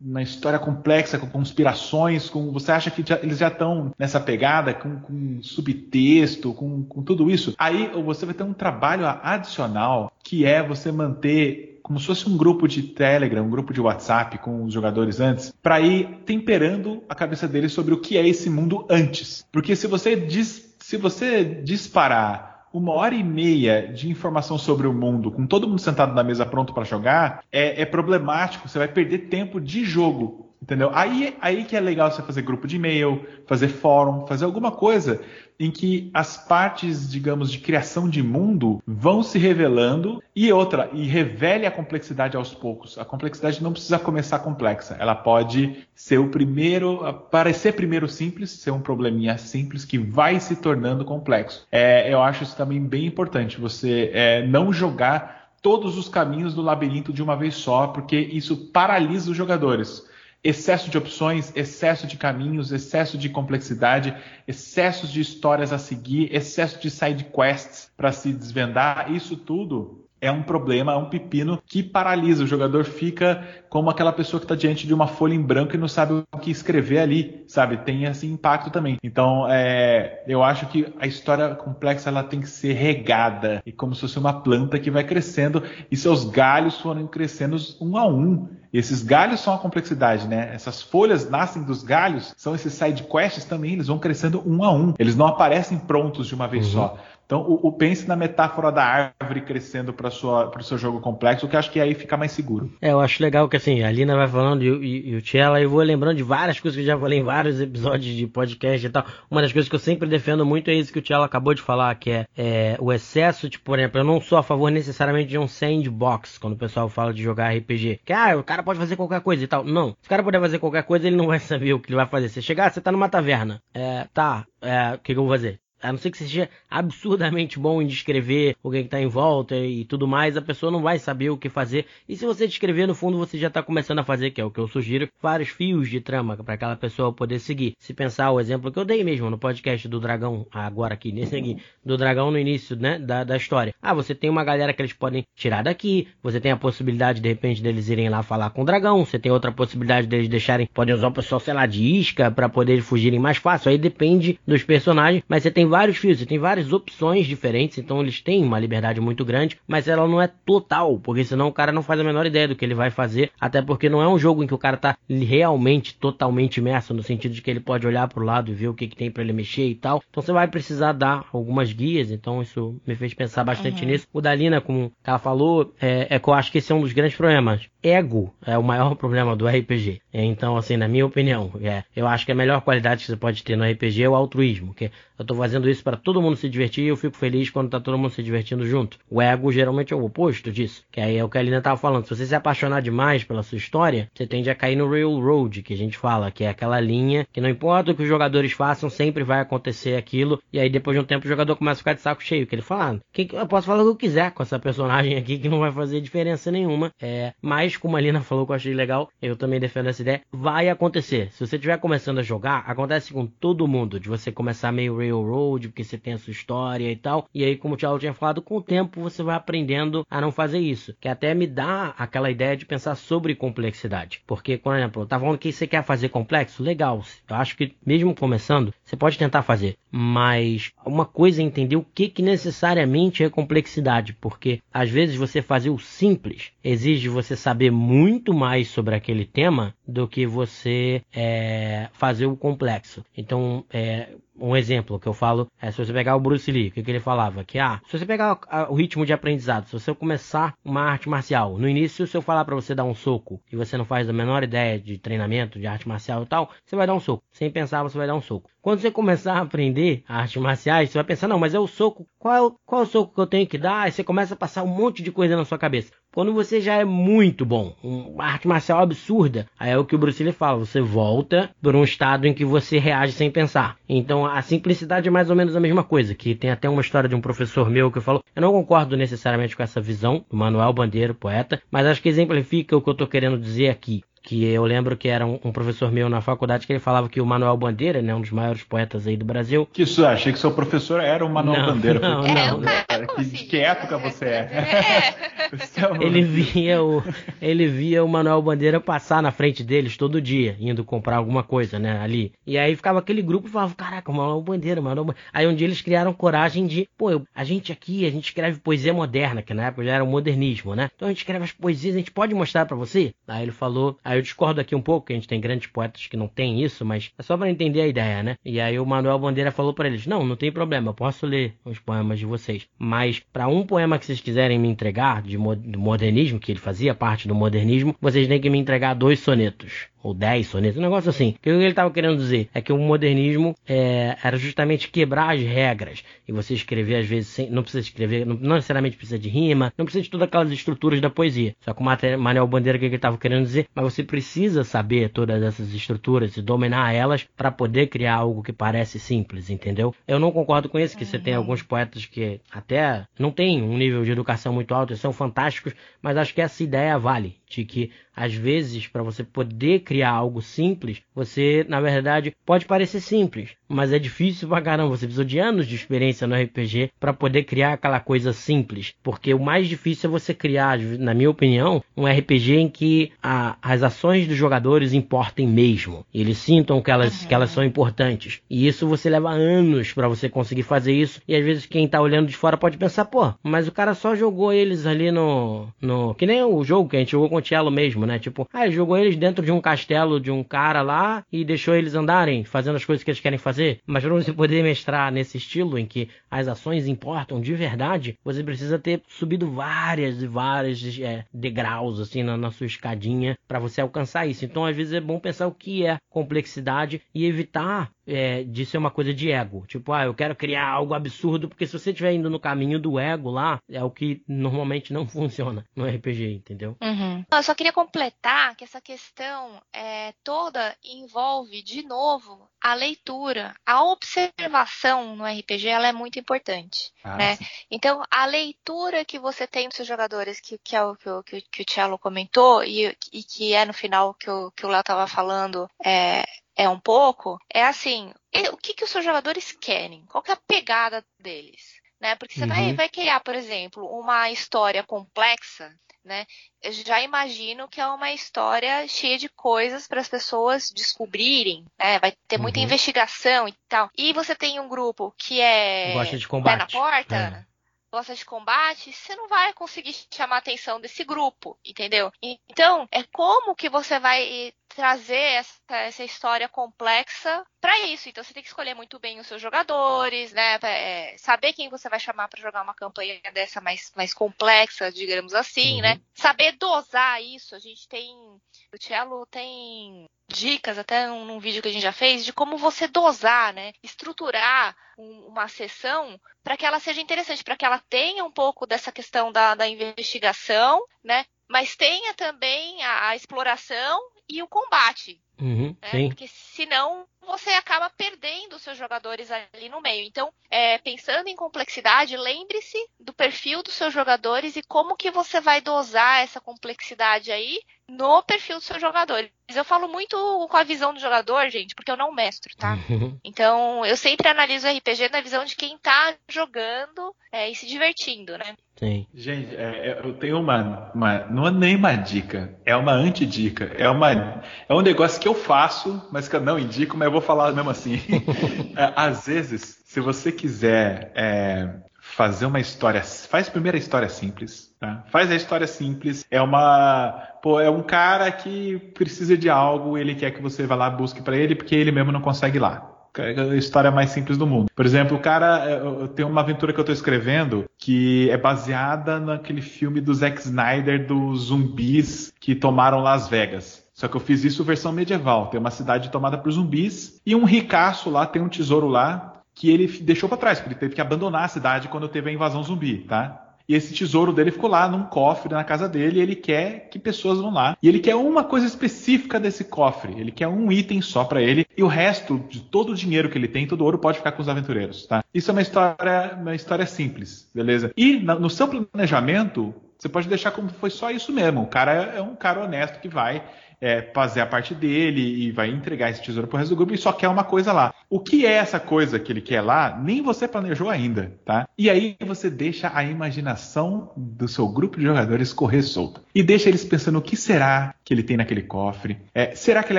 uma 0.00 0.22
história 0.22 0.58
complexa, 0.58 1.18
com 1.18 1.26
conspirações, 1.26 2.28
com 2.28 2.52
você 2.52 2.72
acha 2.72 2.90
que 2.90 3.02
já, 3.06 3.18
eles 3.22 3.38
já 3.38 3.48
estão 3.48 3.92
nessa 3.98 4.20
pegada, 4.20 4.74
com, 4.74 4.96
com 5.00 5.42
subtexto, 5.42 6.52
com, 6.52 6.84
com, 6.84 7.02
tudo 7.02 7.30
isso, 7.30 7.54
aí 7.58 7.90
você 8.04 8.26
vai 8.26 8.34
ter 8.34 8.42
um 8.42 8.52
trabalho 8.52 9.06
adicional 9.22 10.12
que 10.22 10.44
é 10.44 10.62
você 10.62 10.92
manter 10.92 11.76
como 11.82 12.00
se 12.00 12.06
fosse 12.06 12.28
um 12.28 12.36
grupo 12.36 12.66
de 12.66 12.82
Telegram, 12.82 13.44
um 13.44 13.50
grupo 13.50 13.72
de 13.72 13.80
WhatsApp 13.80 14.38
com 14.38 14.64
os 14.64 14.74
jogadores 14.74 15.20
antes, 15.20 15.54
para 15.62 15.80
ir 15.80 16.18
temperando 16.26 17.04
a 17.08 17.14
cabeça 17.14 17.46
deles 17.46 17.72
sobre 17.72 17.94
o 17.94 18.00
que 18.00 18.18
é 18.18 18.26
esse 18.26 18.50
mundo 18.50 18.84
antes. 18.90 19.46
Porque 19.52 19.76
se 19.76 19.86
você 19.86 20.16
diz, 20.16 20.74
se 20.80 20.96
você 20.96 21.44
disparar 21.44 22.55
uma 22.76 22.92
hora 22.92 23.14
e 23.14 23.24
meia 23.24 23.88
de 23.92 24.10
informação 24.10 24.58
sobre 24.58 24.86
o 24.86 24.92
mundo, 24.92 25.30
com 25.30 25.46
todo 25.46 25.68
mundo 25.68 25.80
sentado 25.80 26.14
na 26.14 26.22
mesa 26.22 26.44
pronto 26.44 26.74
para 26.74 26.84
jogar, 26.84 27.42
é, 27.50 27.82
é 27.82 27.84
problemático. 27.86 28.68
Você 28.68 28.78
vai 28.78 28.88
perder 28.88 29.28
tempo 29.28 29.60
de 29.60 29.84
jogo 29.84 30.46
Entendeu? 30.60 30.90
Aí, 30.94 31.36
aí 31.40 31.64
que 31.64 31.76
é 31.76 31.80
legal 31.80 32.10
você 32.10 32.22
fazer 32.22 32.42
grupo 32.42 32.66
de 32.66 32.76
e-mail, 32.76 33.24
fazer 33.46 33.68
fórum, 33.68 34.26
fazer 34.26 34.46
alguma 34.46 34.72
coisa 34.72 35.20
em 35.58 35.70
que 35.70 36.10
as 36.12 36.36
partes, 36.36 37.10
digamos, 37.10 37.50
de 37.50 37.58
criação 37.58 38.08
de 38.08 38.22
mundo 38.22 38.82
vão 38.86 39.22
se 39.22 39.38
revelando 39.38 40.22
e 40.34 40.52
outra, 40.52 40.90
e 40.92 41.06
revele 41.06 41.66
a 41.66 41.70
complexidade 41.70 42.36
aos 42.36 42.52
poucos. 42.52 42.98
A 42.98 43.04
complexidade 43.04 43.62
não 43.62 43.72
precisa 43.72 43.98
começar 43.98 44.38
complexa, 44.40 44.96
ela 44.98 45.14
pode 45.14 45.86
ser 45.94 46.18
o 46.18 46.28
primeiro, 46.28 47.00
parecer 47.30 47.72
primeiro 47.72 48.08
simples, 48.08 48.50
ser 48.50 48.70
um 48.70 48.80
probleminha 48.80 49.38
simples 49.38 49.84
que 49.84 49.98
vai 49.98 50.38
se 50.40 50.56
tornando 50.56 51.04
complexo. 51.04 51.66
É, 51.72 52.12
eu 52.12 52.20
acho 52.20 52.42
isso 52.42 52.56
também 52.56 52.80
bem 52.80 53.06
importante, 53.06 53.60
você 53.60 54.10
é, 54.12 54.46
não 54.46 54.72
jogar 54.72 55.46
todos 55.62 55.98
os 55.98 56.08
caminhos 56.08 56.54
do 56.54 56.62
labirinto 56.62 57.12
de 57.12 57.22
uma 57.22 57.34
vez 57.34 57.54
só, 57.54 57.88
porque 57.88 58.16
isso 58.16 58.56
paralisa 58.70 59.30
os 59.30 59.36
jogadores 59.36 60.04
excesso 60.48 60.88
de 60.88 60.96
opções, 60.96 61.52
excesso 61.56 62.06
de 62.06 62.16
caminhos, 62.16 62.70
excesso 62.70 63.18
de 63.18 63.28
complexidade, 63.28 64.16
excessos 64.46 65.10
de 65.10 65.20
histórias 65.20 65.72
a 65.72 65.78
seguir, 65.78 66.32
excesso 66.32 66.80
de 66.80 66.90
side 66.90 67.24
quests 67.24 67.90
para 67.96 68.12
se 68.12 68.32
desvendar, 68.32 69.10
isso 69.12 69.36
tudo 69.36 70.05
é 70.20 70.30
um 70.30 70.42
problema, 70.42 70.92
é 70.92 70.96
um 70.96 71.08
pepino 71.08 71.62
que 71.66 71.82
paralisa. 71.82 72.44
O 72.44 72.46
jogador 72.46 72.84
fica 72.84 73.46
como 73.68 73.90
aquela 73.90 74.12
pessoa 74.12 74.40
que 74.40 74.44
está 74.44 74.54
diante 74.54 74.86
de 74.86 74.94
uma 74.94 75.06
folha 75.06 75.34
em 75.34 75.42
branco 75.42 75.74
e 75.74 75.78
não 75.78 75.88
sabe 75.88 76.24
o 76.32 76.38
que 76.38 76.50
escrever 76.50 76.98
ali, 76.98 77.44
sabe? 77.46 77.76
Tem 77.78 78.04
esse 78.04 78.26
impacto 78.26 78.70
também. 78.70 78.98
Então, 79.02 79.46
é, 79.48 80.22
eu 80.26 80.42
acho 80.42 80.66
que 80.66 80.92
a 80.98 81.06
história 81.06 81.54
complexa 81.54 82.08
ela 82.08 82.22
tem 82.22 82.40
que 82.40 82.48
ser 82.48 82.72
regada 82.72 83.62
e 83.66 83.72
como 83.72 83.94
se 83.94 84.00
fosse 84.02 84.18
uma 84.18 84.40
planta 84.40 84.78
que 84.78 84.90
vai 84.90 85.04
crescendo 85.04 85.62
e 85.90 85.96
seus 85.96 86.24
galhos 86.24 86.80
foram 86.80 87.06
crescendo 87.06 87.56
um 87.80 87.96
a 87.96 88.06
um. 88.06 88.48
E 88.72 88.78
esses 88.78 89.02
galhos 89.02 89.40
são 89.40 89.54
a 89.54 89.58
complexidade, 89.58 90.26
né? 90.28 90.50
Essas 90.52 90.82
folhas 90.82 91.28
nascem 91.30 91.62
dos 91.62 91.82
galhos, 91.82 92.34
são 92.36 92.54
esses 92.54 92.72
side 92.72 93.04
quests 93.04 93.44
também, 93.44 93.72
eles 93.72 93.86
vão 93.86 93.98
crescendo 93.98 94.42
um 94.46 94.62
a 94.64 94.72
um. 94.72 94.92
Eles 94.98 95.16
não 95.16 95.26
aparecem 95.26 95.78
prontos 95.78 96.26
de 96.26 96.34
uma 96.34 96.46
vez 96.46 96.66
uhum. 96.66 96.72
só. 96.72 96.98
Então, 97.26 97.40
o, 97.40 97.66
o, 97.66 97.72
pense 97.72 98.06
na 98.06 98.14
metáfora 98.14 98.70
da 98.70 99.12
árvore 99.20 99.40
crescendo 99.40 99.92
para 99.92 100.08
o 100.08 100.62
seu 100.62 100.78
jogo 100.78 101.00
complexo, 101.00 101.48
que 101.48 101.56
acho 101.56 101.72
que 101.72 101.80
aí 101.80 101.92
fica 101.92 102.16
mais 102.16 102.30
seguro. 102.30 102.72
É, 102.80 102.92
eu 102.92 103.00
acho 103.00 103.20
legal 103.20 103.48
que 103.48 103.56
assim, 103.56 103.82
a 103.82 103.90
Lina 103.90 104.14
vai 104.14 104.28
falando 104.28 104.62
e, 104.62 104.68
e, 104.68 105.10
e 105.10 105.16
o 105.16 105.20
Tchela, 105.22 105.60
eu 105.60 105.68
vou 105.68 105.82
lembrando 105.82 106.16
de 106.16 106.22
várias 106.22 106.60
coisas 106.60 106.76
que 106.76 106.82
eu 106.82 106.86
já 106.86 106.98
falei 106.98 107.18
em 107.18 107.24
vários 107.24 107.60
episódios 107.60 108.14
de 108.14 108.26
podcast 108.28 108.86
e 108.86 108.90
tal. 108.90 109.04
Uma 109.28 109.42
das 109.42 109.52
coisas 109.52 109.68
que 109.68 109.74
eu 109.74 109.80
sempre 109.80 110.08
defendo 110.08 110.46
muito 110.46 110.70
é 110.70 110.74
isso 110.74 110.92
que 110.92 111.00
o 111.00 111.02
Tchela 111.02 111.26
acabou 111.26 111.52
de 111.52 111.62
falar, 111.62 111.92
que 111.96 112.12
é, 112.12 112.26
é, 112.36 112.76
o 112.78 112.92
excesso, 112.92 113.50
tipo, 113.50 113.64
por 113.64 113.78
exemplo, 113.78 113.98
eu 113.98 114.04
não 114.04 114.20
sou 114.20 114.38
a 114.38 114.42
favor 114.42 114.70
necessariamente 114.70 115.30
de 115.30 115.38
um 115.38 115.48
sandbox, 115.48 116.38
quando 116.38 116.52
o 116.52 116.58
pessoal 116.58 116.88
fala 116.88 117.12
de 117.12 117.22
jogar 117.22 117.52
RPG. 117.56 118.00
Que, 118.04 118.12
ah, 118.12 118.36
o 118.36 118.44
cara 118.44 118.62
pode 118.62 118.78
fazer 118.78 118.94
qualquer 118.94 119.20
coisa 119.20 119.42
e 119.42 119.48
tal. 119.48 119.64
Não, 119.64 119.96
se 120.00 120.06
o 120.06 120.08
cara 120.08 120.22
puder 120.22 120.40
fazer 120.40 120.60
qualquer 120.60 120.84
coisa, 120.84 121.08
ele 121.08 121.16
não 121.16 121.26
vai 121.26 121.40
saber 121.40 121.72
o 121.72 121.80
que 121.80 121.88
ele 121.88 121.96
vai 121.96 122.06
fazer. 122.06 122.28
Você 122.28 122.40
chegar, 122.40 122.70
você 122.70 122.80
tá 122.80 122.92
numa 122.92 123.08
taverna. 123.08 123.60
É, 123.74 124.06
tá, 124.14 124.46
é, 124.62 124.94
o 124.94 124.98
que, 124.98 125.12
que 125.12 125.18
eu 125.18 125.24
vou 125.24 125.32
fazer? 125.32 125.58
A 125.82 125.92
não 125.92 125.98
ser 125.98 126.10
que 126.10 126.18
seja 126.18 126.48
absurdamente 126.70 127.58
bom 127.58 127.80
em 127.80 127.86
descrever 127.86 128.56
o 128.62 128.70
que 128.70 128.78
está 128.78 129.00
em 129.00 129.06
volta 129.06 129.56
e 129.56 129.84
tudo 129.84 130.06
mais, 130.06 130.36
a 130.36 130.42
pessoa 130.42 130.72
não 130.72 130.82
vai 130.82 130.98
saber 130.98 131.30
o 131.30 131.36
que 131.36 131.48
fazer. 131.48 131.86
E 132.08 132.16
se 132.16 132.24
você 132.24 132.46
descrever, 132.46 132.86
no 132.86 132.94
fundo, 132.94 133.18
você 133.18 133.38
já 133.38 133.48
está 133.48 133.62
começando 133.62 133.98
a 133.98 134.04
fazer, 134.04 134.30
que 134.30 134.40
é 134.40 134.44
o 134.44 134.50
que 134.50 134.60
eu 134.60 134.68
sugiro, 134.68 135.08
vários 135.20 135.48
fios 135.48 135.88
de 135.88 136.00
trama 136.00 136.36
para 136.36 136.54
aquela 136.54 136.76
pessoa 136.76 137.12
poder 137.12 137.38
seguir. 137.38 137.74
Se 137.78 137.92
pensar 137.92 138.30
o 138.30 138.40
exemplo 138.40 138.72
que 138.72 138.78
eu 138.78 138.84
dei 138.84 139.04
mesmo 139.04 139.30
no 139.30 139.38
podcast 139.38 139.86
do 139.88 140.00
Dragão, 140.00 140.46
agora 140.50 140.94
aqui, 140.94 141.12
nesse 141.12 141.36
aqui, 141.36 141.58
do 141.84 141.96
Dragão 141.96 142.30
no 142.30 142.38
início, 142.38 142.76
né, 142.76 142.98
da, 142.98 143.24
da 143.24 143.36
história. 143.36 143.74
Ah, 143.80 143.94
você 143.94 144.14
tem 144.14 144.30
uma 144.30 144.44
galera 144.44 144.72
que 144.72 144.80
eles 144.80 144.92
podem 144.92 145.24
tirar 145.34 145.62
daqui, 145.62 146.08
você 146.22 146.40
tem 146.40 146.52
a 146.52 146.56
possibilidade, 146.56 147.20
de 147.20 147.28
repente, 147.28 147.62
deles 147.62 147.88
irem 147.88 148.08
lá 148.08 148.22
falar 148.22 148.50
com 148.50 148.62
o 148.62 148.64
dragão, 148.64 149.04
você 149.04 149.18
tem 149.18 149.30
outra 149.30 149.52
possibilidade 149.52 150.06
deles 150.06 150.28
deixarem, 150.28 150.68
podem 150.72 150.94
usar 150.94 151.08
o 151.08 151.12
pessoal, 151.12 151.40
sei 151.40 151.54
lá, 151.54 151.66
de 151.66 151.82
isca 151.82 152.30
para 152.30 152.48
poder 152.48 152.80
fugirem 152.80 153.18
mais 153.18 153.36
fácil. 153.36 153.70
Aí 153.70 153.78
depende 153.78 154.38
dos 154.46 154.62
personagens, 154.62 155.22
mas 155.28 155.42
você 155.42 155.50
tem 155.50 155.65
tem 155.66 155.68
vários 155.68 155.96
fios, 155.96 156.24
tem 156.24 156.38
várias 156.38 156.72
opções 156.72 157.26
diferentes, 157.26 157.78
então 157.78 158.00
eles 158.00 158.20
têm 158.20 158.44
uma 158.44 158.58
liberdade 158.58 159.00
muito 159.00 159.24
grande, 159.24 159.58
mas 159.66 159.88
ela 159.88 160.06
não 160.06 160.22
é 160.22 160.28
total, 160.28 160.98
porque 161.00 161.24
senão 161.24 161.48
o 161.48 161.52
cara 161.52 161.72
não 161.72 161.82
faz 161.82 161.98
a 161.98 162.04
menor 162.04 162.24
ideia 162.24 162.46
do 162.46 162.54
que 162.54 162.64
ele 162.64 162.74
vai 162.74 162.88
fazer, 162.88 163.32
até 163.40 163.60
porque 163.60 163.88
não 163.88 164.00
é 164.00 164.08
um 164.08 164.18
jogo 164.18 164.44
em 164.44 164.46
que 164.46 164.54
o 164.54 164.58
cara 164.58 164.76
tá 164.76 164.96
realmente 165.08 165.94
totalmente 165.94 166.58
imerso, 166.58 166.94
no 166.94 167.02
sentido 167.02 167.34
de 167.34 167.42
que 167.42 167.50
ele 167.50 167.58
pode 167.58 167.86
olhar 167.86 168.06
para 168.06 168.22
o 168.22 168.24
lado 168.24 168.50
e 168.50 168.54
ver 168.54 168.68
o 168.68 168.74
que, 168.74 168.86
que 168.86 168.96
tem 168.96 169.10
para 169.10 169.24
ele 169.24 169.32
mexer 169.32 169.66
e 169.66 169.74
tal. 169.74 170.00
Então 170.08 170.22
você 170.22 170.32
vai 170.32 170.46
precisar 170.46 170.92
dar 170.92 171.24
algumas 171.32 171.72
guias, 171.72 172.12
então 172.12 172.40
isso 172.40 172.80
me 172.86 172.94
fez 172.94 173.12
pensar 173.12 173.42
bastante 173.42 173.82
uhum. 173.82 173.90
nisso. 173.90 174.06
O 174.12 174.20
Dalina, 174.20 174.60
como 174.60 174.92
ela 175.04 175.18
falou, 175.18 175.74
é, 175.80 176.06
é 176.10 176.18
que 176.18 176.28
eu 176.28 176.34
acho 176.34 176.52
que 176.52 176.58
esse 176.58 176.70
é 176.70 176.74
um 176.74 176.80
dos 176.80 176.92
grandes 176.92 177.16
problemas. 177.16 177.62
Ego 177.82 178.32
é 178.44 178.56
o 178.56 178.62
maior 178.62 178.94
problema 178.96 179.34
do 179.34 179.48
RPG. 179.48 180.00
Então, 180.12 180.56
assim, 180.56 180.76
na 180.76 180.86
minha 180.86 181.06
opinião, 181.06 181.50
é, 181.60 181.82
eu 181.94 182.06
acho 182.06 182.24
que 182.24 182.32
a 182.32 182.36
melhor 182.36 182.60
qualidade 182.60 183.00
que 183.00 183.06
você 183.06 183.16
pode 183.16 183.42
ter 183.42 183.56
no 183.56 183.64
RPG 183.64 184.02
é 184.02 184.08
o 184.08 184.14
altruísmo, 184.14 184.74
que 184.74 184.90
eu 185.18 185.24
tô 185.24 185.34
fazendo 185.34 185.55
isso 185.64 185.82
para 185.82 185.96
todo 185.96 186.22
mundo 186.22 186.36
se 186.36 186.48
divertir 186.48 186.84
e 186.84 186.88
eu 186.88 186.96
fico 186.96 187.16
feliz 187.16 187.50
quando 187.50 187.70
tá 187.70 187.80
todo 187.80 187.98
mundo 187.98 188.10
se 188.10 188.22
divertindo 188.22 188.66
junto. 188.66 188.98
O 189.10 189.20
ego 189.20 189.50
geralmente 189.50 189.92
é 189.92 189.96
o 189.96 190.04
oposto 190.04 190.50
disso, 190.52 190.84
que 190.90 191.00
aí 191.00 191.16
é 191.16 191.24
o 191.24 191.28
que 191.28 191.38
a 191.38 191.42
Lina 191.42 191.60
tava 191.60 191.76
falando. 191.76 192.04
Se 192.04 192.14
você 192.14 192.26
se 192.26 192.34
apaixonar 192.34 192.80
demais 192.82 193.24
pela 193.24 193.42
sua 193.42 193.58
história, 193.58 194.10
você 194.14 194.26
tende 194.26 194.50
a 194.50 194.54
cair 194.54 194.76
no 194.76 194.90
railroad, 194.90 195.62
que 195.62 195.74
a 195.74 195.76
gente 195.76 195.96
fala, 195.96 196.30
que 196.30 196.44
é 196.44 196.48
aquela 196.48 196.80
linha 196.80 197.26
que 197.32 197.40
não 197.40 197.48
importa 197.48 197.92
o 197.92 197.94
que 197.94 198.02
os 198.02 198.08
jogadores 198.08 198.52
façam, 198.52 198.90
sempre 198.90 199.22
vai 199.24 199.40
acontecer 199.40 199.96
aquilo, 199.96 200.40
e 200.52 200.58
aí 200.58 200.68
depois 200.68 200.96
de 200.96 201.00
um 201.00 201.06
tempo 201.06 201.24
o 201.24 201.28
jogador 201.28 201.56
começa 201.56 201.78
a 201.78 201.82
ficar 201.82 201.92
de 201.94 202.00
saco 202.00 202.22
cheio, 202.22 202.46
que 202.46 202.54
ele 202.54 202.62
fala, 202.62 202.92
ah, 202.92 203.00
que, 203.12 203.28
eu 203.32 203.46
posso 203.46 203.66
falar 203.66 203.82
o 203.82 203.86
que 203.86 203.90
eu 203.90 203.96
quiser 203.96 204.30
com 204.32 204.42
essa 204.42 204.58
personagem 204.58 205.16
aqui 205.16 205.38
que 205.38 205.48
não 205.48 205.60
vai 205.60 205.72
fazer 205.72 206.00
diferença 206.00 206.50
nenhuma. 206.50 206.92
É, 207.00 207.32
mas 207.40 207.76
como 207.76 207.96
a 207.96 208.00
Lina 208.00 208.20
falou 208.20 208.46
que 208.46 208.52
eu 208.52 208.56
achei 208.56 208.74
legal, 208.74 209.08
eu 209.20 209.36
também 209.36 209.60
defendo 209.60 209.88
essa 209.88 210.02
ideia, 210.02 210.22
vai 210.32 210.68
acontecer. 210.68 211.30
Se 211.32 211.46
você 211.46 211.56
estiver 211.56 211.78
começando 211.78 212.18
a 212.18 212.22
jogar, 212.22 212.64
acontece 212.66 213.12
com 213.12 213.26
todo 213.26 213.68
mundo, 213.68 214.00
de 214.00 214.08
você 214.08 214.32
começar 214.32 214.72
meio 214.72 214.96
railroad, 214.96 215.45
porque 215.68 215.84
você 215.84 215.96
tem 215.96 216.14
a 216.14 216.18
sua 216.18 216.30
história 216.30 216.90
e 216.90 216.96
tal. 216.96 217.28
E 217.34 217.44
aí, 217.44 217.56
como 217.56 217.74
o 217.74 217.76
Thiago 217.76 217.98
tinha 217.98 218.14
falado, 218.14 218.42
com 218.42 218.56
o 218.56 218.62
tempo 218.62 219.00
você 219.00 219.22
vai 219.22 219.36
aprendendo 219.36 220.06
a 220.10 220.20
não 220.20 220.32
fazer 220.32 220.58
isso. 220.58 220.94
Que 221.00 221.08
até 221.08 221.34
me 221.34 221.46
dá 221.46 221.94
aquela 221.98 222.30
ideia 222.30 222.56
de 222.56 222.66
pensar 222.66 222.94
sobre 222.94 223.34
complexidade. 223.34 224.22
Porque, 224.26 224.56
por 224.56 224.76
exemplo, 224.76 225.06
tá 225.06 225.18
falando 225.18 225.38
que 225.38 225.52
você 225.52 225.66
quer 225.66 225.82
fazer 225.82 226.08
complexo? 226.08 226.62
Legal. 226.62 227.02
Eu 227.28 227.36
acho 227.36 227.56
que 227.56 227.74
mesmo 227.84 228.14
começando, 228.14 228.72
você 228.84 228.96
pode 228.96 229.18
tentar 229.18 229.42
fazer. 229.42 229.76
Mas 229.90 230.72
uma 230.84 231.04
coisa 231.04 231.40
é 231.40 231.44
entender 231.44 231.76
o 231.76 231.86
que, 231.94 232.08
que 232.08 232.22
necessariamente 232.22 233.22
é 233.22 233.30
complexidade. 233.30 234.12
Porque 234.14 234.60
às 234.72 234.90
vezes 234.90 235.16
você 235.16 235.40
fazer 235.40 235.70
o 235.70 235.78
simples 235.78 236.52
exige 236.62 237.08
você 237.08 237.36
saber 237.36 237.70
muito 237.70 238.34
mais 238.34 238.68
sobre 238.68 238.94
aquele 238.94 239.24
tema 239.24 239.74
do 239.86 240.08
que 240.08 240.26
você 240.26 241.02
é, 241.14 241.88
fazer 241.92 242.26
o 242.26 242.36
complexo. 242.36 243.04
Então, 243.16 243.64
é, 243.70 244.08
um 244.38 244.56
exemplo 244.56 244.98
que 244.98 245.06
eu 245.06 245.14
falo 245.14 245.50
é 245.60 245.70
se 245.70 245.84
você 245.84 245.92
pegar 245.92 246.16
o 246.16 246.20
Bruce 246.20 246.50
Lee, 246.50 246.68
o 246.68 246.70
que, 246.72 246.82
que 246.82 246.90
ele 246.90 247.00
falava? 247.00 247.44
Que 247.44 247.58
ah, 247.58 247.80
se 247.86 247.98
você 247.98 248.06
pegar 248.06 248.38
o 248.68 248.74
ritmo 248.74 249.06
de 249.06 249.12
aprendizado, 249.12 249.66
se 249.66 249.72
você 249.72 249.94
começar 249.94 250.54
uma 250.64 250.82
arte 250.82 251.08
marcial, 251.08 251.58
no 251.58 251.68
início, 251.68 252.06
se 252.06 252.16
eu 252.16 252.22
falar 252.22 252.44
para 252.44 252.54
você 252.54 252.74
dar 252.74 252.84
um 252.84 252.94
soco 252.94 253.40
e 253.50 253.56
você 253.56 253.76
não 253.76 253.84
faz 253.84 254.08
a 254.08 254.12
menor 254.12 254.42
ideia 254.42 254.78
de 254.78 254.98
treinamento, 254.98 255.58
de 255.58 255.66
arte 255.66 255.88
marcial 255.88 256.22
e 256.22 256.26
tal, 256.26 256.50
você 256.64 256.76
vai 256.76 256.86
dar 256.86 256.94
um 256.94 257.00
soco. 257.00 257.24
Sem 257.32 257.50
pensar, 257.50 257.82
você 257.82 257.96
vai 257.96 258.06
dar 258.06 258.14
um 258.14 258.22
soco. 258.22 258.50
Quando 258.60 258.80
você 258.80 258.90
começar 258.90 259.34
a 259.34 259.42
aprender 259.42 260.02
artes 260.08 260.42
marciais, 260.42 260.90
você 260.90 260.98
vai 260.98 261.04
pensar, 261.04 261.28
não, 261.28 261.38
mas 261.38 261.54
é 261.54 261.58
o 261.58 261.66
soco. 261.66 262.06
Qual 262.18 262.34
é 262.34 262.56
qual 262.64 262.82
é 262.82 262.84
o 262.84 262.88
soco 262.88 263.14
que 263.14 263.20
eu 263.20 263.26
tenho 263.26 263.46
que 263.46 263.58
dar? 263.58 263.82
Aí 263.82 263.92
você 263.92 264.02
começa 264.02 264.34
a 264.34 264.36
passar 264.36 264.62
um 264.64 264.66
monte 264.66 265.02
de 265.02 265.12
coisa 265.12 265.36
na 265.36 265.44
sua 265.44 265.58
cabeça. 265.58 265.92
Quando 266.16 266.32
você 266.32 266.62
já 266.62 266.76
é 266.76 266.82
muito 266.82 267.44
bom, 267.44 267.74
uma 267.84 268.24
arte 268.24 268.48
marcial 268.48 268.80
absurda, 268.80 269.46
aí 269.60 269.72
é 269.72 269.76
o 269.76 269.84
que 269.84 269.94
o 269.94 269.98
Bruce 269.98 270.24
Lee 270.24 270.32
fala, 270.32 270.56
você 270.56 270.80
volta 270.80 271.50
para 271.60 271.76
um 271.76 271.84
estado 271.84 272.26
em 272.26 272.32
que 272.32 272.42
você 272.42 272.78
reage 272.78 273.12
sem 273.12 273.30
pensar. 273.30 273.76
Então 273.86 274.24
a 274.24 274.40
simplicidade 274.40 275.08
é 275.08 275.10
mais 275.10 275.28
ou 275.28 275.36
menos 275.36 275.54
a 275.54 275.60
mesma 275.60 275.84
coisa, 275.84 276.14
que 276.14 276.34
tem 276.34 276.48
até 276.48 276.70
uma 276.70 276.80
história 276.80 277.06
de 277.06 277.14
um 277.14 277.20
professor 277.20 277.68
meu 277.68 277.92
que 277.92 278.00
falou, 278.00 278.22
eu 278.34 278.40
não 278.40 278.50
concordo 278.50 278.96
necessariamente 278.96 279.54
com 279.54 279.62
essa 279.62 279.78
visão 279.78 280.24
do 280.30 280.38
Manuel 280.38 280.72
Bandeira, 280.72 281.12
poeta, 281.12 281.60
mas 281.70 281.84
acho 281.84 282.00
que 282.00 282.08
exemplifica 282.08 282.74
o 282.74 282.80
que 282.80 282.88
eu 282.88 282.92
estou 282.92 283.06
querendo 283.06 283.36
dizer 283.36 283.68
aqui 283.68 284.02
que 284.26 284.44
eu 284.44 284.64
lembro 284.64 284.96
que 284.96 285.08
era 285.08 285.24
um, 285.24 285.38
um, 285.44 285.52
professor 285.52 285.92
meu 285.92 286.08
na 286.08 286.20
faculdade 286.20 286.66
que 286.66 286.72
ele 286.72 286.80
falava 286.80 287.08
que 287.08 287.20
o 287.20 287.24
Manuel 287.24 287.56
Bandeira, 287.56 288.02
né, 288.02 288.12
um 288.12 288.20
dos 288.20 288.32
maiores 288.32 288.64
poetas 288.64 289.06
aí 289.06 289.16
do 289.16 289.24
Brasil. 289.24 289.68
Que 289.72 289.82
isso, 289.82 290.04
achei 290.04 290.32
que 290.32 290.38
seu 290.38 290.50
professor 290.50 291.00
era 291.00 291.24
o 291.24 291.30
Manuel 291.30 291.60
não, 291.60 291.66
Bandeira. 291.68 292.00
Não, 292.00 292.22
não, 292.22 292.26
é, 292.26 292.50
não. 292.50 292.60
Cara, 292.60 293.06
que, 293.06 293.24
que 293.24 293.56
época 293.58 293.96
você 293.98 294.24
é. 294.24 294.38
é. 294.50 295.36
ele 296.04 296.22
via 296.22 296.82
o 296.82 297.04
ele 297.40 297.68
via 297.68 298.02
o 298.02 298.08
Manuel 298.08 298.42
Bandeira 298.42 298.80
passar 298.80 299.22
na 299.22 299.30
frente 299.30 299.62
deles 299.62 299.96
todo 299.96 300.20
dia, 300.20 300.56
indo 300.58 300.84
comprar 300.84 301.18
alguma 301.18 301.44
coisa, 301.44 301.78
né, 301.78 302.00
ali. 302.00 302.32
E 302.44 302.58
aí 302.58 302.74
ficava 302.74 302.98
aquele 302.98 303.22
grupo 303.22 303.46
e 303.46 303.50
falava, 303.50 303.76
caraca, 303.76 304.10
o 304.10 304.14
Manuel 304.14 304.42
Bandeira, 304.42 304.82
Manuel 304.82 305.04
Bandeira. 305.04 305.28
Aí 305.32 305.46
um 305.46 305.54
dia 305.54 305.68
eles 305.68 305.80
criaram 305.80 306.12
coragem 306.12 306.66
de, 306.66 306.88
pô, 306.98 307.12
eu, 307.12 307.24
a 307.32 307.44
gente 307.44 307.70
aqui, 307.70 308.04
a 308.04 308.10
gente 308.10 308.24
escreve 308.24 308.58
poesia 308.58 308.92
moderna, 308.92 309.40
que 309.40 309.54
na 309.54 309.66
época 309.66 309.84
já 309.84 309.92
era 309.92 310.02
o 310.02 310.06
modernismo, 310.06 310.74
né? 310.74 310.90
Então 310.96 311.06
a 311.06 311.12
gente 311.12 311.18
escreve 311.18 311.44
as 311.44 311.52
poesias, 311.52 311.94
a 311.94 311.98
gente 311.98 312.10
pode 312.10 312.34
mostrar 312.34 312.66
para 312.66 312.76
você? 312.76 313.14
Aí 313.28 313.44
ele 313.44 313.52
falou, 313.52 313.96
aí 314.04 314.15
eu 314.16 314.22
discordo 314.22 314.60
aqui 314.60 314.74
um 314.74 314.82
pouco, 314.82 315.06
que 315.06 315.12
a 315.12 315.16
gente 315.16 315.28
tem 315.28 315.40
grandes 315.40 315.66
poetas 315.68 316.06
que 316.06 316.16
não 316.16 316.28
tem 316.28 316.62
isso, 316.62 316.84
mas 316.84 317.12
é 317.18 317.22
só 317.22 317.36
para 317.36 317.50
entender 317.50 317.80
a 317.80 317.86
ideia, 317.86 318.22
né? 318.22 318.36
E 318.44 318.60
aí 318.60 318.78
o 318.78 318.86
Manuel 318.86 319.18
Bandeira 319.18 319.50
falou 319.50 319.74
para 319.74 319.88
eles: 319.88 320.06
"Não, 320.06 320.24
não 320.24 320.36
tem 320.36 320.50
problema, 320.50 320.90
eu 320.90 320.94
posso 320.94 321.26
ler 321.26 321.54
os 321.64 321.78
poemas 321.78 322.18
de 322.18 322.26
vocês, 322.26 322.66
mas 322.78 323.20
para 323.32 323.48
um 323.48 323.64
poema 323.66 323.98
que 323.98 324.06
vocês 324.06 324.20
quiserem 324.20 324.58
me 324.58 324.68
entregar 324.68 325.22
de 325.22 325.38
modernismo, 325.38 326.40
que 326.40 326.52
ele 326.52 326.58
fazia 326.58 326.94
parte 326.94 327.28
do 327.28 327.34
modernismo, 327.34 327.94
vocês 328.00 328.26
têm 328.28 328.40
que 328.40 328.50
me 328.50 328.58
entregar 328.58 328.94
dois 328.94 329.20
sonetos." 329.20 329.88
Ou 330.06 330.14
10 330.14 330.46
sonetos, 330.46 330.78
um 330.78 330.82
negócio 330.82 331.10
assim. 331.10 331.30
O 331.30 331.42
que 331.42 331.50
ele 331.50 331.66
estava 331.66 331.90
querendo 331.90 332.16
dizer 332.16 332.48
é 332.54 332.60
que 332.60 332.72
o 332.72 332.78
modernismo 332.78 333.56
é, 333.66 334.16
era 334.22 334.36
justamente 334.36 334.88
quebrar 334.88 335.34
as 335.34 335.42
regras. 335.42 336.04
E 336.28 336.32
você 336.32 336.54
escrever, 336.54 336.96
às 336.96 337.06
vezes, 337.06 337.28
sem, 337.28 337.50
não 337.50 337.62
precisa 337.62 337.82
escrever, 337.82 338.24
não, 338.24 338.36
não, 338.36 338.54
necessariamente 338.54 338.96
precisa 338.96 339.18
de 339.18 339.28
rima, 339.28 339.72
não 339.76 339.84
precisa 339.84 340.04
de 340.04 340.10
todas 340.10 340.28
aquelas 340.28 340.52
estruturas 340.52 341.00
da 341.00 341.10
poesia. 341.10 341.56
Só 341.60 341.74
que 341.74 341.82
o 341.82 342.18
Manuel 342.18 342.46
Bandeira, 342.46 342.76
o 342.76 342.80
que 342.80 342.86
ele 342.86 342.94
estava 342.94 343.18
querendo 343.18 343.42
dizer, 343.42 343.66
mas 343.74 343.84
você 343.84 344.04
precisa 344.04 344.62
saber 344.62 345.10
todas 345.10 345.42
essas 345.42 345.74
estruturas 345.74 346.36
e 346.36 346.42
dominar 346.42 346.94
elas 346.94 347.26
para 347.36 347.50
poder 347.50 347.88
criar 347.88 348.14
algo 348.14 348.44
que 348.44 348.52
parece 348.52 349.00
simples, 349.00 349.50
entendeu? 349.50 349.92
Eu 350.06 350.20
não 350.20 350.30
concordo 350.30 350.68
com 350.68 350.78
isso, 350.78 350.96
que 350.96 351.04
você 351.04 351.18
tem 351.18 351.34
uhum. 351.34 351.40
alguns 351.40 351.62
poetas 351.62 352.06
que 352.06 352.40
até 352.50 353.04
não 353.18 353.32
têm 353.32 353.60
um 353.60 353.76
nível 353.76 354.04
de 354.04 354.12
educação 354.12 354.52
muito 354.52 354.72
alto 354.72 354.92
e 354.92 354.96
são 354.96 355.12
fantásticos, 355.12 355.74
mas 356.00 356.16
acho 356.16 356.32
que 356.32 356.40
essa 356.40 356.62
ideia 356.62 356.96
vale, 356.96 357.36
de 357.48 357.64
que 357.64 357.90
às 358.16 358.34
vezes, 358.34 358.86
para 358.86 359.02
você 359.02 359.22
poder 359.22 359.80
criar 359.80 360.10
algo 360.10 360.40
simples, 360.40 361.02
você, 361.14 361.66
na 361.68 361.82
verdade, 361.82 362.34
pode 362.46 362.64
parecer 362.64 363.00
simples, 363.00 363.50
mas 363.68 363.92
é 363.92 363.98
difícil 363.98 364.48
pra 364.48 364.62
caramba. 364.62 364.96
Você 364.96 365.06
precisa 365.06 365.24
de 365.24 365.38
anos 365.38 365.66
de 365.66 365.74
experiência 365.74 366.26
no 366.26 366.34
RPG 366.34 366.92
para 366.98 367.12
poder 367.12 367.44
criar 367.44 367.74
aquela 367.74 368.00
coisa 368.00 368.32
simples. 368.32 368.94
Porque 369.02 369.34
o 369.34 369.38
mais 369.38 369.68
difícil 369.68 370.08
é 370.08 370.10
você 370.10 370.32
criar, 370.32 370.78
na 370.78 371.12
minha 371.12 371.28
opinião, 371.28 371.82
um 371.94 372.06
RPG 372.06 372.56
em 372.56 372.68
que 372.68 373.12
a, 373.22 373.56
as 373.60 373.82
ações 373.82 374.26
dos 374.26 374.36
jogadores 374.36 374.94
importem 374.94 375.46
mesmo. 375.46 376.06
Eles 376.14 376.38
sintam 376.38 376.80
que 376.80 376.90
elas, 376.90 377.22
uhum. 377.22 377.28
que 377.28 377.34
elas 377.34 377.50
são 377.50 377.64
importantes. 377.64 378.40
E 378.48 378.66
isso 378.66 378.88
você 378.88 379.10
leva 379.10 379.30
anos 379.30 379.92
para 379.92 380.08
você 380.08 380.28
conseguir 380.28 380.62
fazer 380.62 380.94
isso. 380.94 381.20
E 381.28 381.34
às 381.34 381.44
vezes 381.44 381.66
quem 381.66 381.86
tá 381.86 382.00
olhando 382.00 382.28
de 382.28 382.36
fora 382.36 382.56
pode 382.56 382.78
pensar, 382.78 383.04
pô, 383.04 383.34
mas 383.42 383.68
o 383.68 383.72
cara 383.72 383.94
só 383.94 384.14
jogou 384.14 384.52
eles 384.52 384.86
ali 384.86 385.10
no. 385.10 385.68
no 385.82 386.14
que 386.14 386.24
nem 386.24 386.42
o 386.42 386.64
jogo 386.64 386.88
que 386.88 386.96
a 386.96 387.00
gente 387.00 387.12
jogou 387.12 387.28
com 387.28 387.36
o 387.36 387.42
Tielo 387.42 387.70
mesmo 387.70 388.05
né? 388.06 388.18
Tipo, 388.18 388.48
ah, 388.52 388.68
jogou 388.70 388.96
eles 388.96 389.16
dentro 389.16 389.44
de 389.44 389.52
um 389.52 389.60
castelo 389.60 390.20
de 390.20 390.30
um 390.30 390.42
cara 390.42 390.82
lá 390.82 391.24
e 391.30 391.44
deixou 391.44 391.74
eles 391.74 391.94
andarem, 391.94 392.44
fazendo 392.44 392.76
as 392.76 392.84
coisas 392.84 393.02
que 393.02 393.10
eles 393.10 393.20
querem 393.20 393.38
fazer. 393.38 393.80
Mas 393.86 394.04
para 394.04 394.14
você 394.14 394.32
poder 394.32 394.62
mestrar 394.62 395.12
nesse 395.12 395.36
estilo 395.36 395.78
em 395.78 395.86
que 395.86 396.08
as 396.30 396.48
ações 396.48 396.86
importam 396.86 397.40
de 397.40 397.54
verdade, 397.54 398.18
você 398.24 398.42
precisa 398.42 398.78
ter 398.78 399.02
subido 399.08 399.50
várias 399.50 400.22
e 400.22 400.26
várias 400.26 400.98
é, 401.00 401.24
degraus 401.32 402.00
assim 402.00 402.22
na, 402.22 402.36
na 402.36 402.50
sua 402.50 402.66
escadinha 402.66 403.36
para 403.46 403.58
você 403.58 403.80
alcançar 403.80 404.26
isso. 404.26 404.44
Então, 404.44 404.64
às 404.64 404.76
vezes 404.76 404.92
é 404.92 405.00
bom 405.00 405.18
pensar 405.18 405.46
o 405.46 405.54
que 405.54 405.84
é 405.84 405.98
complexidade 406.10 407.02
e 407.14 407.26
evitar 407.26 407.90
é, 408.06 408.44
de 408.44 408.64
ser 408.64 408.78
uma 408.78 408.90
coisa 408.90 409.12
de 409.12 409.30
ego. 409.30 409.64
Tipo, 409.66 409.92
ah, 409.92 410.04
eu 410.04 410.14
quero 410.14 410.34
criar 410.34 410.68
algo 410.68 410.94
absurdo, 410.94 411.48
porque 411.48 411.66
se 411.66 411.78
você 411.78 411.90
estiver 411.90 412.12
indo 412.12 412.30
no 412.30 412.38
caminho 412.38 412.78
do 412.78 412.98
ego 412.98 413.30
lá, 413.30 413.58
é 413.68 413.82
o 413.82 413.90
que 413.90 414.22
normalmente 414.28 414.92
não 414.92 415.06
funciona 415.08 415.64
no 415.74 415.84
RPG, 415.84 416.34
entendeu? 416.34 416.76
Uhum. 416.80 417.24
Eu 417.32 417.42
só 417.42 417.54
queria 417.54 417.72
completar 417.96 418.54
que 418.54 418.64
essa 418.64 418.80
questão 418.80 419.60
é, 419.72 420.12
toda 420.22 420.76
envolve, 420.84 421.62
de 421.62 421.82
novo, 421.82 422.48
a 422.60 422.74
leitura. 422.74 423.54
A 423.64 423.82
observação 423.84 425.16
no 425.16 425.24
RPG 425.24 425.68
ela 425.68 425.88
é 425.88 425.92
muito 425.92 426.18
importante. 426.18 426.92
Ah, 427.02 427.16
né? 427.16 427.38
Então, 427.70 428.02
a 428.10 428.26
leitura 428.26 429.04
que 429.04 429.18
você 429.18 429.46
tem 429.46 429.68
dos 429.68 429.76
seus 429.76 429.88
jogadores, 429.88 430.40
que, 430.40 430.58
que 430.58 430.76
é 430.76 430.82
o 430.82 430.94
que, 430.94 431.08
o, 431.08 431.22
que, 431.22 431.62
o 431.62 431.64
Cello 431.68 431.98
comentou, 431.98 432.62
e, 432.62 432.96
e 433.12 433.22
que 433.22 433.54
é 433.54 433.64
no 433.64 433.72
final 433.72 434.14
que 434.14 434.30
o, 434.30 434.50
que 434.50 434.66
o 434.66 434.68
Léo 434.68 434.80
estava 434.80 435.06
falando, 435.06 435.68
é, 435.84 436.24
é 436.54 436.68
um 436.68 436.78
pouco, 436.78 437.38
é 437.52 437.64
assim, 437.64 438.12
o 438.52 438.56
que, 438.56 438.74
que 438.74 438.84
os 438.84 438.90
seus 438.90 439.04
jogadores 439.04 439.52
querem? 439.52 440.04
Qual 440.06 440.22
que 440.22 440.30
é 440.30 440.34
a 440.34 440.40
pegada 440.46 441.04
deles? 441.18 441.76
Né? 442.00 442.14
Porque 442.16 442.34
você 442.34 442.42
uhum. 442.42 442.48
vai, 442.48 442.74
vai 442.74 442.88
criar, 442.88 443.20
por 443.20 443.34
exemplo, 443.34 443.86
uma 443.86 444.30
história 444.30 444.82
complexa 444.82 445.74
né? 446.06 446.24
Eu 446.62 446.72
já 446.72 447.02
imagino 447.02 447.68
que 447.68 447.80
é 447.80 447.86
uma 447.86 448.12
história 448.12 448.86
cheia 448.88 449.18
de 449.18 449.28
coisas 449.28 449.86
para 449.86 450.00
as 450.00 450.08
pessoas 450.08 450.70
descobrirem, 450.70 451.64
né? 451.78 451.98
Vai 451.98 452.12
ter 452.26 452.38
muita 452.38 452.58
uhum. 452.58 452.64
investigação 452.64 453.48
e 453.48 453.54
tal. 453.68 453.90
E 453.96 454.12
você 454.12 454.34
tem 454.34 454.58
um 454.60 454.68
grupo 454.68 455.12
que 455.18 455.40
é 455.40 455.92
gosta 455.92 456.16
de 456.16 456.28
combate, 456.28 456.52
pé 456.52 456.58
na 456.58 456.66
porta. 456.66 457.16
É 457.16 457.56
gosta 457.96 458.14
de 458.14 458.24
combate, 458.24 458.92
você 458.92 459.16
não 459.16 459.26
vai 459.26 459.54
conseguir 459.54 459.94
chamar 460.12 460.36
a 460.36 460.38
atenção 460.38 460.78
desse 460.80 461.02
grupo, 461.02 461.58
entendeu? 461.64 462.12
Então, 462.20 462.86
é 462.90 463.02
como 463.04 463.54
que 463.54 463.70
você 463.70 463.98
vai 463.98 464.52
trazer 464.76 465.14
essa, 465.14 465.54
essa 465.70 466.04
história 466.04 466.48
complexa 466.50 467.44
para 467.58 467.86
isso. 467.86 468.10
Então, 468.10 468.22
você 468.22 468.34
tem 468.34 468.42
que 468.42 468.48
escolher 468.50 468.74
muito 468.74 468.98
bem 468.98 469.18
os 469.18 469.26
seus 469.26 469.40
jogadores, 469.40 470.34
né? 470.34 470.58
É, 470.62 471.16
saber 471.16 471.54
quem 471.54 471.70
você 471.70 471.88
vai 471.88 471.98
chamar 471.98 472.28
para 472.28 472.42
jogar 472.42 472.62
uma 472.62 472.74
campanha 472.74 473.18
dessa 473.32 473.58
mais, 473.58 473.90
mais 473.96 474.12
complexa, 474.12 474.92
digamos 474.92 475.32
assim, 475.32 475.80
né? 475.80 475.92
uhum. 475.92 475.96
né? 475.96 476.00
Saber 476.14 476.52
dosar 476.52 477.22
isso. 477.22 477.54
A 477.56 477.58
gente 477.58 477.88
tem. 477.88 478.12
O 478.14 478.78
Cello 478.78 479.24
tem 479.26 480.06
dicas, 480.28 480.76
até 480.76 481.06
num 481.06 481.38
vídeo 481.38 481.62
que 481.62 481.68
a 481.68 481.72
gente 481.72 481.82
já 481.82 481.92
fez, 481.92 482.24
de 482.24 482.32
como 482.32 482.58
você 482.58 482.86
dosar, 482.86 483.54
né? 483.54 483.72
Estruturar 483.82 484.76
um, 484.98 485.28
uma 485.28 485.48
sessão 485.48 486.20
para 486.44 486.56
que 486.56 486.66
ela 486.66 486.78
seja 486.78 487.00
interessante, 487.00 487.42
para 487.42 487.56
que 487.56 487.64
ela 487.64 487.78
tenha 487.88 488.24
um 488.24 488.30
pouco 488.30 488.66
dessa 488.66 488.92
questão 488.92 489.32
da, 489.32 489.54
da 489.54 489.66
investigação, 489.66 490.84
né? 491.02 491.24
Mas 491.48 491.76
tenha 491.76 492.14
também 492.14 492.82
a, 492.82 493.08
a 493.08 493.16
exploração 493.16 494.00
e 494.28 494.42
o 494.42 494.48
combate. 494.48 495.20
Uhum, 495.40 495.76
né? 495.82 496.08
Porque 496.08 496.26
senão 496.28 497.06
você 497.20 497.50
acaba 497.50 497.90
perdendo 497.90 498.56
os 498.56 498.62
seus 498.62 498.78
jogadores 498.78 499.30
ali 499.30 499.68
no 499.68 499.80
meio. 499.80 500.04
Então, 500.06 500.32
é, 500.50 500.78
pensando 500.78 501.28
em 501.28 501.36
complexidade, 501.36 502.16
lembre-se 502.16 502.78
do 502.98 503.12
perfil 503.12 503.62
dos 503.62 503.74
seus 503.74 503.92
jogadores 503.92 504.56
e 504.56 504.62
como 504.62 504.96
que 504.96 505.10
você 505.10 505.40
vai 505.40 505.60
dosar 505.60 506.22
essa 506.22 506.40
complexidade 506.40 507.30
aí 507.30 507.60
no 507.88 508.22
perfil 508.22 508.56
dos 508.56 508.64
seus 508.64 508.80
jogadores. 508.80 509.30
Eu 509.54 509.64
falo 509.64 509.88
muito 509.88 510.16
com 510.50 510.56
a 510.56 510.64
visão 510.64 510.92
do 510.92 511.00
jogador, 511.00 511.48
gente, 511.50 511.74
porque 511.74 511.90
eu 511.90 511.96
não 511.96 512.12
mestro, 512.12 512.54
tá? 512.56 512.76
Então, 513.24 513.84
eu 513.84 513.96
sempre 513.96 514.28
analiso 514.28 514.66
o 514.66 514.70
RPG 514.70 515.10
na 515.10 515.20
visão 515.20 515.44
de 515.44 515.56
quem 515.56 515.76
tá 515.78 516.14
jogando 516.28 517.14
é, 517.32 517.50
e 517.50 517.54
se 517.54 517.66
divertindo, 517.66 518.36
né? 518.38 518.54
Sim. 518.76 519.06
Gente, 519.14 519.54
é, 519.56 519.90
é, 519.90 520.00
eu 520.04 520.14
tenho 520.14 520.38
uma, 520.38 520.90
uma. 520.94 521.18
Não 521.26 521.46
é 521.46 521.50
nem 521.50 521.76
uma 521.76 521.94
dica, 521.94 522.58
é 522.64 522.76
uma 522.76 522.92
antidica. 522.92 523.72
É, 523.78 523.88
uma, 523.88 524.42
é 524.68 524.74
um 524.74 524.80
negócio 524.80 525.20
que 525.20 525.28
eu 525.28 525.34
faço, 525.34 526.06
mas 526.12 526.28
que 526.28 526.36
eu 526.36 526.40
não 526.40 526.58
indico, 526.58 526.96
mas 526.96 527.06
eu 527.06 527.12
vou 527.12 527.20
falar 527.20 527.52
mesmo 527.52 527.70
assim. 527.70 528.00
É, 528.76 528.92
às 528.94 529.26
vezes, 529.26 529.82
se 529.86 530.00
você 530.00 530.30
quiser 530.30 531.10
é, 531.14 531.76
fazer 532.06 532.46
uma 532.46 532.60
história. 532.60 533.02
Faz 533.02 533.48
primeiro 533.48 533.76
a 533.76 533.80
história 533.80 534.08
simples. 534.08 534.65
Tá? 534.78 535.04
Faz 535.08 535.30
a 535.30 535.34
história 535.34 535.66
simples. 535.66 536.24
É 536.30 536.40
uma. 536.40 537.28
Pô, 537.42 537.60
é 537.60 537.70
um 537.70 537.82
cara 537.82 538.30
que 538.30 538.78
precisa 538.94 539.36
de 539.36 539.48
algo, 539.48 539.96
ele 539.96 540.14
quer 540.14 540.32
que 540.32 540.42
você 540.42 540.66
vá 540.66 540.74
lá 540.74 540.90
busque 540.90 541.22
para 541.22 541.36
ele, 541.36 541.54
porque 541.54 541.74
ele 541.74 541.92
mesmo 541.92 542.12
não 542.12 542.20
consegue 542.20 542.58
lá 542.58 542.92
a 543.22 543.56
história 543.56 543.90
mais 543.90 544.10
simples 544.10 544.36
do 544.36 544.46
mundo. 544.46 544.70
Por 544.74 544.84
exemplo, 544.84 545.16
o 545.16 545.20
cara 545.20 545.64
é, 545.64 546.08
tem 546.08 546.24
uma 546.24 546.40
aventura 546.40 546.72
que 546.72 546.78
eu 546.78 546.82
estou 546.82 546.94
escrevendo 546.94 547.64
que 547.78 548.28
é 548.30 548.36
baseada 548.36 549.18
naquele 549.18 549.62
filme 549.62 550.00
do 550.00 550.12
Zack 550.12 550.40
Snyder 550.40 551.06
dos 551.06 551.44
zumbis 551.44 552.32
que 552.38 552.54
tomaram 552.54 553.00
Las 553.00 553.28
Vegas. 553.28 553.84
Só 553.94 554.08
que 554.08 554.16
eu 554.16 554.20
fiz 554.20 554.44
isso 554.44 554.64
versão 554.64 554.92
medieval. 554.92 555.46
Tem 555.46 555.58
uma 555.58 555.70
cidade 555.70 556.10
tomada 556.10 556.36
por 556.36 556.52
zumbis 556.52 557.20
e 557.24 557.34
um 557.34 557.44
ricaço 557.44 558.10
lá 558.10 558.26
tem 558.26 558.42
um 558.42 558.48
tesouro 558.48 558.88
lá 558.88 559.32
que 559.54 559.70
ele 559.70 559.86
deixou 560.02 560.28
para 560.28 560.36
trás, 560.36 560.58
porque 560.58 560.74
ele 560.74 560.80
teve 560.80 560.94
que 560.94 561.00
abandonar 561.00 561.44
a 561.44 561.48
cidade 561.48 561.88
quando 561.88 562.08
teve 562.08 562.28
a 562.28 562.32
invasão 562.32 562.62
zumbi, 562.62 562.98
tá? 562.98 563.45
E 563.68 563.74
esse 563.74 563.92
tesouro 563.92 564.32
dele 564.32 564.50
ficou 564.50 564.70
lá 564.70 564.88
num 564.88 565.04
cofre 565.04 565.52
na 565.52 565.64
casa 565.64 565.88
dele 565.88 566.18
e 566.18 566.22
ele 566.22 566.36
quer 566.36 566.88
que 566.90 566.98
pessoas 566.98 567.38
vão 567.38 567.52
lá. 567.52 567.76
E 567.82 567.88
ele 567.88 567.98
quer 567.98 568.14
uma 568.14 568.44
coisa 568.44 568.66
específica 568.66 569.40
desse 569.40 569.64
cofre. 569.64 570.14
Ele 570.18 570.30
quer 570.30 570.48
um 570.48 570.70
item 570.70 571.00
só 571.00 571.24
para 571.24 571.42
ele 571.42 571.66
e 571.76 571.82
o 571.82 571.88
resto 571.88 572.38
de 572.48 572.60
todo 572.60 572.92
o 572.92 572.94
dinheiro 572.94 573.28
que 573.28 573.36
ele 573.36 573.48
tem, 573.48 573.66
todo 573.66 573.80
o 573.80 573.84
ouro 573.84 573.98
pode 573.98 574.18
ficar 574.18 574.32
com 574.32 574.42
os 574.42 574.48
aventureiros, 574.48 575.06
tá? 575.06 575.24
Isso 575.34 575.50
é 575.50 575.52
uma 575.52 575.62
história, 575.62 576.36
uma 576.40 576.54
história 576.54 576.86
simples, 576.86 577.48
beleza? 577.54 577.92
E 577.96 578.16
no 578.16 578.48
seu 578.48 578.68
planejamento, 578.68 579.74
você 579.98 580.08
pode 580.08 580.28
deixar 580.28 580.50
como 580.50 580.68
foi 580.68 580.90
só 580.90 581.10
isso 581.10 581.32
mesmo. 581.32 581.62
O 581.62 581.66
cara 581.66 581.92
é 581.92 582.22
um 582.22 582.34
cara 582.34 582.62
honesto 582.62 583.00
que 583.00 583.08
vai 583.08 583.42
é, 583.80 584.02
fazer 584.14 584.40
a 584.40 584.46
parte 584.46 584.74
dele 584.74 585.20
e 585.20 585.50
vai 585.50 585.68
entregar 585.68 586.10
esse 586.10 586.22
tesouro 586.22 586.46
pro 586.46 586.58
resto 586.58 586.70
do 586.70 586.76
grupo 586.76 586.94
e 586.94 586.98
só 586.98 587.12
quer 587.12 587.28
uma 587.28 587.44
coisa 587.44 587.72
lá. 587.72 587.94
O 588.08 588.20
que 588.20 588.46
é 588.46 588.52
essa 588.52 588.78
coisa 588.78 589.18
que 589.18 589.32
ele 589.32 589.40
quer 589.40 589.60
lá, 589.60 589.98
nem 590.02 590.22
você 590.22 590.46
planejou 590.46 590.88
ainda, 590.88 591.32
tá? 591.44 591.68
E 591.76 591.90
aí 591.90 592.16
você 592.24 592.48
deixa 592.48 592.90
a 592.94 593.04
imaginação 593.04 594.12
do 594.16 594.46
seu 594.46 594.68
grupo 594.68 594.98
de 594.98 595.04
jogadores 595.04 595.52
correr 595.52 595.82
solta. 595.82 596.20
E 596.34 596.42
deixa 596.42 596.68
eles 596.68 596.84
pensando 596.84 597.18
o 597.18 597.22
que 597.22 597.36
será 597.36 597.94
que 598.04 598.14
ele 598.14 598.22
tem 598.22 598.36
naquele 598.36 598.62
cofre. 598.62 599.18
É, 599.34 599.54
será 599.54 599.82
que 599.82 599.92
ele 599.92 599.98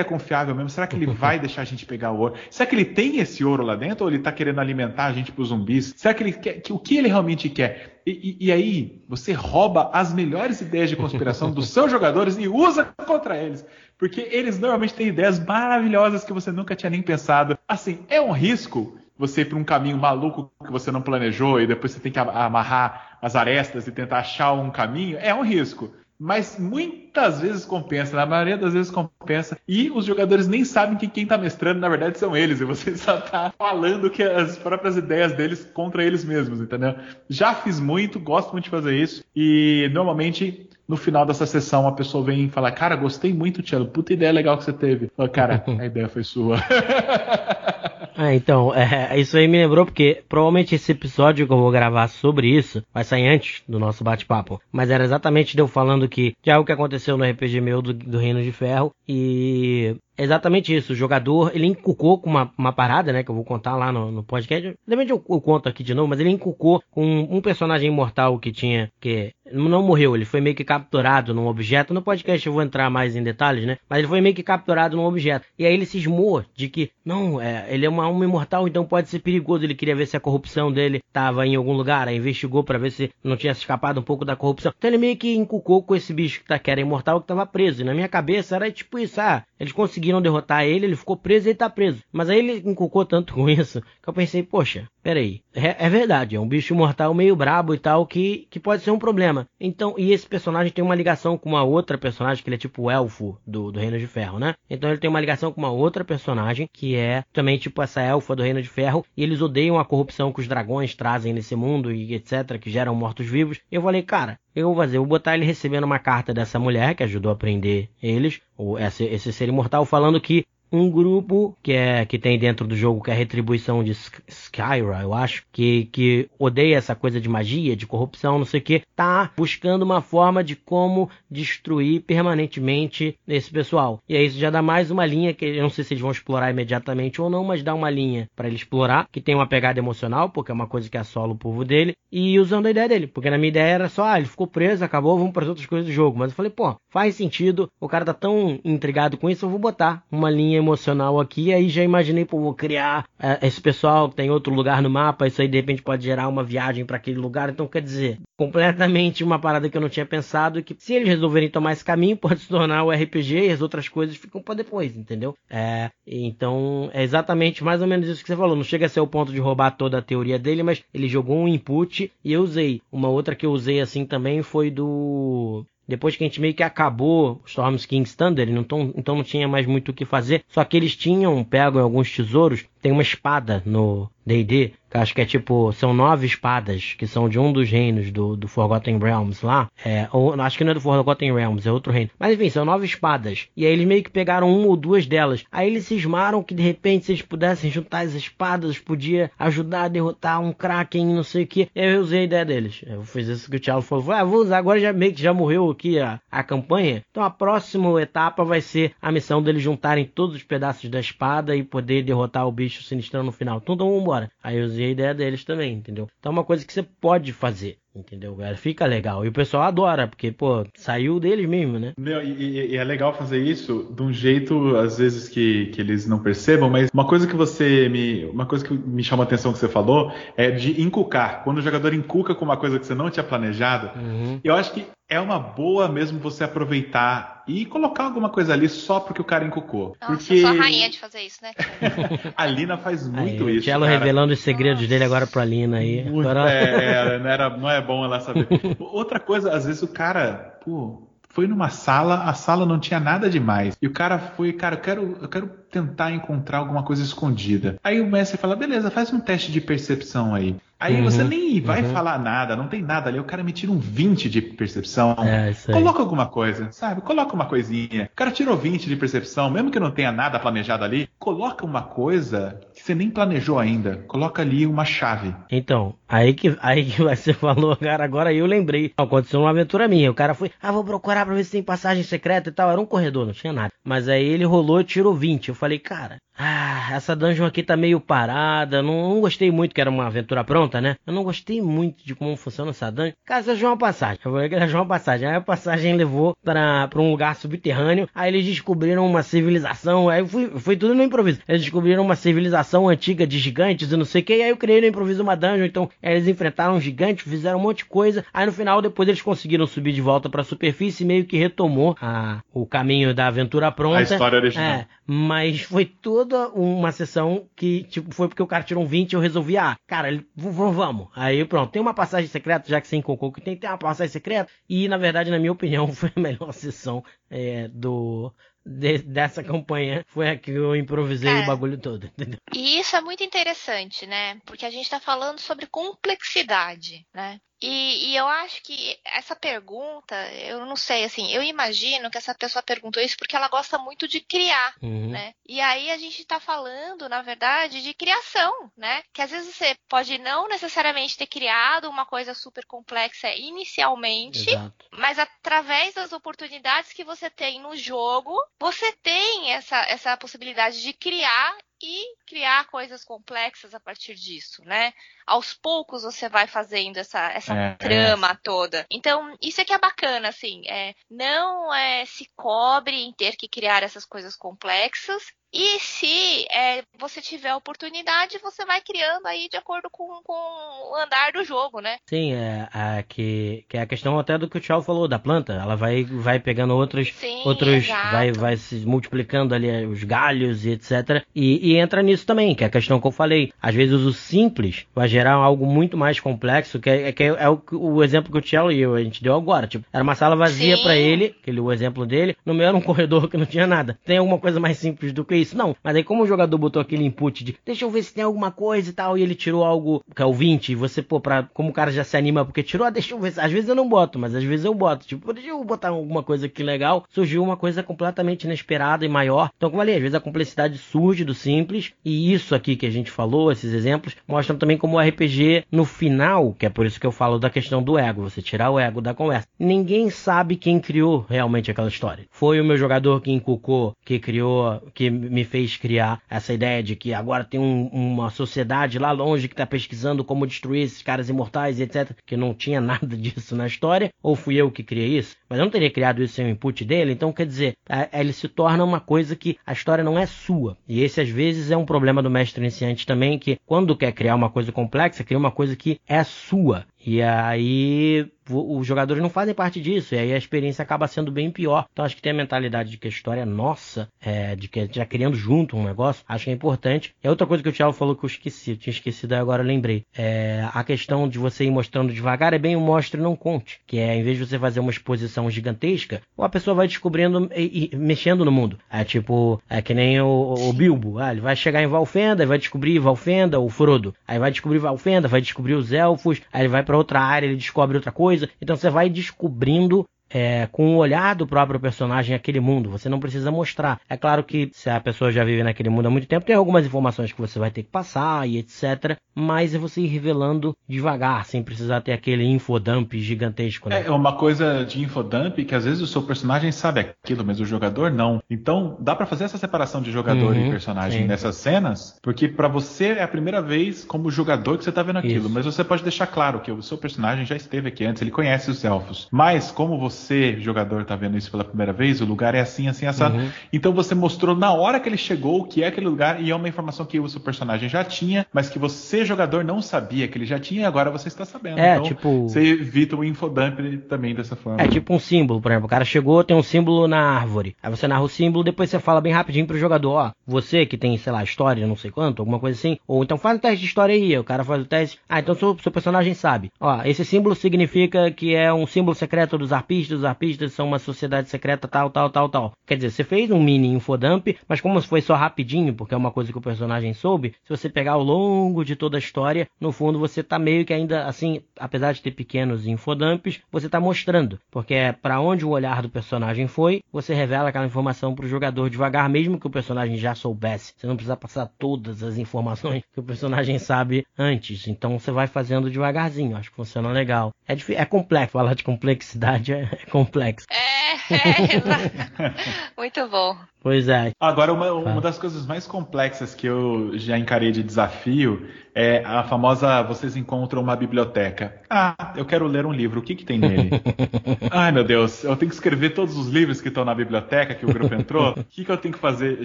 é 0.00 0.04
confiável 0.04 0.54
mesmo? 0.54 0.70
Será 0.70 0.86
que 0.86 0.96
ele 0.96 1.06
vai 1.12 1.38
deixar 1.38 1.62
a 1.62 1.64
gente 1.66 1.84
pegar 1.84 2.12
o 2.12 2.18
ouro? 2.18 2.34
Será 2.50 2.68
que 2.68 2.74
ele 2.74 2.84
tem 2.84 3.18
esse 3.18 3.44
ouro 3.44 3.62
lá 3.62 3.76
dentro 3.76 4.04
ou 4.04 4.10
ele 4.10 4.20
tá 4.20 4.32
querendo 4.32 4.60
alimentar 4.60 5.06
a 5.06 5.12
gente 5.12 5.30
pros 5.30 5.48
zumbis? 5.48 5.92
Será 5.96 6.14
que 6.14 6.22
ele 6.22 6.32
quer. 6.32 6.54
Que, 6.60 6.72
o 6.72 6.78
que 6.78 6.96
ele 6.96 7.08
realmente 7.08 7.48
quer? 7.48 7.97
E, 8.08 8.36
e, 8.40 8.46
e, 8.46 8.52
aí, 8.52 9.02
você 9.06 9.34
rouba 9.34 9.90
as 9.92 10.14
melhores 10.14 10.62
ideias 10.62 10.88
de 10.88 10.96
conspiração 10.96 11.50
dos 11.50 11.68
seus 11.68 11.90
jogadores 11.90 12.38
e 12.38 12.48
usa 12.48 12.86
contra 13.06 13.36
eles. 13.36 13.66
Porque 13.98 14.26
eles 14.30 14.58
normalmente 14.58 14.94
têm 14.94 15.08
ideias 15.08 15.38
maravilhosas 15.38 16.24
que 16.24 16.32
você 16.32 16.50
nunca 16.50 16.74
tinha 16.74 16.88
nem 16.88 17.02
pensado. 17.02 17.58
Assim, 17.68 17.98
é 18.08 18.18
um 18.18 18.32
risco 18.32 18.98
você 19.18 19.42
ir 19.42 19.44
para 19.44 19.58
um 19.58 19.64
caminho 19.64 19.98
maluco 19.98 20.50
que 20.64 20.72
você 20.72 20.90
não 20.90 21.02
planejou 21.02 21.60
e 21.60 21.66
depois 21.66 21.92
você 21.92 22.00
tem 22.00 22.10
que 22.10 22.18
amarrar 22.18 23.18
as 23.20 23.36
arestas 23.36 23.86
e 23.86 23.92
tentar 23.92 24.20
achar 24.20 24.54
um 24.54 24.70
caminho. 24.70 25.18
É 25.20 25.34
um 25.34 25.42
risco 25.42 25.92
mas 26.18 26.58
muitas 26.58 27.40
vezes 27.40 27.64
compensa, 27.64 28.16
na 28.16 28.26
maioria 28.26 28.56
das 28.56 28.72
vezes 28.72 28.90
compensa, 28.90 29.56
e 29.68 29.90
os 29.90 30.04
jogadores 30.04 30.48
nem 30.48 30.64
sabem 30.64 30.96
que 30.96 31.06
quem 31.06 31.22
está 31.22 31.38
mestrando 31.38 31.80
na 31.80 31.88
verdade 31.88 32.18
são 32.18 32.36
eles, 32.36 32.60
e 32.60 32.64
você 32.64 32.96
só 32.98 33.18
está 33.18 33.52
falando 33.56 34.10
que 34.10 34.22
as 34.22 34.58
próprias 34.58 34.96
ideias 34.96 35.32
deles 35.32 35.64
contra 35.72 36.02
eles 36.02 36.24
mesmos, 36.24 36.60
entendeu? 36.60 36.94
Já 37.28 37.54
fiz 37.54 37.78
muito, 37.78 38.18
gosto 38.18 38.52
muito 38.52 38.64
de 38.64 38.70
fazer 38.70 38.96
isso, 38.96 39.22
e 39.34 39.88
normalmente 39.92 40.68
no 40.88 40.96
final 40.96 41.26
dessa 41.26 41.44
sessão 41.44 41.86
a 41.86 41.92
pessoa 41.92 42.24
vem 42.24 42.48
falar, 42.48 42.72
cara, 42.72 42.96
gostei 42.96 43.32
muito, 43.32 43.62
Tiago, 43.62 43.86
puta 43.86 44.14
ideia 44.14 44.32
legal 44.32 44.56
que 44.56 44.64
você 44.64 44.72
teve. 44.72 45.10
Fala, 45.14 45.28
cara, 45.28 45.64
a 45.78 45.84
ideia 45.84 46.08
foi 46.08 46.24
sua. 46.24 46.56
Ah, 48.20 48.34
então, 48.34 48.74
é, 48.74 49.16
isso 49.16 49.36
aí 49.36 49.46
me 49.46 49.58
lembrou 49.58 49.86
porque 49.86 50.24
provavelmente 50.28 50.74
esse 50.74 50.90
episódio 50.90 51.46
que 51.46 51.52
eu 51.52 51.56
vou 51.56 51.70
gravar 51.70 52.08
sobre 52.08 52.48
isso 52.48 52.82
vai 52.92 53.04
sair 53.04 53.28
antes 53.28 53.62
do 53.68 53.78
nosso 53.78 54.02
bate-papo. 54.02 54.60
Mas 54.72 54.90
era 54.90 55.04
exatamente 55.04 55.56
eu 55.56 55.68
falando 55.68 56.08
que 56.08 56.34
de 56.42 56.50
algo 56.50 56.66
que 56.66 56.72
aconteceu 56.72 57.16
no 57.16 57.24
RPG 57.24 57.60
meu 57.60 57.80
do, 57.80 57.94
do 57.94 58.18
Reino 58.18 58.42
de 58.42 58.50
Ferro 58.50 58.92
e 59.06 59.96
exatamente 60.18 60.74
isso. 60.74 60.92
O 60.92 60.96
jogador, 60.96 61.52
ele 61.54 61.66
encucou 61.66 62.18
com 62.18 62.28
uma, 62.28 62.52
uma 62.58 62.72
parada, 62.72 63.12
né? 63.12 63.22
Que 63.22 63.30
eu 63.30 63.34
vou 63.34 63.44
contar 63.44 63.76
lá 63.76 63.92
no, 63.92 64.10
no 64.10 64.22
podcast. 64.22 64.74
Realmente 64.86 65.10
eu, 65.10 65.24
eu, 65.28 65.40
conto 65.40 65.68
aqui 65.68 65.82
de 65.82 65.94
novo, 65.94 66.08
mas 66.08 66.20
ele 66.20 66.30
encucou 66.30 66.82
com 66.90 67.04
um, 67.04 67.36
um, 67.36 67.40
personagem 67.40 67.88
imortal 67.88 68.38
que 68.38 68.52
tinha. 68.52 68.90
que 69.00 69.32
não 69.52 69.82
morreu, 69.82 70.14
ele 70.14 70.24
foi 70.24 70.40
meio 70.40 70.54
que 70.54 70.64
capturado 70.64 71.32
num 71.32 71.46
objeto. 71.46 71.94
No 71.94 72.02
podcast 72.02 72.46
eu 72.46 72.52
vou 72.52 72.62
entrar 72.62 72.90
mais 72.90 73.16
em 73.16 73.22
detalhes, 73.22 73.64
né? 73.66 73.78
Mas 73.88 74.00
ele 74.00 74.08
foi 74.08 74.20
meio 74.20 74.34
que 74.34 74.42
capturado 74.42 74.96
num 74.96 75.04
objeto. 75.04 75.46
E 75.58 75.64
aí 75.64 75.72
ele 75.72 75.86
cismou 75.86 76.44
de 76.54 76.68
que, 76.68 76.90
não, 77.04 77.40
é, 77.40 77.66
ele 77.68 77.86
é 77.86 77.88
uma 77.88 78.04
alma 78.04 78.24
imortal, 78.24 78.68
então 78.68 78.84
pode 78.84 79.08
ser 79.08 79.20
perigoso. 79.20 79.64
Ele 79.64 79.74
queria 79.74 79.96
ver 79.96 80.06
se 80.06 80.16
a 80.16 80.20
corrupção 80.20 80.72
dele 80.72 81.00
estava 81.06 81.46
em 81.46 81.54
algum 81.54 81.72
lugar. 81.72 82.08
Aí 82.08 82.16
investigou 82.16 82.62
para 82.62 82.78
ver 82.78 82.90
se 82.90 83.10
não 83.22 83.36
tinha 83.36 83.52
escapado 83.52 84.00
um 84.00 84.02
pouco 84.02 84.24
da 84.24 84.36
corrupção. 84.36 84.72
Então 84.76 84.90
ele 84.90 84.98
meio 84.98 85.16
que 85.16 85.34
encucou 85.34 85.82
com 85.82 85.94
esse 85.94 86.12
bicho 86.12 86.40
que, 86.40 86.46
tá, 86.46 86.58
que 86.58 86.70
era 86.70 86.80
imortal 86.80 87.20
que 87.20 87.24
estava 87.24 87.46
preso. 87.46 87.82
E 87.82 87.84
na 87.84 87.94
minha 87.94 88.08
cabeça 88.08 88.56
era 88.56 88.70
tipo 88.70 88.98
isso, 88.98 89.20
ah, 89.20 89.44
eles 89.58 89.72
conseguiram 89.72 90.07
derrotar 90.20 90.64
ele, 90.64 90.86
ele 90.86 90.96
ficou 90.96 91.16
preso 91.16 91.46
e 91.46 91.50
ele 91.50 91.58
tá 91.58 91.68
preso. 91.68 92.02
Mas 92.12 92.28
aí 92.28 92.38
ele 92.38 92.62
encucou 92.68 93.04
tanto 93.04 93.34
com 93.34 93.48
isso 93.48 93.80
que 93.80 94.08
eu 94.08 94.12
pensei, 94.12 94.42
poxa, 94.42 94.88
peraí, 95.08 95.40
é, 95.54 95.86
é 95.86 95.88
verdade, 95.88 96.36
é 96.36 96.40
um 96.40 96.46
bicho 96.46 96.74
mortal 96.74 97.14
meio 97.14 97.34
brabo 97.34 97.74
e 97.74 97.78
tal 97.78 98.04
que, 98.04 98.46
que 98.50 98.60
pode 98.60 98.82
ser 98.82 98.90
um 98.90 98.98
problema. 98.98 99.46
Então, 99.58 99.94
e 99.96 100.12
esse 100.12 100.26
personagem 100.26 100.70
tem 100.70 100.84
uma 100.84 100.94
ligação 100.94 101.38
com 101.38 101.48
uma 101.48 101.64
outra 101.64 101.96
personagem, 101.96 102.44
que 102.44 102.50
ele 102.50 102.56
é 102.56 102.58
tipo 102.58 102.82
o 102.82 102.90
elfo 102.90 103.40
do, 103.46 103.72
do 103.72 103.80
Reino 103.80 103.98
de 103.98 104.06
Ferro, 104.06 104.38
né? 104.38 104.52
Então 104.68 104.90
ele 104.90 104.98
tem 104.98 105.08
uma 105.08 105.18
ligação 105.18 105.50
com 105.50 105.62
uma 105.62 105.70
outra 105.70 106.04
personagem, 106.04 106.68
que 106.70 106.94
é 106.94 107.24
também 107.32 107.56
tipo 107.56 107.80
essa 107.80 108.02
elfa 108.02 108.36
do 108.36 108.42
Reino 108.42 108.60
de 108.60 108.68
Ferro, 108.68 109.02
e 109.16 109.22
eles 109.22 109.40
odeiam 109.40 109.78
a 109.78 109.84
corrupção 109.84 110.30
que 110.30 110.40
os 110.40 110.46
dragões 110.46 110.94
trazem 110.94 111.32
nesse 111.32 111.56
mundo 111.56 111.90
e 111.90 112.12
etc, 112.12 112.58
que 112.60 112.70
geram 112.70 112.94
mortos-vivos. 112.94 113.60
Eu 113.72 113.80
falei, 113.80 114.02
cara, 114.02 114.38
eu 114.54 114.66
vou 114.66 114.76
fazer? 114.76 114.98
Eu 114.98 115.02
vou 115.02 115.08
botar 115.08 115.34
ele 115.34 115.46
recebendo 115.46 115.84
uma 115.84 115.98
carta 115.98 116.34
dessa 116.34 116.58
mulher 116.58 116.94
que 116.94 117.02
ajudou 117.02 117.32
a 117.32 117.36
prender 117.36 117.88
eles, 118.02 118.42
ou 118.58 118.78
esse, 118.78 119.04
esse 119.04 119.32
ser 119.32 119.48
imortal, 119.48 119.86
falando 119.86 120.20
que 120.20 120.44
um 120.70 120.90
grupo 120.90 121.56
que 121.62 121.72
é 121.72 122.04
que 122.04 122.18
tem 122.18 122.38
dentro 122.38 122.66
do 122.66 122.76
jogo 122.76 123.02
que 123.02 123.10
é 123.10 123.14
a 123.14 123.16
retribuição 123.16 123.82
de 123.82 123.92
Skyra, 124.26 125.02
eu 125.02 125.14
acho, 125.14 125.44
que, 125.52 125.86
que 125.86 126.28
odeia 126.38 126.76
essa 126.76 126.94
coisa 126.94 127.20
de 127.20 127.28
magia, 127.28 127.76
de 127.76 127.86
corrupção, 127.86 128.38
não 128.38 128.44
sei 128.44 128.60
o 128.60 128.62
que, 128.62 128.82
tá 128.94 129.30
buscando 129.36 129.82
uma 129.82 130.00
forma 130.00 130.42
de 130.42 130.56
como 130.56 131.10
destruir 131.30 132.02
permanentemente 132.02 133.16
esse 133.26 133.50
pessoal. 133.50 134.00
E 134.08 134.16
aí 134.16 134.26
isso 134.26 134.38
já 134.38 134.50
dá 134.50 134.62
mais 134.62 134.90
uma 134.90 135.06
linha 135.06 135.34
que 135.34 135.44
eu 135.44 135.62
não 135.62 135.70
sei 135.70 135.84
se 135.84 135.94
eles 135.94 136.02
vão 136.02 136.10
explorar 136.10 136.50
imediatamente 136.50 137.20
ou 137.20 137.30
não, 137.30 137.44
mas 137.44 137.62
dá 137.62 137.74
uma 137.74 137.90
linha 137.90 138.28
para 138.34 138.48
ele 138.48 138.56
explorar, 138.56 139.08
que 139.10 139.20
tem 139.20 139.34
uma 139.34 139.46
pegada 139.46 139.78
emocional, 139.78 140.30
porque 140.30 140.50
é 140.50 140.54
uma 140.54 140.66
coisa 140.66 140.88
que 140.88 140.98
assola 140.98 141.32
o 141.32 141.38
povo 141.38 141.64
dele, 141.64 141.94
e 142.10 142.38
usando 142.38 142.66
a 142.66 142.70
ideia 142.70 142.88
dele, 142.88 143.06
porque 143.06 143.30
na 143.30 143.38
minha 143.38 143.48
ideia 143.48 143.74
era 143.74 143.88
só, 143.88 144.04
ah, 144.04 144.18
ele 144.18 144.26
ficou 144.28 144.46
preso, 144.46 144.84
acabou, 144.84 145.18
vamos 145.18 145.32
para 145.32 145.42
as 145.42 145.48
outras 145.48 145.66
coisas 145.66 145.86
do 145.86 145.92
jogo. 145.92 146.18
Mas 146.18 146.30
eu 146.30 146.36
falei, 146.36 146.50
pô, 146.50 146.76
faz 146.90 147.14
sentido, 147.14 147.70
o 147.80 147.88
cara 147.88 148.04
tá 148.04 148.14
tão 148.14 148.58
intrigado 148.64 149.16
com 149.16 149.28
isso, 149.28 149.44
eu 149.44 149.50
vou 149.50 149.58
botar 149.58 150.02
uma 150.10 150.30
linha 150.30 150.57
emocional 150.58 151.18
aqui, 151.20 151.52
aí 151.52 151.68
já 151.68 151.82
imaginei, 151.82 152.24
pô, 152.24 152.40
vou 152.40 152.54
criar 152.54 153.04
é, 153.18 153.46
esse 153.46 153.60
pessoal 153.60 154.08
que 154.08 154.16
tem 154.16 154.30
outro 154.30 154.52
lugar 154.52 154.82
no 154.82 154.90
mapa, 154.90 155.26
isso 155.26 155.40
aí 155.40 155.48
de 155.48 155.56
repente 155.56 155.82
pode 155.82 156.04
gerar 156.04 156.28
uma 156.28 156.44
viagem 156.44 156.84
para 156.84 156.96
aquele 156.96 157.18
lugar, 157.18 157.48
então 157.48 157.66
quer 157.66 157.82
dizer, 157.82 158.18
completamente 158.36 159.24
uma 159.24 159.38
parada 159.38 159.68
que 159.68 159.76
eu 159.76 159.80
não 159.80 159.88
tinha 159.88 160.06
pensado, 160.06 160.62
que 160.62 160.76
se 160.78 160.94
eles 160.94 161.08
resolverem 161.08 161.50
tomar 161.50 161.72
esse 161.72 161.84
caminho, 161.84 162.16
pode 162.18 162.40
se 162.40 162.48
tornar 162.48 162.84
o 162.84 162.90
RPG 162.90 163.46
e 163.46 163.50
as 163.50 163.62
outras 163.62 163.88
coisas 163.88 164.16
ficam 164.16 164.42
para 164.42 164.54
depois, 164.54 164.96
entendeu? 164.96 165.34
É, 165.50 165.90
então, 166.06 166.90
é 166.92 167.02
exatamente 167.02 167.64
mais 167.64 167.80
ou 167.80 167.88
menos 167.88 168.08
isso 168.08 168.22
que 168.22 168.28
você 168.28 168.36
falou, 168.36 168.56
não 168.56 168.64
chega 168.64 168.86
a 168.86 168.88
ser 168.88 169.00
o 169.00 169.06
ponto 169.06 169.32
de 169.32 169.40
roubar 169.40 169.70
toda 169.70 169.98
a 169.98 170.02
teoria 170.02 170.38
dele, 170.38 170.62
mas 170.62 170.82
ele 170.92 171.08
jogou 171.08 171.36
um 171.36 171.48
input 171.48 172.10
e 172.24 172.32
eu 172.32 172.42
usei. 172.42 172.80
Uma 172.90 173.08
outra 173.08 173.34
que 173.34 173.46
eu 173.46 173.52
usei 173.52 173.80
assim 173.80 174.04
também 174.04 174.42
foi 174.42 174.70
do 174.70 175.64
depois 175.88 176.14
que 176.14 176.22
a 176.22 176.26
gente 176.26 176.40
meio 176.40 176.52
que 176.52 176.62
acabou 176.62 177.40
Storm's 177.46 177.86
King's 177.86 178.14
Thunder, 178.14 178.52
não 178.52 178.62
tão, 178.62 178.92
então 178.94 179.16
não 179.16 179.24
tinha 179.24 179.48
mais 179.48 179.66
muito 179.66 179.90
o 179.90 179.94
que 179.94 180.04
fazer. 180.04 180.44
Só 180.48 180.62
que 180.62 180.76
eles 180.76 180.94
tinham, 180.94 181.42
pegam 181.42 181.82
alguns 181.82 182.14
tesouros, 182.14 182.66
tem 182.80 182.92
uma 182.92 183.02
espada 183.02 183.62
no 183.64 184.08
D&D, 184.28 184.74
que 184.90 184.96
acho 184.96 185.14
que 185.14 185.20
é 185.20 185.24
tipo, 185.24 185.72
são 185.72 185.92
nove 185.94 186.26
espadas, 186.26 186.94
que 186.96 187.06
são 187.06 187.28
de 187.28 187.38
um 187.38 187.52
dos 187.52 187.70
reinos 187.70 188.10
do, 188.10 188.36
do 188.36 188.46
Forgotten 188.46 188.98
Realms 188.98 189.44
lá. 189.44 189.68
É, 189.84 190.08
ou, 190.12 190.38
acho 190.40 190.56
que 190.56 190.64
não 190.64 190.70
é 190.70 190.74
do 190.74 190.80
Forgotten 190.80 191.34
Realms, 191.34 191.66
é 191.66 191.72
outro 191.72 191.92
reino. 191.92 192.10
Mas 192.18 192.34
enfim, 192.34 192.50
são 192.50 192.64
nove 192.64 192.84
espadas. 192.84 193.48
E 193.56 193.66
aí 193.66 193.72
eles 193.72 193.86
meio 193.86 194.02
que 194.02 194.10
pegaram 194.10 194.54
uma 194.54 194.66
ou 194.66 194.76
duas 194.76 195.06
delas. 195.06 195.44
Aí 195.50 195.68
eles 195.68 195.86
cismaram 195.86 196.42
que 196.42 196.54
de 196.54 196.62
repente, 196.62 197.06
se 197.06 197.12
eles 197.12 197.22
pudessem 197.22 197.70
juntar 197.70 198.00
as 198.00 198.12
espadas, 198.12 198.78
podia 198.78 199.30
ajudar 199.38 199.84
a 199.84 199.88
derrotar 199.88 200.40
um 200.40 200.52
Kraken, 200.52 201.06
não 201.06 201.24
sei 201.24 201.44
o 201.44 201.46
que. 201.46 201.68
Eu 201.74 202.00
usei 202.00 202.20
a 202.20 202.24
ideia 202.24 202.44
deles. 202.44 202.82
Eu 202.86 203.02
fiz 203.04 203.28
isso 203.28 203.50
que 203.50 203.56
o 203.56 203.60
Thiago 203.60 203.82
falou. 203.82 204.12
Ah, 204.12 204.24
vou 204.24 204.40
usar, 204.40 204.58
agora 204.58 204.78
já 204.78 204.92
meio 204.92 205.12
que 205.12 205.22
já 205.22 205.32
morreu 205.32 205.70
aqui 205.70 205.98
a, 205.98 206.20
a 206.30 206.42
campanha. 206.42 207.02
Então 207.10 207.22
a 207.22 207.30
próxima 207.30 208.00
etapa 208.00 208.44
vai 208.44 208.60
ser 208.60 208.92
a 209.00 209.10
missão 209.10 209.42
deles 209.42 209.62
juntarem 209.62 210.04
todos 210.04 210.36
os 210.36 210.42
pedaços 210.42 210.88
da 210.88 211.00
espada 211.00 211.56
e 211.56 211.62
poder 211.62 212.02
derrotar 212.02 212.46
o 212.46 212.52
bicho 212.52 212.67
sinistrão 212.70 213.22
no 213.22 213.32
final. 213.32 213.58
Então, 213.58 213.74
então 213.74 213.88
vamos 213.88 214.02
embora. 214.02 214.30
Aí 214.42 214.56
eu 214.56 214.64
usei 214.64 214.86
a 214.86 214.90
ideia 214.90 215.14
deles 215.14 215.44
também, 215.44 215.74
entendeu? 215.74 216.08
Então 216.18 216.30
é 216.30 216.34
uma 216.34 216.44
coisa 216.44 216.64
que 216.64 216.72
você 216.72 216.82
pode 216.82 217.32
fazer. 217.32 217.78
Entendeu, 217.94 218.34
galera? 218.34 218.56
Fica 218.56 218.86
legal. 218.86 219.24
E 219.24 219.28
o 219.28 219.32
pessoal 219.32 219.64
adora, 219.64 220.06
porque, 220.06 220.30
pô, 220.30 220.64
saiu 220.74 221.18
deles 221.18 221.48
mesmo, 221.48 221.78
né? 221.78 221.92
Meu, 221.98 222.22
e, 222.22 222.70
e, 222.72 222.76
é 222.76 222.84
legal 222.84 223.12
fazer 223.14 223.38
isso 223.38 223.92
de 223.94 224.02
um 224.02 224.12
jeito, 224.12 224.76
às 224.76 224.98
vezes, 224.98 225.28
que, 225.28 225.66
que 225.66 225.80
eles 225.80 226.06
não 226.06 226.18
percebam, 226.18 226.70
mas 226.70 226.90
uma 226.92 227.06
coisa 227.06 227.26
que 227.26 227.34
você 227.34 227.88
me. 227.88 228.26
Uma 228.26 228.46
coisa 228.46 228.64
que 228.64 228.72
me 228.72 229.02
chama 229.02 229.24
a 229.24 229.26
atenção 229.26 229.52
que 229.52 229.58
você 229.58 229.68
falou 229.68 230.12
é 230.36 230.50
de 230.50 230.80
inculcar. 230.80 231.42
Quando 231.42 231.58
o 231.58 231.62
jogador 231.62 231.92
inculca 231.92 232.34
com 232.34 232.44
uma 232.44 232.56
coisa 232.56 232.78
que 232.78 232.86
você 232.86 232.94
não 232.94 233.10
tinha 233.10 233.24
planejado, 233.24 233.90
uhum. 233.98 234.40
eu 234.44 234.54
acho 234.54 234.72
que 234.72 234.86
é 235.10 235.18
uma 235.18 235.38
boa 235.38 235.88
mesmo 235.88 236.18
você 236.18 236.44
aproveitar 236.44 237.42
e 237.48 237.64
colocar 237.64 238.04
alguma 238.04 238.28
coisa 238.28 238.52
ali 238.52 238.68
só 238.68 239.00
porque 239.00 239.22
o 239.22 239.24
cara 239.24 239.42
encucou. 239.42 239.96
Nossa, 239.98 240.14
porque... 240.14 240.34
eu 240.34 240.40
sou 240.40 240.50
a 240.50 240.62
rainha 240.62 240.90
de 240.90 240.98
fazer 240.98 241.22
isso, 241.22 241.38
né? 241.42 241.52
a 242.36 242.46
Lina 242.46 242.76
faz 242.76 243.08
muito 243.08 243.46
aí, 243.46 243.56
isso. 243.56 243.64
Cello 243.64 243.86
revelando 243.86 244.34
os 244.34 244.40
segredos 244.40 244.82
Nossa. 244.82 244.88
dele 244.90 245.04
agora 245.04 245.26
pra 245.26 245.46
Lina 245.46 245.78
aí. 245.78 246.04
Muito, 246.04 246.28
agora... 246.28 246.52
é, 246.52 247.14
é, 247.14 247.18
não, 247.18 247.30
era, 247.30 247.56
não 247.56 247.70
é 247.78 247.82
bom 247.82 248.04
ela 248.04 248.20
saber. 248.20 248.48
Outra 248.78 249.18
coisa, 249.18 249.52
às 249.52 249.64
vezes 249.64 249.82
o 249.82 249.88
cara, 249.88 250.58
pô, 250.64 251.08
foi 251.28 251.46
numa 251.46 251.68
sala, 251.68 252.24
a 252.24 252.34
sala 252.34 252.66
não 252.66 252.80
tinha 252.80 252.98
nada 252.98 253.30
demais. 253.30 253.76
E 253.80 253.86
o 253.86 253.92
cara 253.92 254.18
foi, 254.18 254.52
cara, 254.52 254.74
eu 254.74 254.80
quero, 254.80 255.18
eu 255.22 255.28
quero 255.28 255.46
tentar 255.70 256.10
encontrar 256.10 256.58
alguma 256.58 256.82
coisa 256.82 257.02
escondida. 257.02 257.78
Aí 257.84 258.00
o 258.00 258.06
mestre 258.10 258.38
fala, 258.38 258.56
beleza, 258.56 258.90
faz 258.90 259.12
um 259.12 259.20
teste 259.20 259.52
de 259.52 259.60
percepção 259.60 260.34
aí. 260.34 260.56
Aí 260.80 260.96
uhum, 260.96 261.04
você 261.04 261.24
nem 261.24 261.60
vai 261.60 261.82
uhum. 261.82 261.90
falar 261.90 262.18
nada, 262.20 262.54
não 262.54 262.68
tem 262.68 262.80
nada 262.80 263.08
ali. 263.08 263.18
O 263.18 263.24
cara 263.24 263.42
me 263.42 263.50
tira 263.50 263.72
um 263.72 263.78
20 263.78 264.30
de 264.30 264.40
percepção. 264.40 265.16
É, 265.24 265.52
Coloca 265.72 266.00
alguma 266.00 266.26
coisa, 266.26 266.70
sabe? 266.70 267.00
Coloca 267.00 267.34
uma 267.34 267.46
coisinha. 267.46 268.08
O 268.12 268.16
cara 268.16 268.30
tirou 268.30 268.56
20 268.56 268.86
de 268.86 268.94
percepção, 268.94 269.50
mesmo 269.50 269.72
que 269.72 269.80
não 269.80 269.90
tenha 269.90 270.12
nada 270.12 270.38
planejado 270.38 270.84
ali, 270.84 271.08
coloca 271.18 271.66
uma 271.66 271.82
coisa 271.82 272.60
que 272.72 272.82
você 272.82 272.94
nem 272.94 273.10
planejou 273.10 273.58
ainda. 273.58 274.04
Coloca 274.06 274.40
ali 274.40 274.66
uma 274.66 274.84
chave. 274.84 275.34
Então, 275.50 275.96
aí 276.08 276.34
que, 276.34 276.56
aí 276.60 276.84
que 276.86 277.02
você 277.02 277.32
falou, 277.32 277.76
cara, 277.76 278.04
agora 278.04 278.32
eu 278.32 278.46
lembrei. 278.46 278.92
Aconteceu 278.96 279.40
uma 279.40 279.50
aventura 279.50 279.86
minha. 279.86 280.10
O 280.10 280.14
cara 280.14 280.34
foi, 280.34 280.50
ah, 280.60 280.72
vou 280.72 280.84
procurar 280.84 281.24
pra 281.26 281.34
ver 281.34 281.44
se 281.44 281.52
tem 281.52 281.62
passagem 281.62 282.02
secreta 282.02 282.48
e 282.48 282.52
tal. 282.52 282.70
Era 282.70 282.80
um 282.80 282.86
corredor, 282.86 283.26
não 283.26 283.32
tinha 283.32 283.52
nada. 283.52 283.72
Mas 283.84 284.08
aí 284.08 284.24
ele 284.24 284.44
rolou 284.44 284.82
tirou 284.82 285.14
20. 285.14 285.48
Eu 285.48 285.54
falei, 285.54 285.78
cara, 285.78 286.18
ah, 286.38 286.90
essa 286.92 287.16
dungeon 287.16 287.46
aqui 287.46 287.64
tá 287.64 287.76
meio 287.76 288.00
parada. 288.00 288.80
Não, 288.80 289.10
não, 289.10 289.20
gostei 289.20 289.50
muito, 289.50 289.74
que 289.74 289.80
era 289.80 289.90
uma 289.90 290.06
aventura 290.06 290.44
pronta, 290.44 290.80
né? 290.80 290.94
Eu 291.04 291.12
não 291.12 291.24
gostei 291.24 291.60
muito 291.60 292.04
de 292.06 292.14
como 292.14 292.36
funciona 292.36 292.70
essa 292.70 292.92
dungeon. 292.92 293.12
Cara, 293.26 293.42
você 293.42 293.50
achou 293.50 293.68
uma 293.68 293.76
passagem. 293.76 294.20
Eu 294.24 294.30
vou 294.30 294.40
achou 294.40 294.80
uma 294.80 294.86
passagem. 294.86 295.26
Aí 295.26 295.34
a 295.34 295.40
passagem 295.40 295.96
levou 295.96 296.36
pra, 296.44 296.86
pra 296.86 297.00
um 297.00 297.10
lugar 297.10 297.34
subterrâneo. 297.34 298.08
Aí 298.14 298.32
eles 298.32 298.46
descobriram 298.46 299.04
uma 299.04 299.24
civilização. 299.24 300.08
Aí 300.08 300.24
fui, 300.26 300.48
foi 300.60 300.76
tudo 300.76 300.94
no 300.94 301.02
improviso. 301.02 301.40
Eles 301.48 301.62
descobriram 301.62 302.04
uma 302.04 302.14
civilização 302.14 302.88
antiga 302.88 303.26
de 303.26 303.38
gigantes 303.38 303.90
e 303.90 303.96
não 303.96 304.04
sei 304.04 304.22
o 304.22 304.24
que. 304.24 304.36
E 304.36 304.42
aí 304.42 304.50
eu 304.50 304.56
criei 304.56 304.80
no 304.80 304.86
improviso 304.86 305.24
uma 305.24 305.34
dungeon. 305.34 305.64
Então 305.64 305.90
eles 306.02 306.28
enfrentaram 306.28 306.74
um 306.74 306.80
gigante, 306.80 307.22
fizeram 307.22 307.58
um 307.58 307.62
monte 307.62 307.78
de 307.78 307.86
coisa. 307.86 308.24
Aí 308.32 308.46
no 308.46 308.52
final, 308.52 308.80
depois 308.80 309.08
eles 309.08 309.22
conseguiram 309.22 309.66
subir 309.66 309.92
de 309.92 310.00
volta 310.00 310.28
pra 310.28 310.44
superfície. 310.44 311.04
Meio 311.04 311.24
que 311.24 311.36
retomou 311.36 311.96
a, 312.00 312.40
o 312.52 312.66
caminho 312.66 313.14
da 313.14 313.26
aventura 313.26 313.70
pronta. 313.72 313.98
A 313.98 314.02
história 314.02 314.38
original. 314.38 314.64
É, 314.64 314.86
mas 315.06 315.62
foi 315.62 315.84
toda 315.84 316.48
uma 316.48 316.92
sessão 316.92 317.48
que, 317.56 317.84
tipo, 317.84 318.14
foi 318.14 318.28
porque 318.28 318.42
o 318.42 318.46
cara 318.46 318.64
tirou 318.64 318.84
um 318.84 318.86
20 318.86 319.12
e 319.12 319.16
eu 319.16 319.20
resolvi, 319.20 319.56
ah, 319.56 319.76
cara, 319.86 320.08
vamos. 320.36 321.08
Aí 321.14 321.44
pronto, 321.44 321.72
tem 321.72 321.82
uma 321.82 321.94
passagem 321.94 322.28
secreta, 322.28 322.68
já 322.68 322.80
que 322.80 322.86
você 322.86 322.96
encocou 322.96 323.32
que 323.32 323.40
tem, 323.40 323.56
tem 323.56 323.68
uma 323.68 323.78
passagem 323.78 324.12
secreta. 324.12 324.50
E, 324.68 324.88
na 324.88 324.96
verdade, 324.96 325.30
na 325.30 325.38
minha 325.38 325.52
opinião, 325.52 325.88
foi 325.92 326.10
a 326.14 326.20
melhor 326.20 326.52
sessão 326.52 327.02
é, 327.30 327.68
do, 327.68 328.32
de, 328.68 328.98
dessa 328.98 329.42
campanha 329.42 330.04
foi 330.06 330.28
a 330.28 330.38
que 330.38 330.50
eu 330.50 330.76
improvisei 330.76 331.30
é. 331.30 331.40
o 331.40 331.46
bagulho 331.46 331.78
todo, 331.78 332.04
entendeu? 332.06 332.38
E 332.54 332.78
isso 332.78 332.94
é 332.94 333.00
muito 333.00 333.24
interessante, 333.24 334.06
né? 334.06 334.38
Porque 334.44 334.66
a 334.66 334.70
gente 334.70 334.84
está 334.84 335.00
falando 335.00 335.40
sobre 335.40 335.66
complexidade, 335.66 337.06
né? 337.14 337.40
E, 337.60 338.10
e, 338.10 338.16
eu 338.16 338.26
acho 338.26 338.62
que 338.62 338.98
essa 339.04 339.34
pergunta, 339.34 340.14
eu 340.34 340.64
não 340.64 340.76
sei, 340.76 341.04
assim, 341.04 341.32
eu 341.32 341.42
imagino 341.42 342.10
que 342.10 342.16
essa 342.16 342.34
pessoa 342.34 342.62
perguntou 342.62 343.02
isso 343.02 343.16
porque 343.16 343.34
ela 343.34 343.48
gosta 343.48 343.76
muito 343.78 344.06
de 344.06 344.20
criar, 344.20 344.74
uhum. 344.80 345.10
né? 345.10 345.34
E 345.46 345.60
aí 345.60 345.90
a 345.90 345.98
gente 345.98 346.20
está 346.20 346.38
falando, 346.38 347.08
na 347.08 347.20
verdade, 347.20 347.82
de 347.82 347.92
criação, 347.94 348.70
né? 348.76 349.02
Que 349.12 349.22
às 349.22 349.30
vezes 349.30 349.54
você 349.54 349.76
pode 349.88 350.18
não 350.18 350.46
necessariamente 350.46 351.16
ter 351.16 351.26
criado 351.26 351.90
uma 351.90 352.06
coisa 352.06 352.32
super 352.32 352.64
complexa 352.64 353.28
inicialmente, 353.34 354.50
Exato. 354.50 354.86
mas 354.92 355.18
através 355.18 355.94
das 355.94 356.12
oportunidades 356.12 356.92
que 356.92 357.02
você 357.02 357.28
tem 357.28 357.60
no 357.60 357.76
jogo, 357.76 358.32
você 358.60 358.92
tem 359.02 359.52
essa, 359.52 359.78
essa 359.88 360.16
possibilidade 360.16 360.80
de 360.80 360.92
criar 360.92 361.56
e 361.82 362.16
criar 362.26 362.66
coisas 362.66 363.04
complexas 363.04 363.74
a 363.74 363.80
partir 363.80 364.14
disso, 364.14 364.62
né? 364.64 364.92
Aos 365.26 365.54
poucos 365.54 366.02
você 366.02 366.28
vai 366.28 366.46
fazendo 366.46 366.96
essa, 366.96 367.30
essa 367.30 367.54
é, 367.54 367.74
trama 367.76 368.30
é. 368.30 368.38
toda. 368.42 368.86
Então, 368.90 369.36
isso 369.40 369.60
é 369.60 369.64
que 369.64 369.72
é 369.72 369.78
bacana, 369.78 370.28
assim, 370.28 370.62
é, 370.68 370.94
não 371.10 371.72
é, 371.72 372.04
se 372.04 372.28
cobre 372.36 372.96
em 372.96 373.12
ter 373.12 373.36
que 373.36 373.48
criar 373.48 373.82
essas 373.82 374.04
coisas 374.04 374.34
complexas, 374.34 375.32
e 375.52 375.80
se 375.80 376.46
é, 376.50 376.82
você 376.98 377.22
tiver 377.22 377.54
oportunidade, 377.54 378.38
você 378.42 378.64
vai 378.66 378.80
criando 378.82 379.26
aí 379.26 379.48
de 379.50 379.56
acordo 379.56 379.88
com, 379.90 380.06
com 380.22 380.32
o 380.32 380.96
andar 380.96 381.32
do 381.32 381.42
jogo, 381.42 381.80
né? 381.80 381.96
Sim, 382.06 382.34
é, 382.34 382.68
é, 382.74 383.04
que, 383.08 383.64
que 383.66 383.78
é 383.78 383.80
a 383.80 383.86
questão 383.86 384.18
até 384.18 384.36
do 384.36 384.48
que 384.48 384.58
o 384.58 384.60
Tchau 384.60 384.82
falou 384.82 385.08
da 385.08 385.18
planta. 385.18 385.54
Ela 385.54 385.74
vai, 385.74 386.04
vai 386.04 386.38
pegando 386.38 386.76
outros, 386.76 387.12
Sim, 387.14 387.42
outros 387.46 387.86
vai, 387.86 388.30
vai 388.30 388.56
se 388.56 388.76
multiplicando 388.86 389.54
ali 389.54 389.86
os 389.86 390.04
galhos 390.04 390.66
e 390.66 390.70
etc. 390.70 391.24
E, 391.34 391.72
e, 391.72 391.76
entra 391.78 392.02
nisso 392.02 392.26
também, 392.26 392.54
que 392.54 392.62
é 392.62 392.66
a 392.66 392.70
questão 392.70 393.00
que 393.00 393.06
eu 393.06 393.12
falei. 393.12 393.50
Às 393.60 393.74
vezes 393.74 394.00
o 394.02 394.12
simples 394.12 394.86
vai 394.94 395.08
gerar 395.08 395.32
algo 395.32 395.64
muito 395.64 395.96
mais 395.96 396.20
complexo, 396.20 396.78
que 396.78 396.90
é, 396.90 397.12
que 397.12 397.22
é, 397.22 397.26
é 397.26 397.48
o, 397.48 397.62
o, 397.72 398.04
exemplo 398.04 398.30
que 398.30 398.38
o 398.38 398.42
Tchau 398.42 398.70
e 398.70 398.80
eu, 398.80 398.94
a 398.94 399.02
gente 399.02 399.22
deu 399.22 399.34
agora. 399.34 399.66
Tipo, 399.66 399.86
era 399.90 400.04
uma 400.04 400.14
sala 400.14 400.36
vazia 400.36 400.76
para 400.78 400.94
ele, 400.94 401.34
aquele 401.40 401.60
o 401.60 401.72
exemplo 401.72 402.04
dele, 402.04 402.36
no 402.44 402.52
meio 402.52 402.68
era 402.68 402.76
um 402.76 402.82
corredor 402.82 403.28
que 403.28 403.38
não 403.38 403.46
tinha 403.46 403.66
nada. 403.66 403.98
Tem 404.04 404.18
alguma 404.18 404.38
coisa 404.38 404.60
mais 404.60 404.76
simples 404.76 405.12
do 405.12 405.24
que 405.24 405.37
isso. 405.40 405.56
Não, 405.56 405.76
mas 405.82 405.96
aí 405.96 406.04
como 406.04 406.22
o 406.22 406.26
jogador 406.26 406.56
botou 406.58 406.80
aquele 406.80 407.04
input 407.04 407.44
de 407.44 407.56
deixa 407.64 407.84
eu 407.84 407.90
ver 407.90 408.02
se 408.02 408.14
tem 408.14 408.24
alguma 408.24 408.50
coisa 408.50 408.90
e 408.90 408.92
tal, 408.92 409.18
e 409.18 409.22
ele 409.22 409.34
tirou 409.34 409.64
algo 409.64 410.02
que 410.14 410.22
é 410.22 410.24
o 410.24 410.32
20, 410.32 410.70
e 410.70 410.74
você, 410.74 411.02
pô, 411.02 411.20
pra, 411.20 411.42
como 411.54 411.70
o 411.70 411.72
cara 411.72 411.90
já 411.90 412.04
se 412.04 412.16
anima 412.16 412.44
porque 412.44 412.62
tirou, 412.62 412.86
ah, 412.86 412.90
deixa 412.90 413.14
eu 413.14 413.18
ver. 413.18 413.34
Às 413.36 413.52
vezes 413.52 413.68
eu 413.68 413.74
não 413.74 413.88
boto, 413.88 414.18
mas 414.18 414.34
às 414.34 414.44
vezes 414.44 414.64
eu 414.64 414.74
boto. 414.74 415.06
Tipo, 415.06 415.32
deixa 415.32 415.48
eu 415.48 415.62
botar 415.64 415.88
alguma 415.88 416.22
coisa 416.22 416.46
aqui 416.46 416.62
legal. 416.62 417.04
Surgiu 417.08 417.42
uma 417.42 417.56
coisa 417.56 417.82
completamente 417.82 418.44
inesperada 418.44 419.04
e 419.04 419.08
maior. 419.08 419.50
Então, 419.56 419.70
como 419.70 419.82
eu 419.82 419.88
falei, 419.88 419.96
às 419.96 420.02
vezes 420.02 420.14
a 420.14 420.20
complexidade 420.20 420.78
surge 420.78 421.24
do 421.24 421.34
simples, 421.34 421.92
e 422.04 422.32
isso 422.32 422.54
aqui 422.54 422.76
que 422.76 422.86
a 422.86 422.90
gente 422.90 423.10
falou, 423.10 423.50
esses 423.50 423.72
exemplos, 423.72 424.16
mostram 424.26 424.56
também 424.56 424.76
como 424.76 424.96
o 424.96 425.00
RPG, 425.00 425.64
no 425.70 425.84
final, 425.84 426.52
que 426.52 426.66
é 426.66 426.68
por 426.68 426.86
isso 426.86 427.00
que 427.00 427.06
eu 427.06 427.12
falo 427.12 427.38
da 427.38 427.50
questão 427.50 427.82
do 427.82 427.98
ego, 427.98 428.22
você 428.22 428.42
tirar 428.42 428.70
o 428.70 428.78
ego 428.78 429.00
da 429.00 429.14
conversa. 429.14 429.46
Ninguém 429.58 430.10
sabe 430.10 430.56
quem 430.56 430.78
criou 430.78 431.24
realmente 431.28 431.70
aquela 431.70 431.88
história. 431.88 432.26
Foi 432.30 432.60
o 432.60 432.64
meu 432.64 432.76
jogador 432.76 433.20
que 433.20 433.32
inculcou, 433.32 433.94
que 434.04 434.18
criou, 434.18 434.82
que 434.94 435.10
me 435.28 435.44
fez 435.44 435.76
criar 435.76 436.20
essa 436.28 436.52
ideia 436.52 436.82
de 436.82 436.96
que 436.96 437.12
agora 437.14 437.44
tem 437.44 437.58
um, 437.58 437.86
uma 437.86 438.30
sociedade 438.30 438.98
lá 438.98 439.10
longe 439.10 439.48
que 439.48 439.54
está 439.54 439.66
pesquisando 439.66 440.24
como 440.24 440.46
destruir 440.46 440.82
esses 440.82 441.02
caras 441.02 441.28
imortais 441.28 441.80
etc. 441.80 442.12
Que 442.26 442.36
não 442.36 442.54
tinha 442.54 442.80
nada 442.82 443.16
disso 443.16 443.56
na 443.56 443.66
história. 443.66 444.10
Ou 444.22 444.36
fui 444.36 444.56
eu 444.56 444.70
que 444.70 444.82
criei 444.82 445.18
isso? 445.18 445.36
Mas 445.48 445.58
eu 445.58 445.64
não 445.64 445.70
teria 445.70 445.90
criado 445.90 446.22
isso 446.22 446.34
sem 446.34 446.46
o 446.46 446.50
input 446.50 446.84
dele. 446.84 447.12
Então, 447.12 447.32
quer 447.32 447.46
dizer, 447.46 447.74
ele 448.12 448.32
se 448.32 448.48
torna 448.48 448.84
uma 448.84 449.00
coisa 449.00 449.34
que 449.34 449.56
a 449.66 449.72
história 449.72 450.04
não 450.04 450.18
é 450.18 450.26
sua. 450.26 450.76
E 450.86 451.02
esse, 451.02 451.20
às 451.20 451.28
vezes, 451.28 451.70
é 451.70 451.76
um 451.76 451.86
problema 451.86 452.22
do 452.22 452.30
mestre 452.30 452.60
iniciante 452.60 453.06
também, 453.06 453.38
que 453.38 453.58
quando 453.64 453.96
quer 453.96 454.12
criar 454.12 454.34
uma 454.34 454.50
coisa 454.50 454.72
complexa, 454.72 455.24
cria 455.24 455.38
uma 455.38 455.50
coisa 455.50 455.74
que 455.76 456.00
é 456.06 456.22
sua. 456.24 456.84
E 457.04 457.22
aí 457.22 458.30
os 458.50 458.86
jogadores 458.86 459.22
não 459.22 459.30
fazem 459.30 459.54
parte 459.54 459.80
disso, 459.80 460.14
e 460.14 460.18
aí 460.18 460.32
a 460.32 460.38
experiência 460.38 460.82
acaba 460.82 461.06
sendo 461.06 461.30
bem 461.30 461.50
pior. 461.50 461.86
Então 461.92 462.04
acho 462.04 462.16
que 462.16 462.22
tem 462.22 462.32
a 462.32 462.34
mentalidade 462.34 462.90
de 462.90 462.96
que 462.96 463.06
a 463.06 463.10
história 463.10 463.42
é 463.42 463.44
nossa, 463.44 464.08
é, 464.20 464.56
de 464.56 464.68
que 464.68 464.80
a 464.80 464.82
gente 464.84 464.96
já 464.96 465.04
criando 465.04 465.36
junto 465.36 465.76
um 465.76 465.84
negócio, 465.84 466.24
acho 466.28 466.44
que 466.44 466.50
é 466.50 466.54
importante. 466.54 467.14
É 467.22 467.30
outra 467.30 467.46
coisa 467.46 467.62
que 467.62 467.68
o 467.68 467.72
Thiago 467.72 467.92
falou 467.92 468.16
que 468.16 468.24
eu 468.24 468.28
esqueci, 468.28 468.70
eu 468.70 468.76
tinha 468.76 468.92
esquecido 468.92 469.32
e 469.32 469.36
agora 469.36 469.62
lembrei. 469.62 470.04
É, 470.16 470.66
a 470.72 470.82
questão 470.82 471.28
de 471.28 471.38
você 471.38 471.64
ir 471.64 471.70
mostrando 471.70 472.12
devagar 472.12 472.52
é 472.52 472.58
bem 472.58 472.76
o 472.76 472.80
mostre 472.80 473.20
e 473.20 473.22
não 473.22 473.36
conte, 473.36 473.80
que 473.86 473.98
é 473.98 474.16
em 474.16 474.22
vez 474.22 474.38
de 474.38 474.46
você 474.46 474.58
fazer 474.58 474.80
uma 474.80 474.90
exposição 474.90 475.50
gigantesca, 475.50 476.22
a 476.38 476.48
pessoa 476.48 476.74
vai 476.74 476.86
descobrindo 476.86 477.50
e, 477.54 477.90
e 477.92 477.96
mexendo 477.96 478.44
no 478.44 478.52
mundo. 478.52 478.78
É 478.90 479.04
tipo, 479.04 479.60
é 479.68 479.82
que 479.82 479.94
nem 479.94 480.20
o, 480.20 480.54
o 480.58 480.72
Bilbo, 480.72 481.18
ah, 481.18 481.32
ele 481.32 481.40
vai 481.40 481.54
chegar 481.54 481.82
em 481.82 481.86
Valfenda, 481.86 482.46
vai 482.46 482.58
descobrir 482.58 482.98
Valfenda, 482.98 483.60
o 483.60 483.68
Frodo, 483.68 484.14
aí 484.26 484.38
vai 484.38 484.50
descobrir 484.50 484.78
Valfenda, 484.78 485.28
vai 485.28 485.40
descobrir 485.40 485.74
os 485.74 485.92
elfos, 485.92 486.40
aí 486.52 486.62
ele 486.62 486.68
vai 486.68 486.82
para 486.88 486.96
outra 486.96 487.20
área, 487.20 487.46
ele 487.46 487.56
descobre 487.56 487.98
outra 487.98 488.10
coisa. 488.10 488.48
Então 488.62 488.74
você 488.74 488.88
vai 488.88 489.10
descobrindo 489.10 490.06
é, 490.30 490.68
com 490.70 490.96
o 490.96 490.98
olhar 490.98 491.34
do 491.34 491.46
próprio 491.46 491.80
personagem 491.80 492.34
aquele 492.34 492.60
mundo. 492.60 492.90
Você 492.90 493.08
não 493.08 493.20
precisa 493.20 493.50
mostrar. 493.50 494.00
É 494.08 494.16
claro 494.16 494.44
que 494.44 494.70
se 494.72 494.90
a 494.90 495.00
pessoa 495.00 495.32
já 495.32 495.44
vive 495.44 495.62
naquele 495.62 495.88
mundo 495.88 496.06
há 496.06 496.10
muito 496.10 496.26
tempo, 496.26 496.46
tem 496.46 496.56
algumas 496.56 496.86
informações 496.86 497.32
que 497.32 497.40
você 497.40 497.58
vai 497.58 497.70
ter 497.70 497.82
que 497.82 497.90
passar 497.90 498.48
e 498.48 498.58
etc. 498.58 499.16
Mas 499.34 499.74
é 499.74 499.78
você 499.78 500.00
ir 500.00 500.06
revelando 500.06 500.76
devagar, 500.88 501.44
sem 501.46 501.62
precisar 501.62 502.00
ter 502.00 502.12
aquele 502.12 502.44
infodump 502.44 503.12
gigantesco. 503.14 503.88
Né? 503.88 504.04
É 504.06 504.10
uma 504.10 504.36
coisa 504.36 504.84
de 504.84 505.00
infodump 505.00 505.64
que 505.64 505.74
às 505.74 505.84
vezes 505.84 506.00
o 506.00 506.06
seu 506.06 506.22
personagem 506.22 506.72
sabe 506.72 507.00
aquilo, 507.00 507.44
mas 507.44 507.60
o 507.60 507.64
jogador 507.64 508.10
não. 508.10 508.42
Então 508.50 508.96
dá 509.00 509.14
para 509.14 509.26
fazer 509.26 509.44
essa 509.44 509.58
separação 509.58 510.02
de 510.02 510.10
jogador 510.10 510.54
uhum, 510.54 510.66
e 510.66 510.70
personagem 510.70 511.22
sim. 511.22 511.28
nessas 511.28 511.56
cenas, 511.56 512.18
porque 512.22 512.48
para 512.48 512.68
você 512.68 513.12
é 513.12 513.22
a 513.22 513.28
primeira 513.28 513.62
vez 513.62 514.04
como 514.04 514.30
jogador 514.30 514.76
que 514.76 514.84
você 514.84 514.92
tá 514.92 515.02
vendo 515.02 515.18
aquilo. 515.18 515.46
Isso. 515.46 515.50
Mas 515.50 515.66
você 515.66 515.84
pode 515.84 516.02
deixar 516.02 516.26
claro 516.26 516.60
que 516.60 516.72
o 516.72 516.82
seu 516.82 516.98
personagem 516.98 517.46
já 517.46 517.56
esteve 517.56 517.88
aqui 517.88 518.04
antes, 518.04 518.22
ele 518.22 518.30
conhece 518.30 518.70
os 518.70 518.84
elfos. 518.84 519.28
Mas 519.30 519.70
como 519.70 519.98
você 519.98 520.17
você, 520.18 520.56
jogador, 520.60 521.04
tá 521.04 521.16
vendo 521.16 521.36
isso 521.36 521.50
pela 521.50 521.64
primeira 521.64 521.92
vez, 521.92 522.20
o 522.20 522.24
lugar 522.24 522.54
é 522.54 522.60
assim, 522.60 522.88
assim, 522.88 523.06
assado. 523.06 523.36
Uhum. 523.36 523.48
Então 523.72 523.92
você 523.92 524.14
mostrou 524.14 524.54
na 524.56 524.72
hora 524.72 525.00
que 525.00 525.08
ele 525.08 525.16
chegou 525.16 525.60
o 525.60 525.64
que 525.64 525.82
é 525.82 525.88
aquele 525.88 526.08
lugar 526.08 526.42
e 526.42 526.50
é 526.50 526.54
uma 526.54 526.68
informação 526.68 527.06
que 527.06 527.18
o 527.18 527.28
seu 527.28 527.40
personagem 527.40 527.88
já 527.88 528.04
tinha, 528.04 528.46
mas 528.52 528.68
que 528.68 528.78
você, 528.78 529.24
jogador, 529.24 529.64
não 529.64 529.80
sabia 529.80 530.28
que 530.28 530.36
ele 530.36 530.46
já 530.46 530.58
tinha 530.58 530.82
e 530.82 530.84
agora 530.84 531.10
você 531.10 531.28
está 531.28 531.44
sabendo. 531.44 531.78
É, 531.78 531.92
então, 531.92 532.04
tipo. 532.04 532.48
Você 532.48 532.60
evita 532.60 533.16
o 533.16 533.24
infodump 533.24 533.78
também 534.08 534.34
dessa 534.34 534.56
forma. 534.56 534.82
É 534.82 534.88
tipo 534.88 535.14
um 535.14 535.18
símbolo, 535.18 535.60
por 535.60 535.70
exemplo. 535.70 535.86
O 535.86 535.90
cara 535.90 536.04
chegou, 536.04 536.42
tem 536.44 536.56
um 536.56 536.62
símbolo 536.62 537.06
na 537.06 537.20
árvore. 537.20 537.76
Aí 537.82 537.90
você 537.90 538.06
narra 538.08 538.22
o 538.22 538.28
símbolo, 538.28 538.64
depois 538.64 538.90
você 538.90 538.98
fala 538.98 539.20
bem 539.20 539.32
rapidinho 539.32 539.66
pro 539.66 539.78
jogador, 539.78 540.12
ó. 540.12 540.32
Você 540.46 540.86
que 540.86 540.96
tem, 540.96 541.16
sei 541.18 541.32
lá, 541.32 541.42
história, 541.42 541.86
não 541.86 541.96
sei 541.96 542.10
quanto, 542.10 542.40
alguma 542.40 542.58
coisa 542.58 542.78
assim. 542.78 542.98
Ou 543.06 543.22
então 543.22 543.38
faz 543.38 543.58
o 543.58 543.60
teste 543.60 543.80
de 543.80 543.86
história 543.86 544.14
aí. 544.14 544.38
O 544.38 544.44
cara 544.44 544.64
faz 544.64 544.82
o 544.82 544.86
teste. 544.86 545.18
Ah, 545.28 545.40
então 545.40 545.54
seu, 545.54 545.76
seu 545.78 545.92
personagem 545.92 546.34
sabe. 546.34 546.70
Ó, 546.80 547.02
esse 547.04 547.24
símbolo 547.24 547.54
significa 547.54 548.30
que 548.30 548.54
é 548.54 548.72
um 548.72 548.86
símbolo 548.86 549.14
secreto 549.14 549.58
dos 549.58 549.72
arpistas. 549.72 550.07
Os 550.10 550.24
arpistas 550.24 550.72
são 550.72 550.86
uma 550.86 550.98
sociedade 550.98 551.48
secreta 551.48 551.88
tal, 551.88 552.10
tal, 552.10 552.30
tal, 552.30 552.48
tal. 552.48 552.72
Quer 552.86 552.96
dizer, 552.96 553.10
você 553.10 553.24
fez 553.24 553.50
um 553.50 553.62
mini 553.62 553.88
infodump, 553.88 554.56
mas 554.66 554.80
como 554.80 555.00
foi 555.02 555.20
só 555.20 555.34
rapidinho, 555.34 555.94
porque 555.94 556.14
é 556.14 556.16
uma 556.16 556.30
coisa 556.30 556.52
que 556.52 556.58
o 556.58 556.62
personagem 556.62 557.12
soube, 557.14 557.54
se 557.62 557.70
você 557.70 557.88
pegar 557.88 558.12
ao 558.12 558.22
longo 558.22 558.84
de 558.84 558.96
toda 558.96 559.16
a 559.16 559.18
história, 559.18 559.68
no 559.80 559.92
fundo 559.92 560.18
você 560.18 560.42
tá 560.42 560.58
meio 560.58 560.84
que 560.84 560.92
ainda 560.92 561.26
assim, 561.26 561.62
apesar 561.78 562.12
de 562.12 562.22
ter 562.22 562.32
pequenos 562.32 562.86
infodumps, 562.86 563.60
você 563.70 563.88
tá 563.88 564.00
mostrando, 564.00 564.58
porque 564.70 564.94
é 564.94 565.12
para 565.12 565.40
onde 565.40 565.64
o 565.64 565.70
olhar 565.70 566.02
do 566.02 566.08
personagem 566.08 566.66
foi, 566.66 567.02
você 567.12 567.34
revela 567.34 567.68
aquela 567.68 567.86
informação 567.86 568.34
para 568.34 568.44
o 568.44 568.48
jogador 568.48 568.90
devagar, 568.90 569.28
mesmo 569.28 569.58
que 569.58 569.66
o 569.66 569.70
personagem 569.70 570.16
já 570.16 570.34
soubesse. 570.34 570.94
Você 570.96 571.06
não 571.06 571.16
precisa 571.16 571.36
passar 571.36 571.66
todas 571.78 572.22
as 572.22 572.38
informações 572.38 573.02
que 573.12 573.20
o 573.20 573.22
personagem 573.22 573.78
sabe 573.78 574.26
antes. 574.36 574.86
Então 574.88 575.18
você 575.18 575.30
vai 575.30 575.46
fazendo 575.46 575.90
devagarzinho, 575.90 576.56
acho 576.56 576.70
que 576.70 576.76
funciona 576.76 577.10
legal. 577.10 577.52
É, 577.66 577.76
é 577.94 578.04
complexo, 578.04 578.52
falar 578.52 578.74
de 578.74 578.84
complexidade 578.84 579.72
é 579.72 579.97
complexo. 580.10 580.66
É, 580.70 581.14
é, 581.34 582.52
muito 582.96 583.28
bom. 583.28 583.56
Pois 583.80 584.08
é. 584.08 584.32
Agora, 584.40 584.72
uma, 584.72 584.92
uma 584.92 585.20
das 585.20 585.38
coisas 585.38 585.64
mais 585.66 585.86
complexas 585.86 586.54
que 586.54 586.66
eu 586.66 587.12
já 587.14 587.38
encarei 587.38 587.70
de 587.70 587.82
desafio 587.82 588.66
é 588.94 589.22
a 589.24 589.44
famosa 589.44 590.02
vocês 590.02 590.36
encontram 590.36 590.82
uma 590.82 590.96
biblioteca. 590.96 591.80
Ah, 591.88 592.34
eu 592.36 592.44
quero 592.44 592.66
ler 592.66 592.84
um 592.84 592.92
livro, 592.92 593.20
o 593.20 593.22
que, 593.22 593.36
que 593.36 593.44
tem 593.44 593.56
nele? 593.56 593.90
Ai, 594.72 594.90
meu 594.90 595.04
Deus, 595.04 595.44
eu 595.44 595.54
tenho 595.54 595.68
que 595.68 595.74
escrever 595.76 596.10
todos 596.10 596.36
os 596.36 596.48
livros 596.48 596.80
que 596.80 596.88
estão 596.88 597.04
na 597.04 597.14
biblioteca 597.14 597.76
que 597.76 597.86
o 597.86 597.92
grupo 597.92 598.12
entrou? 598.14 598.54
O 598.58 598.64
que, 598.64 598.84
que 598.84 598.90
eu 598.90 598.96
tenho 598.96 599.14
que 599.14 599.20
fazer? 599.20 599.64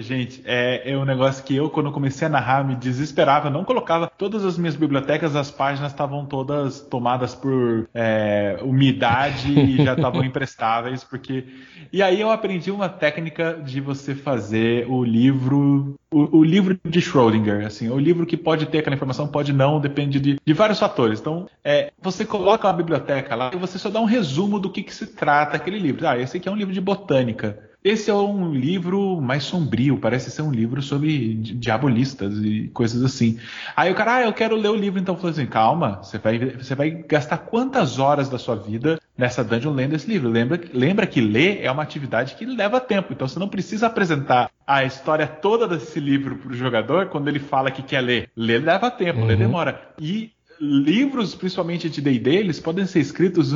Gente, 0.00 0.42
é, 0.44 0.92
é 0.92 0.96
um 0.96 1.04
negócio 1.04 1.42
que 1.44 1.54
eu, 1.54 1.68
quando 1.68 1.90
comecei 1.90 2.26
a 2.26 2.30
narrar, 2.30 2.64
me 2.64 2.74
desesperava. 2.74 3.48
Eu 3.48 3.52
não 3.52 3.64
colocava 3.64 4.06
todas 4.06 4.44
as 4.44 4.56
minhas 4.56 4.76
bibliotecas, 4.76 5.36
as 5.36 5.50
páginas 5.50 5.92
estavam 5.92 6.24
todas 6.26 6.80
tomadas 6.80 7.34
por 7.34 7.88
é, 7.94 8.58
umidade 8.62 9.52
e 9.52 9.84
já 9.84 9.94
estavam 9.94 10.22
imprestáveis, 10.24 11.02
porque. 11.02 11.44
E 11.92 12.02
aí 12.02 12.20
eu 12.20 12.30
aprendi 12.30 12.70
uma 12.70 12.88
técnica 12.88 13.60
de 13.64 13.80
você 13.80 14.03
fazer 14.12 14.90
o 14.90 15.04
livro 15.04 15.94
o, 16.10 16.38
o, 16.38 16.44
livro 16.44 16.78
de 16.84 17.00
Schrödinger, 17.00 17.66
assim, 17.66 17.88
o 17.88 17.98
livro 17.98 18.24
que 18.24 18.36
pode 18.36 18.66
ter 18.66 18.78
aquela 18.78 18.94
informação, 18.94 19.26
pode 19.26 19.52
não, 19.52 19.80
depende 19.80 20.20
de, 20.20 20.38
de 20.44 20.52
vários 20.52 20.78
fatores. 20.78 21.20
Então, 21.20 21.48
é, 21.64 21.92
você 22.00 22.24
coloca 22.24 22.68
uma 22.68 22.72
biblioteca 22.74 23.34
lá 23.34 23.50
e 23.52 23.56
você 23.56 23.78
só 23.78 23.90
dá 23.90 24.00
um 24.00 24.04
resumo 24.04 24.60
do 24.60 24.70
que, 24.70 24.82
que 24.82 24.94
se 24.94 25.08
trata 25.08 25.56
aquele 25.56 25.78
livro. 25.78 26.06
Ah, 26.06 26.16
esse 26.16 26.36
aqui 26.36 26.48
é 26.48 26.52
um 26.52 26.56
livro 26.56 26.72
de 26.72 26.80
botânica. 26.80 27.58
Esse 27.84 28.10
é 28.10 28.14
um 28.14 28.50
livro 28.50 29.20
mais 29.20 29.44
sombrio, 29.44 29.98
parece 29.98 30.30
ser 30.30 30.40
um 30.40 30.50
livro 30.50 30.80
sobre 30.80 31.34
diabolistas 31.34 32.34
e 32.42 32.70
coisas 32.72 33.04
assim. 33.04 33.38
Aí 33.76 33.92
o 33.92 33.94
cara, 33.94 34.14
ah, 34.14 34.22
eu 34.22 34.32
quero 34.32 34.56
ler 34.56 34.70
o 34.70 34.74
livro, 34.74 34.98
então 34.98 35.14
falou 35.14 35.32
assim, 35.32 35.44
calma, 35.44 36.02
você 36.02 36.16
vai, 36.16 36.38
você 36.38 36.74
vai 36.74 36.90
gastar 36.90 37.36
quantas 37.36 37.98
horas 37.98 38.30
da 38.30 38.38
sua 38.38 38.56
vida 38.56 38.98
nessa 39.18 39.44
dungeon 39.44 39.74
lendo 39.74 39.94
esse 39.94 40.08
livro? 40.08 40.30
Lembra, 40.30 40.58
lembra 40.72 41.06
que 41.06 41.20
ler 41.20 41.60
é 41.62 41.70
uma 41.70 41.82
atividade 41.82 42.36
que 42.36 42.46
leva 42.46 42.80
tempo, 42.80 43.12
então 43.12 43.28
você 43.28 43.38
não 43.38 43.48
precisa 43.48 43.86
apresentar 43.88 44.50
a 44.66 44.82
história 44.82 45.26
toda 45.26 45.68
desse 45.68 46.00
livro 46.00 46.36
para 46.36 46.52
o 46.52 46.56
jogador 46.56 47.08
quando 47.10 47.28
ele 47.28 47.38
fala 47.38 47.70
que 47.70 47.82
quer 47.82 48.00
ler. 48.00 48.30
Ler 48.34 48.64
leva 48.64 48.90
tempo, 48.90 49.20
uhum. 49.20 49.26
ler 49.26 49.36
demora. 49.36 49.92
E 50.00 50.32
livros, 50.58 51.34
principalmente 51.34 51.90
de 51.90 52.00
D&D, 52.00 52.30
eles 52.34 52.60
podem 52.60 52.86
ser 52.86 53.00
escritos 53.00 53.52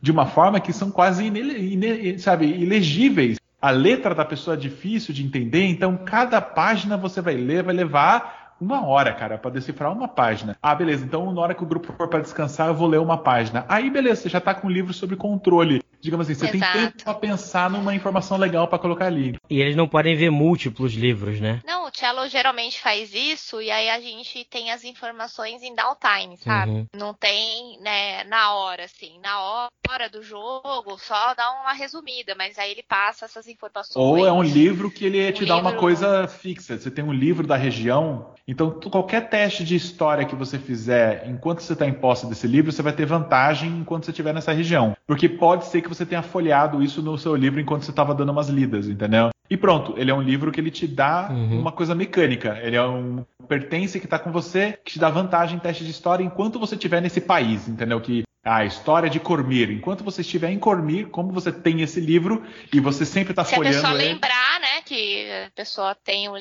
de 0.00 0.10
uma 0.10 0.24
forma 0.24 0.60
que 0.60 0.72
são 0.72 0.90
quase 0.90 1.30
sabe, 2.18 2.46
ilegíveis 2.46 3.36
a 3.60 3.70
letra 3.70 4.14
da 4.14 4.24
pessoa 4.24 4.54
é 4.54 4.58
difícil 4.58 5.14
de 5.14 5.24
entender, 5.24 5.64
então 5.64 5.96
cada 5.96 6.40
página 6.40 6.96
você 6.96 7.20
vai 7.20 7.34
ler 7.34 7.62
vai 7.62 7.74
levar 7.74 8.54
uma 8.60 8.86
hora, 8.86 9.12
cara, 9.12 9.36
para 9.36 9.50
decifrar 9.50 9.92
uma 9.92 10.08
página. 10.08 10.56
Ah, 10.62 10.74
beleza, 10.74 11.04
então 11.04 11.32
na 11.32 11.40
hora 11.40 11.54
que 11.54 11.62
o 11.62 11.66
grupo 11.66 11.92
for 11.92 12.08
para 12.08 12.20
descansar, 12.20 12.68
eu 12.68 12.74
vou 12.74 12.88
ler 12.88 12.98
uma 12.98 13.18
página. 13.18 13.66
Aí, 13.68 13.90
beleza, 13.90 14.22
você 14.22 14.28
já 14.30 14.40
tá 14.40 14.54
com 14.54 14.66
um 14.66 14.70
livro 14.70 14.94
sobre 14.94 15.14
controle. 15.14 15.82
Digamos 16.00 16.28
assim, 16.28 16.38
você 16.38 16.56
Exato. 16.56 16.72
tem 16.72 16.82
tempo 16.82 17.04
para 17.04 17.14
pensar 17.14 17.70
numa 17.70 17.94
informação 17.94 18.36
legal 18.36 18.68
para 18.68 18.78
colocar 18.78 19.06
ali. 19.06 19.36
E 19.50 19.60
eles 19.60 19.76
não 19.76 19.88
podem 19.88 20.16
ver 20.16 20.30
múltiplos 20.30 20.94
livros, 20.94 21.40
né? 21.40 21.60
Não, 21.64 21.86
o 21.86 21.90
Cello 21.92 22.28
geralmente 22.28 22.80
faz 22.80 23.14
isso 23.14 23.60
e 23.60 23.70
aí 23.70 23.88
a 23.88 24.00
gente 24.00 24.44
tem 24.44 24.70
as 24.70 24.84
informações 24.84 25.62
em 25.62 25.74
downtime, 25.74 26.36
sabe? 26.36 26.70
Uhum. 26.70 26.86
Não 26.94 27.14
tem, 27.14 27.78
né, 27.80 28.24
na 28.24 28.54
hora, 28.54 28.84
assim. 28.84 29.18
Na 29.22 29.68
hora 29.88 30.08
do 30.10 30.22
jogo, 30.22 30.98
só 30.98 31.34
dá 31.34 31.50
uma 31.60 31.72
resumida, 31.72 32.34
mas 32.36 32.58
aí 32.58 32.70
ele 32.70 32.82
passa 32.82 33.24
essas 33.24 33.46
informações. 33.46 33.96
Ou 33.96 34.26
é 34.26 34.32
um 34.32 34.42
livro 34.42 34.90
que 34.90 35.04
ele 35.04 35.28
um 35.28 35.32
te 35.32 35.40
livro... 35.40 35.46
dá 35.46 35.56
uma 35.56 35.74
coisa 35.74 36.28
fixa. 36.28 36.78
Você 36.78 36.90
tem 36.90 37.04
um 37.04 37.12
livro 37.12 37.46
da 37.46 37.56
região 37.56 38.34
então, 38.48 38.70
qualquer 38.70 39.28
teste 39.28 39.64
de 39.64 39.74
história 39.74 40.24
que 40.24 40.36
você 40.36 40.56
fizer 40.56 41.28
enquanto 41.28 41.60
você 41.60 41.72
está 41.72 41.84
em 41.84 41.92
posse 41.92 42.26
desse 42.28 42.46
livro, 42.46 42.70
você 42.70 42.80
vai 42.80 42.92
ter 42.92 43.04
vantagem 43.04 43.68
enquanto 43.78 44.04
você 44.04 44.12
estiver 44.12 44.32
nessa 44.32 44.52
região. 44.52 44.96
Porque 45.04 45.28
pode 45.28 45.66
ser 45.66 45.82
que 45.82 45.88
você 45.88 45.95
tenha 46.04 46.22
folheado 46.22 46.82
isso 46.82 47.00
no 47.00 47.16
seu 47.16 47.34
livro 47.34 47.60
enquanto 47.60 47.84
você 47.84 47.90
estava 47.90 48.14
dando 48.14 48.32
umas 48.32 48.48
lidas, 48.48 48.88
entendeu? 48.88 49.30
e 49.48 49.56
pronto. 49.56 49.94
Ele 49.96 50.10
é 50.10 50.14
um 50.14 50.20
livro 50.20 50.50
que 50.50 50.60
ele 50.60 50.70
te 50.70 50.86
dá 50.86 51.28
uhum. 51.30 51.60
uma 51.60 51.72
coisa 51.72 51.94
mecânica. 51.94 52.58
Ele 52.62 52.76
é 52.76 52.82
um 52.82 53.24
pertence 53.48 53.98
que 53.98 54.06
está 54.06 54.18
com 54.18 54.32
você, 54.32 54.78
que 54.84 54.92
te 54.92 54.98
dá 54.98 55.08
vantagem 55.08 55.56
em 55.56 55.60
teste 55.60 55.84
de 55.84 55.90
história 55.90 56.24
enquanto 56.24 56.58
você 56.58 56.74
estiver 56.74 57.00
nesse 57.00 57.20
país, 57.20 57.68
entendeu? 57.68 58.00
Que 58.00 58.24
a 58.44 58.64
história 58.64 59.10
de 59.10 59.18
Cormir. 59.18 59.70
Enquanto 59.70 60.04
você 60.04 60.20
estiver 60.20 60.50
em 60.50 60.58
Cormir, 60.58 61.08
como 61.08 61.32
você 61.32 61.50
tem 61.50 61.80
esse 61.80 62.00
livro 62.00 62.44
e 62.72 62.80
você 62.80 63.04
sempre 63.04 63.32
está 63.32 63.44
folheando. 63.44 63.72
Se 63.72 63.78
a 63.78 63.82
pessoa 63.82 64.00
ele... 64.00 64.12
lembrar, 64.12 64.60
né, 64.60 64.82
que 64.84 65.26
a 65.46 65.50
pessoa 65.54 65.96
tem 65.96 66.28
o 66.28 66.34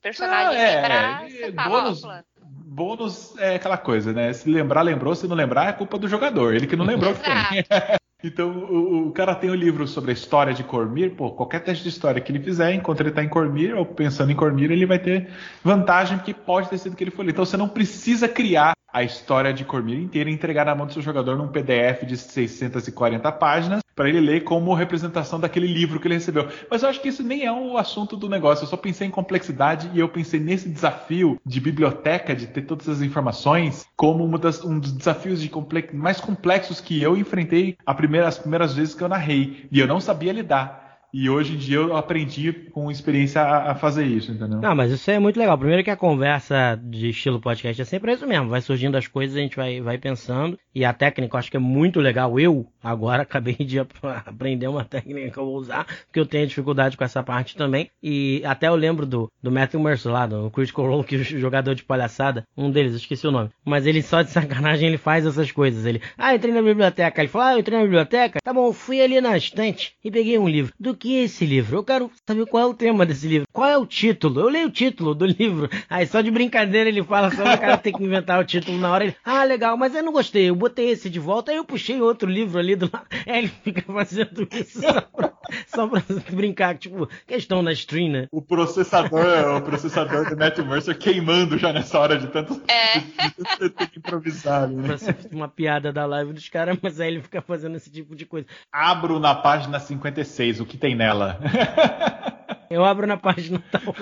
personagem 0.00 0.60
ah, 0.60 0.62
é, 0.62 0.76
lembrar, 0.76 1.24
é, 1.24 1.28
você 1.28 1.50
bônus, 1.50 2.02
bônus 2.42 3.38
é 3.38 3.54
aquela 3.54 3.78
coisa, 3.78 4.12
né? 4.12 4.32
Se 4.34 4.50
lembrar, 4.50 4.82
lembrou. 4.82 5.14
Se 5.14 5.26
não 5.26 5.34
lembrar, 5.34 5.68
é 5.68 5.72
culpa 5.72 5.98
do 5.98 6.08
jogador. 6.08 6.54
Ele 6.54 6.66
que 6.66 6.76
não 6.76 6.84
lembrou 6.84 7.14
que 7.14 7.22
tem. 7.22 7.64
Então, 8.26 8.50
o, 8.50 9.06
o, 9.06 9.12
cara 9.12 9.36
tem 9.36 9.48
um 9.48 9.54
livro 9.54 9.86
sobre 9.86 10.10
a 10.10 10.14
história 10.14 10.52
de 10.52 10.64
Cormir, 10.64 11.14
pô, 11.14 11.30
qualquer 11.30 11.62
teste 11.62 11.84
de 11.84 11.90
história 11.90 12.20
que 12.20 12.32
ele 12.32 12.40
fizer, 12.40 12.74
enquanto 12.74 13.00
ele 13.00 13.10
está 13.10 13.22
em 13.22 13.28
Cormir, 13.28 13.76
ou 13.76 13.86
pensando 13.86 14.32
em 14.32 14.34
Cormir, 14.34 14.72
ele 14.72 14.84
vai 14.84 14.98
ter 14.98 15.28
vantagem, 15.62 16.18
porque 16.18 16.34
pode 16.34 16.68
ter 16.68 16.76
sido 16.78 16.96
que 16.96 17.04
ele 17.04 17.12
foi. 17.12 17.24
Então, 17.26 17.44
você 17.44 17.56
não 17.56 17.68
precisa 17.68 18.28
criar 18.28 18.72
a 18.96 19.02
história 19.02 19.52
de 19.52 19.62
Cormir 19.62 19.98
inteira 19.98 20.30
e 20.30 20.32
entregar 20.32 20.64
na 20.64 20.74
mão 20.74 20.86
do 20.86 20.92
seu 20.94 21.02
jogador 21.02 21.36
num 21.36 21.48
PDF 21.48 22.06
de 22.06 22.16
640 22.16 23.30
páginas 23.32 23.82
para 23.94 24.08
ele 24.08 24.20
ler 24.20 24.42
como 24.42 24.72
representação 24.72 25.38
daquele 25.38 25.66
livro 25.66 26.00
que 26.00 26.08
ele 26.08 26.14
recebeu. 26.14 26.48
Mas 26.70 26.82
eu 26.82 26.88
acho 26.88 27.02
que 27.02 27.08
isso 27.08 27.22
nem 27.22 27.44
é 27.44 27.52
o 27.52 27.76
assunto 27.76 28.16
do 28.16 28.26
negócio. 28.26 28.64
Eu 28.64 28.68
só 28.68 28.76
pensei 28.76 29.06
em 29.06 29.10
complexidade 29.10 29.90
e 29.92 30.00
eu 30.00 30.08
pensei 30.08 30.40
nesse 30.40 30.70
desafio 30.70 31.38
de 31.44 31.60
biblioteca, 31.60 32.34
de 32.34 32.46
ter 32.46 32.62
todas 32.62 32.88
as 32.88 33.02
informações, 33.02 33.86
como 33.94 34.38
das, 34.38 34.64
um 34.64 34.78
dos 34.78 34.92
desafios 34.92 35.42
de 35.42 35.50
complex, 35.50 35.92
mais 35.92 36.18
complexos 36.18 36.80
que 36.80 37.02
eu 37.02 37.18
enfrentei 37.18 37.76
primeira, 37.94 38.26
as 38.26 38.38
primeiras 38.38 38.74
vezes 38.74 38.94
que 38.94 39.02
eu 39.02 39.08
narrei. 39.08 39.68
E 39.70 39.78
eu 39.78 39.86
não 39.86 40.00
sabia 40.00 40.32
lidar. 40.32 40.85
E 41.12 41.30
hoje 41.30 41.54
em 41.54 41.56
dia 41.56 41.76
eu 41.76 41.96
aprendi 41.96 42.52
com 42.52 42.90
experiência 42.90 43.40
a, 43.40 43.74
fazer 43.74 44.04
isso, 44.04 44.32
entendeu? 44.32 44.60
Não, 44.60 44.74
mas 44.74 44.90
isso 44.90 45.10
é 45.10 45.18
muito 45.18 45.38
legal. 45.38 45.56
Primeiro 45.56 45.82
que 45.82 45.90
a 45.90 45.96
conversa 45.96 46.78
de 46.82 47.10
estilo 47.10 47.40
podcast 47.40 47.80
é 47.80 47.84
sempre 47.84 48.12
isso 48.12 48.26
mesmo. 48.26 48.48
Vai 48.48 48.60
surgindo 48.60 48.96
as 48.96 49.06
coisas, 49.06 49.36
a 49.36 49.40
gente 49.40 49.56
vai, 49.56 49.80
vai 49.80 49.98
pensando. 49.98 50.58
E 50.74 50.84
a 50.84 50.92
técnica 50.92 51.34
eu 51.34 51.38
acho 51.38 51.50
que 51.50 51.56
é 51.56 51.60
muito 51.60 52.00
legal. 52.00 52.38
Eu, 52.38 52.66
agora, 52.82 53.22
acabei 53.24 53.54
de 53.54 53.78
aprender 53.78 54.68
uma 54.68 54.84
técnica 54.84 55.30
que 55.30 55.38
eu 55.38 55.46
vou 55.46 55.56
usar, 55.56 55.86
porque 56.06 56.20
eu 56.20 56.26
tenho 56.26 56.46
dificuldade 56.46 56.96
com 56.96 57.04
essa 57.04 57.22
parte 57.22 57.56
também. 57.56 57.90
E 58.02 58.42
até 58.44 58.68
eu 58.68 58.74
lembro 58.74 59.06
do, 59.06 59.30
do 59.42 59.50
Matthew 59.50 59.80
Mercer 59.80 60.12
lá, 60.12 60.26
do 60.26 60.50
Critical 60.50 60.86
Role, 60.86 61.04
que 61.04 61.16
o 61.16 61.24
jogador 61.24 61.74
de 61.74 61.84
palhaçada, 61.84 62.44
um 62.56 62.70
deles, 62.70 62.94
esqueci 62.94 63.26
o 63.26 63.30
nome. 63.30 63.50
Mas 63.64 63.86
ele 63.86 64.02
só 64.02 64.22
de 64.22 64.30
sacanagem 64.30 64.88
ele 64.88 64.98
faz 64.98 65.24
essas 65.24 65.50
coisas. 65.50 65.86
Ele, 65.86 66.02
ah, 66.18 66.34
entrei 66.34 66.52
na 66.52 66.62
biblioteca. 66.62 67.20
Ele 67.20 67.28
fala, 67.28 67.48
ah, 67.48 67.52
eu 67.54 67.60
entrei 67.60 67.78
na 67.78 67.84
biblioteca. 67.84 68.38
Tá 68.42 68.52
bom, 68.52 68.72
fui 68.72 69.00
ali 69.00 69.20
na 69.20 69.36
estante 69.36 69.94
e 70.04 70.10
peguei 70.10 70.38
um 70.38 70.48
livro. 70.48 70.74
Do 70.78 70.94
que 70.94 71.05
é 71.14 71.24
esse 71.24 71.44
livro? 71.44 71.76
Eu 71.76 71.84
quero 71.84 72.10
saber 72.26 72.46
qual 72.46 72.62
é 72.62 72.66
o 72.66 72.74
tema 72.74 73.04
desse 73.04 73.28
livro. 73.28 73.46
Qual 73.52 73.68
é 73.68 73.76
o 73.76 73.86
título? 73.86 74.40
Eu 74.40 74.48
leio 74.48 74.68
o 74.68 74.70
título 74.70 75.14
do 75.14 75.26
livro. 75.26 75.68
Aí 75.88 76.06
só 76.06 76.20
de 76.20 76.30
brincadeira 76.30 76.88
ele 76.88 77.02
fala 77.02 77.30
só 77.30 77.42
o 77.42 77.58
cara 77.58 77.76
tem 77.76 77.92
que 77.92 78.02
inventar 78.02 78.40
o 78.40 78.44
título 78.44 78.78
na 78.78 78.90
hora. 78.90 79.04
Ele, 79.04 79.16
ah, 79.24 79.44
legal, 79.44 79.76
mas 79.76 79.94
eu 79.94 80.02
não 80.02 80.12
gostei. 80.12 80.48
Eu 80.48 80.56
botei 80.56 80.90
esse 80.90 81.10
de 81.10 81.20
volta, 81.20 81.50
aí 81.50 81.58
eu 81.58 81.64
puxei 81.64 82.00
outro 82.00 82.28
livro 82.28 82.58
ali 82.58 82.74
do 82.74 82.90
lado. 82.92 83.06
Aí 83.26 83.38
ele 83.38 83.52
fica 83.62 83.82
fazendo 83.92 84.48
isso 84.52 84.80
só 84.80 85.00
pra, 85.14 85.28
só 85.66 85.86
pra 85.86 86.02
brincar, 86.30 86.76
tipo, 86.76 87.08
questão 87.26 87.62
na 87.62 87.72
stream, 87.72 88.10
né? 88.10 88.28
O 88.30 88.42
processador, 88.42 89.56
o 89.56 89.62
processador 89.62 90.28
do 90.28 90.36
Matt 90.36 90.58
Mercer 90.58 90.98
queimando 90.98 91.58
já 91.58 91.72
nessa 91.72 91.98
hora 91.98 92.18
de 92.18 92.26
tanto 92.28 92.60
é. 92.68 93.00
ter 93.70 93.88
que 93.88 93.98
improvisar. 93.98 94.68
Né? 94.68 94.96
Uma 95.32 95.48
piada 95.48 95.92
da 95.92 96.06
live 96.06 96.32
dos 96.32 96.48
caras, 96.48 96.78
mas 96.82 97.00
aí 97.00 97.08
ele 97.08 97.22
fica 97.22 97.40
fazendo 97.40 97.76
esse 97.76 97.90
tipo 97.90 98.14
de 98.14 98.26
coisa. 98.26 98.46
Abro 98.72 99.18
na 99.18 99.34
página 99.34 99.78
56, 99.78 100.60
o 100.60 100.66
que 100.66 100.76
tem 100.76 100.94
nela? 100.94 101.38
Eu 102.68 102.84
abro 102.84 103.06
na 103.06 103.16
página 103.16 103.62
tal. 103.70 103.94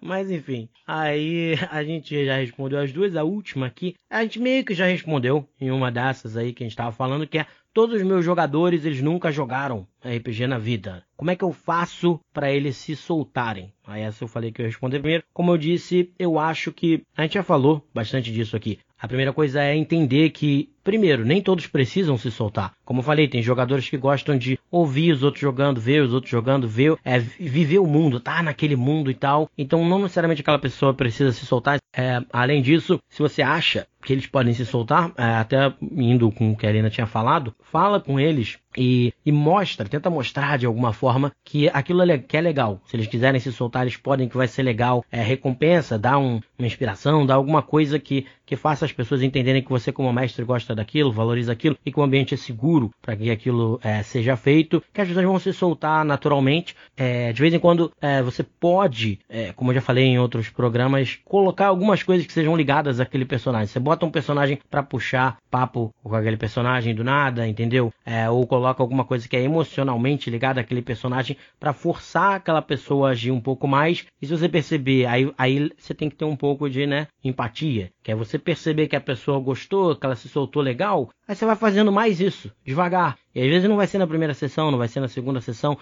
Mas 0.00 0.30
enfim, 0.30 0.68
aí 0.86 1.54
a 1.70 1.82
gente 1.82 2.24
já 2.24 2.36
respondeu 2.36 2.78
as 2.78 2.92
duas. 2.92 3.16
A 3.16 3.24
última 3.24 3.66
aqui, 3.66 3.94
a 4.10 4.22
gente 4.22 4.38
meio 4.38 4.64
que 4.64 4.74
já 4.74 4.86
respondeu 4.86 5.48
em 5.60 5.70
uma 5.70 5.90
dessas 5.90 6.36
aí 6.36 6.52
que 6.52 6.62
a 6.62 6.66
gente 6.66 6.72
estava 6.72 6.92
falando, 6.92 7.26
que 7.26 7.38
é 7.38 7.46
todos 7.76 7.96
os 7.96 8.02
meus 8.02 8.24
jogadores 8.24 8.86
eles 8.86 9.02
nunca 9.02 9.30
jogaram 9.30 9.86
RPG 10.02 10.46
na 10.46 10.56
vida. 10.56 11.04
Como 11.16 11.30
é 11.30 11.36
que 11.36 11.44
eu 11.44 11.52
faço 11.52 12.20
para 12.32 12.52
eles 12.52 12.76
se 12.76 12.94
soltarem? 12.94 13.72
Aí 13.86 14.02
essa 14.02 14.24
eu 14.24 14.28
falei 14.28 14.52
que 14.52 14.60
eu 14.60 14.66
responder 14.66 15.00
primeiro. 15.00 15.24
Como 15.32 15.52
eu 15.52 15.56
disse, 15.58 16.12
eu 16.18 16.38
acho 16.38 16.72
que 16.72 17.02
a 17.16 17.22
gente 17.22 17.34
já 17.34 17.42
falou 17.42 17.86
bastante 17.94 18.32
disso 18.32 18.56
aqui. 18.56 18.78
A 18.98 19.06
primeira 19.06 19.32
coisa 19.32 19.62
é 19.62 19.76
entender 19.76 20.30
que, 20.30 20.70
primeiro, 20.82 21.24
nem 21.24 21.42
todos 21.42 21.66
precisam 21.66 22.16
se 22.16 22.30
soltar. 22.30 22.72
Como 22.82 23.00
eu 23.00 23.04
falei, 23.04 23.28
tem 23.28 23.42
jogadores 23.42 23.88
que 23.90 23.96
gostam 23.98 24.38
de 24.38 24.58
ouvir 24.70 25.12
os 25.12 25.22
outros 25.22 25.42
jogando, 25.42 25.78
ver 25.78 26.02
os 26.02 26.14
outros 26.14 26.30
jogando, 26.30 26.66
ver, 26.66 26.96
é, 27.04 27.18
viver 27.18 27.78
o 27.78 27.86
mundo, 27.86 28.18
tá 28.18 28.42
naquele 28.42 28.74
mundo 28.74 29.10
e 29.10 29.14
tal. 29.14 29.50
Então, 29.56 29.86
não 29.86 29.98
necessariamente 29.98 30.40
aquela 30.40 30.58
pessoa 30.58 30.94
precisa 30.94 31.30
se 31.30 31.44
soltar. 31.44 31.78
É, 31.94 32.22
além 32.32 32.62
disso, 32.62 32.98
se 33.08 33.20
você 33.20 33.42
acha 33.42 33.86
que 34.02 34.12
eles 34.12 34.26
podem 34.26 34.54
se 34.54 34.64
soltar, 34.64 35.12
é, 35.18 35.24
até 35.24 35.74
indo 35.82 36.30
com 36.30 36.52
o 36.52 36.56
que 36.56 36.66
a 36.66 36.70
Helena 36.70 36.88
tinha 36.88 37.06
falado, 37.06 37.54
fala 37.60 38.00
com 38.00 38.18
eles 38.18 38.58
e, 38.76 39.12
e, 39.24 39.32
mostra, 39.32 39.88
tenta 39.88 40.10
mostrar 40.10 40.58
de 40.58 40.66
alguma 40.66 40.92
forma 40.92 41.32
que 41.44 41.68
aquilo 41.68 42.02
é, 42.02 42.18
que 42.18 42.36
é 42.36 42.40
legal. 42.40 42.80
Se 42.86 42.96
eles 42.96 43.06
quiserem 43.06 43.40
se 43.40 43.52
soltar, 43.52 43.82
eles 43.82 43.96
podem, 43.96 44.28
que 44.28 44.36
vai 44.36 44.48
ser 44.48 44.62
legal. 44.62 45.04
É, 45.10 45.22
recompensa, 45.22 45.98
dá 45.98 46.18
um, 46.18 46.40
uma 46.58 46.66
inspiração, 46.66 47.26
dá 47.26 47.34
alguma 47.34 47.62
coisa 47.62 47.98
que, 47.98 48.26
que 48.44 48.56
faça 48.56 48.84
as 48.84 48.92
pessoas 48.92 49.22
entenderem 49.22 49.62
que 49.62 49.70
você, 49.70 49.90
como 49.90 50.12
mestre, 50.12 50.44
gosta 50.44 50.74
daquilo, 50.74 51.12
valoriza 51.12 51.52
aquilo 51.52 51.76
e 51.84 51.92
que 51.92 51.98
o 51.98 52.02
ambiente 52.02 52.34
é 52.34 52.36
seguro 52.36 52.90
para 53.00 53.16
que 53.16 53.30
aquilo 53.30 53.80
é, 53.82 54.02
seja 54.02 54.36
feito, 54.36 54.82
que 54.92 55.00
as 55.00 55.08
pessoas 55.08 55.26
vão 55.26 55.38
se 55.38 55.52
soltar 55.52 56.04
naturalmente. 56.04 56.76
É, 56.96 57.32
de 57.32 57.40
vez 57.40 57.52
em 57.54 57.58
quando, 57.58 57.90
é, 58.00 58.22
você 58.22 58.42
pode, 58.42 59.18
é, 59.28 59.52
como 59.52 59.70
eu 59.70 59.76
já 59.76 59.80
falei 59.80 60.04
em 60.04 60.18
outros 60.18 60.48
programas, 60.48 61.18
colocar 61.24 61.66
algumas 61.66 62.02
coisas 62.02 62.26
que 62.26 62.32
sejam 62.32 62.56
ligadas 62.56 63.00
àquele 63.00 63.24
personagem. 63.24 63.66
Você 63.66 63.80
bota 63.80 64.06
um 64.06 64.10
personagem 64.10 64.58
para 64.70 64.82
puxar 64.82 65.38
papo 65.50 65.94
com 66.02 66.14
aquele 66.14 66.36
personagem 66.36 66.94
do 66.94 67.02
nada, 67.02 67.48
entendeu? 67.48 67.92
É, 68.04 68.28
ou 68.28 68.46
coloca 68.46 68.65
coloca 68.66 68.82
alguma 68.82 69.04
coisa 69.04 69.28
que 69.28 69.36
é 69.36 69.42
emocionalmente 69.42 70.28
ligada 70.30 70.60
àquele 70.60 70.82
personagem 70.82 71.36
para 71.60 71.72
forçar 71.72 72.34
aquela 72.34 72.62
pessoa 72.62 73.08
a 73.08 73.10
agir 73.12 73.30
um 73.30 73.40
pouco 73.40 73.68
mais. 73.68 74.06
E 74.20 74.26
se 74.26 74.36
você 74.36 74.48
perceber, 74.48 75.06
aí, 75.06 75.32
aí 75.38 75.70
você 75.78 75.94
tem 75.94 76.10
que 76.10 76.16
ter 76.16 76.24
um 76.24 76.36
pouco 76.36 76.68
de 76.68 76.86
né, 76.86 77.06
empatia, 77.22 77.92
que 78.02 78.10
é 78.10 78.14
você 78.14 78.38
perceber 78.38 78.88
que 78.88 78.96
a 78.96 79.00
pessoa 79.00 79.38
gostou, 79.38 79.94
que 79.94 80.04
ela 80.04 80.16
se 80.16 80.28
soltou 80.28 80.62
legal, 80.62 81.10
aí 81.28 81.36
você 81.36 81.44
vai 81.44 81.56
fazendo 81.56 81.92
mais 81.92 82.20
isso, 82.20 82.50
devagar. 82.64 83.16
E 83.36 83.42
às 83.42 83.48
vezes 83.48 83.68
não 83.68 83.76
vai 83.76 83.86
ser 83.86 83.98
na 83.98 84.06
primeira 84.06 84.32
sessão, 84.32 84.70
não 84.70 84.78
vai 84.78 84.88
ser 84.88 84.98
na 84.98 85.08
segunda 85.08 85.42
sessão. 85.42 85.76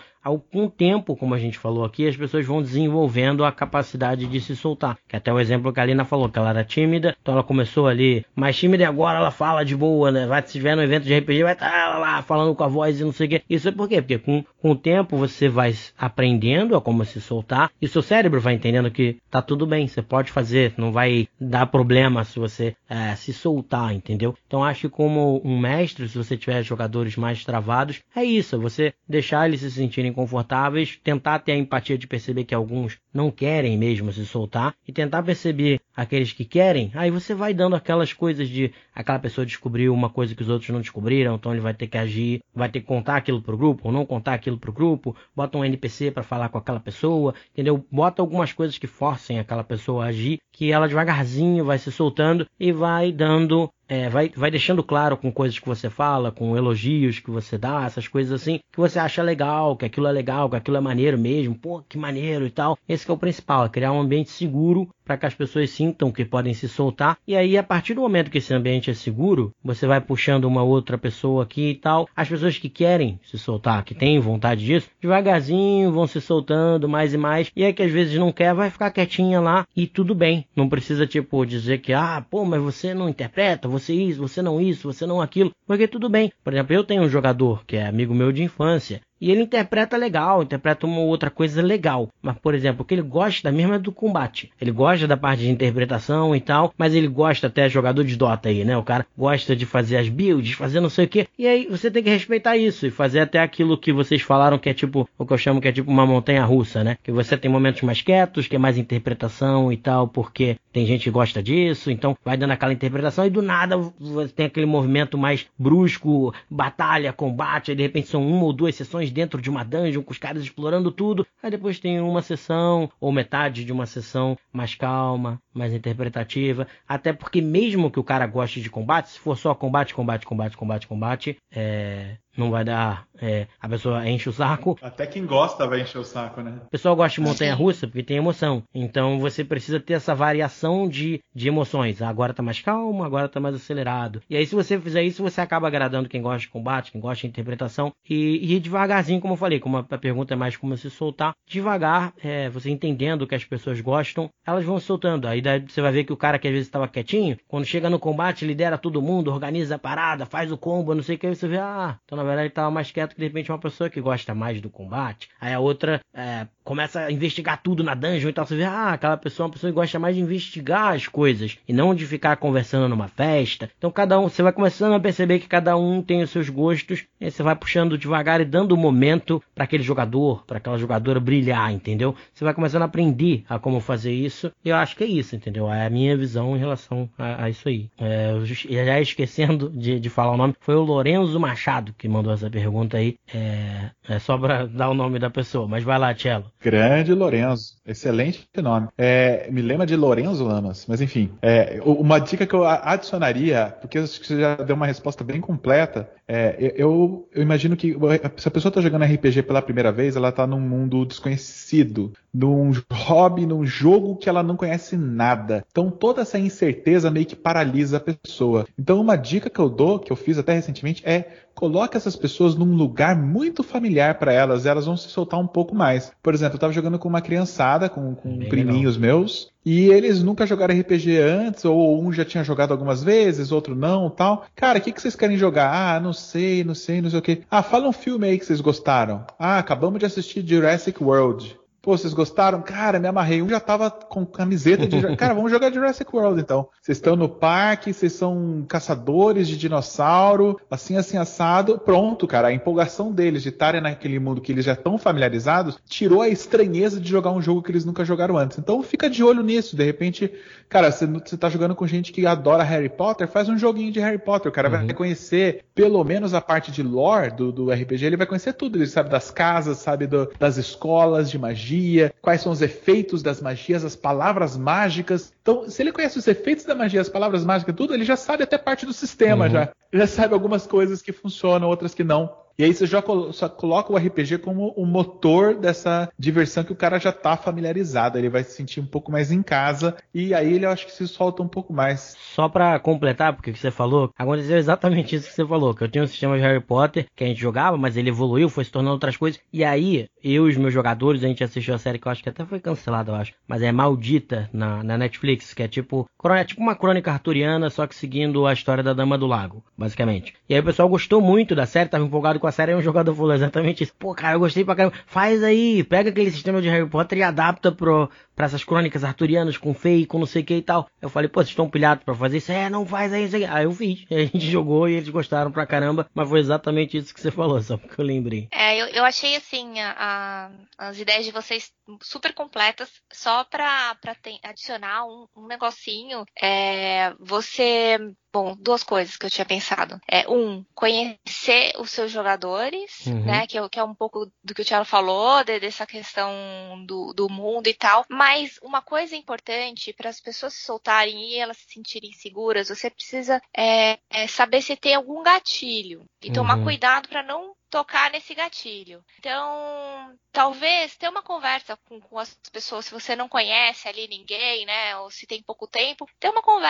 O 0.53 0.69
tempo, 0.69 1.15
como 1.15 1.37
a 1.37 1.39
gente 1.39 1.57
falou 1.57 1.85
aqui, 1.85 2.09
as 2.09 2.17
pessoas 2.17 2.45
vão 2.45 2.61
desenvolvendo 2.61 3.45
a 3.45 3.53
capacidade 3.53 4.27
de 4.27 4.41
se 4.41 4.57
soltar. 4.57 4.99
Que 5.07 5.15
até 5.15 5.33
o 5.33 5.39
exemplo 5.39 5.73
que 5.73 5.79
a 5.79 5.85
Lina 5.85 6.05
falou, 6.05 6.29
que 6.29 6.37
ela 6.37 6.51
era 6.51 6.65
tímida, 6.65 7.17
então 7.23 7.33
ela 7.33 7.45
começou 7.45 7.87
ali 7.87 8.27
mais 8.35 8.57
tímida 8.57 8.83
e 8.83 8.87
agora 8.87 9.21
ela 9.21 9.31
fala 9.31 9.65
de 9.65 9.77
boa, 9.77 10.11
né? 10.11 10.27
Vai, 10.27 10.43
se 10.43 10.49
estiver 10.49 10.75
no 10.75 10.83
evento 10.83 11.05
de 11.05 11.17
RPG, 11.17 11.45
vai 11.45 11.53
estar 11.53 11.71
tá 11.71 11.97
lá 11.97 12.23
falando 12.23 12.57
com 12.57 12.65
a 12.65 12.67
voz 12.67 13.01
e 13.01 13.05
não 13.05 13.13
sei 13.13 13.29
o 13.29 13.31
quê. 13.31 13.43
Isso 13.49 13.69
é 13.69 13.73
por 13.73 13.89
quê? 13.89 14.03
Porque 14.03 14.19
com, 14.19 14.45
com 14.61 14.73
o 14.73 14.77
tempo 14.77 15.17
você 15.17 15.49
vai 15.49 15.73
aprendendo 15.97 16.75
a 16.75 16.81
como 16.81 17.05
se 17.05 17.21
soltar 17.21 17.71
e 17.81 17.87
seu 17.87 18.03
cérebro 18.03 18.41
vai 18.41 18.55
entendendo 18.55 18.91
que 18.91 19.19
tá 19.31 19.41
tudo 19.41 19.65
bem, 19.65 19.87
você 19.87 20.03
pode 20.03 20.33
fazer, 20.33 20.75
não 20.77 20.91
vai 20.91 21.29
dar 21.41 21.67
problema 21.67 22.25
se 22.25 22.41
você 22.41 22.75
é, 22.89 23.15
se 23.15 23.33
soltar, 23.33 23.95
entendeu? 23.95 24.35
Então 24.45 24.65
acho 24.65 24.83
que 24.83 24.89
como 24.89 25.41
um 25.45 25.57
mestre, 25.57 26.09
se 26.09 26.19
você 26.19 26.37
tiver 26.37 26.61
jogadores 26.65 27.17
mais 27.17 27.44
travados, 27.45 28.01
é 28.15 28.25
isso, 28.25 28.59
você 28.59 28.93
deixar 29.09 29.47
eles 29.47 29.61
se 29.61 29.71
sentirem 29.71 30.13
confortáveis, 30.13 30.99
tentar 31.03 31.39
ter 31.41 31.53
a 31.53 31.57
empatia 31.57 31.99
de 31.99 32.07
perceber 32.07 32.45
que 32.45 32.55
alguns 32.55 32.99
não 33.13 33.31
querem 33.31 33.77
mesmo 33.77 34.13
se 34.13 34.27
soltar 34.27 34.75
e 34.87 34.93
tentar 34.93 35.23
perceber 35.23 35.81
aqueles 35.97 36.33
que 36.33 36.45
querem, 36.45 36.91
aí 36.95 37.11
você 37.11 37.35
vai 37.35 37.55
dando 37.55 37.77
aquelas 37.77 38.13
coisas 38.13 38.49
de 38.49 38.73
aquela 38.95 39.19
pessoa 39.19 39.47
descobriu 39.47 39.93
uma 39.93 40.11
coisa 40.11 40.35
que 40.35 40.43
os 40.43 40.49
outros 40.49 40.71
não 40.71 40.81
descobriram, 40.81 41.35
então 41.37 41.53
ele 41.53 41.61
vai 41.61 41.75
ter 41.75 41.87
que 41.87 41.99
agir, 41.99 42.41
vai 42.55 42.69
ter 42.69 42.81
que 42.81 42.87
contar 42.87 43.17
aquilo 43.17 43.41
pro 43.41 43.57
grupo 43.57 43.89
ou 43.89 43.93
não 43.93 44.05
contar 44.05 44.35
aquilo 44.35 44.59
pro 44.59 44.73
grupo, 44.73 45.15
bota 45.35 45.59
um 45.59 45.65
NPC 45.65 46.11
para 46.11 46.23
falar 46.23 46.49
com 46.49 46.59
aquela 46.59 46.81
pessoa, 46.81 47.35
entendeu? 47.53 47.85
Bota 47.91 48.23
algumas 48.23 48.53
coisas 48.53 48.79
que 48.79 48.87
forcem 48.87 49.39
aquela 49.39 49.65
pessoa 49.65 50.05
a 50.05 50.09
agir, 50.09 50.41
que 50.53 50.73
ela 50.73 50.89
devagarzinho 50.89 51.65
vai 51.65 51.79
se 51.79 51.91
soltando 51.93 52.47
e 52.59 52.73
vai 52.73 53.13
dando 53.13 53.71
é, 53.89 54.09
vai, 54.09 54.31
vai 54.35 54.51
deixando 54.51 54.83
claro 54.83 55.17
com 55.17 55.31
coisas 55.31 55.59
que 55.59 55.67
você 55.67 55.91
fala, 55.91 56.33
com 56.33 56.57
elogios 56.57 57.19
que 57.19 57.31
você 57.31 57.59
dá, 57.59 57.85
essas 57.85 58.09
coisas 58.09 58.41
assim, 58.41 58.59
que 58.73 58.79
você 58.79 58.99
acha 58.99 59.23
legal, 59.23 59.77
que 59.77 59.85
aquilo 59.85 60.07
é 60.07 60.13
legal, 60.13 60.49
que 60.49 60.57
aquilo 60.57 60.77
é 60.77 60.81
maneiro 60.81 61.19
mesmo, 61.19 61.55
pô, 61.55 61.83
que 61.83 61.99
maneiro 61.99 62.47
e 62.47 62.51
tal. 62.51 62.79
Esse 62.89 63.09
é 63.09 63.13
o 63.13 63.19
principal, 63.19 63.67
é 63.67 63.69
criar 63.69 63.93
um 63.93 64.01
ambiente 64.01 64.31
seguro 64.31 64.89
para 65.05 65.17
que 65.17 65.27
as 65.27 65.35
pessoas 65.35 65.71
sintam 65.71 66.11
que 66.11 66.25
podem 66.25 66.55
se 66.55 66.69
soltar. 66.69 67.19
E 67.27 67.37
aí, 67.37 67.57
a 67.59 67.63
partir 67.63 67.95
do 67.95 68.01
momento 68.01 68.31
que 68.31 68.39
esse 68.39 68.55
ambiente 68.55 68.91
é 68.91 68.95
seguro, 68.95 69.53
você 69.63 69.87
vai 69.87 70.01
puxando 70.01 70.45
uma 70.45 70.63
outra 70.63 70.97
pessoa 70.97 71.43
aqui 71.43 71.71
e 71.71 71.75
tal. 71.75 72.09
As 72.17 72.29
pessoas 72.29 72.59
que 72.59 72.69
querem 72.69 73.21
se 73.25 73.39
soltar, 73.39 73.85
que 73.85 73.95
têm 73.95 74.19
vontade 74.19 74.65
disso, 74.65 74.89
devagarzinho 75.01 75.93
vão 75.93 76.07
se 76.07 76.21
soltando 76.21 76.89
mais 76.89 77.13
e 77.13 77.19
mais. 77.19 77.51
E 77.55 77.65
aí 77.65 77.73
que 77.73 77.83
às 77.83 77.93
vezes 77.93 78.19
não 78.19 78.33
quer, 78.33 78.55
vai 78.55 78.71
ficar 78.71 78.91
quietinha 78.91 79.41
lá 79.41 79.67
e 79.77 79.87
tudo 79.87 80.15
bem. 80.15 80.47
Não 80.57 80.69
precisa, 80.69 81.07
tipo, 81.07 81.45
dizer 81.45 81.79
que, 81.79 81.93
ah, 81.93 82.25
pô, 82.29 82.45
mas 82.45 82.61
você 82.61 82.95
não 82.95 83.09
interpreta, 83.09 83.69
você 83.69 83.93
isso, 83.95 84.21
você 84.21 84.41
não 84.41 84.61
isso, 84.61 84.93
você 84.93 85.07
não 85.07 85.21
aquilo. 85.21 85.53
Porque 85.67 85.87
tudo 85.87 86.09
bem. 86.09 86.33
Por 86.43 86.53
exemplo, 86.53 86.75
eu 86.75 86.85
tenho 86.85 87.03
um 87.03 87.09
jogador 87.09 87.65
que 87.67 87.77
é 87.77 87.87
amigo 87.87 88.15
meu 88.15 88.33
de 88.33 88.43
infância 88.43 89.01
E 89.25 89.31
ele 89.31 89.41
interpreta 89.41 89.97
legal, 89.97 90.43
interpreta 90.43 90.85
uma 90.85 91.01
outra 91.01 91.31
coisa 91.31 91.63
legal. 91.63 92.11
Mas, 92.21 92.37
por 92.37 92.55
exemplo, 92.55 92.83
o 92.83 92.85
que 92.85 92.93
ele 92.93 93.01
gosta 93.01 93.51
mesmo 93.51 93.73
é 93.73 93.79
do 93.79 93.91
combate. 93.91 94.53
Ele 94.61 94.71
gosta 94.71 95.07
da 95.07 95.17
parte 95.17 95.41
de 95.41 95.51
interpretação 95.51 96.37
e 96.37 96.41
tal, 96.43 96.75
mas 96.77 96.95
ele 96.95 97.09
gosta 97.09 97.47
até 97.47 97.67
jogador 97.67 98.05
de 98.05 98.17
Dota 98.17 98.51
aí, 98.51 98.67
né? 98.67 98.77
O 98.77 98.83
cara 98.83 99.07
gosta 99.17 99.57
de 99.57 99.65
fazer 99.65 99.97
as 99.97 100.11
builds, 100.11 100.53
fazer 100.53 100.79
não 100.79 100.91
sei 100.91 101.07
o 101.07 101.09
que. 101.09 101.27
E 101.39 101.47
aí 101.47 101.67
você 101.71 101.91
tem 101.91 102.03
que 102.03 102.11
respeitar 102.11 102.59
isso 102.59 102.87
e 102.87 102.91
fazer 102.91 103.21
até 103.21 103.39
aquilo 103.39 103.79
que 103.79 103.95
vocês 103.95 104.21
falaram 104.21 104.59
que 104.59 104.69
é 104.69 104.75
tipo, 104.75 105.09
o 105.17 105.25
que 105.25 105.33
eu 105.33 105.39
chamo 105.39 105.59
que 105.59 105.69
é 105.69 105.73
tipo 105.73 105.91
uma 105.91 106.05
montanha 106.05 106.45
russa, 106.45 106.85
né? 106.85 106.99
Que 107.03 107.11
você 107.11 107.35
tem 107.35 107.51
momentos 107.51 107.81
mais 107.81 108.03
quietos, 108.03 108.47
que 108.47 108.57
é 108.57 108.59
mais 108.59 108.77
interpretação 108.77 109.73
e 109.73 109.79
tal, 109.79 110.07
porque 110.07 110.59
tem 110.71 110.85
gente 110.85 111.05
que 111.05 111.11
gosta 111.11 111.43
disso, 111.43 111.91
então 111.91 112.15
vai 112.23 112.37
dando 112.37 112.51
aquela 112.51 112.75
interpretação 112.75 113.25
e 113.25 113.31
do 113.31 113.41
nada 113.41 113.79
você 113.99 114.35
tem 114.35 114.47
aquele 114.47 114.67
movimento 114.67 115.17
mais 115.17 115.47
brusco, 115.59 116.35
batalha, 116.51 117.11
combate, 117.11 117.71
aí 117.71 117.77
de 117.77 117.85
repente 117.85 118.09
são 118.09 118.27
uma 118.27 118.45
ou 118.45 118.53
duas 118.53 118.75
sessões 118.75 119.14
dentro 119.15 119.41
de 119.41 119.49
uma 119.49 119.65
dungeon 119.65 120.03
com 120.03 120.13
os 120.13 120.19
caras 120.19 120.43
explorando 120.43 120.91
tudo, 120.91 121.27
aí 121.43 121.51
depois 121.51 121.79
tem 121.79 122.01
uma 122.01 122.21
sessão 122.21 122.91
ou 123.01 123.13
metade 123.13 123.65
de 123.65 123.73
uma 123.73 123.87
sessão 123.87 124.37
mais 124.53 124.75
calma, 124.75 125.41
mais 125.55 125.73
interpretativa, 125.73 126.67
até 126.87 127.13
porque 127.13 127.41
mesmo 127.41 127.91
que 127.91 128.01
o 128.01 128.05
cara 128.05 128.27
goste 128.27 128.61
de 128.61 128.69
combate, 128.69 129.11
se 129.11 129.21
for 129.21 129.39
só 129.39 129.55
combate, 129.55 129.95
combate, 129.95 130.27
combate, 130.27 130.57
combate, 130.57 130.87
combate, 130.89 131.39
é, 131.51 132.17
não 132.37 132.51
vai 132.51 132.65
dar. 132.65 133.07
É, 133.21 133.47
a 133.61 133.69
pessoa 133.69 134.07
enche 134.09 134.29
o 134.29 134.33
saco. 134.33 134.77
Até 134.83 135.07
quem 135.07 135.25
gosta 135.25 135.67
vai 135.67 135.83
encher 135.83 135.99
o 135.99 136.05
saco, 136.05 136.43
né? 136.43 136.61
O 136.67 136.71
pessoal 136.71 136.97
gosta 136.97 137.21
de 137.21 137.27
montanha 137.27 137.55
russa 137.55 137.87
porque 137.87 138.03
tem 138.03 138.17
emoção. 138.17 138.63
Então 138.75 139.21
você 139.21 139.45
precisa 139.45 139.79
ter 139.79 139.95
essa 139.95 140.15
variação 140.15 140.89
de, 140.89 141.21
de 141.35 141.49
emoções. 141.49 142.03
Agora 142.03 142.35
tá 142.35 142.43
mais 142.43 142.61
calmo, 142.61 143.05
agora 143.05 143.29
tá 143.29 143.39
mais 143.39 143.55
acelerado. 143.55 144.21
E 144.29 144.37
aí, 144.37 144.45
se 144.47 144.55
você 144.55 144.79
fizer 144.81 145.03
isso, 145.03 145.23
você 145.23 145.41
acaba 145.41 145.69
agradando 145.69 146.09
quem 146.09 146.21
gosta 146.21 146.41
de 146.41 146.49
combate, 146.49 146.93
quem 146.93 147.01
gosta 147.01 147.23
de 147.23 147.29
interpretação. 147.29 147.93
E, 148.09 148.55
e 148.55 148.61
devagarzinho, 148.61 149.21
como 149.21 149.35
eu 149.35 149.39
falei, 149.39 149.61
como 149.61 149.79
a 149.79 149.99
pergunta 149.99 150.35
é 150.35 150.37
mais 150.37 150.57
como 150.57 150.77
se 150.77 150.91
soltar, 150.91 151.35
devagar, 151.47 152.13
é, 152.23 152.49
você 152.51 152.71
entendendo 152.71 153.23
o 153.23 153.27
que 153.27 153.35
as 153.35 153.45
pessoas 153.45 153.81
gostam, 153.81 154.29
elas 154.45 154.65
vão 154.65 154.79
se 154.79 154.87
soltando. 154.87 155.29
Aí 155.29 155.41
daí 155.41 155.61
você 155.61 155.81
vai 155.81 155.93
ver 155.93 156.05
que 156.05 156.13
o 156.13 156.17
cara 156.17 156.39
que 156.39 156.49
às 156.49 156.53
vezes 156.53 156.67
estava 156.67 156.89
quietinho, 156.89 157.39
quando 157.47 157.65
chega 157.65 157.89
no 157.89 157.99
combate, 157.99 158.45
lidera 158.45 158.77
todo 158.77 159.01
mundo, 159.01 159.31
organiza 159.31 159.77
a 159.77 159.79
parada, 159.79 160.27
faz 160.27 160.51
o 160.51 160.59
combo, 160.59 160.95
não 160.95 161.03
sei 161.03 161.17
o 161.17 161.19
que, 161.19 161.27
aí 161.27 161.35
você 161.35 161.47
vê, 161.47 161.59
ah, 161.59 161.97
então 162.05 162.17
na 162.17 162.24
verdade 162.25 162.49
estava 162.49 162.71
mais 162.71 162.91
quieto 162.91 163.15
que 163.15 163.21
de 163.21 163.27
repente 163.27 163.51
uma 163.51 163.59
pessoa 163.59 163.91
que 163.91 164.01
gosta 164.01 164.35
mais 164.35 164.61
do 164.61 164.71
combate. 164.71 165.29
Aí 165.41 165.53
a 165.53 165.61
outra 165.61 166.01
é, 166.13 166.47
começa 166.63 167.01
a 167.01 167.13
investigar 167.13 167.61
tudo 167.63 167.83
na 167.83 167.95
dungeon 167.95 168.31
e 168.31 168.33
tal. 168.33 168.47
Você 168.47 168.57
vê, 168.57 168.65
ah, 168.65 168.93
aquela 168.93 169.17
pessoa 169.17 169.45
é 169.45 169.47
uma 169.47 169.53
pessoa 169.53 169.71
que 169.71 169.75
gosta 169.75 169.99
mais 169.99 170.17
de 170.17 170.23
investigar 170.23 170.95
as 170.95 171.07
coisas 171.07 171.59
e 171.69 171.73
não 171.73 171.95
de 171.95 172.07
ficar 172.07 172.37
conversando 172.37 172.89
numa 172.89 173.09
festa. 173.09 173.71
Então 173.77 173.91
cada 173.91 174.19
um, 174.19 174.29
você 174.29 174.43
vai 174.43 174.53
começando 174.53 174.95
a 174.95 175.01
perceber 175.01 175.39
que 175.39 175.49
cada 175.49 175.77
um 175.77 176.03
tem 176.03 176.23
os 176.23 176.31
seus 176.31 176.49
gostos. 176.49 177.05
E 177.21 177.31
você 177.31 177.43
vai 177.43 177.55
puxando 177.55 177.99
devagar 177.99 178.41
e 178.41 178.45
dando 178.45 178.73
o 178.73 178.77
momento 178.77 179.43
para 179.55 179.65
aquele 179.65 179.83
jogador, 179.83 180.45
para 180.47 180.59
aquela 180.59 180.79
jogadora 180.79 181.21
brilhar, 181.21 181.73
entendeu? 181.73 182.15
Você 182.33 182.45
vai 182.45 182.55
começando 182.55 182.83
a 182.83 182.87
aprender 182.87 183.45
a 183.49 183.59
como 183.59 183.81
fazer 183.81 184.13
isso. 184.13 184.51
E 184.65 184.69
eu 184.69 184.77
acho 184.77 184.97
que 184.97 185.05
é 185.05 185.07
isso, 185.07 185.37
entendeu? 185.37 185.71
É 185.71 185.87
a 185.87 185.91
minha 185.91 186.17
visão 186.17 186.57
em 186.57 186.59
relação 186.59 187.09
a, 187.19 187.45
a 187.45 187.51
isso 187.51 187.69
aí. 187.69 187.89
É, 187.99 188.35
já 188.45 189.01
esquecendo 189.01 189.71
de, 189.71 190.01
de 190.01 190.11
falar 190.11 190.33
o 190.33 190.37
nome, 190.37 190.55
foi 190.61 190.75
o 190.75 190.83
Lorenzo 190.83 191.39
Machado 191.39 191.95
que 191.97 192.09
mandou 192.15 192.33
essa 192.33 192.49
pergunta 192.49 192.97
aí. 192.97 193.17
É, 193.35 193.91
é 194.09 194.19
só 194.19 194.39
para 194.39 194.67
dar 194.69 194.91
o 194.91 194.95
nome 194.95 195.19
da 195.19 195.31
pessoa. 195.31 195.67
Mas 195.67 195.83
vai 195.83 195.99
lá, 195.99 196.15
Tchelo. 196.15 196.51
Grande 196.61 197.13
Lorenzo. 197.13 197.77
Excelente 197.87 198.49
nome. 198.63 198.89
É, 198.97 199.49
me 199.51 199.61
lembra 199.61 199.87
de 199.87 199.97
Lorenzo 199.97 200.45
Lamas, 200.45 200.87
mas 200.89 201.01
enfim. 201.01 201.31
É, 201.43 201.81
uma 201.85 202.19
dica 202.19 202.47
que 202.47 202.55
eu 202.55 202.65
adicionaria, 202.65 203.77
porque 203.81 203.99
acho 203.99 204.21
que 204.21 204.27
você 204.27 204.41
já 204.41 204.55
deu 204.57 204.77
uma 204.77 204.87
resposta 204.87 205.25
bem 205.25 205.41
completa. 205.41 206.09
É, 206.27 206.73
eu, 206.77 207.29
eu, 207.35 207.43
imagino 207.43 207.77
que 207.77 207.97
se 208.37 208.49
a 208.49 208.51
pessoa 208.51 208.71
está 208.71 208.81
jogando 208.81 209.05
RPG 209.05 209.43
pela 209.43 209.61
primeira 209.61 209.93
vez, 209.93 210.17
ela 210.17 210.31
está 210.31 210.47
num 210.47 210.61
mundo 210.61 211.05
desconhecido, 211.05 212.13
num 212.35 212.73
hobby, 212.93 213.47
num 213.47 213.65
jogo 213.65 214.17
que 214.17 214.29
ela 214.29 214.43
não 214.43 214.57
conhece 214.57 214.97
nada. 214.97 215.65
Então 215.71 215.91
toda 215.91 216.23
essa 216.23 216.39
incerteza 216.39 217.11
meio 217.11 217.27
que 217.27 217.37
paralisa 217.37 217.99
a 217.99 218.01
pessoa. 218.01 218.67
Então 218.77 219.01
uma 219.01 219.17
dica 219.17 219.49
que 219.49 219.61
eu 219.61 219.71
dou, 219.71 220.01
que 220.01 220.11
eu 220.11 220.17
fiz 220.17 220.37
até 220.37 220.53
recentemente, 220.53 221.03
é 221.07 221.45
coloque 221.55 221.97
essas 221.97 222.17
pessoas 222.17 222.57
num 222.57 222.75
lugar 222.75 223.17
muito 223.17 223.63
familiar 223.63 224.19
para 224.19 224.33
elas, 224.33 224.67
elas 224.67 224.87
vão 224.87 224.97
se 224.97 225.09
soltar 225.09 225.39
um 225.39 225.47
pouco 225.47 225.75
mais. 225.75 226.11
Por 226.23 226.35
exemplo, 226.35 226.55
eu 226.55 226.57
estava 226.57 226.73
jogando 226.73 226.99
com 226.99 227.09
uma 227.09 227.21
criançada, 227.21 227.89
com, 227.89 228.15
com 228.15 228.41
priminhos 228.49 228.97
legal. 228.97 229.19
meus, 229.19 229.53
e 229.65 229.87
eles 229.87 230.23
nunca 230.23 230.47
jogaram 230.47 230.79
RPG 230.79 231.17
antes, 231.19 231.65
ou 231.65 232.03
um 232.03 232.13
já 232.13 232.25
tinha 232.25 232.45
jogado 232.45 232.73
algumas 232.73 233.03
vezes, 233.03 233.53
outro 233.53 233.75
não, 233.75 234.11
tal. 234.11 234.45
Cara, 234.55 234.79
o 234.79 234.83
que, 234.83 234.93
que 234.93 235.01
vocês 235.01 235.17
querem 235.17 235.39
jogar? 235.39 235.73
Ah, 235.73 236.01
não 236.01 236.13
sei, 236.13 236.65
não 236.65 236.75
sei, 236.75 237.01
não 237.01 237.09
sei 237.09 237.19
o 237.19 237.23
que. 237.23 237.43
Ah, 237.51 237.63
fala 237.63 237.89
um 237.89 237.93
filme 237.93 238.27
aí 238.27 238.39
que 238.39 238.45
vocês 238.45 238.61
gostaram. 238.61 239.25
Ah, 239.39 239.59
acabamos 239.59 240.01
de 240.01 240.07
assistir 240.07 240.47
Jurassic 240.47 241.03
World. 241.03 241.57
Pô, 241.85 241.99
vocês 241.99 242.15
gostaram? 242.15 242.63
Cara, 242.63 242.99
me 242.99 243.07
amarrei. 243.07 243.43
Um 243.43 243.49
já 243.51 243.61
tava 243.61 243.91
com 243.91 244.25
camiseta 244.25 244.87
de. 244.87 245.03
Cara, 245.17 245.35
vamos 245.35 245.51
jogar 245.51 245.71
Jurassic 245.71 246.11
World 246.17 246.41
então. 246.41 246.67
Vocês 246.81 246.97
estão 246.97 247.15
no 247.15 247.29
parque, 247.29 247.93
vocês 247.93 248.15
são 248.15 248.65
caçadores 248.67 249.47
de 249.47 249.59
dinossauro, 249.59 250.59
assim, 250.71 250.97
assim, 250.97 251.19
assado. 251.19 251.79
Pronto, 251.79 252.27
cara. 252.27 252.49
A 252.49 252.53
empolgação 252.55 253.13
deles 253.13 253.43
de 253.43 253.51
estarem 253.51 253.83
naquele 253.83 254.19
mundo 254.19 254.41
que 254.41 254.51
eles 254.51 254.65
já 254.65 254.73
estão 254.73 254.97
familiarizados 254.97 255.79
tirou 255.87 256.23
a 256.23 256.29
estranheza 256.29 256.99
de 256.99 257.11
jogar 257.11 257.33
um 257.33 257.43
jogo 257.43 257.63
que 257.63 257.71
eles 257.71 257.85
nunca 257.85 258.03
jogaram 258.03 258.39
antes. 258.39 258.57
Então 258.57 258.83
fica 258.83 259.11
de 259.11 259.23
olho 259.23 259.43
nisso. 259.43 259.77
De 259.77 259.85
repente, 259.85 260.33
cara, 260.71 260.91
você, 260.91 261.07
tá 261.37 261.51
jogando 261.51 261.75
com 261.75 261.87
gente 261.87 262.13
que 262.13 262.27
adora 262.27 262.63
Harry 262.63 262.89
Potter, 262.89 263.29
faz 263.29 263.47
um 263.47 263.59
joguinho 263.59 263.93
de 263.93 264.01
Harry 264.01 264.19
Potter. 264.19 264.51
O 264.51 264.55
cara 264.55 264.71
uhum. 264.71 264.87
vai 264.87 264.95
conhecer 264.95 265.65
pelo 265.75 266.03
menos 266.03 266.33
a 266.33 266.41
parte 266.41 266.73
de 266.73 266.83
lore 266.83 267.31
do, 267.33 267.53
do 267.53 267.71
RPG, 267.71 268.07
ele 268.07 268.17
vai 268.17 268.27
conhecer 268.27 268.55
tudo. 268.55 268.79
Ele 268.79 268.87
sabe 268.87 269.11
das 269.11 269.31
casas, 269.31 269.77
sabe 269.77 270.07
do, 270.07 270.31
das 270.39 270.57
escolas 270.57 271.31
de 271.31 271.39
magia 271.39 271.74
magia, 271.75 272.15
quais 272.23 272.41
são 272.41 272.53
os 272.53 272.63
efeitos 272.63 273.23
das 273.23 273.41
magias, 273.41 273.85
as 273.85 273.97
palavras 273.97 274.57
mágicas. 274.57 275.33
Então, 275.43 275.69
se 275.69 275.83
ele 275.83 275.93
conhece 275.93 276.19
os 276.19 276.27
efeitos 276.27 276.65
da 276.65 276.75
magia, 276.75 277.01
as 277.01 277.09
palavras 277.09 277.45
mágicas, 277.45 277.75
tudo, 277.75 277.95
ele 277.95 278.05
já 278.05 278.17
sabe 278.17 278.43
até 278.43 278.57
parte 278.57 278.87
do 278.87 278.93
sistema 278.93 279.47
uhum. 279.47 279.51
já. 279.51 279.73
Ele 279.93 280.03
já 280.03 280.07
sabe 280.07 280.35
algumas 280.35 280.67
coisas 280.67 281.03
que 281.03 281.13
funcionam, 281.13 281.69
outras 281.69 281.95
que 281.95 282.05
não. 282.05 282.44
E 282.59 282.65
aí 282.65 282.73
você 282.73 282.87
já 282.87 283.03
só 283.33 283.49
coloca 283.49 283.93
o 283.93 283.97
RPG 283.97 284.39
como 284.39 284.69
o 284.77 284.87
motor 284.87 285.55
dessa 285.55 286.11
diversão 286.19 286.63
que 286.63 286.73
o 286.73 286.77
cara 286.77 286.99
já 286.99 287.11
está 287.11 287.37
familiarizado. 287.37 288.19
Ele 288.19 288.29
vai 288.29 288.45
se 288.45 288.53
sentir 288.53 288.81
um 288.81 288.87
pouco 288.87 289.11
mais 289.11 289.33
em 289.33 289.43
casa 289.43 289.97
e 290.15 290.33
aí 290.33 290.53
ele 290.53 290.67
acho 290.67 290.87
que 290.87 290.93
se 290.93 291.07
solta 291.09 291.43
um 291.43 291.49
pouco 291.49 291.73
mais. 291.73 292.17
Só 292.35 292.49
para 292.49 292.79
completar, 292.79 293.33
porque 293.33 293.53
você 293.53 293.71
falou, 293.71 294.11
aconteceu 294.17 294.57
exatamente 294.57 295.17
isso 295.17 295.29
que 295.29 295.35
você 295.35 295.47
falou, 295.47 295.75
que 295.75 295.83
eu 295.83 295.89
tinha 295.89 296.05
um 296.05 296.07
sistema 296.07 296.37
de 296.37 296.43
Harry 296.43 296.61
Potter 296.61 297.07
que 297.15 297.25
a 297.25 297.27
gente 297.27 297.41
jogava, 297.41 297.77
mas 297.77 297.97
ele 297.97 298.11
evoluiu, 298.11 298.49
foi 298.49 298.65
se 298.65 298.71
tornando 298.71 298.95
outras 298.95 299.17
coisas. 299.17 299.41
E 299.53 299.65
aí, 299.65 300.09
eu 300.23 300.47
e 300.47 300.51
os 300.51 300.57
meus 300.57 300.73
jogadores, 300.73 301.25
a 301.25 301.29
gente 301.29 301.43
assistiu 301.43 301.75
a 301.75 301.79
série 301.79 301.99
que 301.99 302.07
eu 302.07 302.13
acho 302.13 302.23
que 302.23 302.29
até 302.29 302.45
foi 302.45 302.61
cancelada, 302.61 303.13
eu 303.13 303.17
acho, 303.17 303.33
mas 303.47 303.63
é 303.63 303.73
Maldita 303.73 304.49
na, 304.53 304.83
na 304.83 304.97
Netflix, 304.97 305.53
que 305.53 305.63
é 305.63 305.69
tipo, 305.69 306.09
é 306.25 306.45
tipo 306.45 306.61
uma 306.61 306.75
crônica 306.75 307.11
arturiana, 307.11 307.71
só 307.71 307.87
que 307.87 307.95
seguindo 307.95 308.47
a 308.47 308.53
história 308.53 308.83
da 308.83 308.93
Dama 308.93 309.19
do 309.19 309.27
Lago, 309.27 309.63
basicamente. 309.77 310.35
E 310.49 310.55
aí 310.55 310.61
o 310.61 310.65
pessoal 310.65 310.89
gostou 310.89 311.21
muito 311.21 311.55
da 311.55 311.67
série, 311.67 311.89
tava 311.89 312.05
empolgado 312.05 312.41
com 312.45 312.49
a 312.49 312.53
série, 312.53 312.73
aí 312.73 312.77
um 312.77 312.83
jogador 312.83 313.15
falou 313.15 313.33
exatamente 313.33 313.85
isso. 313.85 313.95
Pô, 313.99 314.15
cara, 314.15 314.35
eu 314.35 314.39
gostei 314.39 314.63
pra 314.63 314.77
caramba. 314.77 314.95
Faz 315.07 315.43
aí, 315.43 315.83
pega 315.83 316.11
aquele 316.11 316.31
sistema 316.31 316.61
de 316.61 316.69
Harry 316.69 316.87
Potter 316.87 317.17
e 317.17 317.23
adapta 317.23 317.73
pro, 317.73 318.11
pra 318.37 318.45
essas 318.45 318.63
crônicas 318.63 319.03
arturianas 319.03 319.57
com 319.57 319.73
fei, 319.73 320.05
com 320.05 320.19
não 320.19 320.27
sei 320.27 320.43
o 320.43 320.45
que 320.45 320.57
e 320.57 320.63
tal. 320.63 320.87
Eu 321.01 321.09
falei, 321.09 321.27
pô, 321.27 321.41
vocês 321.41 321.49
estão 321.49 321.71
pilhados 321.71 322.05
pra 322.05 322.15
fazer 322.15 322.37
isso? 322.37 322.53
É, 322.53 322.69
não 322.69 322.85
faz 322.85 323.15
aí, 323.15 323.25
isso 323.25 323.37
aí. 323.37 323.47
Aí 323.47 323.65
eu 323.65 323.73
fiz. 323.73 324.05
A 324.13 324.19
gente 324.19 324.51
jogou 324.51 324.87
e 324.87 324.93
eles 324.93 325.09
gostaram 325.09 325.51
pra 325.51 325.67
caramba, 325.67 326.07
mas 326.13 326.29
foi 326.29 326.39
exatamente 326.39 326.99
isso 326.99 327.15
que 327.15 327.21
você 327.21 327.31
falou, 327.31 327.63
só 327.63 327.79
porque 327.79 327.99
eu 327.99 328.05
lembrei. 328.05 328.47
É, 328.53 328.77
eu, 328.77 328.89
eu 328.89 329.05
achei 329.05 329.37
assim, 329.37 329.81
a, 329.81 330.51
a, 330.79 330.89
as 330.89 330.99
ideias 330.99 331.25
de 331.25 331.31
vocês 331.31 331.73
super 332.03 332.35
completas, 332.35 332.91
só 333.11 333.43
pra, 333.45 333.95
pra 334.03 334.15
ter, 334.15 334.39
adicionar 334.43 335.07
um, 335.07 335.27
um 335.35 335.47
negocinho. 335.47 336.25
É, 336.43 337.15
você 337.19 337.99
Bom, 338.35 338.57
duas 338.59 338.83
coisas 338.83 339.17
que 339.17 339.25
eu 339.25 339.31
tinha 339.31 339.45
pensado. 339.45 340.01
É, 340.09 340.29
um, 340.29 340.65
conhecer 340.75 341.73
os 341.79 341.93
seus 341.93 342.11
jogadores, 342.11 343.07
uhum. 343.07 343.25
né? 343.25 343.47
Que, 343.47 343.57
é 343.57 343.69
que, 343.69 343.79
é 343.79 343.85
um 343.85 343.95
pouco 343.95 344.29
do 344.43 344.53
que 344.53 344.63
o 344.63 344.65
Thiago 344.65 344.85
falou, 344.85 345.45
de, 345.45 345.61
dessa 345.61 345.87
questão 345.87 346.85
do, 346.85 347.15
do 347.15 347.31
mundo 347.31 347.69
e 347.69 347.75
tal. 347.75 348.05
Mas 348.09 348.59
uma 348.61 348.83
coisa 348.83 349.15
importante 349.15 349.93
para 349.93 350.11
as 350.11 350.21
pessoas 350.21 350.53
se 350.53 350.65
soltarem 350.65 351.31
e 351.31 351.39
elas 351.39 351.59
se 351.59 351.75
sentirem 351.75 352.13
seguras, 352.13 352.71
você 352.71 352.91
precisa 352.91 353.41
é, 353.57 354.01
é 354.11 354.27
saber 354.27 354.63
se 354.63 354.75
tem 354.75 354.97
algum 354.97 355.23
gatilho. 355.23 356.05
E 356.21 356.33
tomar 356.33 356.57
uhum. 356.57 356.65
cuidado 356.65 357.09
para 357.09 357.23
não 357.23 357.55
tocar 357.75 358.09
nesse 358.13 358.37
gatilho. 358.37 359.05
Então, 359.19 360.17
talvez 360.31 360.97
ter 360.97 361.09
uma 361.09 361.23
conversa 361.23 361.77
com, 361.89 362.01
com, 362.01 362.21
as 362.21 362.33
pessoas, 362.53 362.85
se 362.85 362.93
você 362.93 363.17
não 363.17 363.29
conhece 363.29 363.89
ali 363.89 364.07
ninguém, 364.07 364.65
né? 364.65 364.97
Ou 364.99 365.11
se 365.11 365.27
tem 365.27 365.43
pouco 365.43 365.67
tempo, 365.67 366.09
ter 366.21 366.29
uma 366.29 366.41
conversa, 366.41 366.64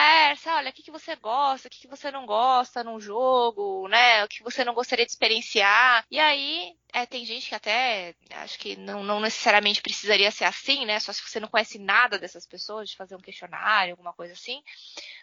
olha, 0.55 0.71
o 0.71 0.73
que, 0.73 0.83
que 0.83 0.91
você 0.91 1.17
gosta, 1.17 1.69
o 1.69 1.71
que, 1.71 1.81
que 1.81 1.89
você 1.89 2.11
não 2.11 2.27
gosta 2.27 2.85
num 2.85 3.01
jogo, 3.01 3.89
né? 3.89 4.25
O 4.25 4.29
que 4.29 4.43
você 4.43 4.65
não 4.65 4.75
gostaria 4.75 5.05
de 5.05 5.13
experienciar. 5.13 6.05
E 6.11 6.19
aí, 6.19 6.77
é, 6.93 7.05
tem 7.05 7.25
gente 7.25 7.49
que 7.49 7.55
até 7.55 8.15
acho 8.37 8.59
que 8.59 8.77
não, 8.77 9.03
não 9.03 9.21
necessariamente 9.21 9.83
precisaria 9.83 10.31
ser 10.31 10.45
assim, 10.45 10.85
né? 10.87 11.01
Só 11.01 11.13
se 11.13 11.21
você 11.23 11.41
não 11.41 11.49
conhece 11.49 11.79
nada 11.79 12.19
dessas 12.19 12.47
pessoas, 12.47 12.89
de 12.89 12.97
fazer 12.97 13.17
um 13.17 13.21
questionário, 13.21 13.93
alguma 13.93 14.13
coisa 14.13 14.33
assim. 14.33 14.63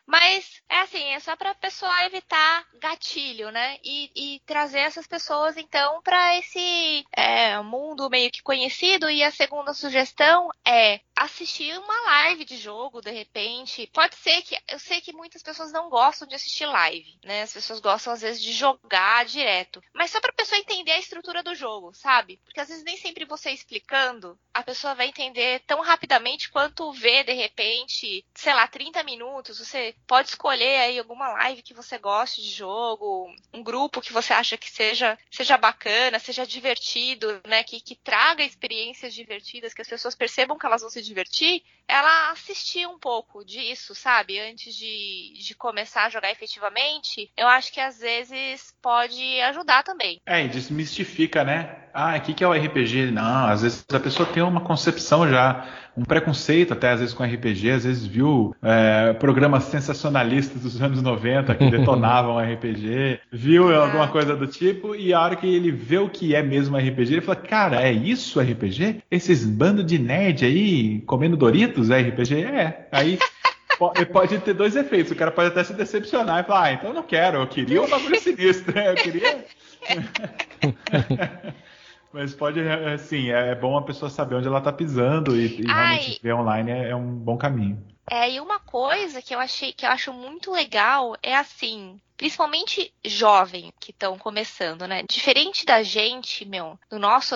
Mas 0.06 0.62
é 0.70 0.80
assim, 0.82 1.04
é 1.14 1.20
só 1.20 1.36
pra 1.36 1.56
pessoa 1.56 2.06
evitar 2.06 2.68
gatilho, 2.74 3.52
né? 3.52 3.78
E, 3.84 4.12
e 4.16 4.40
trazer 4.46 4.80
essas 4.80 5.08
pessoas, 5.08 5.58
então, 5.58 6.02
para 6.02 6.38
esse 6.38 7.06
é, 7.16 7.60
mundo 7.62 8.10
meio 8.10 8.32
que 8.32 8.42
conhecido. 8.42 9.10
E 9.10 9.24
a 9.24 9.32
segunda 9.32 9.74
sugestão 9.74 10.50
é 10.66 11.00
assistir 11.16 11.78
uma 11.78 12.02
live 12.06 12.46
de 12.46 12.58
jogo, 12.58 13.02
de 13.02 13.12
repente. 13.12 13.90
Pode 13.94 14.16
ser 14.16 14.42
que. 14.42 14.58
Eu 14.68 14.80
sei 14.80 15.02
que 15.02 15.14
muitas 15.14 15.44
pessoas 15.44 15.72
não 15.72 15.90
gostam 15.90 16.28
de 16.28 16.36
assistir 16.36 16.66
live, 16.66 17.20
né? 17.24 17.44
As 17.44 17.54
pessoas 17.54 17.80
gostam, 17.80 18.14
às 18.14 18.22
vezes, 18.22 18.42
de 18.42 18.52
jogar 18.52 19.26
direto. 19.26 19.82
Mas 19.94 20.12
só 20.12 20.20
pra 20.20 20.34
pessoa 20.34 20.60
entender 20.60 20.92
a 20.92 21.00
estrutura 21.00 21.44
do 21.44 21.56
jogo, 21.56 21.94
sabe? 21.94 22.40
Porque 22.44 22.60
às 22.60 22.68
vezes 22.68 22.84
nem 22.84 22.98
sempre 22.98 23.26
você 23.26 23.52
explicando, 23.52 24.38
a 24.54 24.64
pessoa 24.64 24.96
vai 24.96 25.08
entender 25.08 25.62
tão 25.68 25.82
rapidamente 25.82 26.50
quanto 26.50 26.92
ver, 26.92 27.24
de 27.24 27.34
repente, 27.34 28.26
sei 28.34 28.54
lá, 28.54 28.68
30 28.68 29.04
minutos. 29.04 29.60
Você 29.60 29.91
pode 30.08 30.30
escolher 30.30 30.78
aí 30.78 31.00
alguma 31.00 31.30
live 31.30 31.62
que 31.62 31.74
você 31.74 31.98
goste 31.98 32.42
de 32.42 32.50
jogo, 32.50 33.34
um 33.54 33.64
grupo 33.64 34.02
que 34.02 34.14
você 34.14 34.34
acha 34.34 34.58
que 34.58 34.70
seja, 34.70 35.18
seja 35.30 35.58
bacana, 35.58 36.20
seja 36.20 36.46
divertido, 36.46 37.42
né? 37.48 37.64
Que, 37.64 37.80
que 37.80 37.96
traga 37.96 38.44
experiências 38.44 39.14
divertidas, 39.14 39.74
que 39.74 39.82
as 39.82 39.88
pessoas 39.88 40.16
percebam 40.16 40.58
que 40.58 40.66
elas 40.66 40.82
vão 40.82 40.90
se 40.90 41.02
divertir. 41.02 41.64
Ela 41.92 42.32
assistir 42.32 42.88
um 42.88 42.98
pouco 42.98 43.44
disso, 43.44 43.94
sabe? 43.94 44.40
Antes 44.40 44.74
de, 44.74 45.34
de 45.38 45.54
começar 45.54 46.06
a 46.06 46.10
jogar 46.10 46.32
efetivamente, 46.32 47.30
eu 47.36 47.50
acho 47.50 47.74
que 47.74 47.82
às 47.82 48.00
vezes 48.00 48.74
pode 48.82 49.42
ajudar 49.42 49.84
também. 49.84 50.22
É, 50.26 50.46
e 50.46 50.48
desmistifica, 50.48 51.44
né? 51.44 51.82
Ah, 51.94 52.16
o 52.18 52.22
que, 52.22 52.34
que 52.34 52.44
é 52.44 52.48
o 52.48 52.54
RPG? 52.54 53.12
Não, 53.12 53.48
às 53.48 53.62
vezes 53.62 53.86
a 53.92 54.00
pessoa 54.00 54.28
tem 54.28 54.42
uma 54.42 54.62
concepção 54.62 55.30
já, 55.30 55.68
um 55.96 56.04
preconceito 56.04 56.74
até 56.74 56.92
às 56.92 57.00
vezes 57.00 57.14
com 57.14 57.24
RPG, 57.24 57.72
às 57.72 57.84
vezes 57.84 58.06
viu 58.06 58.56
é, 58.62 59.14
programas 59.14 59.66
sensacionalistas 59.66 60.62
dos 60.62 60.82
anos 60.82 61.02
90 61.02 61.54
que 61.56 61.70
detonavam 61.70 62.40
RPG, 62.54 63.20
viu 63.32 63.76
alguma 63.76 64.08
coisa 64.08 64.36
do 64.36 64.48
tipo, 64.48 64.96
e 64.96 65.14
a 65.14 65.22
hora 65.22 65.36
que 65.36 65.48
ele 65.48 65.72
vê 65.72 65.98
o 65.98 66.10
que 66.10 66.34
é 66.34 66.42
mesmo 66.42 66.78
RPG, 66.78 67.14
ele 67.14 67.22
fala, 67.22 67.36
cara, 67.36 67.82
é 67.82 67.92
isso 67.92 68.40
RPG? 68.40 69.04
Esses 69.12 69.46
bandos 69.46 69.86
de 69.86 70.00
nerd 70.00 70.46
aí 70.46 71.02
comendo 71.02 71.36
Doritos 71.36 71.81
é 71.90 72.02
RPG? 72.02 72.44
É. 72.44 72.88
Aí 72.92 73.18
pode 74.12 74.38
ter 74.40 74.54
dois 74.54 74.76
efeitos. 74.76 75.12
O 75.12 75.16
cara 75.16 75.32
pode 75.32 75.50
até 75.50 75.64
se 75.64 75.74
decepcionar 75.74 76.44
e 76.44 76.48
falar, 76.48 76.64
ah, 76.64 76.74
então 76.74 76.90
eu 76.90 76.94
não 76.94 77.04
quero, 77.04 77.40
eu 77.40 77.48
queria 77.48 77.82
um 77.82 77.90
bagulho 77.90 78.20
sinistro, 78.22 78.74
né? 78.74 78.92
Eu 78.92 78.96
queria. 78.96 79.46
Mas 82.14 82.34
pode, 82.34 82.60
assim, 82.60 83.30
é 83.32 83.56
bom 83.56 83.78
a 83.78 83.84
pessoa 83.84 84.10
saber 84.10 84.36
onde 84.36 84.48
ela 84.48 84.60
tá 84.60 84.72
pisando 84.72 85.36
e, 85.36 85.62
e 85.62 85.66
realmente 85.66 86.20
ver 86.22 86.34
online 86.34 86.70
é, 86.70 86.90
é, 86.90 86.96
um 86.96 87.08
bom 87.08 87.38
caminho. 87.38 87.82
É, 88.10 88.30
e 88.30 88.42
uma 88.42 88.60
coisa 88.60 89.22
que 89.22 89.34
eu 89.34 89.40
achei 89.40 89.72
que 89.72 89.86
eu 89.86 89.90
acho 89.90 90.12
muito 90.12 90.52
legal 90.52 91.16
é 91.24 91.38
assim, 91.38 92.02
principalmente 92.22 92.94
jovem 93.04 93.74
que 93.80 93.90
estão 93.90 94.16
começando, 94.16 94.88
né? 94.88 95.02
Diferente 95.10 95.66
da 95.66 95.82
gente, 95.82 96.46
meu, 96.46 96.80
do 96.88 97.00
nosso, 97.00 97.34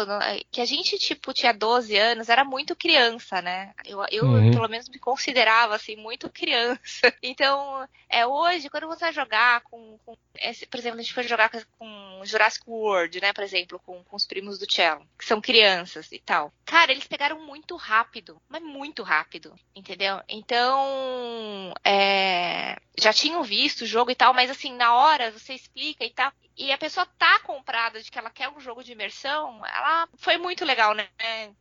que 0.51 0.61
a 0.61 0.65
gente, 0.65 0.99
tipo, 0.99 1.33
tinha 1.33 1.51
12 1.51 1.97
anos, 1.97 2.29
era 2.29 2.43
muito 2.43 2.75
criança, 2.75 3.41
né? 3.41 3.73
Eu, 3.83 4.05
eu 4.11 4.25
uhum. 4.25 4.51
pelo 4.51 4.67
menos, 4.67 4.87
me 4.87 4.99
considerava, 4.99 5.75
assim, 5.75 5.95
muito 5.95 6.29
criança. 6.29 6.79
Então, 7.23 7.87
é 8.07 8.25
hoje, 8.27 8.69
quando 8.69 8.87
você 8.87 9.05
vai 9.05 9.13
jogar 9.13 9.61
com, 9.61 9.97
com 10.05 10.15
esse, 10.37 10.67
por 10.67 10.79
exemplo, 10.79 10.99
a 10.99 11.01
gente 11.01 11.13
foi 11.13 11.23
jogar 11.23 11.49
com 11.79 12.21
Jurassic 12.23 12.63
World, 12.69 13.19
né? 13.19 13.33
Por 13.33 13.43
exemplo, 13.43 13.79
com, 13.79 14.03
com 14.03 14.15
os 14.15 14.27
primos 14.27 14.59
do 14.59 14.71
Cello, 14.71 15.05
que 15.17 15.25
são 15.25 15.41
crianças 15.41 16.11
e 16.11 16.19
tal. 16.19 16.53
Cara, 16.63 16.91
eles 16.91 17.07
pegaram 17.07 17.39
muito 17.41 17.75
rápido, 17.75 18.39
mas 18.47 18.61
muito 18.61 19.01
rápido, 19.01 19.55
entendeu? 19.75 20.21
Então, 20.29 21.73
é, 21.83 22.77
já 22.99 23.13
tinham 23.13 23.43
visto 23.43 23.81
o 23.81 23.87
jogo 23.87 24.11
e 24.11 24.15
tal, 24.15 24.33
mas 24.33 24.49
assim, 24.49 24.73
na 24.73 24.93
hora 24.95 25.31
você 25.31 25.53
explica 25.53 26.03
e 26.05 26.09
tal 26.09 26.31
e 26.57 26.71
a 26.71 26.77
pessoa 26.77 27.05
tá 27.17 27.39
comprada 27.39 28.01
de 28.01 28.09
que 28.09 28.17
ela 28.17 28.29
quer 28.29 28.49
um 28.49 28.59
jogo 28.59 28.83
de 28.83 28.93
imersão, 28.93 29.61
ela 29.65 30.07
foi 30.15 30.37
muito 30.37 30.63
legal, 30.63 30.93
né, 30.93 31.07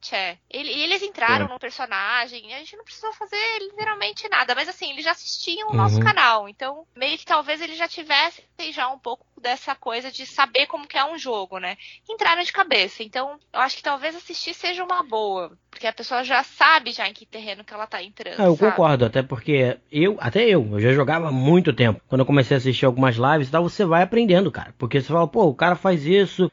Tchê? 0.01 0.39
Ele, 0.49 0.71
eles 0.71 1.03
entraram 1.03 1.47
é. 1.47 1.49
no 1.49 1.59
personagem, 1.59 2.55
a 2.55 2.59
gente 2.59 2.77
não 2.77 2.85
precisou 2.85 3.13
fazer 3.13 3.59
literalmente 3.59 4.29
nada, 4.29 4.55
mas 4.55 4.69
assim, 4.69 4.91
eles 4.91 5.05
já 5.05 5.11
assistiam 5.11 5.69
o 5.69 5.71
uhum. 5.73 5.77
nosso 5.77 6.01
canal, 6.01 6.49
então 6.49 6.87
meio 6.95 7.19
que 7.19 7.25
talvez 7.27 7.61
eles 7.61 7.77
já 7.77 7.89
tivessem 7.89 8.45
já 8.71 8.89
um 8.89 8.99
pouco 8.99 9.27
dessa 9.45 9.75
coisa 9.75 10.11
de 10.11 10.25
saber 10.25 10.67
como 10.67 10.89
que 10.89 10.97
é 10.97 11.05
um 11.05 11.19
jogo, 11.19 11.59
né? 11.59 11.77
Entraram 12.09 12.43
de 12.43 12.51
cabeça, 12.51 13.03
então 13.03 13.39
eu 13.53 13.61
acho 13.61 13.77
que 13.77 13.83
talvez 13.83 14.17
assistir 14.17 14.55
seja 14.55 14.83
uma 14.83 15.03
boa, 15.03 15.53
porque 15.71 15.87
a 15.87 15.93
pessoa 15.93 16.25
já 16.25 16.43
sabe 16.43 16.93
já 16.93 17.07
em 17.07 17.13
que 17.13 17.27
terreno 17.27 17.63
que 17.63 17.75
ela 17.75 17.87
tá 17.87 18.03
entrando. 18.03 18.41
É, 18.41 18.47
eu 18.47 18.57
sabe? 18.57 18.71
concordo, 18.71 19.05
até 19.05 19.23
porque 19.23 19.77
eu, 19.93 20.17
até 20.19 20.45
eu, 20.49 20.67
eu 20.73 20.81
já 20.81 20.93
jogava 20.93 21.29
há 21.29 21.33
muito 21.33 21.75
tempo. 21.75 22.01
Quando 22.09 22.21
eu 22.21 22.27
comecei 22.27 22.57
a 22.57 22.59
assistir 22.59 22.87
algumas 22.87 23.17
lives 23.17 23.49
e 23.49 23.51
tal, 23.51 23.63
você 23.63 23.85
vai 23.85 24.03
aprendendo, 24.03 24.51
cara. 24.51 24.75
Porque 24.79 25.01
você 25.01 25.09
fala, 25.09 25.29
pô, 25.29 25.45
o 25.45 25.55
cara 25.55 25.77
faz 25.77 26.07
isso, 26.07 26.51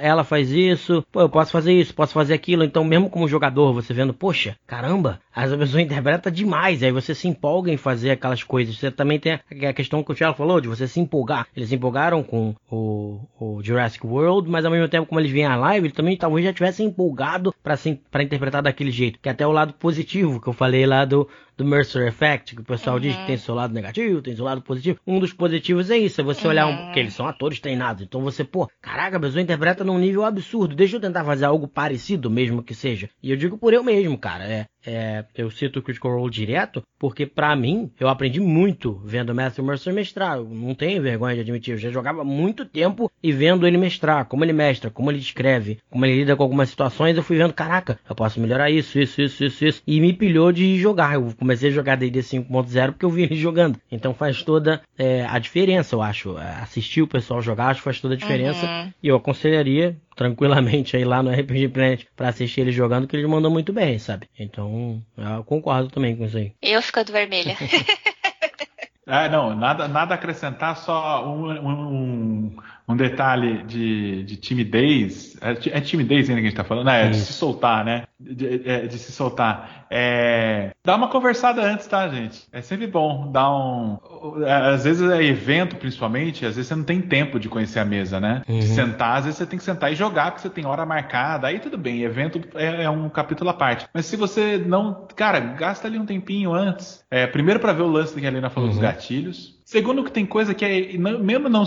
ela 0.00 0.24
faz 0.24 0.50
isso, 0.50 1.04
pô, 1.10 1.22
eu 1.22 1.28
posso 1.28 1.50
fazer 1.50 1.72
isso, 1.72 1.94
posso 1.94 2.12
fazer 2.12 2.34
aquilo. 2.34 2.64
Então, 2.64 2.84
mesmo 2.84 3.10
como 3.10 3.28
jogador, 3.28 3.72
você 3.72 3.92
vendo, 3.92 4.14
poxa, 4.14 4.56
caramba, 4.66 5.20
essa 5.34 5.56
pessoa 5.56 5.80
interpreta 5.82 6.30
demais. 6.30 6.82
Aí 6.82 6.92
você 6.92 7.14
se 7.14 7.28
empolga 7.28 7.72
em 7.72 7.76
fazer 7.76 8.10
aquelas 8.10 8.42
coisas. 8.42 8.76
Você 8.76 8.90
também 8.90 9.18
tem 9.18 9.40
a 9.66 9.72
questão 9.72 10.02
que 10.02 10.12
o 10.12 10.14
Thiago 10.14 10.36
falou, 10.36 10.60
de 10.60 10.68
você 10.68 10.86
se 10.86 11.00
empolgar. 11.00 11.46
Eles 11.56 11.68
se 11.68 11.74
empolgaram 11.74 12.22
com 12.22 12.54
o, 12.70 13.20
o 13.38 13.62
Jurassic 13.62 14.06
World, 14.06 14.48
mas 14.48 14.64
ao 14.64 14.70
mesmo 14.70 14.88
tempo, 14.88 15.06
como 15.06 15.20
eles 15.20 15.32
vêm 15.32 15.44
à 15.44 15.56
live, 15.56 15.86
eles 15.86 15.96
também 15.96 16.16
talvez 16.16 16.44
já 16.44 16.52
tivessem 16.52 16.86
empolgado 16.86 17.54
para 17.62 18.22
interpretar 18.22 18.62
daquele 18.62 18.90
jeito. 18.90 19.18
Que 19.20 19.28
é 19.28 19.32
até 19.32 19.46
o 19.46 19.52
lado 19.52 19.72
positivo 19.74 20.40
que 20.40 20.48
eu 20.48 20.52
falei 20.52 20.86
lá 20.86 21.04
do, 21.04 21.28
do 21.60 21.64
Mercer 21.66 22.08
Effect, 22.08 22.54
que 22.54 22.62
o 22.62 22.64
pessoal 22.64 22.96
uhum. 22.96 23.02
diz 23.02 23.14
que 23.14 23.26
tem 23.26 23.36
seu 23.36 23.54
lado 23.54 23.74
negativo, 23.74 24.22
tem 24.22 24.34
seu 24.34 24.46
lado 24.46 24.62
positivo. 24.62 24.98
Um 25.06 25.18
dos 25.20 25.34
positivos 25.34 25.90
é 25.90 25.98
isso, 25.98 26.18
é 26.20 26.24
você 26.24 26.44
uhum. 26.44 26.50
olhar 26.50 26.66
um, 26.66 26.76
porque 26.86 26.98
eles 26.98 27.12
são 27.12 27.26
atores 27.26 27.60
treinados. 27.60 28.02
Então 28.02 28.22
você, 28.22 28.42
pô, 28.42 28.66
caraca, 28.80 29.18
a 29.18 29.20
pessoa 29.20 29.42
interpreta 29.42 29.84
num 29.84 29.98
nível 29.98 30.24
absurdo. 30.24 30.74
Deixa 30.74 30.96
eu 30.96 31.00
tentar 31.00 31.22
fazer 31.22 31.44
algo 31.44 31.68
parecido, 31.68 32.30
mesmo 32.30 32.62
que 32.62 32.74
seja. 32.74 33.10
E 33.22 33.30
eu 33.30 33.36
digo 33.36 33.58
por 33.58 33.74
eu 33.74 33.84
mesmo, 33.84 34.16
cara. 34.16 34.44
É, 34.44 34.66
é, 34.84 35.24
eu 35.36 35.50
cito 35.50 35.78
o 35.78 35.82
Critical 35.82 36.12
Role 36.12 36.30
direto, 36.30 36.82
porque 36.98 37.26
para 37.26 37.54
mim, 37.56 37.90
eu 37.98 38.08
aprendi 38.08 38.40
muito 38.40 39.00
vendo 39.04 39.34
Matthew 39.34 39.64
Mercer 39.64 39.92
mestrar. 39.92 40.36
Eu 40.38 40.44
não 40.44 40.74
tenho 40.74 41.02
vergonha 41.02 41.34
de 41.34 41.40
admitir, 41.40 41.72
eu 41.72 41.78
já 41.78 41.90
jogava 41.90 42.24
muito 42.24 42.64
tempo 42.64 43.10
e 43.22 43.32
vendo 43.32 43.66
ele 43.66 43.78
mestrar, 43.78 44.24
como 44.26 44.44
ele 44.44 44.52
mestra, 44.52 44.90
como 44.90 45.10
ele 45.10 45.18
escreve, 45.18 45.78
como 45.90 46.04
ele 46.04 46.16
lida 46.16 46.36
com 46.36 46.42
algumas 46.42 46.68
situações, 46.68 47.16
eu 47.16 47.22
fui 47.22 47.36
vendo, 47.36 47.52
caraca, 47.52 47.98
eu 48.08 48.14
posso 48.14 48.40
melhorar 48.40 48.70
isso, 48.70 48.98
isso, 48.98 49.22
isso, 49.22 49.44
isso, 49.44 49.64
isso. 49.64 49.82
E 49.86 50.00
me 50.00 50.12
pilhou 50.12 50.52
de 50.52 50.78
jogar. 50.78 51.14
Eu 51.14 51.32
comecei 51.38 51.70
a 51.70 51.72
jogar 51.72 51.96
D&D 51.96 52.20
5.0 52.20 52.92
porque 52.92 53.04
eu 53.04 53.10
vi 53.10 53.22
ele 53.22 53.36
jogando. 53.36 53.78
Então 53.90 54.14
faz 54.14 54.42
toda 54.42 54.80
é, 54.98 55.24
a 55.26 55.38
diferença, 55.38 55.94
eu 55.94 56.02
acho. 56.02 56.36
Assistir 56.36 57.02
o 57.02 57.06
pessoal 57.06 57.40
jogar, 57.42 57.68
acho 57.68 57.80
que 57.80 57.84
faz 57.84 58.00
toda 58.00 58.14
a 58.14 58.16
diferença. 58.16 58.66
Uhum. 58.66 58.92
E 59.02 59.08
eu 59.08 59.16
aconselharia 59.16 59.96
tranquilamente 60.16 60.96
aí 60.96 61.04
lá 61.04 61.22
no 61.22 61.30
RPG 61.30 61.68
Planet 61.68 62.04
para 62.16 62.28
assistir 62.28 62.62
ele 62.62 62.72
jogando, 62.72 63.06
que 63.06 63.16
ele 63.16 63.26
mandou 63.26 63.50
muito 63.50 63.72
bem, 63.72 63.98
sabe? 63.98 64.28
Então, 64.38 65.02
eu 65.16 65.44
concordo 65.44 65.88
também 65.88 66.16
com 66.16 66.24
isso 66.24 66.36
aí. 66.36 66.52
Eu 66.60 66.82
ficando 66.82 67.12
vermelha. 67.12 67.56
ah, 69.06 69.28
não, 69.28 69.54
nada, 69.54 69.88
nada 69.88 70.14
a 70.14 70.16
acrescentar, 70.16 70.76
só 70.76 71.26
um, 71.26 71.50
um, 71.50 72.56
um 72.90 72.96
detalhe 72.96 73.62
de, 73.64 74.24
de 74.24 74.36
timidez. 74.36 75.36
É, 75.40 75.78
é 75.78 75.80
timidez 75.80 76.28
ainda 76.28 76.40
que 76.40 76.46
a 76.46 76.50
gente 76.50 76.56
tá 76.56 76.64
falando? 76.64 76.88
É, 76.90 77.08
de 77.08 77.16
se 77.16 77.32
soltar, 77.32 77.84
né? 77.84 78.04
De, 78.18 78.34
de, 78.34 78.68
é, 78.68 78.86
de 78.86 78.98
se 78.98 79.12
soltar. 79.12 79.86
É, 79.88 80.70
dá 80.84 80.96
uma 80.96 81.08
conversada 81.08 81.62
antes, 81.62 81.86
tá, 81.86 82.08
gente? 82.08 82.46
É 82.52 82.60
sempre 82.60 82.86
bom 82.86 83.30
dar 83.30 83.50
um. 83.50 83.98
É, 84.44 84.52
às 84.52 84.84
vezes 84.84 85.08
é 85.08 85.22
evento, 85.22 85.76
principalmente, 85.76 86.44
às 86.44 86.56
vezes 86.56 86.68
você 86.68 86.74
não 86.74 86.84
tem 86.84 87.00
tempo 87.00 87.38
de 87.38 87.48
conhecer 87.48 87.78
a 87.78 87.84
mesa, 87.84 88.20
né? 88.20 88.42
Uhum. 88.48 88.58
De 88.58 88.66
sentar, 88.66 89.18
às 89.18 89.24
vezes 89.24 89.38
você 89.38 89.46
tem 89.46 89.58
que 89.58 89.64
sentar 89.64 89.92
e 89.92 89.96
jogar, 89.96 90.32
porque 90.32 90.42
você 90.42 90.50
tem 90.50 90.66
hora 90.66 90.84
marcada. 90.84 91.46
Aí 91.46 91.60
tudo 91.60 91.78
bem, 91.78 92.02
evento 92.02 92.40
é, 92.54 92.84
é 92.84 92.90
um 92.90 93.08
capítulo 93.08 93.50
à 93.50 93.54
parte. 93.54 93.86
Mas 93.94 94.06
se 94.06 94.16
você 94.16 94.58
não. 94.58 95.06
Cara, 95.14 95.38
gasta 95.38 95.86
ali 95.86 95.98
um 95.98 96.06
tempinho 96.06 96.52
antes. 96.52 97.04
É, 97.10 97.26
primeiro 97.26 97.60
para 97.60 97.72
ver 97.72 97.82
o 97.82 97.88
lance 97.88 98.18
que 98.18 98.24
a 98.24 98.28
Helena 98.28 98.50
falou 98.50 98.68
uhum. 98.68 98.74
dos 98.74 98.82
gatilhos. 98.82 99.59
Segundo 99.70 100.02
que 100.02 100.10
tem 100.10 100.26
coisa 100.26 100.52
que 100.52 100.64
é, 100.64 100.98
mesmo 100.98 101.48
não, 101.48 101.62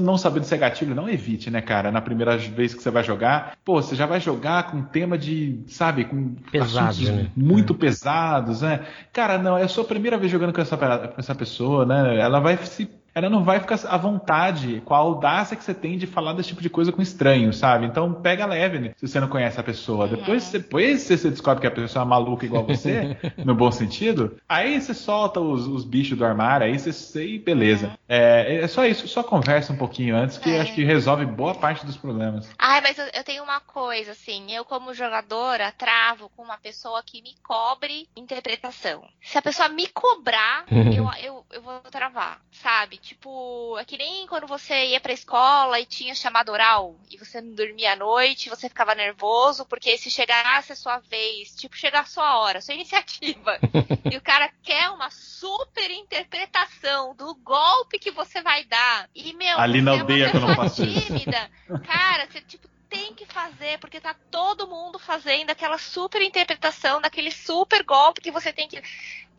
não 0.00 0.16
sabendo 0.16 0.44
se 0.44 0.54
é 0.54 0.56
gatilho, 0.56 0.94
não 0.94 1.08
evite, 1.08 1.50
né, 1.50 1.60
cara? 1.60 1.90
Na 1.90 2.00
primeira 2.00 2.36
vez 2.36 2.72
que 2.72 2.80
você 2.80 2.92
vai 2.92 3.02
jogar, 3.02 3.56
pô, 3.64 3.82
você 3.82 3.96
já 3.96 4.06
vai 4.06 4.20
jogar 4.20 4.70
com 4.70 4.80
tema 4.82 5.18
de, 5.18 5.64
sabe, 5.66 6.04
com 6.04 6.36
Pesado, 6.52 7.02
né? 7.10 7.28
muito 7.36 7.72
é. 7.72 7.76
pesados, 7.76 8.62
né? 8.62 8.86
Cara, 9.12 9.36
não, 9.36 9.58
é 9.58 9.64
a 9.64 9.68
sua 9.68 9.82
primeira 9.82 10.16
vez 10.16 10.30
jogando 10.30 10.52
com 10.52 10.60
essa, 10.60 10.76
com 10.76 11.18
essa 11.18 11.34
pessoa, 11.34 11.84
né? 11.84 12.20
Ela 12.20 12.38
vai 12.38 12.56
se 12.58 12.88
ela 13.14 13.28
não 13.28 13.44
vai 13.44 13.60
ficar 13.60 13.78
à 13.88 13.96
vontade 13.96 14.82
com 14.84 14.94
a 14.94 14.98
audácia 14.98 15.56
que 15.56 15.64
você 15.64 15.74
tem 15.74 15.98
de 15.98 16.06
falar 16.06 16.32
desse 16.32 16.50
tipo 16.50 16.62
de 16.62 16.70
coisa 16.70 16.92
com 16.92 17.02
estranhos, 17.02 17.56
sabe? 17.56 17.86
Então 17.86 18.12
pega 18.12 18.46
leve 18.46 18.78
né, 18.78 18.92
se 18.96 19.06
você 19.06 19.20
não 19.20 19.28
conhece 19.28 19.58
a 19.58 19.62
pessoa. 19.62 20.06
Uhum. 20.06 20.16
Depois, 20.16 20.50
depois 20.50 21.02
você 21.02 21.30
descobre 21.30 21.60
que 21.60 21.66
a 21.66 21.70
pessoa 21.70 22.04
é 22.04 22.08
maluca 22.08 22.44
igual 22.44 22.64
você, 22.64 23.16
no 23.44 23.54
bom 23.54 23.70
sentido, 23.70 24.36
aí 24.48 24.80
você 24.80 24.94
solta 24.94 25.40
os, 25.40 25.66
os 25.66 25.84
bichos 25.84 26.16
do 26.16 26.24
armário, 26.24 26.66
aí 26.66 26.78
você 26.78 27.26
e 27.26 27.38
beleza. 27.38 27.88
Uhum. 27.88 27.92
É, 28.08 28.56
é 28.62 28.68
só 28.68 28.86
isso, 28.86 29.06
só 29.08 29.22
conversa 29.22 29.72
um 29.72 29.76
pouquinho 29.76 30.16
antes 30.16 30.38
que 30.38 30.50
é. 30.50 30.60
acho 30.60 30.74
que 30.74 30.84
resolve 30.84 31.26
boa 31.26 31.54
parte 31.54 31.84
dos 31.84 31.96
problemas. 31.96 32.50
Ai, 32.58 32.80
mas 32.80 32.98
eu, 32.98 33.06
eu 33.12 33.24
tenho 33.24 33.42
uma 33.42 33.60
coisa, 33.60 34.12
assim, 34.12 34.52
eu 34.52 34.64
como 34.64 34.94
jogadora 34.94 35.72
travo 35.72 36.30
com 36.36 36.42
uma 36.42 36.58
pessoa 36.58 37.02
que 37.04 37.22
me 37.22 37.34
cobre 37.42 38.08
interpretação. 38.16 39.02
Se 39.22 39.38
a 39.38 39.42
pessoa 39.42 39.68
me 39.68 39.86
cobrar, 39.88 40.64
eu, 40.70 41.08
eu, 41.22 41.44
eu 41.52 41.62
vou 41.62 41.80
travar, 41.90 42.40
sabe? 42.52 42.98
Tipo, 43.10 43.76
é 43.76 43.84
que 43.84 43.98
nem 43.98 44.24
quando 44.28 44.46
você 44.46 44.86
ia 44.86 45.00
pra 45.00 45.12
escola 45.12 45.80
e 45.80 45.84
tinha 45.84 46.14
chamado 46.14 46.52
oral 46.52 46.94
e 47.10 47.18
você 47.18 47.40
não 47.40 47.52
dormia 47.56 47.94
à 47.94 47.96
noite, 47.96 48.48
você 48.48 48.68
ficava 48.68 48.94
nervoso, 48.94 49.66
porque 49.66 49.98
se 49.98 50.08
chegasse 50.08 50.72
a 50.72 50.76
sua 50.76 50.98
vez, 51.00 51.52
tipo, 51.56 51.76
chegar 51.76 52.02
a 52.02 52.04
sua 52.04 52.38
hora, 52.38 52.60
sua 52.60 52.72
iniciativa, 52.74 53.58
e 54.08 54.16
o 54.16 54.20
cara 54.20 54.48
quer 54.62 54.90
uma 54.90 55.10
super 55.10 55.90
interpretação 55.90 57.12
do 57.16 57.34
golpe 57.34 57.98
que 57.98 58.12
você 58.12 58.40
vai 58.42 58.62
dar. 58.62 59.10
E, 59.12 59.32
meu, 59.32 59.58
Ali 59.58 59.82
na 59.82 59.90
aldeia 59.90 60.26
é 60.26 60.30
que 60.30 60.36
eu 60.36 60.42
não 60.42 60.54
faço 60.54 60.86
tímida, 60.86 61.50
cara, 61.84 62.28
você, 62.30 62.40
tipo, 62.42 62.69
fazer, 63.40 63.78
porque 63.78 64.00
tá 64.00 64.14
todo 64.30 64.66
mundo 64.66 64.98
fazendo 64.98 65.50
aquela 65.50 65.78
super 65.78 66.20
interpretação 66.20 67.00
daquele 67.00 67.30
super 67.30 67.82
golpe 67.84 68.20
que 68.20 68.30
você 68.30 68.52
tem 68.52 68.68
que. 68.68 68.82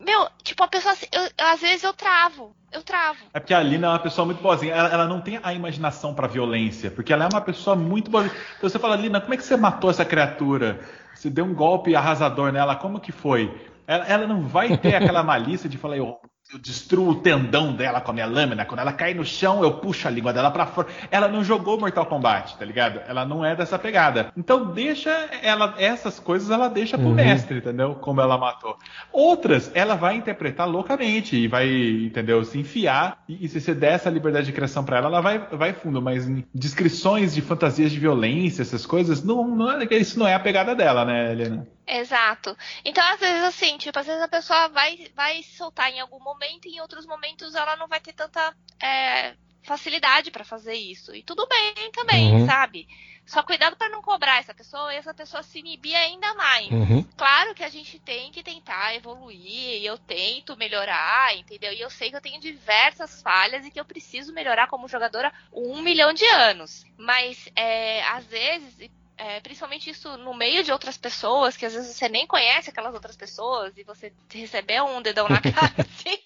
Meu, 0.00 0.28
tipo, 0.42 0.62
a 0.64 0.68
pessoa. 0.68 0.94
Eu, 1.12 1.28
às 1.38 1.60
vezes 1.60 1.84
eu 1.84 1.92
travo. 1.92 2.54
Eu 2.72 2.82
travo. 2.82 3.18
É 3.32 3.38
porque 3.38 3.54
a 3.54 3.62
Lina 3.62 3.86
é 3.86 3.90
uma 3.90 3.98
pessoa 3.98 4.24
muito 4.24 4.42
boazinha. 4.42 4.74
Ela, 4.74 4.88
ela 4.88 5.06
não 5.06 5.20
tem 5.20 5.38
a 5.42 5.54
imaginação 5.54 6.14
para 6.14 6.26
violência. 6.26 6.90
Porque 6.90 7.12
ela 7.12 7.24
é 7.24 7.28
uma 7.28 7.40
pessoa 7.40 7.76
muito 7.76 8.10
boazinha. 8.10 8.34
Então 8.56 8.68
você 8.68 8.78
fala, 8.78 8.96
Lina, 8.96 9.20
como 9.20 9.34
é 9.34 9.36
que 9.36 9.44
você 9.44 9.56
matou 9.56 9.90
essa 9.90 10.04
criatura? 10.04 10.80
Você 11.14 11.30
deu 11.30 11.44
um 11.44 11.54
golpe 11.54 11.94
arrasador 11.94 12.50
nela, 12.50 12.74
como 12.74 12.98
que 12.98 13.12
foi? 13.12 13.54
Ela, 13.86 14.04
ela 14.06 14.26
não 14.26 14.42
vai 14.42 14.76
ter 14.76 14.94
aquela 14.96 15.22
malícia 15.22 15.68
de 15.68 15.78
falar, 15.78 15.96
eu 15.96 16.18
eu 16.52 16.58
destruo 16.58 17.08
o 17.10 17.14
tendão 17.14 17.72
dela 17.72 18.00
com 18.00 18.10
a 18.10 18.14
minha 18.14 18.26
lâmina. 18.26 18.64
Quando 18.64 18.80
ela 18.80 18.92
cai 18.92 19.14
no 19.14 19.24
chão, 19.24 19.62
eu 19.62 19.72
puxo 19.74 20.06
a 20.06 20.10
língua 20.10 20.32
dela 20.32 20.50
para 20.50 20.66
fora. 20.66 20.88
Ela 21.10 21.26
não 21.26 21.42
jogou 21.42 21.80
Mortal 21.80 22.04
Kombat, 22.04 22.58
tá 22.58 22.64
ligado? 22.64 23.00
Ela 23.06 23.24
não 23.24 23.44
é 23.44 23.56
dessa 23.56 23.78
pegada. 23.78 24.30
Então 24.36 24.66
deixa 24.66 25.10
ela 25.42 25.74
essas 25.78 26.20
coisas 26.20 26.50
ela 26.50 26.68
deixa 26.68 26.98
pro 26.98 27.08
uhum. 27.08 27.14
mestre, 27.14 27.58
entendeu? 27.58 27.94
Como 27.94 28.20
ela 28.20 28.36
matou. 28.36 28.76
Outras 29.10 29.70
ela 29.74 29.94
vai 29.94 30.16
interpretar 30.16 30.68
loucamente 30.68 31.36
e 31.36 31.48
vai, 31.48 31.68
entendeu? 31.68 32.44
Se 32.44 32.58
enfiar 32.58 33.22
e, 33.26 33.44
e 33.44 33.48
se 33.48 33.60
você 33.60 33.74
der 33.74 33.92
essa 33.92 34.10
liberdade 34.10 34.46
de 34.46 34.52
criação 34.52 34.84
para 34.84 34.98
ela, 34.98 35.06
ela 35.06 35.20
vai 35.20 35.38
vai 35.38 35.72
fundo, 35.72 36.02
mas 36.02 36.28
em 36.28 36.44
descrições 36.54 37.34
de 37.34 37.40
fantasias 37.40 37.90
de 37.90 37.98
violência, 37.98 38.62
essas 38.62 38.84
coisas, 38.84 39.22
não, 39.24 39.46
não 39.48 39.70
é, 39.70 39.84
isso 39.94 40.18
não 40.18 40.26
é 40.26 40.34
a 40.34 40.40
pegada 40.40 40.74
dela, 40.74 41.04
né, 41.04 41.32
Helena? 41.32 41.66
Exato. 41.86 42.56
Então, 42.84 43.04
às 43.12 43.18
vezes, 43.18 43.42
assim, 43.42 43.76
tipo, 43.76 43.98
às 43.98 44.06
vezes 44.06 44.22
a 44.22 44.28
pessoa 44.28 44.68
vai, 44.68 45.10
vai 45.14 45.42
soltar 45.42 45.90
em 45.90 46.00
algum 46.00 46.20
momento 46.20 46.66
e 46.66 46.76
em 46.76 46.80
outros 46.80 47.06
momentos 47.06 47.54
ela 47.54 47.76
não 47.76 47.88
vai 47.88 48.00
ter 48.00 48.12
tanta 48.12 48.54
é, 48.80 49.34
facilidade 49.62 50.30
para 50.30 50.44
fazer 50.44 50.74
isso. 50.74 51.14
E 51.14 51.22
tudo 51.22 51.46
bem 51.46 51.90
também, 51.92 52.32
uhum. 52.32 52.46
sabe? 52.46 52.86
Só 53.24 53.42
cuidado 53.42 53.76
para 53.76 53.88
não 53.88 54.02
cobrar 54.02 54.38
essa 54.38 54.52
pessoa 54.52 54.92
e 54.92 54.96
essa 54.96 55.14
pessoa 55.14 55.42
se 55.42 55.60
inibir 55.60 55.96
ainda 55.96 56.34
mais. 56.34 56.70
Uhum. 56.70 57.02
Claro 57.16 57.54
que 57.54 57.62
a 57.62 57.68
gente 57.68 57.98
tem 58.00 58.32
que 58.32 58.42
tentar 58.42 58.94
evoluir, 58.94 59.80
e 59.80 59.86
eu 59.86 59.96
tento 59.96 60.56
melhorar, 60.56 61.36
entendeu? 61.36 61.72
E 61.72 61.80
eu 61.80 61.88
sei 61.88 62.10
que 62.10 62.16
eu 62.16 62.20
tenho 62.20 62.40
diversas 62.40 63.22
falhas 63.22 63.64
e 63.64 63.70
que 63.70 63.78
eu 63.78 63.84
preciso 63.84 64.32
melhorar 64.32 64.66
como 64.66 64.88
jogadora 64.88 65.32
um 65.52 65.80
milhão 65.82 66.12
de 66.12 66.26
anos. 66.26 66.84
Mas, 66.96 67.48
é, 67.54 68.04
às 68.08 68.26
vezes, 68.26 68.90
é, 69.22 69.40
principalmente 69.40 69.88
isso 69.88 70.16
no 70.18 70.34
meio 70.34 70.64
de 70.64 70.72
outras 70.72 70.96
pessoas, 70.96 71.56
que 71.56 71.64
às 71.64 71.72
vezes 71.72 71.94
você 71.94 72.08
nem 72.08 72.26
conhece 72.26 72.70
aquelas 72.70 72.92
outras 72.92 73.16
pessoas, 73.16 73.72
e 73.76 73.84
você 73.84 74.12
receber 74.32 74.82
um 74.82 75.00
dedão 75.00 75.28
na 75.28 75.38
cara, 75.40 75.72
assim, 75.78 76.18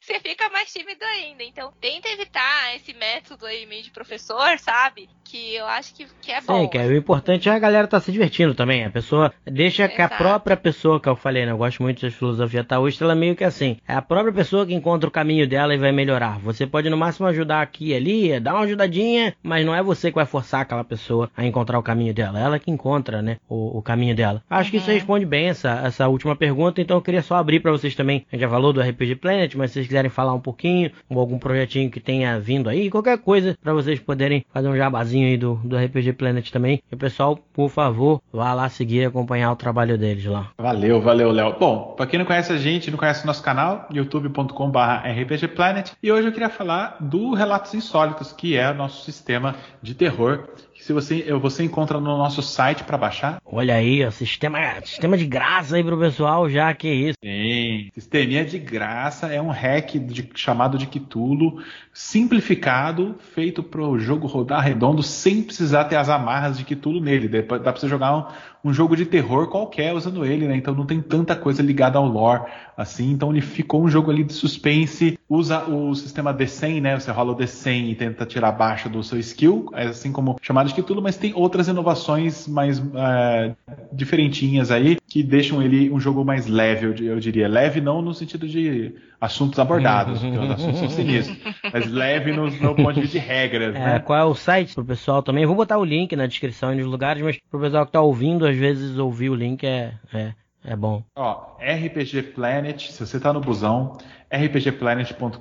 você 0.00 0.18
fica 0.20 0.48
mais 0.48 0.72
tímido 0.72 1.04
ainda. 1.04 1.44
Então, 1.44 1.72
tenta 1.80 2.08
evitar 2.08 2.74
esse 2.74 2.92
método 2.94 3.46
aí 3.46 3.66
meio 3.66 3.82
de 3.82 3.90
professor, 3.90 4.58
sabe? 4.58 5.08
Que 5.22 5.54
eu 5.54 5.66
acho 5.66 5.94
que, 5.94 6.06
que 6.22 6.32
é 6.32 6.40
bom. 6.40 6.62
Sim, 6.62 6.68
que 6.68 6.78
é, 6.78 6.86
o 6.86 6.96
importante 6.96 7.48
é 7.48 7.52
a 7.52 7.58
galera 7.58 7.84
estar 7.84 8.00
tá 8.00 8.04
se 8.04 8.10
divertindo 8.10 8.54
também. 8.54 8.84
A 8.84 8.90
pessoa 8.90 9.32
deixa 9.44 9.84
Exato. 9.84 9.96
que 9.96 10.02
a 10.02 10.08
própria 10.08 10.56
pessoa, 10.56 10.98
que 10.98 11.08
eu 11.08 11.14
falei, 11.14 11.44
né? 11.44 11.52
Eu 11.52 11.58
gosto 11.58 11.82
muito 11.82 12.00
da 12.00 12.10
filosofia 12.10 12.64
taoísta, 12.64 13.04
ela 13.04 13.12
é 13.12 13.16
meio 13.16 13.36
que 13.36 13.44
assim. 13.44 13.76
É 13.86 13.94
a 13.94 14.02
própria 14.02 14.32
pessoa 14.32 14.66
que 14.66 14.74
encontra 14.74 15.08
o 15.08 15.12
caminho 15.12 15.46
dela 15.46 15.74
e 15.74 15.78
vai 15.78 15.92
melhorar. 15.92 16.38
Você 16.40 16.66
pode 16.66 16.88
no 16.88 16.96
máximo 16.96 17.26
ajudar 17.26 17.60
aqui 17.60 17.88
e 17.88 17.94
ali, 17.94 18.40
dar 18.40 18.54
uma 18.54 18.64
ajudadinha, 18.64 19.36
mas 19.42 19.64
não 19.64 19.74
é 19.74 19.82
você 19.82 20.10
que 20.10 20.16
vai 20.16 20.26
forçar 20.26 20.62
aquela 20.62 20.84
pessoa 20.84 21.30
a 21.36 21.44
encontrar 21.44 21.78
o 21.78 21.82
caminho 21.82 22.07
dela. 22.12 22.38
Ela 22.38 22.58
que 22.58 22.70
encontra, 22.70 23.22
né? 23.22 23.36
O, 23.48 23.78
o 23.78 23.82
caminho 23.82 24.14
dela. 24.14 24.42
Acho 24.48 24.68
uhum. 24.68 24.70
que 24.70 24.76
isso 24.78 24.88
uhum. 24.88 24.94
responde 24.94 25.26
bem 25.26 25.48
essa, 25.48 25.80
essa 25.84 26.08
última 26.08 26.36
pergunta, 26.36 26.80
então 26.80 26.96
eu 26.96 27.02
queria 27.02 27.22
só 27.22 27.36
abrir 27.36 27.60
para 27.60 27.72
vocês 27.72 27.94
também. 27.94 28.26
A 28.30 28.36
gente 28.36 28.42
já 28.42 28.48
falou 28.48 28.72
do 28.72 28.80
RPG 28.80 29.16
Planet, 29.16 29.54
mas 29.54 29.70
se 29.70 29.74
vocês 29.74 29.86
quiserem 29.86 30.10
falar 30.10 30.34
um 30.34 30.40
pouquinho, 30.40 30.90
ou 31.08 31.18
algum 31.18 31.38
projetinho 31.38 31.90
que 31.90 32.00
tenha 32.00 32.38
vindo 32.38 32.68
aí, 32.68 32.90
qualquer 32.90 33.18
coisa 33.18 33.56
para 33.62 33.72
vocês 33.72 33.98
poderem 34.00 34.44
fazer 34.52 34.68
um 34.68 34.76
jabazinho 34.76 35.28
aí 35.28 35.36
do, 35.36 35.54
do 35.64 35.76
RPG 35.76 36.14
Planet 36.14 36.50
também. 36.50 36.82
E 36.90 36.94
o 36.94 36.98
pessoal, 36.98 37.38
por 37.52 37.68
favor, 37.68 38.20
vá 38.32 38.54
lá 38.54 38.68
seguir 38.68 39.02
e 39.02 39.04
acompanhar 39.04 39.52
o 39.52 39.56
trabalho 39.56 39.98
deles 39.98 40.24
lá. 40.24 40.50
Valeu, 40.58 41.00
valeu, 41.00 41.30
Léo. 41.30 41.56
Bom, 41.58 41.94
para 41.96 42.06
quem 42.06 42.18
não 42.18 42.26
conhece 42.26 42.52
a 42.52 42.56
gente, 42.56 42.90
não 42.90 42.98
conhece 42.98 43.24
o 43.24 43.26
nosso 43.26 43.42
canal, 43.42 43.88
youtube.com/rpgplanet, 43.92 45.92
e 46.02 46.12
hoje 46.12 46.28
eu 46.28 46.32
queria 46.32 46.50
falar 46.50 46.96
do 47.00 47.34
Relatos 47.34 47.74
Insólitos, 47.74 48.32
que 48.32 48.56
é 48.56 48.70
o 48.70 48.74
nosso 48.74 49.04
sistema 49.04 49.56
de 49.82 49.94
terror 49.94 50.48
se 50.88 50.92
você, 50.94 51.34
você 51.34 51.64
encontra 51.64 52.00
no 52.00 52.16
nosso 52.16 52.40
site 52.40 52.82
para 52.82 52.96
baixar. 52.96 53.42
Olha 53.44 53.74
aí, 53.74 54.02
ó, 54.06 54.10
sistema, 54.10 54.58
sistema 54.82 55.18
de 55.18 55.26
graça 55.26 55.76
aí 55.76 55.84
pro 55.84 55.98
pessoal 55.98 56.48
já, 56.48 56.72
que 56.72 56.88
isso. 56.88 57.18
Sim, 57.22 57.90
sisteminha 57.92 58.42
de 58.42 58.58
graça, 58.58 59.26
é 59.26 59.40
um 59.40 59.50
hack 59.50 59.98
de, 59.98 60.30
chamado 60.34 60.78
de 60.78 60.86
Cthulhu, 60.86 61.62
simplificado, 61.92 63.16
feito 63.34 63.62
para 63.62 63.82
o 63.82 63.98
jogo 63.98 64.26
rodar 64.26 64.64
redondo 64.64 65.02
sem 65.02 65.42
precisar 65.42 65.84
ter 65.84 65.96
as 65.96 66.08
amarras 66.08 66.56
de 66.56 66.64
Cthulhu 66.64 67.02
nele. 67.02 67.28
Dá 67.28 67.42
para 67.42 67.76
você 67.76 67.86
jogar 67.86 68.16
um, 68.16 68.24
um 68.64 68.72
jogo 68.72 68.96
de 68.96 69.06
terror 69.06 69.48
qualquer 69.48 69.94
usando 69.94 70.24
ele, 70.24 70.46
né? 70.46 70.56
Então 70.56 70.74
não 70.74 70.86
tem 70.86 71.00
tanta 71.00 71.36
coisa 71.36 71.62
ligada 71.62 71.98
ao 71.98 72.06
lore 72.06 72.42
assim. 72.76 73.10
Então 73.10 73.30
ele 73.30 73.40
ficou 73.40 73.82
um 73.82 73.88
jogo 73.88 74.10
ali 74.10 74.24
de 74.24 74.32
suspense. 74.32 75.18
Usa 75.28 75.64
o 75.64 75.94
sistema 75.94 76.32
D100, 76.32 76.80
né? 76.80 76.98
Você 76.98 77.10
rola 77.10 77.32
o 77.32 77.36
D100 77.36 77.90
e 77.90 77.94
tenta 77.94 78.24
tirar 78.24 78.52
baixo 78.52 78.88
do 78.88 79.02
seu 79.02 79.18
skill, 79.18 79.70
é 79.74 79.88
assim 79.88 80.12
como 80.12 80.36
chamado 80.40 80.72
de 80.72 80.82
tudo, 80.82 81.02
mas 81.02 81.16
tem 81.16 81.32
outras 81.34 81.68
inovações 81.68 82.46
mais 82.46 82.82
é, 82.94 83.54
diferentinhas 83.92 84.70
aí 84.70 84.96
que 85.06 85.22
deixam 85.22 85.62
ele 85.62 85.90
um 85.90 85.98
jogo 85.98 86.24
mais 86.24 86.46
leve, 86.46 86.86
eu, 86.86 87.12
eu 87.12 87.20
diria. 87.20 87.48
Leve 87.48 87.80
não 87.80 88.00
no 88.00 88.14
sentido 88.14 88.46
de 88.46 88.94
assuntos 89.20 89.58
abordados, 89.58 90.20
porque 90.20 90.38
os 90.38 90.50
assuntos 90.50 90.78
são 90.78 90.90
sinistros, 90.90 91.38
mas 91.72 91.90
leve 91.90 92.32
no, 92.32 92.48
no 92.50 92.74
ponto 92.74 92.94
de 92.94 93.00
vista 93.00 93.18
de 93.18 93.24
regras, 93.24 93.74
é, 93.74 93.78
né? 93.78 93.98
Qual 93.98 94.18
é 94.18 94.24
o 94.24 94.34
site 94.34 94.74
pro 94.74 94.84
pessoal 94.84 95.22
também? 95.22 95.44
Vou 95.44 95.56
botar 95.56 95.78
o 95.78 95.84
link 95.84 96.14
na 96.14 96.26
descrição 96.26 96.72
e 96.72 96.76
nos 96.76 96.86
lugares, 96.86 97.22
mas 97.22 97.38
pro 97.50 97.60
pessoal 97.60 97.84
que 97.84 97.92
tá 97.92 98.00
ouvindo, 98.00 98.46
às 98.48 98.56
vezes 98.56 98.98
ouvir 98.98 99.30
o 99.30 99.34
link 99.34 99.64
é, 99.64 99.94
é, 100.12 100.34
é 100.64 100.76
bom. 100.76 101.02
Ó, 101.16 101.56
RPG 101.60 102.22
Planet, 102.34 102.90
se 102.90 103.06
você 103.06 103.20
tá 103.20 103.32
no 103.32 103.40
busão, 103.40 103.98
rpgplanet.com.br 104.30 105.36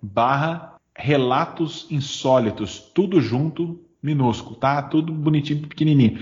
barra 0.00 0.74
relatos 0.96 1.86
insólitos, 1.90 2.78
tudo 2.94 3.20
junto, 3.20 3.80
minúsculo, 4.02 4.56
tá? 4.56 4.82
Tudo 4.82 5.12
bonitinho, 5.12 5.66
pequenininho 5.66 6.18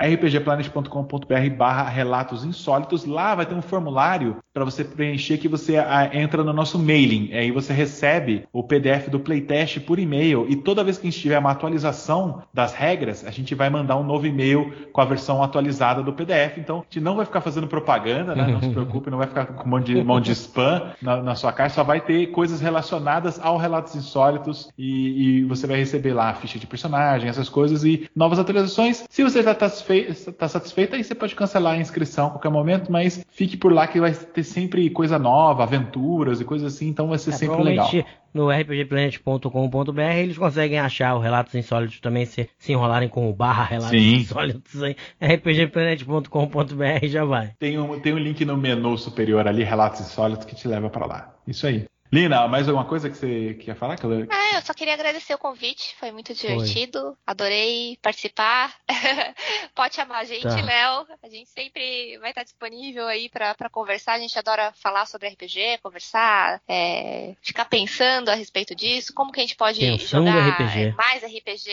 rpgplanet.com.br 0.00 1.56
barra 1.56 1.88
relatos 1.88 2.44
insólitos. 2.44 3.04
Lá 3.04 3.34
vai 3.34 3.46
ter 3.46 3.54
um 3.54 3.62
formulário 3.62 4.36
para 4.52 4.64
você 4.64 4.82
preencher 4.84 5.38
que 5.38 5.48
você 5.48 5.76
ah, 5.76 6.10
entra 6.12 6.42
no 6.42 6.52
nosso 6.52 6.78
mailing. 6.78 7.30
Aí 7.32 7.50
você 7.50 7.72
recebe 7.72 8.44
o 8.52 8.62
PDF 8.62 9.08
do 9.08 9.20
playtest 9.20 9.80
por 9.80 9.98
e-mail 9.98 10.46
e 10.48 10.56
toda 10.56 10.82
vez 10.82 10.98
que 10.98 11.06
a 11.06 11.10
gente 11.10 11.20
tiver 11.20 11.38
uma 11.38 11.50
atualização 11.50 12.42
das 12.52 12.72
regras, 12.72 13.24
a 13.24 13.30
gente 13.30 13.54
vai 13.54 13.70
mandar 13.70 13.96
um 13.96 14.02
novo 14.02 14.26
e-mail 14.26 14.72
com 14.92 15.00
a 15.00 15.04
versão 15.04 15.42
atualizada 15.42 16.02
do 16.02 16.12
PDF. 16.12 16.58
Então, 16.58 16.78
a 16.78 16.82
gente 16.82 17.00
não 17.00 17.16
vai 17.16 17.24
ficar 17.24 17.40
fazendo 17.40 17.66
propaganda, 17.66 18.34
né? 18.34 18.46
Não 18.46 18.60
se 18.60 18.70
preocupe, 18.70 19.10
não 19.10 19.18
vai 19.18 19.26
ficar 19.26 19.46
com 19.46 19.64
um 19.64 19.70
monte 19.70 19.94
de, 19.94 20.02
mão 20.02 20.20
de 20.20 20.32
spam 20.32 20.92
na, 21.00 21.22
na, 21.22 21.34
sua 21.34 21.52
caixa, 21.52 21.76
só 21.76 21.84
vai 21.84 22.00
ter 22.00 22.28
coisas 22.28 22.60
relacionadas 22.60 23.38
ao 23.40 23.56
Relatos 23.56 23.94
Insólitos 23.94 24.70
e, 24.76 25.40
e 25.40 25.44
você 25.44 25.66
vai 25.66 25.76
receber 25.76 26.12
lá 26.12 26.30
a 26.30 26.34
ficha 26.34 26.58
de 26.58 26.66
personagem, 26.66 27.28
essas 27.28 27.48
coisas 27.48 27.84
e 27.84 28.08
novas 28.14 28.38
atualizações. 28.38 29.04
Se 29.08 29.22
você 29.22 29.42
já 29.42 29.52
está 29.52 29.68
está 29.98 30.48
satisfeito, 30.48 30.94
aí 30.94 31.04
você 31.04 31.14
pode 31.14 31.34
cancelar 31.34 31.74
a 31.74 31.78
inscrição 31.78 32.28
a 32.28 32.30
qualquer 32.30 32.50
momento, 32.50 32.90
mas 32.90 33.24
fique 33.30 33.56
por 33.56 33.72
lá 33.72 33.86
que 33.86 34.00
vai 34.00 34.12
ter 34.12 34.42
sempre 34.44 34.88
coisa 34.90 35.18
nova, 35.18 35.62
aventuras 35.62 36.40
e 36.40 36.44
coisas 36.44 36.74
assim, 36.74 36.88
então 36.88 37.08
vai 37.08 37.18
ser 37.18 37.30
é, 37.30 37.32
sempre 37.34 37.62
legal. 37.62 37.88
No 38.32 38.48
rpgplanet.com.br 38.48 40.00
eles 40.00 40.38
conseguem 40.38 40.78
achar 40.78 41.16
os 41.16 41.22
relatos 41.22 41.54
insólitos 41.54 41.98
também 42.00 42.24
se, 42.24 42.48
se 42.58 42.72
enrolarem 42.72 43.08
com 43.08 43.28
o 43.28 43.32
barra 43.32 43.64
relatos 43.64 43.98
Sim. 43.98 44.16
insólitos 44.16 44.82
aí. 44.82 44.96
rpgplanet.com.br 45.20 47.06
já 47.06 47.24
vai. 47.24 47.52
Tem 47.58 47.78
um, 47.78 47.98
tem 47.98 48.14
um 48.14 48.18
link 48.18 48.44
no 48.44 48.56
menu 48.56 48.96
superior 48.96 49.48
ali, 49.48 49.64
relatos 49.64 50.00
insólitos, 50.00 50.46
que 50.46 50.54
te 50.54 50.68
leva 50.68 50.88
para 50.88 51.06
lá. 51.06 51.34
Isso 51.46 51.66
aí. 51.66 51.86
Lina, 52.12 52.48
mais 52.48 52.68
alguma 52.68 52.84
coisa 52.84 53.08
que 53.08 53.16
você 53.16 53.54
quer 53.54 53.76
falar? 53.76 53.96
Ah, 54.28 54.56
eu 54.56 54.62
só 54.62 54.74
queria 54.74 54.94
agradecer 54.94 55.32
o 55.32 55.38
convite, 55.38 55.94
foi 55.98 56.10
muito 56.10 56.34
divertido, 56.34 57.00
foi. 57.00 57.14
adorei 57.24 57.98
participar. 58.02 58.74
Pode 59.76 59.94
chamar 59.94 60.18
a 60.18 60.24
gente, 60.24 60.42
tá. 60.42 60.60
Léo, 60.60 61.06
a 61.22 61.28
gente 61.28 61.48
sempre 61.48 62.18
vai 62.18 62.30
estar 62.30 62.42
disponível 62.42 63.06
aí 63.06 63.28
para 63.28 63.70
conversar, 63.70 64.14
a 64.14 64.18
gente 64.18 64.36
adora 64.36 64.72
falar 64.82 65.06
sobre 65.06 65.28
RPG, 65.28 65.78
conversar, 65.82 66.60
é, 66.68 67.36
ficar 67.42 67.66
pensando 67.66 68.28
a 68.28 68.34
respeito 68.34 68.74
disso, 68.74 69.14
como 69.14 69.30
que 69.30 69.38
a 69.38 69.42
gente 69.44 69.56
pode 69.56 69.78
pensando 69.78 70.26
jogar 70.26 70.48
RPG. 70.48 70.92
mais 70.96 71.22
RPG. 71.22 71.70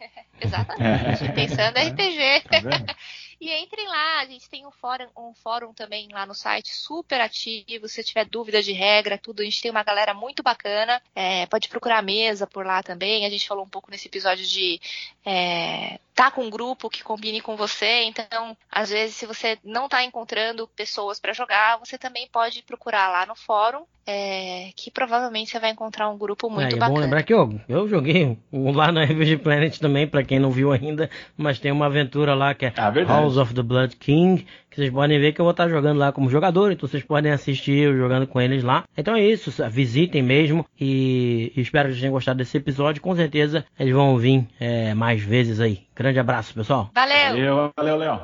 Exatamente, 0.40 1.32
pensando 1.36 1.76
RPG. 1.78 2.40
Tá 2.48 2.96
E 3.40 3.52
entrem 3.52 3.86
lá, 3.86 4.20
a 4.20 4.26
gente 4.26 4.48
tem 4.48 4.66
um 4.66 4.70
fórum, 4.70 5.08
um 5.16 5.34
fórum 5.34 5.74
também 5.74 6.08
lá 6.10 6.24
no 6.24 6.34
site 6.34 6.74
super 6.74 7.20
ativo. 7.20 7.86
Se 7.86 8.02
tiver 8.02 8.24
dúvida 8.24 8.62
de 8.62 8.72
regra, 8.72 9.18
tudo, 9.18 9.40
a 9.40 9.44
gente 9.44 9.60
tem 9.60 9.70
uma 9.70 9.82
galera 9.82 10.14
muito 10.14 10.42
bacana. 10.42 11.02
É, 11.14 11.46
pode 11.46 11.68
procurar 11.68 11.98
a 11.98 12.02
mesa 12.02 12.46
por 12.46 12.64
lá 12.64 12.82
também. 12.82 13.26
A 13.26 13.30
gente 13.30 13.46
falou 13.46 13.64
um 13.64 13.68
pouco 13.68 13.90
nesse 13.90 14.08
episódio 14.08 14.46
de 14.46 14.80
é, 15.24 16.00
tá 16.16 16.30
com 16.30 16.42
um 16.42 16.50
grupo 16.50 16.88
que 16.88 17.04
combine 17.04 17.42
com 17.42 17.56
você. 17.56 18.04
Então, 18.04 18.56
às 18.72 18.88
vezes, 18.88 19.14
se 19.14 19.26
você 19.26 19.58
não 19.62 19.86
tá 19.86 20.02
encontrando 20.02 20.66
pessoas 20.74 21.20
para 21.20 21.34
jogar, 21.34 21.78
você 21.78 21.98
também 21.98 22.26
pode 22.32 22.62
procurar 22.62 23.08
lá 23.08 23.26
no 23.26 23.36
fórum, 23.36 23.84
é, 24.06 24.70
que 24.74 24.90
provavelmente 24.90 25.50
você 25.50 25.60
vai 25.60 25.70
encontrar 25.70 26.08
um 26.08 26.16
grupo 26.16 26.48
muito 26.48 26.72
é, 26.72 26.76
é 26.76 26.78
bacana. 26.78 26.94
bom 26.94 27.00
lembrar 27.00 27.22
que 27.22 27.34
eu, 27.34 27.60
eu 27.68 27.86
joguei 27.86 28.38
lá 28.50 28.90
na 28.90 29.04
RPG 29.04 29.36
Planet 29.38 29.78
também, 29.78 30.06
para 30.06 30.24
quem 30.24 30.38
não 30.38 30.50
viu 30.50 30.72
ainda, 30.72 31.10
mas 31.36 31.58
tem 31.58 31.70
uma 31.70 31.86
aventura 31.86 32.34
lá 32.34 32.54
que 32.54 32.64
é 32.64 32.72
ah, 32.76 32.90
House 33.06 33.36
of 33.36 33.52
the 33.52 33.62
Blood 33.62 33.96
King, 33.96 34.46
vocês 34.76 34.90
podem 34.90 35.18
ver 35.18 35.32
que 35.32 35.40
eu 35.40 35.44
vou 35.44 35.52
estar 35.52 35.68
jogando 35.68 35.98
lá 35.98 36.12
como 36.12 36.30
jogador, 36.30 36.70
então 36.70 36.88
vocês 36.88 37.02
podem 37.02 37.32
assistir 37.32 37.78
eu 37.78 37.96
jogando 37.96 38.26
com 38.26 38.40
eles 38.40 38.62
lá. 38.62 38.84
Então 38.96 39.14
é 39.14 39.22
isso, 39.22 39.50
visitem 39.70 40.22
mesmo 40.22 40.64
e 40.78 41.52
espero 41.56 41.88
que 41.88 41.94
vocês 41.94 42.00
tenham 42.00 42.12
gostado 42.12 42.38
desse 42.38 42.56
episódio. 42.56 43.02
Com 43.02 43.14
certeza 43.16 43.64
eles 43.78 43.94
vão 43.94 44.16
vir 44.18 44.46
é, 44.60 44.94
mais 44.94 45.22
vezes 45.22 45.60
aí. 45.60 45.80
Grande 45.94 46.18
abraço, 46.18 46.54
pessoal. 46.54 46.90
Valeu. 46.94 47.16
Valeu, 47.16 47.72
valeu, 47.76 47.96
Léo. 47.96 48.20